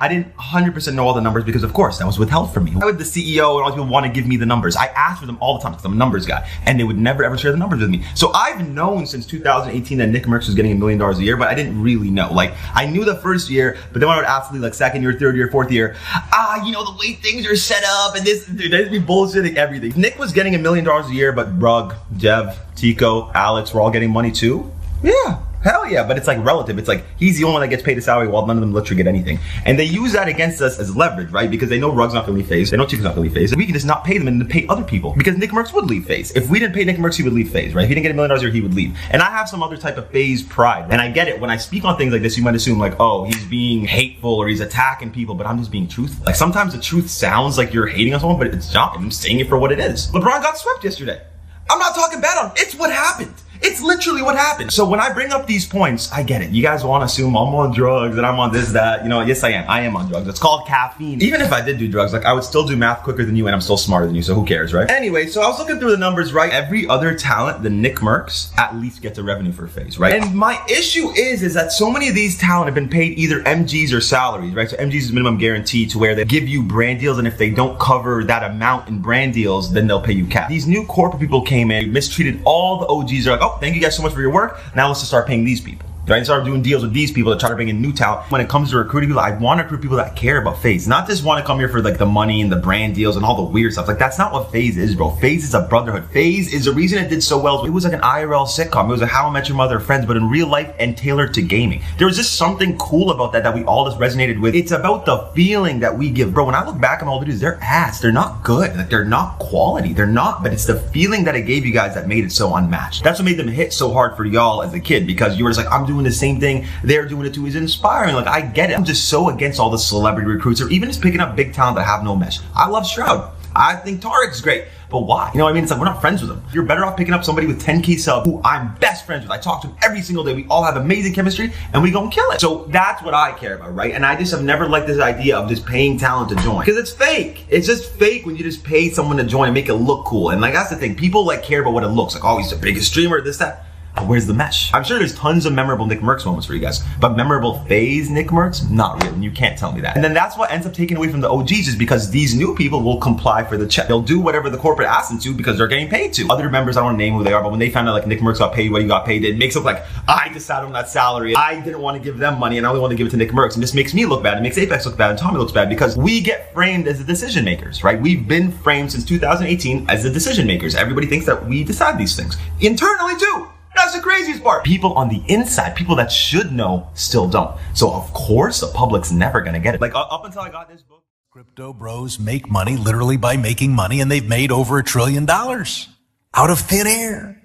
I 0.02 0.08
didn't 0.08 0.36
100% 0.36 0.94
know 0.94 1.06
all 1.06 1.14
the 1.14 1.20
numbers 1.20 1.44
because 1.44 1.62
of 1.62 1.72
course 1.72 1.98
that 1.98 2.06
was 2.06 2.18
withheld 2.18 2.52
from 2.52 2.64
me. 2.64 2.72
Why 2.72 2.86
would 2.86 2.98
the 2.98 3.04
CEO 3.04 3.54
and 3.54 3.62
all 3.62 3.70
these 3.70 3.76
people 3.76 3.86
want 3.86 4.04
to 4.04 4.10
give 4.10 4.26
me 4.26 4.36
the 4.36 4.44
numbers? 4.44 4.74
I 4.74 4.86
asked 4.86 5.20
for 5.20 5.26
them 5.26 5.38
all 5.40 5.58
the 5.58 5.62
time 5.62 5.70
because 5.70 5.84
I'm 5.84 5.92
a 5.92 5.96
numbers 5.96 6.26
guy 6.26 6.50
and 6.66 6.80
they 6.80 6.82
would 6.82 6.98
never 6.98 7.22
ever 7.22 7.38
share 7.38 7.52
the 7.52 7.56
numbers 7.56 7.78
with 7.78 7.88
me. 7.88 8.02
So 8.16 8.32
I've 8.32 8.68
known 8.68 9.06
since 9.06 9.24
2018 9.26 9.98
that 9.98 10.08
Nick 10.08 10.24
Mercs 10.24 10.46
was 10.46 10.56
getting 10.56 10.72
a 10.72 10.74
million 10.74 10.98
dollars 10.98 11.20
a 11.20 11.22
year, 11.22 11.36
but 11.36 11.46
I 11.46 11.54
didn't 11.54 11.80
really 11.80 12.10
know. 12.10 12.32
Like 12.32 12.52
I 12.74 12.84
knew 12.84 13.04
the 13.04 13.14
first 13.14 13.48
year, 13.48 13.78
but 13.92 14.00
then 14.00 14.08
when 14.08 14.18
I 14.18 14.20
would 14.22 14.26
ask 14.26 14.52
like 14.52 14.74
second 14.74 15.02
year, 15.02 15.12
third 15.12 15.36
year, 15.36 15.48
fourth 15.52 15.70
year, 15.70 15.94
ah, 16.04 16.66
you 16.66 16.72
know, 16.72 16.84
the 16.84 16.98
way 16.98 17.12
things 17.12 17.46
are 17.46 17.54
set 17.54 17.84
up 17.86 18.16
and 18.16 18.26
this, 18.26 18.44
dude, 18.46 18.72
they'd 18.72 18.90
be 18.90 18.98
bullshitting 18.98 19.54
everything. 19.54 19.92
Nick 19.94 20.18
was 20.18 20.32
getting 20.32 20.56
a 20.56 20.58
million 20.58 20.84
dollars 20.84 21.06
a 21.10 21.14
year, 21.14 21.30
but 21.30 21.46
Rug, 21.62 21.94
Dev, 22.16 22.58
Tico, 22.74 23.30
Alex 23.36 23.72
were 23.72 23.80
all 23.80 23.92
getting 23.92 24.10
money 24.10 24.32
too. 24.32 24.68
Yeah. 25.00 25.38
Hell 25.62 25.89
yeah, 25.89 26.06
but 26.06 26.16
it's 26.18 26.26
like 26.26 26.44
relative. 26.44 26.78
It's 26.78 26.89
like 26.89 27.05
he's 27.16 27.39
the 27.39 27.44
only 27.44 27.55
one 27.55 27.60
that 27.62 27.68
gets 27.68 27.82
paid 27.82 27.97
a 27.98 28.02
salary 28.02 28.28
while 28.28 28.47
none 28.47 28.56
of 28.56 28.60
them 28.60 28.72
literally 28.72 28.97
get 28.97 29.06
anything. 29.09 29.39
And 29.64 29.78
they 29.78 29.84
use 29.84 30.12
that 30.12 30.28
against 30.28 30.60
us 30.60 30.78
as 30.78 30.97
leverage, 30.97 31.30
right? 31.30 31.51
Because 31.51 31.68
they 31.68 31.78
know 31.78 31.93
Rug's 31.93 32.14
not 32.14 32.26
gonna 32.26 32.39
leave 32.39 32.48
FaZe. 32.48 32.70
They 32.70 32.76
know 32.76 32.86
Tico's 32.86 33.05
not 33.05 33.14
gonna 33.14 33.22
leave 33.22 33.34
FaZe. 33.34 33.55
We 33.55 33.64
can 33.64 33.74
just 33.74 33.86
not 33.86 34.05
pay 34.05 34.18
them 34.18 34.26
and 34.26 34.40
then 34.40 34.48
pay 34.48 34.66
other 34.68 34.82
people. 34.82 35.14
Because 35.16 35.36
Nick 35.36 35.51
Mercs 35.51 35.72
would 35.72 35.86
leave 35.86 36.06
FaZe. 36.06 36.32
If 36.32 36.51
we 36.51 36.59
didn't 36.59 36.74
pay 36.74 36.84
Nick 36.84 36.97
Mercs, 36.97 37.16
he 37.16 37.22
would 37.22 37.32
leave 37.32 37.51
FaZe, 37.51 37.74
right? 37.74 37.84
If 37.84 37.89
he 37.89 37.94
didn't 37.94 38.05
get 38.05 38.12
a 38.12 38.14
million 38.14 38.30
dollars 38.30 38.43
year, 38.43 38.51
he 38.51 38.60
would 38.60 38.74
leave. 38.74 38.97
And 39.10 39.22
I 39.22 39.30
have 39.30 39.48
some 39.48 39.62
other 39.62 39.76
type 39.76 39.97
of 39.98 40.10
FaZe 40.10 40.43
pride. 40.43 40.86
And 40.90 41.01
I 41.01 41.10
get 41.10 41.28
it. 41.28 41.40
When 41.40 41.51
I 41.51 41.56
speak 41.56 41.84
on 41.84 41.97
things 41.97 42.12
like 42.12 42.22
this, 42.22 42.36
you 42.36 42.43
might 42.43 42.55
assume 42.55 42.78
like, 42.78 42.98
oh, 42.98 43.24
he's 43.24 43.44
being 43.47 43.84
hateful 43.84 44.34
or 44.34 44.48
he's 44.48 44.60
attacking 44.60 45.12
people, 45.12 45.34
but 45.34 45.47
I'm 45.47 45.59
just 45.59 45.70
being 45.70 45.86
truthful. 45.86 46.24
Like 46.26 46.34
sometimes 46.34 46.74
the 46.74 46.80
truth 46.80 47.09
sounds 47.09 47.56
like 47.56 47.72
you're 47.72 47.86
hating 47.86 48.14
on 48.14 48.20
someone, 48.20 48.39
but 48.39 48.48
it's 48.48 48.74
not. 48.74 48.97
I'm 48.97 49.10
saying 49.10 49.40
it 49.40 49.48
for 49.48 49.59
what 49.59 49.70
it 49.70 49.78
is. 49.78 50.10
LeBron 50.10 50.43
got 50.43 50.59
swept 50.59 50.82
yesterday. 50.82 51.22
I'm 51.70 51.78
not 51.78 51.94
talking 51.94 52.20
bad 52.20 52.39
on. 52.39 52.52
It's 52.56 52.74
what 52.74 52.90
happened. 52.90 53.34
It's 53.62 53.80
literally 53.80 54.22
what 54.22 54.36
happened. 54.36 54.72
So 54.72 54.89
when 54.89 55.01
I 55.01 55.12
bring 55.12 55.32
up 55.32 55.47
these 55.47 55.66
points, 55.66 56.10
I 56.12 56.22
get 56.22 56.43
it. 56.43 56.51
You 56.51 56.62
guys 56.62 56.84
want 56.84 57.02
to 57.02 57.06
assume 57.06 57.36
I'm 57.36 57.55
on 57.55 57.72
drugs 57.72 58.16
and 58.16 58.26
I'm 58.26 58.39
on 58.39 58.52
this, 58.52 58.72
that. 58.72 59.02
You 59.02 59.09
know, 59.09 59.20
yes, 59.20 59.44
I 59.44 59.51
am. 59.51 59.68
I 59.68 59.80
am 59.82 59.97
on 59.97 60.09
drugs. 60.09 60.28
It's 60.28 60.39
called 60.40 60.66
caffeine. 60.66 61.22
Even 61.22 61.40
if 61.40 61.52
I 61.52 61.60
did 61.60 61.78
do 61.78 61.89
drugs, 61.89 62.12
like 62.12 62.24
I 62.24 62.32
would 62.32 62.44
still 62.44 62.66
do 62.66 62.76
math 62.76 63.02
quicker 63.02 63.24
than 63.24 63.36
you 63.36 63.47
and 63.47 63.55
I'm 63.55 63.60
still 63.60 63.76
smarter 63.76 64.06
than 64.06 64.14
you, 64.14 64.22
so 64.22 64.34
who 64.34 64.44
cares, 64.44 64.72
right? 64.74 64.90
Anyway, 64.90 65.26
so 65.26 65.43
I 65.43 65.48
was 65.48 65.59
looking 65.59 65.78
through 65.78 65.93
the 65.93 65.97
numbers, 65.97 66.32
right? 66.32 66.52
Every 66.52 66.86
other 66.89 67.14
talent, 67.14 67.62
the 67.62 67.70
Nick 67.70 67.97
Mercs, 67.97 68.56
at 68.59 68.74
least 68.76 69.02
gets 69.02 69.18
a 69.18 69.22
revenue 69.22 69.52
for 69.52 69.66
FaZe, 69.66 69.98
right? 69.98 70.14
And 70.14 70.34
my 70.34 70.60
issue 70.68 71.10
is, 71.10 71.43
is 71.43 71.55
that 71.55 71.72
so 71.72 71.90
many 71.90 72.09
of 72.09 72.14
these 72.14 72.39
talent 72.39 72.66
have 72.66 72.74
been 72.74 72.89
paid 72.89 73.18
either 73.18 73.43
MGs 73.43 73.93
or 73.93 74.01
salaries, 74.01 74.55
right? 74.55 74.68
So 74.68 74.76
MGs 74.76 74.94
is 74.94 75.12
minimum 75.12 75.39
guarantee 75.39 75.86
to 75.86 75.98
where 75.98 76.14
they 76.14 76.24
give 76.24 76.48
you 76.48 76.62
brand 76.62 77.01
deals, 77.01 77.18
and 77.18 77.28
if 77.28 77.39
they 77.39 77.51
don't 77.51 77.78
cover 77.78 78.24
that 78.24 78.43
amount 78.51 78.89
in 78.89 79.01
brand 79.01 79.34
deals, 79.34 79.72
then 79.72 79.86
they'll 79.86 80.01
pay 80.02 80.12
you 80.12 80.26
cash. 80.26 80.48
These 80.48 80.66
new 80.66 80.84
corporate 80.86 81.20
people 81.20 81.43
came 81.43 81.70
in, 81.70 81.93
mistreated 81.93 82.40
all 82.44 82.78
the 82.78 82.86
OGs. 82.86 83.24
They're 83.24 83.34
like, 83.34 83.43
oh, 83.43 83.51
thank 83.58 83.74
you 83.74 83.80
guys 83.80 83.96
so 83.96 84.02
much 84.02 84.12
for 84.12 84.20
your 84.20 84.32
work. 84.32 84.60
Now 84.74 84.88
let's 84.88 85.00
just 85.00 85.10
start 85.10 85.26
paying 85.26 85.44
these 85.44 85.60
people. 85.60 85.91
Right, 86.04 86.16
and 86.16 86.26
start 86.26 86.44
doing 86.44 86.62
deals 86.62 86.82
with 86.82 86.92
these 86.92 87.12
people 87.12 87.32
to 87.32 87.38
try 87.38 87.48
to 87.48 87.54
bring 87.54 87.68
in 87.68 87.80
new 87.80 87.92
talent. 87.92 88.28
When 88.32 88.40
it 88.40 88.48
comes 88.48 88.70
to 88.70 88.76
recruiting 88.76 89.10
people, 89.10 89.22
I 89.22 89.38
want 89.38 89.58
to 89.58 89.62
recruit 89.62 89.82
people 89.82 89.98
that 89.98 90.16
care 90.16 90.42
about 90.42 90.60
FaZe, 90.60 90.88
not 90.88 91.06
just 91.06 91.22
want 91.22 91.38
to 91.38 91.46
come 91.46 91.60
here 91.60 91.68
for 91.68 91.80
like 91.80 91.96
the 91.96 92.06
money 92.06 92.40
and 92.40 92.50
the 92.50 92.56
brand 92.56 92.96
deals 92.96 93.14
and 93.14 93.24
all 93.24 93.36
the 93.36 93.52
weird 93.52 93.72
stuff. 93.72 93.86
Like 93.86 94.00
that's 94.00 94.18
not 94.18 94.32
what 94.32 94.50
FaZe 94.50 94.78
is, 94.78 94.96
bro. 94.96 95.10
FaZe 95.10 95.44
is 95.44 95.54
a 95.54 95.60
brotherhood. 95.60 96.10
FaZe 96.10 96.52
is 96.52 96.64
the 96.64 96.72
reason 96.72 96.98
it 96.98 97.08
did 97.08 97.22
so 97.22 97.38
well. 97.38 97.64
It 97.64 97.70
was 97.70 97.84
like 97.84 97.92
an 97.92 98.00
IRL 98.00 98.48
sitcom. 98.48 98.86
It 98.86 98.88
was 98.88 99.00
a 99.00 99.06
How 99.06 99.28
I 99.28 99.30
Met 99.30 99.48
Your 99.48 99.56
Mother 99.56 99.78
Friends, 99.78 100.04
but 100.04 100.16
in 100.16 100.28
real 100.28 100.48
life 100.48 100.74
and 100.80 100.98
tailored 100.98 101.34
to 101.34 101.42
gaming. 101.42 101.82
There 101.98 102.08
was 102.08 102.16
just 102.16 102.34
something 102.34 102.76
cool 102.78 103.12
about 103.12 103.32
that 103.34 103.44
that 103.44 103.54
we 103.54 103.62
all 103.62 103.84
just 103.88 104.00
resonated 104.00 104.40
with. 104.40 104.56
It's 104.56 104.72
about 104.72 105.06
the 105.06 105.30
feeling 105.36 105.78
that 105.80 105.96
we 105.96 106.10
give, 106.10 106.34
bro. 106.34 106.46
When 106.46 106.56
I 106.56 106.66
look 106.66 106.80
back 106.80 107.02
on 107.02 107.08
all 107.08 107.20
the 107.20 107.26
videos, 107.26 107.38
they're 107.38 107.62
ass. 107.62 108.00
They're 108.00 108.10
not 108.10 108.42
good. 108.42 108.76
Like 108.76 108.90
they're 108.90 109.04
not 109.04 109.38
quality. 109.38 109.92
They're 109.92 110.06
not. 110.06 110.42
But 110.42 110.52
it's 110.52 110.66
the 110.66 110.80
feeling 110.80 111.22
that 111.24 111.36
it 111.36 111.42
gave 111.42 111.64
you 111.64 111.72
guys 111.72 111.94
that 111.94 112.08
made 112.08 112.24
it 112.24 112.32
so 112.32 112.56
unmatched. 112.56 113.04
That's 113.04 113.20
what 113.20 113.24
made 113.24 113.36
them 113.36 113.46
hit 113.46 113.72
so 113.72 113.92
hard 113.92 114.16
for 114.16 114.24
y'all 114.24 114.64
as 114.64 114.74
a 114.74 114.80
kid 114.80 115.06
because 115.06 115.38
you 115.38 115.44
were 115.44 115.50
just 115.50 115.64
like, 115.64 115.72
I'm 115.72 115.86
doing 115.86 115.91
the 116.01 116.12
same 116.12 116.40
thing 116.40 116.66
they're 116.82 117.06
doing 117.06 117.27
it 117.27 117.35
too 117.35 117.47
is 117.47 117.56
inspiring. 117.56 118.14
Like 118.14 118.27
I 118.27 118.40
get 118.40 118.70
it. 118.70 118.77
I'm 118.77 118.85
just 118.85 119.09
so 119.09 119.28
against 119.28 119.60
all 119.60 119.70
the 119.70 119.78
celebrity 119.78 120.28
recruits 120.28 120.60
or 120.60 120.69
even 120.70 120.89
just 120.89 121.02
picking 121.02 121.20
up 121.20 121.36
big 121.36 121.52
talent 121.52 121.77
that 121.77 121.85
have 121.85 122.02
no 122.02 122.16
mesh. 122.16 122.40
I 122.55 122.69
love 122.69 122.86
Shroud. 122.86 123.32
I 123.55 123.77
think 123.77 124.01
Tarek's 124.01 124.40
great. 124.40 124.64
But 124.93 125.01
why? 125.01 125.31
You 125.32 125.39
know 125.39 125.44
what 125.44 125.51
I 125.51 125.52
mean? 125.55 125.62
It's 125.62 125.73
like 125.73 125.81
we're 125.81 125.86
not 125.86 126.02
friends 126.02 126.20
with 126.20 126.28
them. 126.28 126.44
You're 126.52 126.64
better 126.64 126.85
off 126.85 126.98
picking 126.98 127.14
up 127.14 127.24
somebody 127.24 127.47
with 127.47 127.62
10k 127.62 127.98
sub 127.98 128.27
who 128.27 128.43
I'm 128.44 128.74
best 128.74 129.06
friends 129.06 129.23
with. 129.23 129.31
I 129.31 129.39
talk 129.39 129.62
to 129.62 129.69
him 129.69 129.77
every 129.82 130.02
single 130.02 130.23
day. 130.23 130.35
We 130.35 130.47
all 130.48 130.62
have 130.62 130.77
amazing 130.77 131.14
chemistry 131.14 131.51
and 131.73 131.82
we 131.82 131.90
gonna 131.90 132.10
kill 132.10 132.31
it. 132.32 132.43
So 132.43 132.66
that's 132.66 133.02
what 133.02 133.14
I 133.14 133.32
care 133.32 133.55
about, 133.55 133.74
right? 133.74 133.94
And 133.94 134.05
I 134.05 134.16
just 134.16 134.32
have 134.32 134.43
never 134.43 134.69
liked 134.69 134.86
this 134.86 135.01
idea 135.01 135.39
of 135.39 135.48
just 135.48 135.64
paying 135.64 135.98
talent 135.98 136.28
to 136.28 136.36
join. 136.44 136.60
Because 136.60 136.77
it's 136.77 136.90
fake. 136.90 137.47
It's 137.48 137.66
just 137.66 137.90
fake 137.93 138.27
when 138.27 138.36
you 138.36 138.44
just 138.44 138.64
pay 138.64 138.90
someone 138.90 139.16
to 139.16 139.24
join 139.24 139.48
and 139.48 139.55
make 139.55 139.70
it 139.70 139.74
look 139.74 140.05
cool. 140.05 140.28
And 140.28 140.43
like 140.43 140.52
that's 140.52 140.69
the 140.69 140.77
thing. 140.77 140.94
People 140.94 141.24
like 141.24 141.43
care 141.43 141.62
about 141.62 141.73
what 141.73 141.85
it 141.85 141.89
looks 141.89 142.14
like. 142.14 142.24
Oh, 142.24 142.36
he's 142.36 142.51
the 142.51 142.56
biggest 142.56 142.89
streamer, 142.89 143.23
this, 143.23 143.39
that. 143.39 143.64
Where's 144.01 144.27
the 144.27 144.35
mesh? 144.35 144.73
I'm 144.73 144.85
sure 144.85 144.98
there's 144.98 145.14
tons 145.14 145.44
of 145.44 145.52
memorable 145.52 145.86
Nick 145.86 146.01
Mercs 146.01 146.24
moments 146.24 146.47
for 146.47 146.55
you 146.55 146.60
guys, 146.60 146.82
but 146.98 147.14
memorable 147.14 147.62
FaZe 147.64 148.10
Nick 148.10 148.28
Mercs, 148.28 148.69
not 148.70 149.02
really. 149.02 149.20
You 149.20 149.31
can't 149.31 149.59
tell 149.59 149.70
me 149.70 149.82
that. 149.82 149.97
And 149.97 150.05
then 150.05 150.14
that's 150.14 150.36
what 150.36 150.51
ends 150.51 150.66
up 150.66 150.73
taking 150.73 150.97
away 150.97 151.09
from 151.09 151.20
the 151.20 151.31
OGs 151.31 151.69
is 151.69 151.77
because 151.77 152.10
these 152.10 152.35
new 152.35 152.55
people 152.55 152.82
will 152.82 152.97
comply 152.98 153.44
for 153.44 153.56
the 153.56 153.66
check. 153.66 153.89
They'll 153.89 154.01
do 154.01 154.19
whatever 154.19 154.48
the 154.48 154.56
corporate 154.56 154.89
asks 154.89 155.10
them 155.10 155.19
to 155.20 155.35
because 155.35 155.59
they're 155.59 155.69
getting 155.69 155.89
paid 155.89 156.14
to. 156.14 156.27
Other 156.31 156.48
members, 156.48 156.77
I 156.77 156.81
don't 156.81 156.86
want 156.86 156.98
to 156.98 157.05
name 157.05 157.14
who 157.14 157.23
they 157.23 157.35
are, 157.35 157.43
but 157.43 157.51
when 157.51 157.60
they 157.60 157.70
found 157.70 157.89
out 157.89 157.93
like 157.93 158.06
Nick 158.06 158.20
Mercs 158.20 158.39
got 158.39 158.55
paid 158.55 158.73
what 158.73 158.81
he 158.81 158.89
got 158.89 159.05
paid, 159.05 159.24
it 159.24 159.36
makes 159.36 159.56
it 159.56 159.60
look 159.60 159.66
like 159.66 159.85
I 160.09 160.31
decided 160.32 160.66
on 160.66 160.73
that 160.73 160.89
salary. 160.89 161.36
I 161.36 161.60
didn't 161.60 161.81
want 161.81 161.97
to 161.97 162.02
give 162.02 162.19
them 162.19 162.39
money 162.39 162.56
and 162.56 162.66
I 162.66 162.70
only 162.70 162.81
want 162.81 162.93
to 162.93 162.97
give 162.97 163.06
it 163.06 163.10
to 163.10 163.19
Nick 163.19 163.31
Mercs. 163.31 163.55
And 163.55 163.62
this 163.62 163.74
makes 163.74 163.93
me 163.93 164.06
look 164.06 164.23
bad. 164.23 164.39
It 164.39 164.40
makes 164.40 164.56
Apex 164.56 164.86
look 164.86 164.97
bad 164.97 165.10
and 165.10 165.19
Tommy 165.19 165.39
looks 165.39 165.52
bad 165.52 165.69
because 165.69 165.97
we 165.97 166.20
get 166.20 166.52
framed 166.55 166.89
as 166.89 166.98
the 166.98 167.05
decision 167.05 167.44
makers, 167.44 167.85
right? 167.85 168.01
We've 168.01 168.27
been 168.27 168.51
framed 168.51 168.93
since 168.93 169.05
2018 169.05 169.90
as 169.90 170.02
the 170.02 170.10
decision 170.10 170.47
makers. 170.47 170.74
Everybody 170.74 171.06
thinks 171.06 171.27
that 171.27 171.47
we 171.47 171.62
decide 171.62 171.98
these 171.98 172.16
things 172.16 172.36
internally 172.60 173.16
too. 173.19 173.48
That's 173.74 173.94
the 173.94 174.00
craziest 174.00 174.42
part. 174.42 174.64
People 174.64 174.92
on 174.94 175.08
the 175.08 175.22
inside, 175.28 175.74
people 175.74 175.96
that 175.96 176.12
should 176.12 176.52
know, 176.52 176.88
still 176.94 177.28
don't. 177.28 177.58
So 177.74 177.92
of 177.92 178.12
course, 178.12 178.60
the 178.60 178.68
public's 178.68 179.10
never 179.10 179.40
gonna 179.40 179.60
get 179.60 179.74
it. 179.74 179.80
Like 179.80 179.94
uh, 179.94 180.00
up 180.02 180.24
until 180.24 180.42
I 180.42 180.50
got 180.50 180.68
this 180.68 180.82
book. 180.82 181.02
Crypto 181.30 181.72
bros 181.72 182.18
make 182.18 182.50
money 182.50 182.76
literally 182.76 183.16
by 183.16 183.38
making 183.38 183.72
money, 183.74 184.02
and 184.02 184.10
they've 184.10 184.28
made 184.28 184.52
over 184.52 184.78
a 184.78 184.84
trillion 184.84 185.24
dollars 185.24 185.88
out 186.34 186.50
of 186.50 186.60
thin 186.60 186.86
air. 186.86 187.42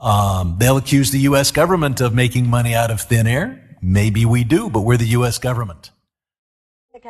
Um, 0.00 0.56
they'll 0.58 0.78
accuse 0.78 1.12
the 1.12 1.20
U.S. 1.20 1.52
government 1.52 2.00
of 2.00 2.12
making 2.12 2.50
money 2.50 2.74
out 2.74 2.90
of 2.90 3.00
thin 3.00 3.28
air. 3.28 3.76
Maybe 3.80 4.24
we 4.24 4.42
do, 4.42 4.68
but 4.68 4.80
we're 4.80 4.96
the 4.96 5.06
U.S. 5.06 5.38
government. 5.38 5.91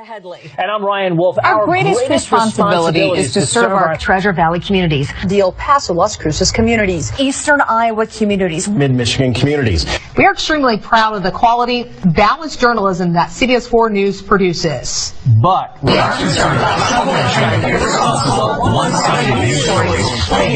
Headley. 0.00 0.40
And 0.56 0.70
I'm 0.70 0.82
Ryan 0.82 1.18
Wolf. 1.18 1.36
Our, 1.44 1.66
greatest, 1.66 2.08
responsibility, 2.08 3.10
is 3.10 3.34
to 3.34 3.44
serve 3.44 3.72
our 3.72 3.94
Treasure 3.98 4.32
Valley 4.32 4.58
communities, 4.58 5.12
the 5.26 5.40
El 5.40 5.52
Paso, 5.52 5.92
Las 5.92 6.16
Cruces 6.16 6.50
communities, 6.50 7.12
Eastern 7.20 7.60
Iowa 7.60 8.06
communities, 8.06 8.70
Mid-Michigan 8.70 9.34
communities. 9.34 9.84
We 10.16 10.24
are 10.24 10.32
extremely 10.32 10.78
proud 10.78 11.14
of 11.14 11.22
the 11.22 11.30
quality, 11.30 11.92
balanced 12.06 12.58
journalism 12.58 13.12
that 13.12 13.28
CBS4 13.28 13.92
News 13.92 14.22
produces. 14.22 15.12
But 15.42 15.82
we 15.82 15.92
are 15.98 16.16
concerned 16.16 16.56
about 16.56 16.88
someone 16.88 17.28
spreading 17.28 17.70
irresponsible, 17.70 18.72
one-sided 18.72 19.42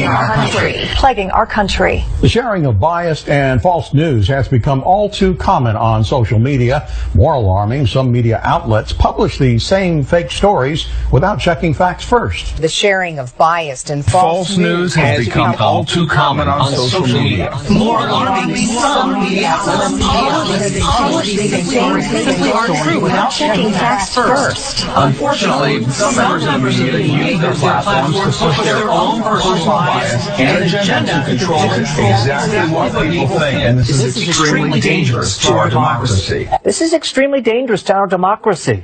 our 0.07 0.33
country. 0.33 0.73
Plaguing 0.95 1.31
our 1.31 1.45
country. 1.45 2.03
The 2.21 2.29
sharing 2.29 2.65
of 2.65 2.79
biased 2.79 3.29
and 3.29 3.61
false 3.61 3.93
news 3.93 4.27
has 4.29 4.47
become 4.47 4.81
all 4.83 5.09
too 5.09 5.35
common 5.35 5.75
on 5.75 6.03
social 6.03 6.39
media. 6.39 6.89
More 7.13 7.35
alarming, 7.35 7.85
some 7.87 8.11
media 8.11 8.41
outlets 8.43 8.93
publish 8.93 9.26
these 9.35 9.65
same 9.65 10.03
fake 10.03 10.31
stories 10.31 10.87
without 11.11 11.39
checking 11.39 11.73
facts 11.73 12.05
first. 12.05 12.61
The 12.61 12.69
sharing 12.69 13.19
of 13.19 13.35
biased 13.37 13.89
and 13.89 14.05
false, 14.05 14.47
False 14.47 14.57
news 14.57 14.93
has 14.95 15.25
become 15.25 15.55
all 15.59 15.83
too 15.83 16.07
common 16.07 16.47
on 16.47 16.71
social 16.71 17.07
media. 17.07 17.51
More 17.71 18.07
alarming, 18.07 18.55
some 18.55 19.19
media 19.19 19.47
outlets 19.47 20.79
publish 20.79 21.35
these 21.35 21.69
same 21.71 22.01
fake 22.01 22.37
stories 22.37 23.01
without 23.01 23.29
checking 23.29 23.71
facts 23.71 24.13
first. 24.13 24.85
Unfortunately, 24.89 25.83
some 25.91 26.15
members 26.15 26.45
of 26.45 26.53
the 26.53 26.59
media 26.59 26.99
use 26.99 27.41
their 27.41 27.53
platforms 27.55 28.15
to 28.15 28.45
push 28.45 28.63
their 28.63 28.89
own 28.89 29.23
personal 29.23 29.65
bias 29.65 30.27
and 30.39 30.63
agenda 30.63 31.11
to 31.11 31.25
control 31.25 31.63
exactly 31.63 32.73
what 32.73 32.91
people 33.09 33.27
think, 33.39 33.59
and 33.63 33.79
this 33.79 33.89
is 33.89 34.27
extremely 34.27 34.79
dangerous 34.79 35.37
to 35.39 35.53
our 35.53 35.69
democracy. 35.69 36.49
This 36.63 36.81
is 36.81 36.93
extremely 36.93 37.41
dangerous 37.41 37.83
to 37.83 37.93
our 37.93 38.07
democracy. 38.07 38.83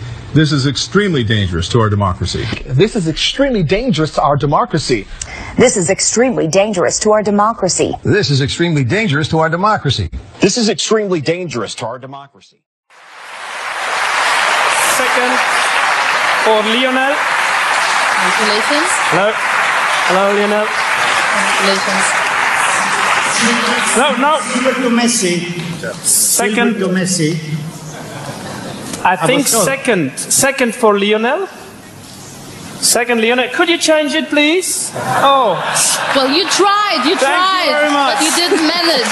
This 0.33 0.53
is 0.53 0.65
extremely 0.65 1.25
dangerous 1.25 1.67
to 1.69 1.81
our 1.81 1.89
democracy. 1.89 2.45
This 2.65 2.95
is 2.95 3.09
extremely 3.09 3.63
dangerous 3.63 4.13
to 4.15 4.21
our 4.21 4.37
democracy. 4.37 5.05
This 5.57 5.75
is 5.75 5.89
extremely 5.89 6.47
dangerous 6.47 6.99
to 6.99 7.11
our 7.11 7.21
democracy. 7.21 7.93
This 8.03 8.29
is 8.29 8.39
extremely 8.39 8.85
dangerous 8.85 9.27
to 9.27 9.39
our 9.39 9.49
democracy. 9.49 10.09
This 10.39 10.57
is 10.57 10.69
extremely 10.69 11.19
dangerous 11.19 11.75
to 11.75 11.85
our 11.85 11.99
democracy. 11.99 12.63
Second 14.95 15.35
for 16.47 16.63
Lionel. 16.63 17.11
Congratulations. 18.23 18.89
Hello. 19.11 19.33
Hello, 20.07 20.31
Lionel. 20.31 20.63
Congratulations. 21.59 22.07
No, 23.99 24.15
no. 24.15 24.39
to 24.79 24.95
Messi. 24.95 25.43
Second. 26.05 26.79
to 26.79 26.87
Messi. 26.87 27.35
I 29.03 29.15
think 29.15 29.43
was 29.43 29.63
second. 29.65 30.17
Second 30.17 30.75
for 30.75 30.97
Lionel. 30.97 31.47
Second, 32.81 33.21
Lionel. 33.21 33.49
Could 33.49 33.69
you 33.69 33.77
change 33.77 34.13
it, 34.13 34.27
please? 34.29 34.91
Oh. 34.95 35.53
Well, 36.15 36.29
you 36.29 36.47
tried. 36.49 37.03
You 37.05 37.15
Thank 37.15 37.21
you 37.21 37.27
tried. 37.27 37.69
very 37.69 37.91
much. 37.91 38.17
But 38.17 38.25
you 38.25 38.31
didn't 38.35 38.67
manage. 38.67 39.11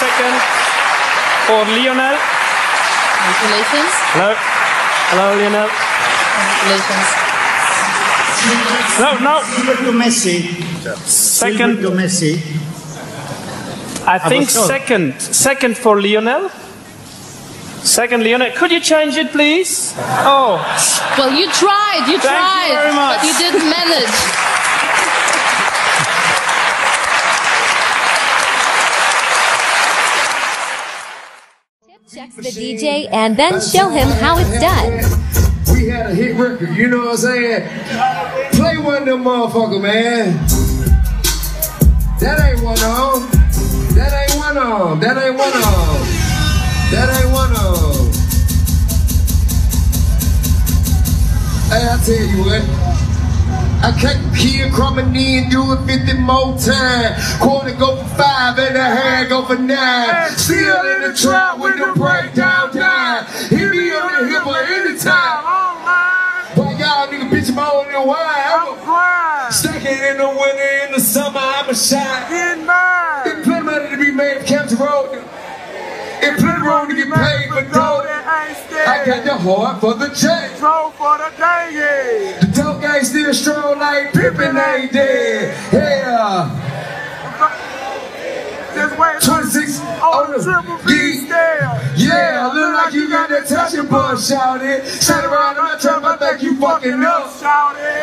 Second 0.00 0.36
for 1.46 1.62
Lionel. 1.76 2.16
Congratulations. 3.20 3.92
Hello. 4.12 4.34
Hello, 5.10 5.26
Lionel. 5.36 5.68
Congratulations. 5.68 7.23
No, 9.00 9.18
no. 9.18 9.40
To 9.84 9.92
Messi. 9.92 10.42
Second. 11.06 11.82
to 11.82 11.90
Messi. 11.90 12.34
I 14.06 14.18
think 14.18 14.50
second. 14.50 15.20
Second 15.20 15.76
for 15.76 16.00
Lionel. 16.00 16.50
Second, 17.84 18.24
Lionel. 18.24 18.50
Could 18.52 18.70
you 18.70 18.80
change 18.80 19.16
it, 19.16 19.30
please? 19.30 19.94
Oh. 19.98 20.56
Well, 21.18 21.30
you 21.30 21.50
tried. 21.50 22.06
You 22.08 22.18
Thank 22.18 22.22
tried. 22.22 22.68
You 22.68 22.74
very 22.74 22.94
much. 22.94 23.20
But 23.20 23.26
you 23.26 23.34
didn't 23.38 23.70
manage. 23.70 24.44
Check 32.14 32.30
the 32.36 32.42
DJ 32.42 33.08
and 33.12 33.36
then 33.36 33.60
show 33.60 33.88
him 33.88 34.08
how 34.08 34.38
it's 34.38 34.60
done. 34.60 35.53
We 35.72 35.88
had 35.88 36.06
a 36.10 36.14
hit 36.14 36.36
record, 36.36 36.70
you 36.76 36.88
know 36.88 36.98
what 36.98 37.10
I'm 37.10 37.16
saying? 37.16 37.68
Play 38.52 38.78
one 38.78 39.02
of 39.02 39.06
them 39.06 39.24
motherfucker, 39.24 39.80
man. 39.80 40.36
That 42.20 42.40
ain't 42.40 42.62
one 42.62 42.78
of 42.78 43.30
them. 43.30 43.44
That 43.94 44.12
ain't 44.12 44.38
one 44.38 44.56
of 44.56 44.90
them. 44.90 45.00
That 45.00 45.22
ain't 45.22 45.36
one 45.36 45.48
of 45.48 45.62
them. 45.62 46.24
That 46.90 47.08
ain't 47.20 47.32
one 47.32 47.52
of 47.52 47.96
them. 47.96 48.24
Hey, 51.70 51.88
I 51.88 51.98
tell 52.04 52.26
you 52.26 52.44
what. 52.44 52.94
I 53.84 53.92
can't 54.00 54.34
kill 54.34 54.70
coming 54.70 55.14
in, 55.14 55.50
do 55.50 55.72
it 55.74 55.86
50 55.86 56.14
more 56.14 56.56
times. 56.56 57.36
Quarter 57.36 57.74
go 57.76 57.96
for 57.96 58.08
five 58.16 58.58
and 58.58 58.76
a 58.76 58.82
half 58.82 59.28
go 59.28 59.44
for 59.44 59.58
nine. 59.58 60.30
Still 60.30 60.80
in 60.94 61.02
the 61.02 61.14
trap 61.14 61.58
with 61.58 61.76
the 61.76 61.92
breakdown 61.94 62.72
time. 62.72 63.26
Anytime. 65.06 66.56
Boy, 66.56 66.76
y'all 66.78 67.06
nigga 67.08 67.28
bitch 67.28 67.54
more 67.54 67.84
than 67.84 68.06
wine. 68.06 68.16
I'm 68.18 69.48
a 69.48 69.52
Stack 69.52 69.84
it 69.84 70.12
in 70.12 70.18
the 70.18 70.28
winter, 70.28 70.86
in 70.86 70.92
the 70.92 71.00
summer, 71.00 71.38
I'm 71.38 71.68
a 71.68 71.74
shot. 71.74 72.28
Get 72.28 72.58
mine. 72.64 73.22
There's 73.24 73.44
plenty 73.44 73.64
money 73.64 73.88
to 73.90 73.96
be 73.96 74.10
made 74.10 74.40
for 74.40 74.46
Captain 74.46 74.78
Road. 74.78 75.10
There's 75.12 76.40
plenty 76.40 76.62
room 76.62 76.88
to 76.88 76.94
get 76.94 77.12
paid 77.12 77.48
for 77.50 77.62
dope. 77.72 78.06
I 78.86 79.04
got 79.06 79.24
the 79.24 79.36
heart 79.36 79.80
for 79.80 79.94
the 79.94 80.08
check. 80.08 80.58
Drove 80.58 80.94
for 80.94 81.18
the 81.18 81.30
day, 81.36 81.70
yeah. 81.72 82.40
The 82.40 82.46
dope 82.54 82.80
gang 82.80 83.04
still 83.04 83.32
strong 83.34 83.78
like 83.78 84.12
Pippin 84.12 84.56
ain't 84.56 84.92
dead. 84.92 85.54
Yeah. 85.72 87.70
26 88.74 89.80
on 90.02 90.32
the 90.32 90.42
triple 90.42 90.78
B 90.86 91.26
Yeah, 91.96 92.50
look 92.52 92.74
like 92.74 92.92
you 92.92 93.08
got 93.08 93.28
that 93.30 93.46
touching 93.46 93.86
bug, 93.86 94.18
shout 94.18 94.62
it. 94.62 94.84
Shout 94.84 95.24
around 95.24 95.56
in 95.56 95.62
my 95.62 95.78
trap, 95.78 96.02
I 96.02 96.16
think 96.16 96.42
you 96.42 96.56
fucking 96.58 97.02
up. 97.04 97.30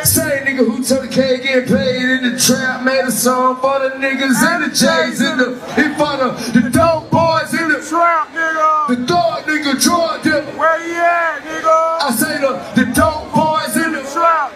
Same 0.05 0.45
nigga 0.45 0.63
who 0.65 0.83
took 0.83 1.01
the 1.01 1.07
K 1.09 1.43
get 1.43 1.67
paid 1.67 2.23
in 2.23 2.31
the 2.31 2.39
trap, 2.39 2.83
made 2.83 3.03
a 3.03 3.11
song 3.11 3.57
for 3.57 3.79
the 3.79 3.95
niggas 3.99 4.39
and 4.47 4.63
the 4.63 4.69
J's 4.69 5.21
in 5.21 5.37
the, 5.37 5.51
in 5.75 5.95
front 5.95 6.21
of 6.21 6.53
the 6.53 6.69
dope 6.69 7.11
boys 7.11 7.53
in 7.53 7.67
the 7.67 7.83
trap, 7.83 8.29
nigga. 8.29 8.95
The 8.95 9.05
dog 9.05 9.43
nigga, 9.43 9.81
drug 9.81 10.23
dealer. 10.23 10.41
Where 10.55 10.87
you 10.87 10.95
at, 10.95 11.41
nigga? 11.43 12.01
I 12.01 12.11
say 12.15 12.39
the, 12.39 12.51
the 12.79 12.91
dope 12.93 13.33
boys 13.35 13.75
in 13.75 13.91
the 13.91 14.03
trap. 14.07 14.55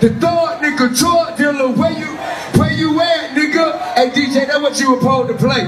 The 0.00 0.10
dog 0.10 0.60
nigga, 0.60 0.92
drug 0.98 1.38
dealer, 1.38 1.72
where 1.72 1.92
you, 1.92 2.16
where 2.60 2.73
you 2.76 3.00
at, 3.00 3.30
nigga? 3.30 3.94
Hey 3.94 4.10
DJ, 4.10 4.46
that's 4.46 4.60
what 4.60 4.80
you 4.80 4.92
were 4.92 5.00
supposed 5.00 5.28
to 5.28 5.36
play. 5.36 5.62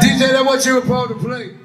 DJ, 0.00 0.32
that's 0.32 0.44
what 0.44 0.66
you 0.66 0.74
were 0.74 0.80
supposed 0.80 1.12
to 1.12 1.18
play. 1.18 1.56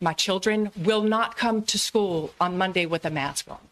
My 0.00 0.12
children 0.14 0.70
will 0.76 1.02
not 1.02 1.36
come 1.36 1.62
to 1.64 1.78
school 1.78 2.32
on 2.40 2.56
Monday 2.56 2.86
with 2.86 3.04
a 3.04 3.10
mask 3.10 3.50
on. 3.50 3.67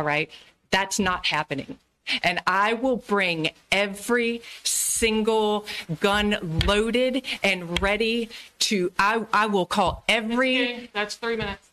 All 0.00 0.06
right? 0.06 0.30
That's 0.70 0.98
not 0.98 1.26
happening. 1.26 1.76
And 2.22 2.40
I 2.46 2.72
will 2.72 2.96
bring 2.96 3.50
every 3.70 4.40
single 4.64 5.66
gun 6.00 6.62
loaded 6.64 7.22
and 7.42 7.80
ready 7.82 8.30
to, 8.60 8.90
I, 8.98 9.26
I 9.30 9.44
will 9.44 9.66
call 9.66 10.02
every. 10.08 10.62
Okay, 10.62 10.90
That's 10.94 11.16
three 11.16 11.36
minutes. 11.36 11.68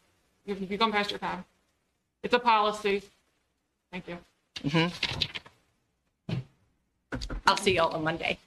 You've, 0.46 0.70
you've 0.70 0.78
gone 0.78 0.92
past 0.92 1.10
your 1.10 1.20
time. 1.20 1.46
It's 2.22 2.34
a 2.34 2.40
policy. 2.40 3.02
Thank 3.94 4.10
you. 4.10 4.18
Mhm. 4.66 4.92
I'll 7.46 7.56
see 7.56 7.76
y'all 7.76 7.96
on 7.96 8.04
Monday. 8.04 8.38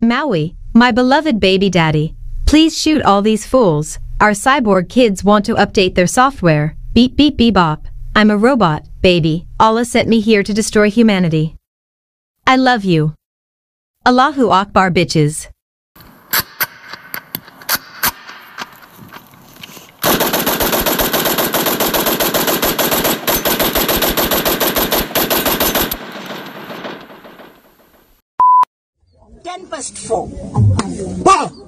Maui, 0.00 0.56
my 0.72 0.92
beloved 0.92 1.38
baby 1.40 1.68
daddy. 1.68 2.14
Please 2.46 2.76
shoot 2.80 3.02
all 3.02 3.20
these 3.20 3.44
fools. 3.44 3.98
Our 4.20 4.32
cyborg 4.32 4.88
kids 4.88 5.22
want 5.22 5.44
to 5.44 5.54
update 5.54 5.94
their 5.94 6.08
software. 6.08 6.74
Beep 6.92 7.14
beep 7.14 7.36
beep 7.36 7.54
bop. 7.54 7.86
I'm 8.16 8.30
a 8.32 8.36
robot, 8.36 8.82
baby. 9.00 9.46
Allah 9.60 9.84
sent 9.84 10.08
me 10.08 10.18
here 10.18 10.42
to 10.42 10.52
destroy 10.52 10.90
humanity. 10.90 11.54
I 12.44 12.56
love 12.56 12.84
you. 12.84 13.14
Allahu 14.04 14.50
Akbar 14.50 14.90
bitches. 14.90 15.48
Past 29.70 29.98
four. 29.98 30.26
Wow! 31.22 31.67